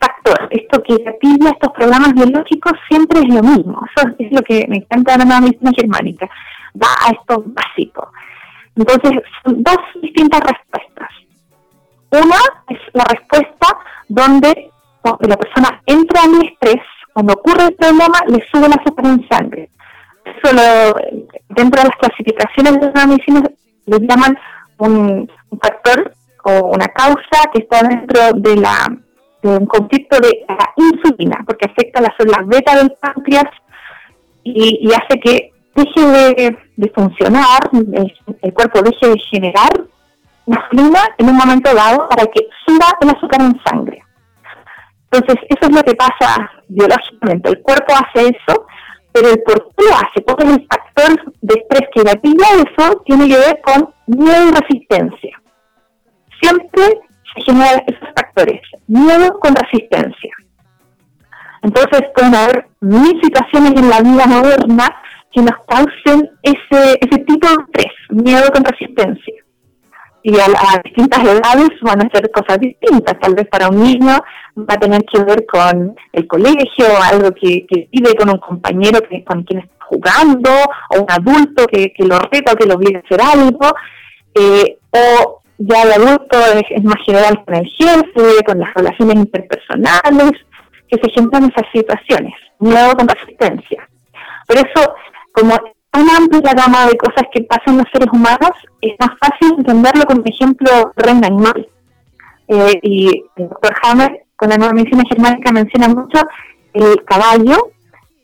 factor. 0.01 0.49
Esto 0.51 0.83
que 0.83 1.03
gatilla 1.03 1.51
estos 1.51 1.73
programas 1.73 2.13
biológicos 2.15 2.73
siempre 2.89 3.21
es 3.21 3.35
lo 3.35 3.43
mismo. 3.43 3.81
Eso 3.97 4.09
es 4.19 4.33
lo 4.33 4.43
que 4.43 4.67
me 4.69 4.77
encanta 4.79 5.17
de 5.17 5.25
la 5.27 5.41
medicina 5.41 5.71
germánica. 5.77 6.29
Va 6.81 6.89
a 7.07 7.11
esto 7.11 7.43
básico. 7.47 8.11
Entonces, 8.77 9.13
son 9.45 9.63
dos 9.63 9.77
distintas 10.01 10.41
respuestas. 10.41 11.11
Una 12.11 12.37
es 12.69 12.79
la 12.95 13.05
respuesta 13.05 13.79
donde 14.09 14.71
la 15.05 15.37
persona 15.37 15.81
entra 15.87 16.21
en 16.25 16.47
estrés, 16.47 16.83
cuando 17.13 17.35
ocurre 17.35 17.65
el 17.65 17.75
problema, 17.75 18.21
le 18.29 18.43
sube 18.51 18.67
el 18.67 18.73
azúcar 18.73 19.07
en 19.07 19.29
sangre. 19.29 19.69
Eso 20.25 20.55
lo- 20.55 20.95
dentro 21.51 21.83
de 21.83 21.89
las 21.89 21.97
clasificaciones 21.99 22.81
de 22.81 22.93
la 22.95 23.07
medicina 23.07 23.43
le 23.87 23.99
llaman 24.07 24.39
un 24.79 25.31
factor 25.61 26.13
o 26.45 26.67
una 26.75 26.89
causa 26.89 27.51
que 27.53 27.63
está 27.63 27.83
dentro 27.83 28.33
de 28.35 28.57
la 28.57 28.87
de 29.43 29.57
un 29.57 29.67
conflicto 29.67 30.19
de 30.21 30.45
la 30.49 30.73
insulina, 30.77 31.43
porque 31.47 31.67
afecta 31.67 32.01
las 32.01 32.15
células 32.17 32.47
beta 32.47 32.77
del 32.77 32.93
páncreas 32.93 33.47
y, 34.45 34.91
hace 34.93 35.21
que 35.21 35.53
deje 35.75 36.57
de, 36.77 36.93
funcionar, 36.95 37.61
el, 37.73 38.55
cuerpo 38.55 38.83
deje 38.83 39.09
de 39.09 39.19
generar 39.31 39.71
insulina 40.47 41.01
en 41.19 41.29
un 41.29 41.37
momento 41.37 41.75
dado 41.75 42.09
para 42.09 42.27
que 42.27 42.49
suba 42.67 42.87
el 43.01 43.11
azúcar 43.11 43.41
en 43.41 43.61
sangre. 43.65 44.03
Entonces, 45.11 45.37
eso 45.49 45.69
es 45.69 45.77
lo 45.77 45.83
que 45.83 45.95
pasa 45.95 46.51
biológicamente. 46.69 47.51
El 47.51 47.61
cuerpo 47.63 47.93
hace 47.95 48.29
eso, 48.29 48.67
pero 49.13 49.29
el 49.29 49.43
por 49.43 49.69
qué 49.77 49.85
lo 49.85 49.95
hace, 49.95 50.25
cuál 50.25 50.49
es 50.49 50.57
el 50.57 50.69
factor 50.69 51.35
de 51.41 51.55
estrés 51.61 51.89
que 51.95 52.03
gatilla 52.03 52.47
eso, 52.57 53.03
tiene 53.05 53.29
que 53.29 53.37
ver 53.37 53.61
con 53.63 53.95
miedo 54.07 54.49
y 54.49 54.53
resistencia. 54.53 55.42
Siempre 56.43 57.01
se 57.35 57.43
generan 57.45 57.83
esos 57.87 58.09
factores, 58.17 58.61
miedo 58.89 59.39
con 59.41 59.55
resistencia. 59.55 60.35
Entonces 61.63 62.03
pueden 62.15 62.35
haber 62.35 62.67
mil 62.81 63.21
situaciones 63.23 63.73
en 63.77 63.89
la 63.89 64.01
vida 64.01 64.27
moderna 64.27 64.95
que 65.33 65.41
nos 65.41 65.55
causen 65.67 66.29
ese, 66.43 66.99
ese 67.01 67.19
tipo 67.25 67.47
de 67.49 67.55
estrés, 67.63 67.93
miedo 68.11 68.51
con 68.53 68.65
resistencia. 68.65 69.35
Y 70.25 70.39
a, 70.39 70.81
distintas 70.85 71.21
edades 71.21 71.71
van 71.83 72.01
a 72.01 72.11
ser 72.11 72.31
cosas 72.31 72.59
distintas. 72.61 73.19
Tal 73.19 73.35
vez 73.35 73.49
para 73.49 73.69
un 73.69 73.83
niño 73.83 74.19
va 74.59 74.75
a 74.75 74.79
tener 74.79 75.03
que 75.05 75.23
ver 75.25 75.45
con 75.47 75.97
el 76.13 76.27
colegio, 76.29 76.87
algo 77.11 77.31
que, 77.33 77.67
que 77.67 77.89
vive 77.91 78.15
con 78.17 78.31
un 78.31 78.39
compañero 78.39 79.01
con 79.27 79.43
quien 79.43 79.61
está 79.61 79.85
jugando, 79.87 80.51
o 80.91 81.01
un 81.01 81.11
adulto 81.11 81.67
que, 81.67 81.93
que 81.93 82.05
lo 82.05 82.19
reta 82.19 82.53
o 82.53 82.57
que 82.57 82.67
lo 82.67 82.75
obliga 82.75 83.01
a 83.01 83.03
hacer 83.03 83.21
algo. 83.21 83.67
Eh, 84.35 84.79
o 84.91 85.42
ya 85.65 85.83
el 85.83 85.93
adulto 85.93 86.39
es, 86.71 86.85
más 86.85 86.97
general 87.07 87.45
con 87.45 87.55
el 87.55 87.67
jefe, 87.67 88.45
con 88.45 88.59
las 88.59 88.75
relaciones 88.75 89.17
interpersonales, 89.17 90.33
que 90.89 91.01
se 91.01 91.11
generan 91.11 91.51
esas 91.51 91.71
situaciones, 91.73 92.35
miedo 92.59 92.95
con 92.97 93.09
resistencia. 93.09 93.89
Por 94.47 94.57
eso, 94.57 94.95
como 95.33 95.57
tan 95.91 96.09
amplia 96.11 96.53
gama 96.55 96.87
de 96.87 96.97
cosas 96.97 97.25
que 97.33 97.43
pasan 97.43 97.79
los 97.79 97.87
seres 97.93 98.09
humanos, 98.13 98.51
es 98.81 98.93
más 98.99 99.11
fácil 99.21 99.55
entenderlo 99.59 100.05
con 100.05 100.19
un 100.19 100.29
ejemplo 100.29 100.93
reino 100.97 101.27
animal. 101.27 101.69
Eh, 102.49 102.79
y 102.83 103.25
el 103.37 103.49
doctor 103.49 103.75
Hammer, 103.83 104.25
con 104.37 104.49
la 104.49 104.57
nueva 104.57 104.73
medicina 104.73 105.05
germánica, 105.09 105.53
menciona 105.53 105.89
mucho 105.89 106.19
el 106.75 107.05
caballo, 107.05 107.71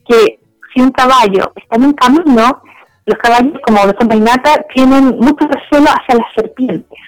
que 0.06 0.40
si 0.74 0.80
un 0.82 0.90
caballo 0.90 1.52
está 1.54 1.76
en 1.76 1.84
un 1.84 1.92
camino, 1.92 2.62
los 3.06 3.18
caballos, 3.18 3.54
como 3.64 3.86
de 3.86 3.94
forma 3.94 4.16
innata, 4.16 4.56
tienen 4.74 5.16
mucho 5.18 5.46
recelo 5.46 5.88
hacia 5.88 6.16
las 6.16 6.26
serpientes. 6.34 6.98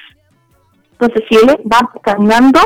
Entonces, 1.01 1.27
si 1.31 1.37
él 1.37 1.57
va 1.71 1.91
caminando 2.03 2.61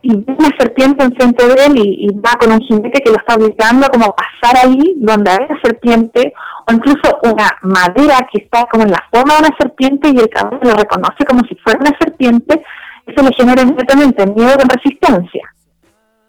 y 0.00 0.16
ve 0.16 0.34
una 0.38 0.50
serpiente 0.58 1.04
enfrente 1.04 1.46
de 1.46 1.66
él 1.66 1.72
y, 1.76 2.08
va 2.14 2.32
con 2.38 2.52
un 2.52 2.60
jinete 2.60 3.00
que 3.00 3.10
lo 3.10 3.16
está 3.16 3.34
obligando 3.36 3.86
a 3.86 3.88
como 3.88 4.14
pasar 4.14 4.66
ahí 4.66 4.94
donde 4.96 5.30
hay 5.30 5.38
una 5.48 5.60
serpiente, 5.62 6.32
o 6.66 6.72
incluso 6.72 7.18
una 7.22 7.56
madera 7.62 8.26
que 8.30 8.42
está 8.42 8.66
como 8.66 8.84
en 8.84 8.90
la 8.90 9.02
forma 9.10 9.34
de 9.34 9.40
una 9.40 9.56
serpiente 9.58 10.10
y 10.10 10.18
el 10.18 10.28
caballo 10.28 10.60
lo 10.62 10.74
reconoce 10.74 11.24
como 11.26 11.40
si 11.48 11.54
fuera 11.56 11.80
una 11.80 11.98
serpiente, 11.98 12.62
eso 13.06 13.22
le 13.22 13.34
genera 13.34 13.62
inmediatamente 13.62 14.26
miedo 14.26 14.56
con 14.56 14.68
resistencia. 14.68 15.54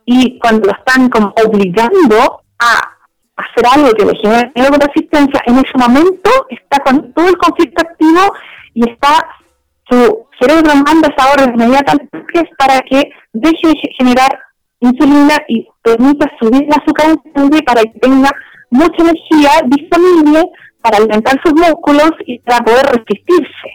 Y 0.05 0.37
cuando 0.39 0.67
lo 0.67 0.73
están 0.77 1.09
como 1.09 1.33
obligando 1.45 2.43
a 2.59 2.95
hacer 3.37 3.65
algo 3.73 3.93
que 3.93 4.05
le 4.05 4.15
genera 4.15 4.51
miedo 4.55 4.71
con 4.71 4.81
resistencia, 4.81 5.41
en 5.45 5.55
ese 5.55 5.77
momento 5.77 6.29
está 6.49 6.79
con 6.79 7.13
todo 7.13 7.27
el 7.27 7.37
conflicto 7.37 7.81
activo 7.81 8.21
y 8.73 8.89
está 8.89 9.25
su 9.89 10.27
cerebro 10.39 10.73
manda 10.75 11.09
esa 11.15 11.31
orden 11.31 11.53
inmediatamente 11.55 12.49
para 12.57 12.79
que 12.81 13.11
deje 13.33 13.67
de 13.67 13.93
generar 13.97 14.39
insulina 14.79 15.37
y 15.47 15.67
permita 15.81 16.29
subir 16.39 16.63
el 16.63 16.69
azúcar 16.69 17.11
en 17.11 17.33
sangre 17.33 17.61
para 17.63 17.81
que 17.81 17.99
tenga 17.99 18.31
mucha 18.71 19.03
energía 19.03 19.51
disponible 19.65 20.43
para 20.81 20.97
alimentar 20.97 21.39
sus 21.43 21.53
músculos 21.53 22.11
y 22.25 22.39
para 22.39 22.63
poder 22.63 22.85
resistirse, 22.85 23.69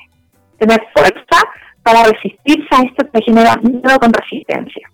tener 0.58 0.80
fuerza 0.94 1.42
para 1.82 2.04
resistirse 2.04 2.68
a 2.72 2.82
esto 2.82 3.10
que 3.12 3.22
genera 3.22 3.56
miedo 3.56 3.98
con 3.98 4.12
resistencia. 4.12 4.88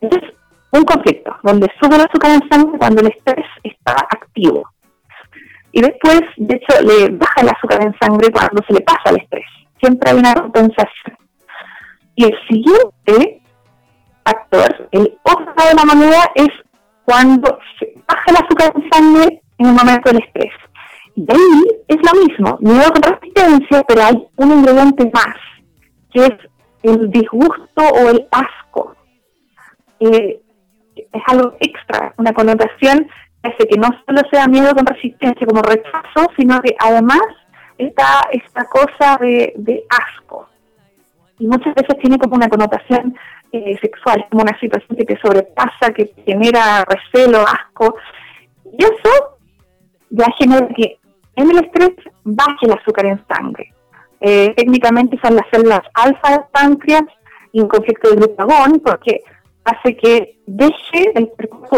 Es 0.00 0.18
un 0.72 0.84
conflicto 0.84 1.36
donde 1.42 1.68
sube 1.80 1.96
el 1.96 2.02
azúcar 2.02 2.32
en 2.32 2.48
sangre 2.50 2.78
cuando 2.78 3.00
el 3.02 3.08
estrés 3.08 3.46
está 3.62 3.92
activo. 4.10 4.68
Y 5.70 5.80
después, 5.80 6.20
de 6.36 6.56
hecho, 6.56 6.82
le 6.82 7.08
baja 7.16 7.40
el 7.40 7.48
azúcar 7.48 7.82
en 7.82 7.94
sangre 7.98 8.30
cuando 8.30 8.62
se 8.66 8.74
le 8.74 8.80
pasa 8.80 9.10
el 9.10 9.16
estrés. 9.16 9.46
Siempre 9.82 10.10
hay 10.10 10.18
una 10.18 10.34
compensación. 10.34 11.18
Y 12.14 12.24
el 12.24 12.34
siguiente 12.48 13.42
factor, 14.24 14.88
el 14.92 15.18
otro 15.24 15.68
de 15.68 15.74
la 15.74 15.84
moneda, 15.84 16.30
es 16.36 16.50
cuando 17.04 17.58
se 17.78 17.92
baja 18.06 18.24
el 18.28 18.36
azúcar 18.36 18.72
en 18.76 18.90
sangre 18.90 19.42
en 19.58 19.66
el 19.66 19.72
momento 19.72 20.10
del 20.10 20.22
estrés. 20.22 20.52
Y 21.16 21.26
ahí 21.28 21.82
es 21.88 21.96
lo 21.96 22.26
mismo, 22.26 22.58
miedo 22.60 22.90
con 22.92 23.02
resistencia, 23.02 23.82
pero 23.88 24.02
hay 24.04 24.28
un 24.36 24.52
ingrediente 24.52 25.10
más, 25.12 25.36
que 26.12 26.26
es 26.26 26.32
el 26.84 27.10
disgusto 27.10 27.82
o 27.82 28.10
el 28.10 28.28
asco. 28.30 28.94
Eh, 30.00 30.40
es 30.94 31.22
algo 31.26 31.56
extra, 31.60 32.14
una 32.18 32.32
connotación 32.32 33.08
que 33.42 33.50
hace 33.50 33.66
que 33.68 33.78
no 33.78 33.88
solo 34.06 34.22
sea 34.30 34.46
miedo 34.46 34.74
con 34.74 34.86
resistencia 34.86 35.46
como 35.46 35.62
rechazo, 35.62 36.30
sino 36.36 36.60
que 36.60 36.74
además 36.78 37.20
está 37.86 38.28
esta 38.32 38.64
cosa 38.64 39.18
de, 39.20 39.84
asco. 39.88 40.48
Y 41.38 41.46
muchas 41.46 41.74
veces 41.74 41.98
tiene 42.00 42.18
como 42.18 42.36
una 42.36 42.48
connotación 42.48 43.16
eh, 43.52 43.76
sexual, 43.80 44.26
como 44.30 44.42
una 44.42 44.58
situación 44.58 44.96
que 44.96 45.04
te 45.04 45.18
sobrepasa, 45.20 45.92
que 45.94 46.12
genera 46.24 46.84
recelo, 46.84 47.44
asco. 47.46 47.96
Y 48.78 48.82
eso 48.82 49.38
ya 50.10 50.26
genera 50.38 50.68
que 50.68 50.98
en 51.36 51.50
el 51.50 51.64
estrés 51.64 51.92
baje 52.24 52.66
el 52.66 52.72
azúcar 52.72 53.06
en 53.06 53.24
sangre. 53.26 53.72
Eh, 54.20 54.54
técnicamente 54.56 55.18
son 55.22 55.34
las 55.34 55.46
células 55.50 55.80
alfa 55.94 56.30
del 56.30 56.44
páncreas 56.52 57.04
y 57.52 57.60
un 57.60 57.68
conflicto 57.68 58.10
de 58.10 58.16
glutagón, 58.16 58.80
porque 58.84 59.22
hace 59.64 59.96
que 59.96 60.38
deje 60.46 61.12
el 61.14 61.30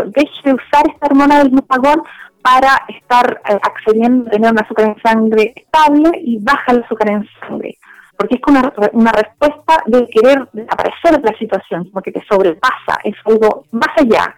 deje 0.07 0.43
de 0.45 0.55
usar 0.55 0.87
esta 0.93 1.07
hormona 1.07 1.39
del 1.39 1.51
glutagón 1.51 2.03
para 2.45 2.85
estar 2.89 3.41
eh, 3.49 3.59
accediendo 3.63 4.29
a 4.29 4.31
tener 4.33 4.53
un 4.53 4.59
azúcar 4.59 4.89
en 4.89 5.03
sangre 5.03 5.55
estable 5.57 6.11
y 6.23 6.39
baja 6.43 6.73
el 6.73 6.85
azúcar 6.85 7.09
en 7.09 7.27
sangre. 7.41 7.79
Porque 8.19 8.35
es 8.35 8.41
una, 8.47 8.71
una 8.93 9.13
respuesta 9.13 9.83
de 9.87 10.07
querer 10.09 10.47
desaparecer 10.53 11.23
de 11.23 11.33
la 11.33 11.39
situación, 11.39 11.91
porque 11.91 12.13
te 12.13 12.23
sobrepasa, 12.29 12.99
es 13.03 13.15
algo 13.25 13.65
más 13.73 13.89
allá. 13.97 14.37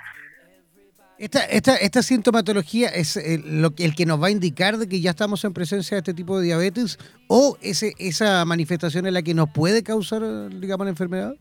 Esta, 1.18 1.40
esta, 1.46 1.74
esta 1.76 2.00
sintomatología 2.00 2.90
es 2.90 3.16
el, 3.16 3.60
lo, 3.60 3.70
el 3.76 3.96
que 3.96 4.06
nos 4.06 4.22
va 4.22 4.28
a 4.28 4.30
indicar 4.30 4.76
de 4.76 4.88
que 4.88 5.00
ya 5.00 5.10
estamos 5.10 5.44
en 5.44 5.52
presencia 5.52 5.96
de 5.96 5.98
este 5.98 6.14
tipo 6.14 6.38
de 6.38 6.44
diabetes 6.44 6.98
o 7.26 7.56
ese, 7.60 7.92
esa 7.98 8.44
manifestación 8.44 9.06
es 9.06 9.14
la 9.14 9.22
que 9.22 9.34
nos 9.34 9.50
puede 9.50 9.82
causar, 9.82 10.22
digamos, 10.50 10.86
la 10.86 10.90
enfermedad? 10.90 11.34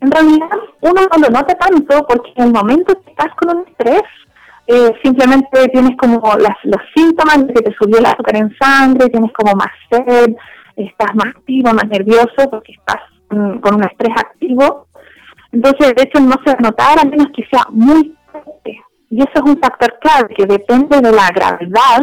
En 0.00 0.10
realidad, 0.10 0.48
uno 0.80 1.02
no 1.12 1.18
lo 1.18 1.30
nota 1.30 1.54
tanto 1.54 2.06
porque 2.06 2.32
en 2.36 2.44
el 2.44 2.52
momento 2.52 2.94
que 3.02 3.10
estás 3.10 3.34
con 3.36 3.58
un 3.58 3.68
estrés, 3.68 4.02
eh, 4.66 4.92
simplemente 5.02 5.68
tienes 5.68 5.96
como 5.96 6.20
las, 6.38 6.56
los 6.64 6.80
síntomas 6.94 7.46
de 7.46 7.54
que 7.54 7.62
te 7.62 7.74
subió 7.74 7.98
el 7.98 8.06
azúcar 8.06 8.36
en 8.36 8.56
sangre, 8.58 9.08
tienes 9.08 9.32
como 9.32 9.54
más 9.54 9.72
sed, 9.90 10.34
estás 10.76 11.14
más 11.14 11.28
activo, 11.28 11.72
más 11.72 11.88
nervioso 11.88 12.50
porque 12.50 12.72
estás 12.72 13.00
con 13.28 13.74
un 13.74 13.84
estrés 13.84 14.12
activo 14.16 14.86
entonces, 15.56 15.94
de 15.94 16.02
hecho, 16.02 16.20
no 16.20 16.34
se 16.44 16.50
va 16.50 16.56
a 16.58 16.62
notar 16.62 16.98
a 16.98 17.04
menos 17.04 17.28
que 17.34 17.46
sea 17.50 17.64
muy 17.70 18.14
fuerte. 18.30 18.78
Y 19.08 19.20
eso 19.20 19.30
es 19.34 19.42
un 19.42 19.58
factor 19.58 19.98
clave 20.00 20.34
que 20.34 20.44
depende 20.44 21.00
de 21.00 21.12
la 21.12 21.30
gravedad, 21.30 22.02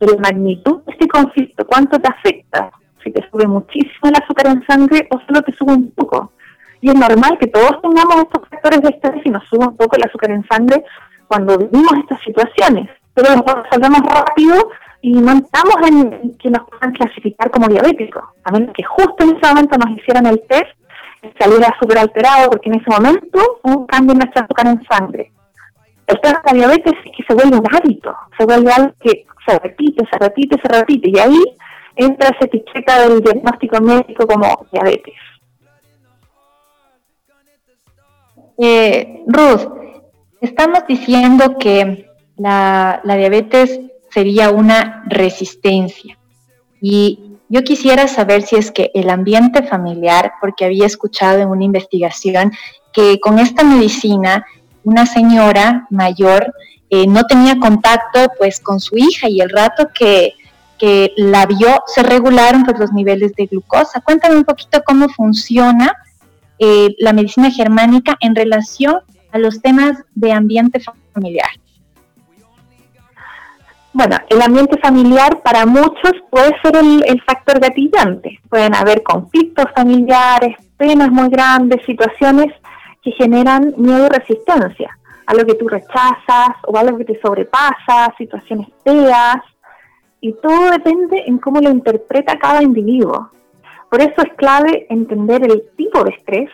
de 0.00 0.06
la 0.06 0.16
magnitud 0.20 0.82
de 0.84 0.92
este 0.92 1.06
conflicto, 1.06 1.66
cuánto 1.66 1.98
te 1.98 2.08
afecta. 2.08 2.70
Si 3.04 3.12
te 3.12 3.28
sube 3.30 3.46
muchísimo 3.46 4.04
el 4.04 4.22
azúcar 4.22 4.46
en 4.46 4.64
sangre 4.66 5.06
o 5.10 5.20
solo 5.26 5.42
te 5.42 5.52
sube 5.52 5.74
un 5.74 5.90
poco. 5.90 6.32
Y 6.80 6.88
es 6.88 6.94
normal 6.94 7.36
que 7.38 7.48
todos 7.48 7.82
tengamos 7.82 8.22
estos 8.22 8.48
factores 8.48 8.80
de 8.80 8.88
estrés 8.88 9.26
y 9.26 9.30
nos 9.30 9.46
suba 9.48 9.68
un 9.68 9.76
poco 9.76 9.96
el 9.96 10.04
azúcar 10.04 10.30
en 10.30 10.46
sangre 10.48 10.82
cuando 11.28 11.58
vivimos 11.58 11.92
estas 12.00 12.20
situaciones. 12.22 12.88
Pero 13.14 13.36
nos 13.36 13.44
resolvemos 13.44 14.00
rápido 14.00 14.70
y 15.00 15.12
no 15.12 15.32
estamos 15.32 15.76
en 15.86 16.36
que 16.38 16.50
nos 16.50 16.68
puedan 16.68 16.92
clasificar 16.92 17.50
como 17.50 17.68
diabéticos. 17.68 18.24
A 18.44 18.52
menos 18.52 18.72
que 18.74 18.82
justo 18.82 19.24
en 19.24 19.36
ese 19.36 19.46
momento 19.46 19.78
nos 19.78 19.96
hicieran 19.96 20.26
el 20.26 20.40
test 20.48 20.78
saliera 21.38 21.74
súper 21.80 21.98
alterado 21.98 22.50
porque 22.50 22.68
en 22.68 22.80
ese 22.80 22.90
momento 22.90 23.60
un 23.64 23.86
cambio 23.86 24.12
en 24.12 24.18
nuestra 24.18 24.44
azúcar 24.44 24.66
en 24.68 24.84
sangre. 24.84 25.32
El 26.06 26.20
tema 26.20 26.40
de 26.44 26.52
la 26.52 26.66
diabetes 26.66 26.94
es 27.04 27.12
que 27.16 27.24
se 27.24 27.34
vuelve 27.34 27.58
un 27.58 27.66
hábito, 27.74 28.16
se 28.36 28.44
vuelve 28.44 28.72
algo 28.72 28.94
que 29.00 29.26
se 29.46 29.58
repite, 29.58 30.04
se 30.10 30.18
repite, 30.18 30.56
se 30.62 30.68
repite, 30.68 31.10
y 31.10 31.18
ahí 31.18 31.44
entra 31.96 32.28
esa 32.28 32.46
etiqueta 32.46 33.06
del 33.06 33.20
diagnóstico 33.20 33.80
médico 33.80 34.26
como 34.26 34.66
diabetes. 34.72 35.14
Eh, 38.60 39.22
Ruth, 39.26 39.68
estamos 40.40 40.80
diciendo 40.86 41.56
que 41.58 42.10
la, 42.36 43.00
diabetes 43.04 43.80
sería 44.10 44.50
una 44.50 45.04
resistencia 45.06 46.18
y 46.80 47.36
yo 47.48 47.62
quisiera 47.64 48.08
saber 48.08 48.42
si 48.42 48.56
es 48.56 48.70
que 48.70 48.90
el 48.94 49.08
ambiente 49.08 49.62
familiar, 49.62 50.32
porque 50.40 50.66
había 50.66 50.86
escuchado 50.86 51.38
en 51.38 51.48
una 51.48 51.64
investigación 51.64 52.52
que 52.92 53.18
con 53.20 53.38
esta 53.38 53.64
medicina 53.64 54.44
una 54.84 55.06
señora 55.06 55.86
mayor 55.90 56.54
eh, 56.90 57.06
no 57.06 57.24
tenía 57.24 57.58
contacto 57.58 58.30
pues 58.38 58.60
con 58.60 58.80
su 58.80 58.96
hija 58.98 59.28
y 59.28 59.40
el 59.40 59.50
rato 59.50 59.88
que, 59.94 60.34
que 60.78 61.12
la 61.16 61.46
vio 61.46 61.82
se 61.86 62.02
regularon 62.02 62.64
pues, 62.64 62.78
los 62.78 62.92
niveles 62.92 63.34
de 63.34 63.46
glucosa. 63.46 64.00
Cuéntame 64.00 64.36
un 64.36 64.44
poquito 64.44 64.82
cómo 64.84 65.08
funciona 65.08 65.94
eh, 66.58 66.94
la 66.98 67.12
medicina 67.12 67.50
germánica 67.50 68.16
en 68.20 68.34
relación 68.34 69.00
a 69.32 69.38
los 69.38 69.60
temas 69.60 70.04
de 70.14 70.32
ambiente 70.32 70.80
familiar. 71.12 71.50
Bueno, 73.92 74.16
el 74.28 74.40
ambiente 74.40 74.78
familiar 74.78 75.40
para 75.42 75.66
muchos 75.66 76.12
puede 76.30 76.54
ser 76.62 76.76
el, 76.76 77.20
factor 77.22 77.58
gatillante. 77.58 78.38
Pueden 78.48 78.74
haber 78.76 79.02
conflictos 79.02 79.66
familiares, 79.74 80.56
penas 80.76 81.10
muy 81.10 81.28
grandes, 81.30 81.84
situaciones 81.84 82.54
que 83.02 83.10
generan 83.12 83.74
miedo 83.76 84.06
y 84.06 84.08
resistencia. 84.08 84.96
Algo 85.26 85.46
que 85.46 85.54
tú 85.54 85.68
rechazas 85.68 86.56
o 86.66 86.76
algo 86.76 86.98
que 86.98 87.06
te 87.06 87.20
sobrepasa, 87.20 88.14
situaciones 88.16 88.68
feas. 88.84 89.42
Y 90.20 90.32
todo 90.34 90.70
depende 90.70 91.24
en 91.26 91.38
cómo 91.38 91.60
lo 91.60 91.70
interpreta 91.70 92.38
cada 92.38 92.62
individuo. 92.62 93.30
Por 93.90 94.00
eso 94.00 94.22
es 94.22 94.32
clave 94.36 94.86
entender 94.90 95.42
el 95.44 95.62
tipo 95.76 96.04
de 96.04 96.10
estrés, 96.10 96.50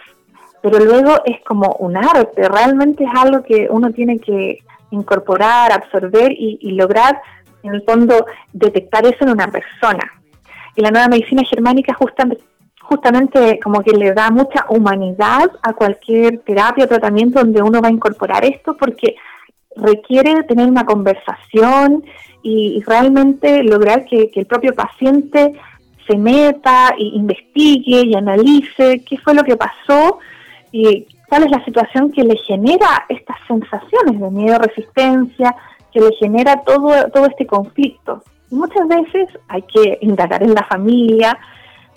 pero 0.70 0.82
luego 0.82 1.22
es 1.26 1.42
como 1.44 1.76
un 1.78 1.94
arte, 1.94 2.48
realmente 2.48 3.04
es 3.04 3.10
algo 3.14 3.42
que 3.42 3.68
uno 3.68 3.90
tiene 3.92 4.18
que 4.18 4.60
incorporar, 4.92 5.70
absorber 5.70 6.32
y, 6.32 6.70
lograr, 6.70 7.20
en 7.62 7.74
el 7.74 7.82
fondo, 7.82 8.24
detectar 8.50 9.04
eso 9.04 9.24
en 9.24 9.32
una 9.32 9.48
persona. 9.48 10.10
Y 10.74 10.80
la 10.80 10.90
nueva 10.90 11.08
medicina 11.08 11.42
germánica 11.44 11.92
justamente, 11.92 12.42
justamente 12.80 13.60
como 13.62 13.82
que 13.82 13.92
le 13.92 14.14
da 14.14 14.30
mucha 14.30 14.64
humanidad 14.70 15.50
a 15.60 15.74
cualquier 15.74 16.38
terapia 16.38 16.86
o 16.86 16.88
tratamiento 16.88 17.40
donde 17.40 17.60
uno 17.60 17.82
va 17.82 17.88
a 17.88 17.92
incorporar 17.92 18.42
esto 18.46 18.74
porque 18.74 19.16
requiere 19.76 20.44
tener 20.44 20.66
una 20.66 20.86
conversación 20.86 22.04
y, 22.42 22.82
realmente 22.86 23.62
lograr 23.64 24.06
que, 24.06 24.30
el 24.34 24.46
propio 24.46 24.74
paciente 24.74 25.52
se 26.06 26.16
meta 26.16 26.94
e 26.96 27.02
investigue 27.02 28.06
y 28.06 28.14
analice 28.14 29.04
qué 29.06 29.18
fue 29.18 29.34
lo 29.34 29.44
que 29.44 29.58
pasó 29.58 30.20
y 30.76 31.06
cuál 31.28 31.44
es 31.44 31.52
la 31.52 31.64
situación 31.64 32.10
que 32.10 32.24
le 32.24 32.36
genera 32.36 33.06
estas 33.08 33.36
sensaciones 33.46 34.20
de 34.20 34.28
miedo, 34.28 34.58
resistencia, 34.58 35.54
que 35.92 36.00
le 36.00 36.10
genera 36.18 36.64
todo, 36.64 36.90
todo 37.14 37.26
este 37.26 37.46
conflicto. 37.46 38.24
muchas 38.50 38.88
veces 38.88 39.28
hay 39.46 39.62
que 39.62 39.98
indagar 40.00 40.42
en 40.42 40.52
la 40.52 40.64
familia, 40.64 41.38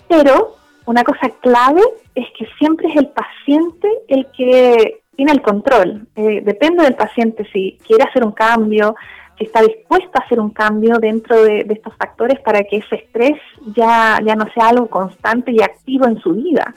pero 0.06 0.54
una 0.86 1.02
cosa 1.02 1.28
clave 1.40 1.82
es 2.14 2.26
que 2.38 2.46
siempre 2.56 2.88
es 2.88 2.96
el 2.98 3.08
paciente 3.08 3.88
el 4.06 4.28
que 4.36 5.00
tiene 5.16 5.32
el 5.32 5.42
control. 5.42 6.06
Eh, 6.14 6.40
depende 6.44 6.84
del 6.84 6.94
paciente 6.94 7.48
si 7.52 7.80
quiere 7.84 8.04
hacer 8.04 8.22
un 8.24 8.30
cambio, 8.30 8.94
si 9.38 9.44
está 9.46 9.60
dispuesto 9.60 10.12
a 10.14 10.24
hacer 10.24 10.38
un 10.38 10.50
cambio 10.50 10.98
dentro 11.00 11.42
de, 11.42 11.64
de, 11.64 11.74
estos 11.74 11.96
factores 11.96 12.38
para 12.42 12.62
que 12.62 12.76
ese 12.76 12.94
estrés 12.94 13.40
ya, 13.74 14.20
ya 14.24 14.36
no 14.36 14.44
sea 14.54 14.68
algo 14.68 14.86
constante 14.86 15.50
y 15.50 15.62
activo 15.62 16.06
en 16.06 16.20
su 16.20 16.32
vida 16.32 16.72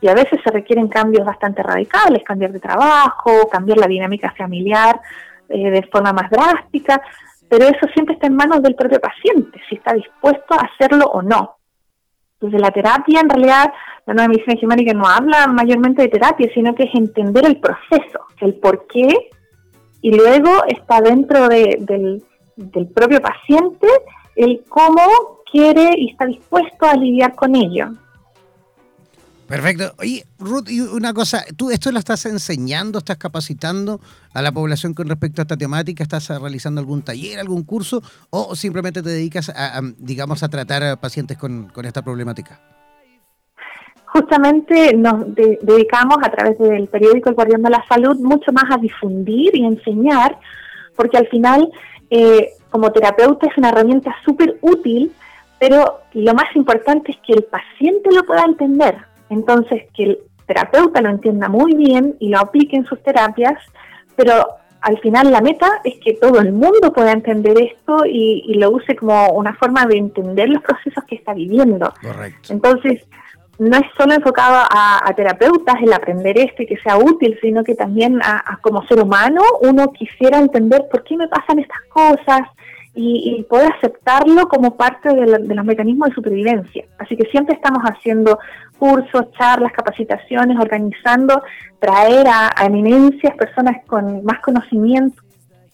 y 0.00 0.08
a 0.08 0.14
veces 0.14 0.40
se 0.42 0.50
requieren 0.50 0.88
cambios 0.88 1.26
bastante 1.26 1.62
radicales, 1.62 2.22
cambiar 2.24 2.52
de 2.52 2.60
trabajo, 2.60 3.48
cambiar 3.50 3.78
la 3.78 3.86
dinámica 3.86 4.32
familiar 4.36 5.00
eh, 5.48 5.70
de 5.70 5.82
forma 5.84 6.12
más 6.12 6.30
drástica, 6.30 7.02
pero 7.48 7.66
eso 7.66 7.86
siempre 7.92 8.14
está 8.14 8.26
en 8.26 8.36
manos 8.36 8.62
del 8.62 8.74
propio 8.74 9.00
paciente, 9.00 9.60
si 9.68 9.76
está 9.76 9.92
dispuesto 9.92 10.54
a 10.54 10.66
hacerlo 10.66 11.06
o 11.06 11.22
no. 11.22 11.56
Entonces 12.34 12.60
la 12.60 12.70
terapia 12.70 13.20
en 13.20 13.28
realidad, 13.28 13.72
la 14.06 14.14
nueva 14.14 14.28
medicina 14.28 14.56
germánica 14.58 14.94
no 14.94 15.06
habla 15.06 15.46
mayormente 15.48 16.02
de 16.02 16.08
terapia, 16.08 16.48
sino 16.54 16.74
que 16.74 16.84
es 16.84 16.94
entender 16.94 17.44
el 17.44 17.60
proceso, 17.60 18.20
el 18.40 18.54
por 18.54 18.86
qué, 18.86 19.30
y 20.00 20.12
luego 20.16 20.64
está 20.66 21.02
dentro 21.02 21.48
de, 21.48 22.22
del 22.56 22.86
propio 22.88 23.20
paciente 23.20 23.86
el 24.36 24.64
cómo 24.68 25.02
quiere 25.50 25.92
y 25.96 26.10
está 26.10 26.24
dispuesto 26.24 26.86
a 26.86 26.94
lidiar 26.94 27.34
con 27.34 27.54
ello. 27.54 27.88
Perfecto. 29.50 29.94
Oye, 29.98 30.22
Ruth, 30.38 30.68
y 30.68 30.78
una 30.78 31.12
cosa, 31.12 31.42
¿tú 31.56 31.72
esto 31.72 31.90
lo 31.90 31.98
estás 31.98 32.24
enseñando, 32.24 33.00
estás 33.00 33.16
capacitando 33.16 33.98
a 34.32 34.42
la 34.42 34.52
población 34.52 34.94
con 34.94 35.08
respecto 35.08 35.40
a 35.40 35.42
esta 35.42 35.56
temática? 35.56 36.04
¿Estás 36.04 36.28
realizando 36.40 36.80
algún 36.80 37.02
taller, 37.02 37.40
algún 37.40 37.64
curso 37.64 38.00
o 38.30 38.54
simplemente 38.54 39.02
te 39.02 39.08
dedicas 39.08 39.48
a, 39.48 39.80
digamos, 39.98 40.44
a 40.44 40.48
tratar 40.48 40.84
a 40.84 41.00
pacientes 41.00 41.36
con, 41.36 41.68
esta 41.82 42.00
problemática? 42.00 42.60
Justamente 44.04 44.94
nos 44.94 45.34
dedicamos 45.34 46.18
a 46.22 46.30
través 46.30 46.56
del 46.56 46.86
periódico 46.86 47.30
El 47.30 47.34
Guardián 47.34 47.62
de 47.62 47.70
la 47.70 47.84
Salud 47.88 48.20
mucho 48.20 48.52
más 48.52 48.70
a 48.70 48.76
difundir 48.76 49.50
y 49.56 49.64
enseñar, 49.64 50.38
porque 50.94 51.18
al 51.18 51.26
final, 51.26 51.68
eh, 52.08 52.50
como 52.70 52.92
terapeuta 52.92 53.48
es 53.48 53.58
una 53.58 53.70
herramienta 53.70 54.14
súper 54.24 54.58
útil, 54.60 55.10
pero 55.58 56.02
lo 56.12 56.34
más 56.34 56.54
importante 56.54 57.10
es 57.10 57.18
que 57.26 57.32
el 57.32 57.42
paciente 57.42 58.10
lo 58.12 58.22
pueda 58.22 58.44
entender 58.44 59.09
entonces, 59.30 59.84
que 59.94 60.04
el 60.04 60.18
terapeuta 60.46 61.00
lo 61.00 61.08
entienda 61.08 61.48
muy 61.48 61.74
bien 61.74 62.16
y 62.18 62.28
lo 62.28 62.40
aplique 62.40 62.76
en 62.76 62.84
sus 62.84 63.02
terapias, 63.02 63.54
pero 64.16 64.32
al 64.80 64.98
final 64.98 65.30
la 65.30 65.40
meta 65.40 65.80
es 65.84 65.94
que 66.02 66.14
todo 66.14 66.40
el 66.40 66.52
mundo 66.52 66.92
pueda 66.92 67.12
entender 67.12 67.60
esto 67.60 68.04
y, 68.06 68.54
lo 68.54 68.70
use 68.70 68.96
como 68.96 69.30
una 69.30 69.54
forma 69.54 69.86
de 69.86 69.98
entender 69.98 70.48
los 70.48 70.62
procesos 70.62 71.04
que 71.04 71.14
está 71.14 71.34
viviendo. 71.34 71.92
Correcto. 72.02 72.52
Entonces, 72.52 73.06
no 73.58 73.76
es 73.76 73.84
solo 73.96 74.14
enfocado 74.14 74.66
a, 74.70 75.12
terapeutas 75.14 75.76
el 75.82 75.92
aprender 75.92 76.38
esto 76.38 76.62
y 76.62 76.66
que 76.66 76.78
sea 76.78 76.96
útil, 76.96 77.38
sino 77.42 77.62
que 77.62 77.74
también 77.74 78.20
a, 78.22 78.58
como 78.62 78.86
ser 78.86 79.02
humano 79.02 79.42
uno 79.60 79.92
quisiera 79.92 80.38
entender 80.38 80.86
por 80.90 81.04
qué 81.04 81.16
me 81.16 81.28
pasan 81.28 81.58
estas 81.58 81.82
cosas, 81.90 82.40
y, 82.94 83.46
poder 83.48 83.72
aceptarlo 83.72 84.48
como 84.48 84.76
parte 84.76 85.14
de, 85.14 85.54
los 85.54 85.64
mecanismos 85.64 86.08
de 86.08 86.14
supervivencia. 86.14 86.84
Así 86.98 87.16
que 87.16 87.30
siempre 87.30 87.54
estamos 87.54 87.82
haciendo 87.84 88.38
cursos, 88.78 89.30
charlas, 89.38 89.72
capacitaciones, 89.72 90.58
organizando, 90.58 91.42
traer 91.78 92.26
a, 92.28 92.52
eminencias, 92.64 93.36
personas 93.36 93.84
con 93.86 94.24
más 94.24 94.40
conocimiento 94.40 95.22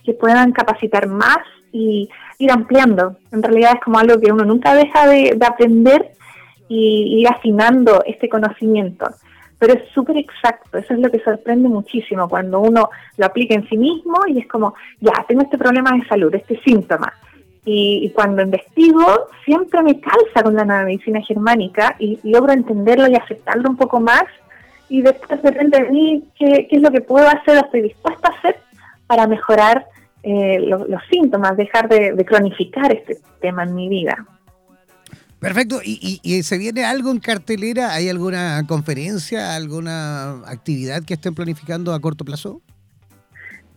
que 0.04 0.12
puedan 0.12 0.52
capacitar 0.52 1.06
más 1.06 1.38
y 1.72 2.08
ir 2.38 2.50
ampliando. 2.50 3.16
En 3.32 3.42
realidad 3.42 3.72
es 3.74 3.80
como 3.80 3.98
algo 3.98 4.20
que 4.20 4.32
uno 4.32 4.44
nunca 4.44 4.74
deja 4.74 5.06
de, 5.08 5.36
aprender 5.44 6.12
y 6.68 7.20
ir 7.20 7.28
afinando 7.28 8.02
este 8.06 8.28
conocimiento 8.28 9.06
pero 9.58 9.72
es 9.72 9.88
súper 9.94 10.18
exacto, 10.18 10.78
eso 10.78 10.94
es 10.94 11.00
lo 11.00 11.10
que 11.10 11.20
sorprende 11.20 11.68
muchísimo 11.68 12.28
cuando 12.28 12.60
uno 12.60 12.90
lo 13.16 13.26
aplica 13.26 13.54
en 13.54 13.66
sí 13.68 13.76
mismo 13.76 14.18
y 14.26 14.40
es 14.40 14.48
como, 14.48 14.74
ya, 15.00 15.12
tengo 15.26 15.42
este 15.42 15.56
problema 15.56 15.92
de 15.92 16.06
salud, 16.06 16.34
este 16.34 16.60
síntoma. 16.60 17.12
Y, 17.68 18.10
cuando 18.10 18.42
investigo, 18.42 19.28
siempre 19.44 19.82
me 19.82 19.98
calza 19.98 20.44
con 20.44 20.54
la 20.54 20.64
medicina 20.64 21.20
germánica 21.22 21.96
y, 21.98 22.20
logro 22.22 22.52
entenderlo 22.52 23.08
y 23.08 23.16
aceptarlo 23.16 23.68
un 23.68 23.76
poco 23.76 23.98
más 23.98 24.24
y 24.88 25.02
después 25.02 25.42
depende 25.42 25.82
de 25.82 25.90
mí 25.90 26.24
qué, 26.38 26.68
es 26.70 26.80
lo 26.80 26.92
que 26.92 27.00
puedo 27.00 27.26
hacer, 27.26 27.56
estoy 27.56 27.82
dispuesta 27.82 28.28
a 28.28 28.38
hacer 28.38 28.56
para 29.08 29.26
mejorar 29.26 29.84
eh, 30.22 30.60
los 30.60 31.02
síntomas, 31.10 31.56
dejar 31.56 31.88
de, 31.88 32.12
de 32.12 32.24
cronificar 32.24 32.92
este 32.92 33.18
tema 33.40 33.64
en 33.64 33.74
mi 33.74 33.88
vida. 33.88 34.24
Perfecto. 35.40 35.80
¿Y, 35.84 36.42
se 36.42 36.58
viene 36.58 36.84
algo 36.84 37.10
en 37.10 37.18
cartelera? 37.18 37.92
¿Hay 37.92 38.08
alguna 38.08 38.64
conferencia, 38.66 39.54
alguna 39.54 40.40
actividad 40.46 41.04
que 41.04 41.14
estén 41.14 41.34
planificando 41.34 41.92
a 41.92 42.00
corto 42.00 42.24
plazo? 42.24 42.62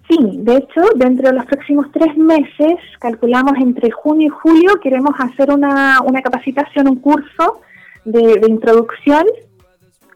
Sí, 0.10 0.18
de 0.40 0.56
hecho, 0.56 0.82
dentro 0.96 1.30
de 1.30 1.36
los 1.36 1.46
próximos 1.46 1.86
tres 1.92 2.18
meses, 2.18 2.78
calculamos 3.00 3.54
entre 3.62 3.92
junio 3.92 4.28
y 4.28 4.30
julio, 4.30 4.80
queremos 4.82 5.12
hacer 5.20 5.52
una, 5.52 6.00
capacitación, 6.24 6.88
un 6.88 6.96
curso 6.96 7.62
de, 8.06 8.42
introducción 8.48 9.26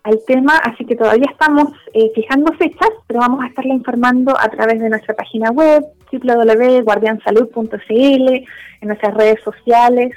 al 0.02 0.18
tema, 0.26 0.57
así 0.64 0.84
que 0.86 0.95
todavía 0.95 1.28
estamos 1.32 1.68
eh, 1.94 2.11
fijando 2.15 2.52
fechas, 2.53 2.90
pero 3.06 3.20
vamos 3.20 3.44
a 3.44 3.48
estarla 3.48 3.76
informando 3.76 4.34
a 4.38 4.49
través 4.49 4.82
de 4.82 4.90
nuestra 4.90 5.14
página 5.14 5.52
web, 5.52 5.84
www.guardiansalud.cl, 6.11 8.45
en 8.82 8.88
nuestras 8.88 9.14
redes 9.14 9.44
sociales, 9.44 10.11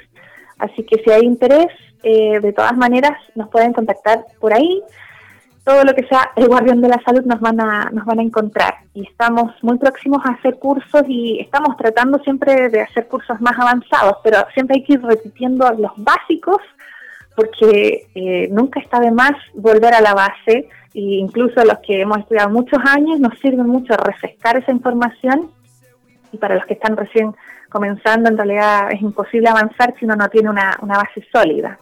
Así 0.59 0.83
que 0.83 1.01
si 1.03 1.11
hay 1.11 1.21
interés, 1.21 1.67
eh, 2.03 2.39
de 2.39 2.53
todas 2.53 2.75
maneras 2.77 3.17
nos 3.35 3.49
pueden 3.49 3.73
contactar 3.73 4.25
por 4.39 4.53
ahí. 4.53 4.81
Todo 5.63 5.83
lo 5.83 5.93
que 5.93 6.07
sea 6.07 6.31
el 6.37 6.47
guardián 6.47 6.79
de 6.79 6.87
la 6.87 7.01
salud 7.03 7.25
nos 7.25 7.41
van 7.41 7.59
a 7.59 7.89
nos 7.91 8.05
van 8.05 8.19
a 8.19 8.23
encontrar. 8.23 8.75
Y 8.93 9.05
estamos 9.05 9.51
muy 9.61 9.77
próximos 9.77 10.25
a 10.25 10.29
hacer 10.29 10.57
cursos 10.59 11.03
y 11.07 11.39
estamos 11.39 11.75
tratando 11.75 12.19
siempre 12.19 12.69
de 12.69 12.81
hacer 12.81 13.07
cursos 13.07 13.39
más 13.41 13.59
avanzados, 13.59 14.17
pero 14.23 14.45
siempre 14.53 14.77
hay 14.77 14.83
que 14.83 14.93
ir 14.93 15.01
repitiendo 15.01 15.69
los 15.73 15.91
básicos 15.97 16.61
porque 17.35 18.07
eh, 18.15 18.47
nunca 18.51 18.79
está 18.79 18.99
de 18.99 19.11
más 19.11 19.33
volver 19.53 19.93
a 19.93 20.01
la 20.01 20.13
base. 20.13 20.69
E 20.93 21.01
incluso 21.01 21.63
los 21.63 21.77
que 21.79 22.01
hemos 22.01 22.17
estudiado 22.17 22.49
muchos 22.49 22.79
años 22.83 23.19
nos 23.19 23.37
sirven 23.39 23.67
mucho 23.67 23.93
refrescar 23.95 24.57
esa 24.57 24.71
información. 24.71 25.51
Y 26.31 26.37
para 26.37 26.55
los 26.55 26.65
que 26.65 26.73
están 26.73 26.97
recién 26.97 27.35
comenzando, 27.69 28.29
en 28.29 28.37
realidad 28.37 28.91
es 28.91 29.01
imposible 29.01 29.49
avanzar 29.49 29.95
si 29.97 30.05
uno 30.05 30.15
no 30.15 30.27
tiene 30.29 30.49
una, 30.49 30.77
base 30.81 31.25
sólida. 31.31 31.79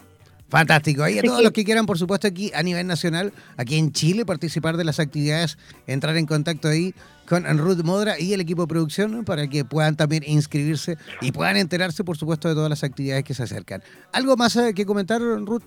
Fantástico. 0.51 1.07
Y 1.07 1.17
a 1.17 1.21
todos 1.23 1.41
los 1.41 1.53
que 1.53 1.63
quieran, 1.63 1.85
por 1.85 1.97
supuesto, 1.97 2.27
aquí 2.27 2.51
a 2.53 2.61
nivel 2.61 2.85
nacional, 2.85 3.31
aquí 3.55 3.79
en 3.79 3.93
Chile, 3.93 4.25
participar 4.25 4.75
de 4.75 4.83
las 4.83 4.99
actividades, 4.99 5.57
entrar 5.87 6.17
en 6.17 6.25
contacto 6.25 6.67
ahí 6.67 6.93
con 7.29 7.45
Ruth 7.57 7.85
Modra 7.85 8.19
y 8.19 8.33
el 8.33 8.41
equipo 8.41 8.63
de 8.63 8.67
producción 8.67 9.23
para 9.23 9.47
que 9.47 9.63
puedan 9.63 9.95
también 9.95 10.23
inscribirse 10.27 10.97
y 11.21 11.31
puedan 11.31 11.55
enterarse, 11.55 12.03
por 12.03 12.17
supuesto, 12.17 12.49
de 12.49 12.55
todas 12.55 12.69
las 12.69 12.83
actividades 12.83 13.23
que 13.23 13.33
se 13.33 13.43
acercan. 13.43 13.81
¿Algo 14.11 14.35
más 14.35 14.57
eh, 14.57 14.73
que 14.75 14.85
comentar, 14.85 15.21
Ruth? 15.21 15.63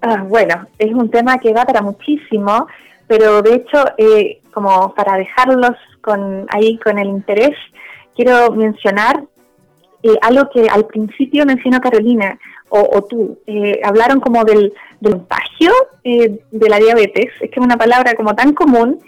Ah, 0.00 0.22
bueno, 0.22 0.68
es 0.78 0.94
un 0.94 1.10
tema 1.10 1.36
que 1.38 1.52
da 1.52 1.64
para 1.64 1.82
muchísimo, 1.82 2.68
pero 3.08 3.42
de 3.42 3.56
hecho, 3.56 3.84
eh, 3.98 4.40
como 4.54 4.94
para 4.94 5.16
dejarlos 5.16 5.74
con 6.00 6.46
ahí 6.50 6.78
con 6.78 6.96
el 6.96 7.08
interés, 7.08 7.56
quiero 8.14 8.52
mencionar 8.52 9.24
eh, 10.04 10.16
algo 10.22 10.48
que 10.50 10.68
al 10.68 10.86
principio 10.86 11.44
mencionó 11.44 11.80
Carolina 11.80 12.38
o, 12.70 13.02
tú. 13.04 13.38
hablaron 13.82 14.20
como 14.20 14.44
del, 14.44 14.72
del 15.00 15.12
contagio 15.12 15.72
de 16.04 16.68
la 16.68 16.78
diabetes, 16.78 17.32
es 17.40 17.50
que 17.50 17.60
es 17.60 17.64
una 17.64 17.76
palabra 17.76 18.14
como 18.14 18.34
tan 18.34 18.52
común 18.54 19.00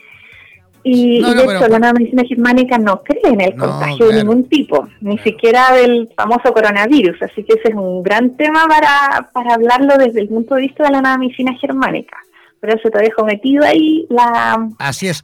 y, 0.83 1.23
de 1.23 1.45
hecho, 1.45 1.69
la 1.69 1.79
nueva 1.79 1.93
medicina 1.93 2.25
germánica 2.25 2.79
no 2.79 3.03
cree 3.03 3.21
en 3.25 3.41
el 3.41 3.55
contagio 3.55 4.09
de 4.09 4.15
ningún 4.15 4.49
tipo, 4.49 4.89
ni 5.01 5.19
siquiera 5.19 5.73
del 5.75 6.09
famoso 6.17 6.53
coronavirus. 6.55 7.23
Así 7.23 7.45
que 7.45 7.55
ese 7.55 7.69
es 7.69 7.75
un 7.75 8.03
gran 8.03 8.37
tema 8.37 8.67
para, 8.67 9.29
para 9.33 9.55
hablarlo 9.55 9.99
desde 9.99 10.21
el 10.21 10.29
punto 10.29 10.55
de 10.55 10.63
vista 10.63 10.85
de 10.85 10.91
la 10.91 11.03
nueva 11.03 11.19
medicina 11.19 11.53
germánica. 11.55 12.17
Pero 12.61 12.75
eso 12.77 12.91
te 12.91 12.99
dejo 12.99 13.25
metido 13.25 13.65
ahí 13.65 14.07
la, 14.11 14.69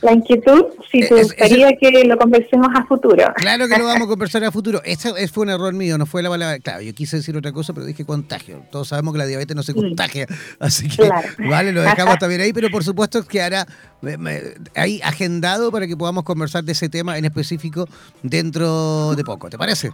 la 0.01 0.13
inquietud, 0.13 0.65
si 0.91 1.01
te 1.01 1.23
gustaría 1.23 1.77
que 1.77 2.05
lo 2.05 2.17
conversemos 2.17 2.69
a 2.75 2.87
futuro. 2.87 3.25
Claro 3.35 3.69
que 3.69 3.77
lo 3.77 3.85
vamos 3.87 4.07
a 4.07 4.09
conversar 4.09 4.43
a 4.45 4.51
futuro. 4.51 4.81
Ese 4.85 5.29
fue 5.29 5.45
un 5.45 5.51
error 5.51 5.75
mío, 5.75 5.99
no 5.99 6.07
fue 6.07 6.23
la 6.23 6.31
palabra. 6.31 6.59
Claro, 6.61 6.81
yo 6.81 6.95
quise 6.95 7.19
decir 7.19 7.37
otra 7.37 7.53
cosa, 7.53 7.75
pero 7.75 7.85
dije 7.85 8.07
contagio. 8.07 8.63
Todos 8.71 8.89
sabemos 8.89 9.13
que 9.13 9.19
la 9.19 9.27
diabetes 9.27 9.55
no 9.55 9.63
se 9.63 9.75
contagia. 9.75 10.27
Así 10.61 10.89
que, 10.89 11.11
vale, 11.51 11.73
lo 11.73 11.83
dejamos 11.83 12.17
también 12.19 12.41
ahí, 12.41 12.55
pero 12.55 12.71
por 12.71 12.85
supuesto 12.85 13.23
que 13.27 13.43
hará 13.43 13.67
ahí 14.75 15.01
agendado 15.05 15.71
para 15.71 15.87
que 15.87 15.97
podamos 15.97 16.25
conversar 16.25 16.65
de 16.65 16.73
ese 16.73 16.89
tema 16.89 17.19
en 17.19 17.27
específico 17.27 17.87
dentro 18.23 19.15
de 19.15 19.25
poco. 19.25 19.51
¿Te 19.51 19.59
parece? 19.59 19.91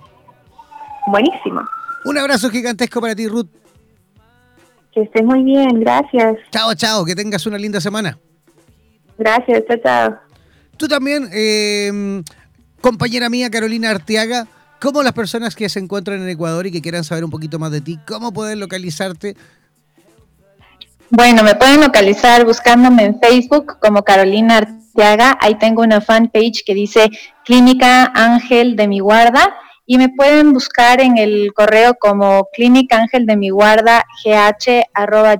Buenísimo. 1.08 1.62
Un 2.04 2.18
abrazo 2.18 2.50
gigantesco 2.50 3.00
para 3.00 3.16
ti, 3.16 3.26
Ruth. 3.26 3.48
Que 4.92 5.02
estés 5.02 5.24
muy 5.24 5.42
bien, 5.42 5.80
gracias. 5.80 6.36
Chao, 6.50 6.74
chao, 6.74 7.04
que 7.04 7.14
tengas 7.14 7.46
una 7.46 7.56
linda 7.56 7.80
semana. 7.80 8.18
Gracias, 9.16 9.62
chao, 9.66 9.76
chao. 9.82 10.18
Tú 10.76 10.86
también, 10.86 11.28
em, 11.32 12.22
compañera 12.80 13.30
mía 13.30 13.50
Carolina 13.50 13.90
Arteaga, 13.90 14.46
¿cómo 14.80 15.02
las 15.02 15.12
personas 15.12 15.54
que 15.54 15.68
se 15.68 15.78
encuentran 15.78 16.20
en 16.22 16.28
Ecuador 16.28 16.66
y 16.66 16.72
que 16.72 16.82
quieran 16.82 17.04
saber 17.04 17.24
un 17.24 17.30
poquito 17.30 17.58
más 17.58 17.70
de 17.70 17.80
ti, 17.80 17.98
cómo 18.06 18.32
pueden 18.32 18.60
localizarte? 18.60 19.36
Bueno, 21.08 21.42
me 21.42 21.54
pueden 21.54 21.80
localizar 21.80 22.44
buscándome 22.44 23.04
en 23.04 23.20
Facebook 23.20 23.78
como 23.80 24.02
Carolina 24.02 24.58
Arteaga. 24.58 25.38
Ahí 25.40 25.56
tengo 25.56 25.82
una 25.82 26.00
fanpage 26.00 26.64
que 26.64 26.74
dice 26.74 27.10
Clínica 27.44 28.10
Ángel 28.14 28.76
de 28.76 28.88
mi 28.88 29.00
Guarda 29.00 29.54
y 29.86 29.98
me 29.98 30.08
pueden 30.08 30.52
buscar 30.52 31.00
en 31.00 31.18
el 31.18 31.52
correo 31.54 31.94
como 31.98 32.48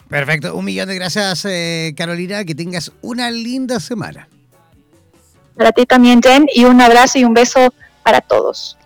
Perfecto, 0.09 0.53
un 0.53 0.65
millón 0.65 0.89
de 0.89 0.95
gracias 0.95 1.45
eh, 1.45 1.93
Carolina, 1.95 2.43
que 2.43 2.55
tengas 2.55 2.91
una 3.01 3.31
linda 3.31 3.79
semana. 3.79 4.27
Para 5.55 5.71
ti 5.71 5.85
también, 5.85 6.21
Jen, 6.21 6.47
y 6.53 6.65
un 6.65 6.81
abrazo 6.81 7.19
y 7.19 7.23
un 7.23 7.33
beso 7.33 7.73
para 8.03 8.19
todos. 8.19 8.77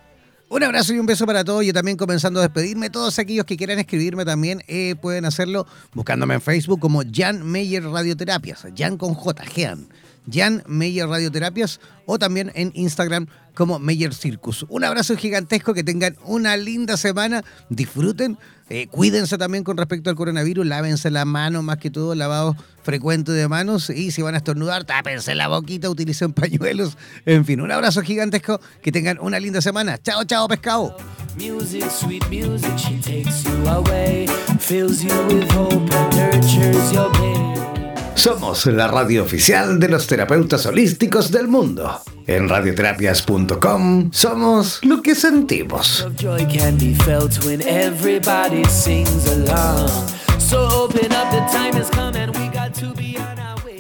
Un 0.49 0.63
abrazo 0.63 0.93
y 0.93 0.99
un 0.99 1.07
beso 1.07 1.25
para 1.25 1.43
todos. 1.43 1.65
Yo 1.65 1.73
también 1.73 1.97
comenzando 1.97 2.39
a 2.39 2.43
despedirme. 2.43 2.91
Todos 2.91 3.17
aquellos 3.17 3.45
que 3.45 3.57
quieran 3.57 3.79
escribirme 3.79 4.25
también 4.25 4.61
eh, 4.67 4.95
pueden 5.01 5.25
hacerlo 5.25 5.65
buscándome 5.93 6.35
en 6.35 6.41
Facebook 6.41 6.79
como 6.79 7.01
Jan 7.11 7.43
Meyer 7.49 7.83
Radioterapias. 7.83 8.67
Jan 8.77 8.97
con 8.97 9.15
J, 9.15 9.43
Jean. 9.55 9.87
Jan 10.29 10.63
Meyer 10.67 11.07
Radioterapias 11.07 11.79
o 12.05 12.19
también 12.19 12.51
en 12.55 12.71
Instagram 12.73 13.27
como 13.53 13.79
Meyer 13.79 14.13
Circus. 14.13 14.65
Un 14.69 14.83
abrazo 14.83 15.15
gigantesco, 15.15 15.73
que 15.73 15.83
tengan 15.83 16.15
una 16.25 16.57
linda 16.57 16.97
semana, 16.97 17.43
disfruten, 17.69 18.37
eh, 18.69 18.87
cuídense 18.87 19.37
también 19.37 19.63
con 19.63 19.77
respecto 19.77 20.09
al 20.09 20.15
coronavirus, 20.15 20.65
lávense 20.65 21.11
la 21.11 21.25
mano, 21.25 21.61
más 21.61 21.77
que 21.77 21.91
todo 21.91 22.15
lavado 22.15 22.55
frecuente 22.83 23.31
de 23.31 23.47
manos 23.47 23.89
y 23.89 24.11
si 24.11 24.21
van 24.21 24.33
a 24.35 24.37
estornudar, 24.37 24.85
tápense 24.85 25.35
la 25.35 25.47
boquita, 25.47 25.89
utilicen 25.89 26.33
pañuelos, 26.33 26.97
en 27.25 27.45
fin, 27.45 27.61
un 27.61 27.71
abrazo 27.71 28.01
gigantesco, 28.01 28.61
que 28.81 28.91
tengan 28.91 29.19
una 29.19 29.39
linda 29.39 29.61
semana. 29.61 29.97
Chao, 29.97 30.23
chao, 30.23 30.47
pescado. 30.47 30.95
Music, 31.37 31.83
sweet 31.89 32.23
music, 32.29 32.77
she 32.77 32.99
takes 33.01 33.43
you 33.43 33.67
away, 33.67 34.27
fills 34.59 35.03
you 35.03 35.13
with 35.27 35.49
hope 35.51 35.93
and 35.93 36.15
nurtures 36.15 36.91
your 36.93 37.11
pain. 37.13 37.80
Somos 38.15 38.65
la 38.67 38.87
radio 38.87 39.23
oficial 39.23 39.79
de 39.79 39.89
los 39.89 40.05
terapeutas 40.05 40.65
holísticos 40.65 41.31
del 41.31 41.47
mundo. 41.47 42.01
En 42.27 42.49
radioterapias.com 42.49 44.11
somos 44.11 44.79
lo 44.83 45.01
que 45.01 45.15
sentimos. 45.15 46.01
Of 46.01 46.15
joy 46.17 46.45
can 46.45 46.77
be 46.77 46.93
felt 47.03 47.43
when 47.45 47.61
everybody 47.61 48.63
sings 48.65 49.27
along. 49.27 49.89
So 50.37 50.67
open 50.67 51.11
up, 51.13 51.31
the 51.31 51.41
time 51.51 51.73
has 51.73 51.89
come 51.89 52.15
and 52.19 52.35
we 52.37 52.49
got 52.49 52.73
to 52.79 52.93
be 52.93 53.17
on 53.17 53.39
our 53.39 53.63
way. 53.65 53.79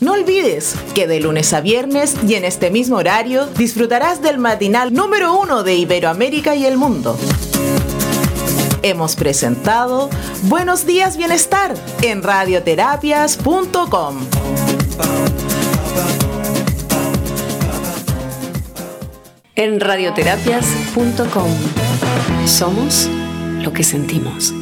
No 0.00 0.12
olvides 0.12 0.74
que 0.94 1.06
de 1.06 1.20
lunes 1.20 1.52
a 1.52 1.60
viernes 1.60 2.16
y 2.26 2.34
en 2.34 2.44
este 2.44 2.70
mismo 2.70 2.96
horario 2.96 3.46
disfrutarás 3.46 4.22
del 4.22 4.38
matinal 4.38 4.94
número 4.94 5.38
uno 5.38 5.62
de 5.64 5.74
Iberoamérica 5.74 6.54
y 6.54 6.64
el 6.64 6.76
mundo. 6.78 7.18
Hemos 8.86 9.16
presentado 9.16 10.08
Buenos 10.42 10.86
días 10.86 11.16
Bienestar 11.16 11.74
en 12.02 12.22
radioterapias.com. 12.22 14.18
En 19.56 19.80
radioterapias.com 19.80 21.50
somos 22.46 23.10
lo 23.60 23.72
que 23.72 23.82
sentimos. 23.82 24.54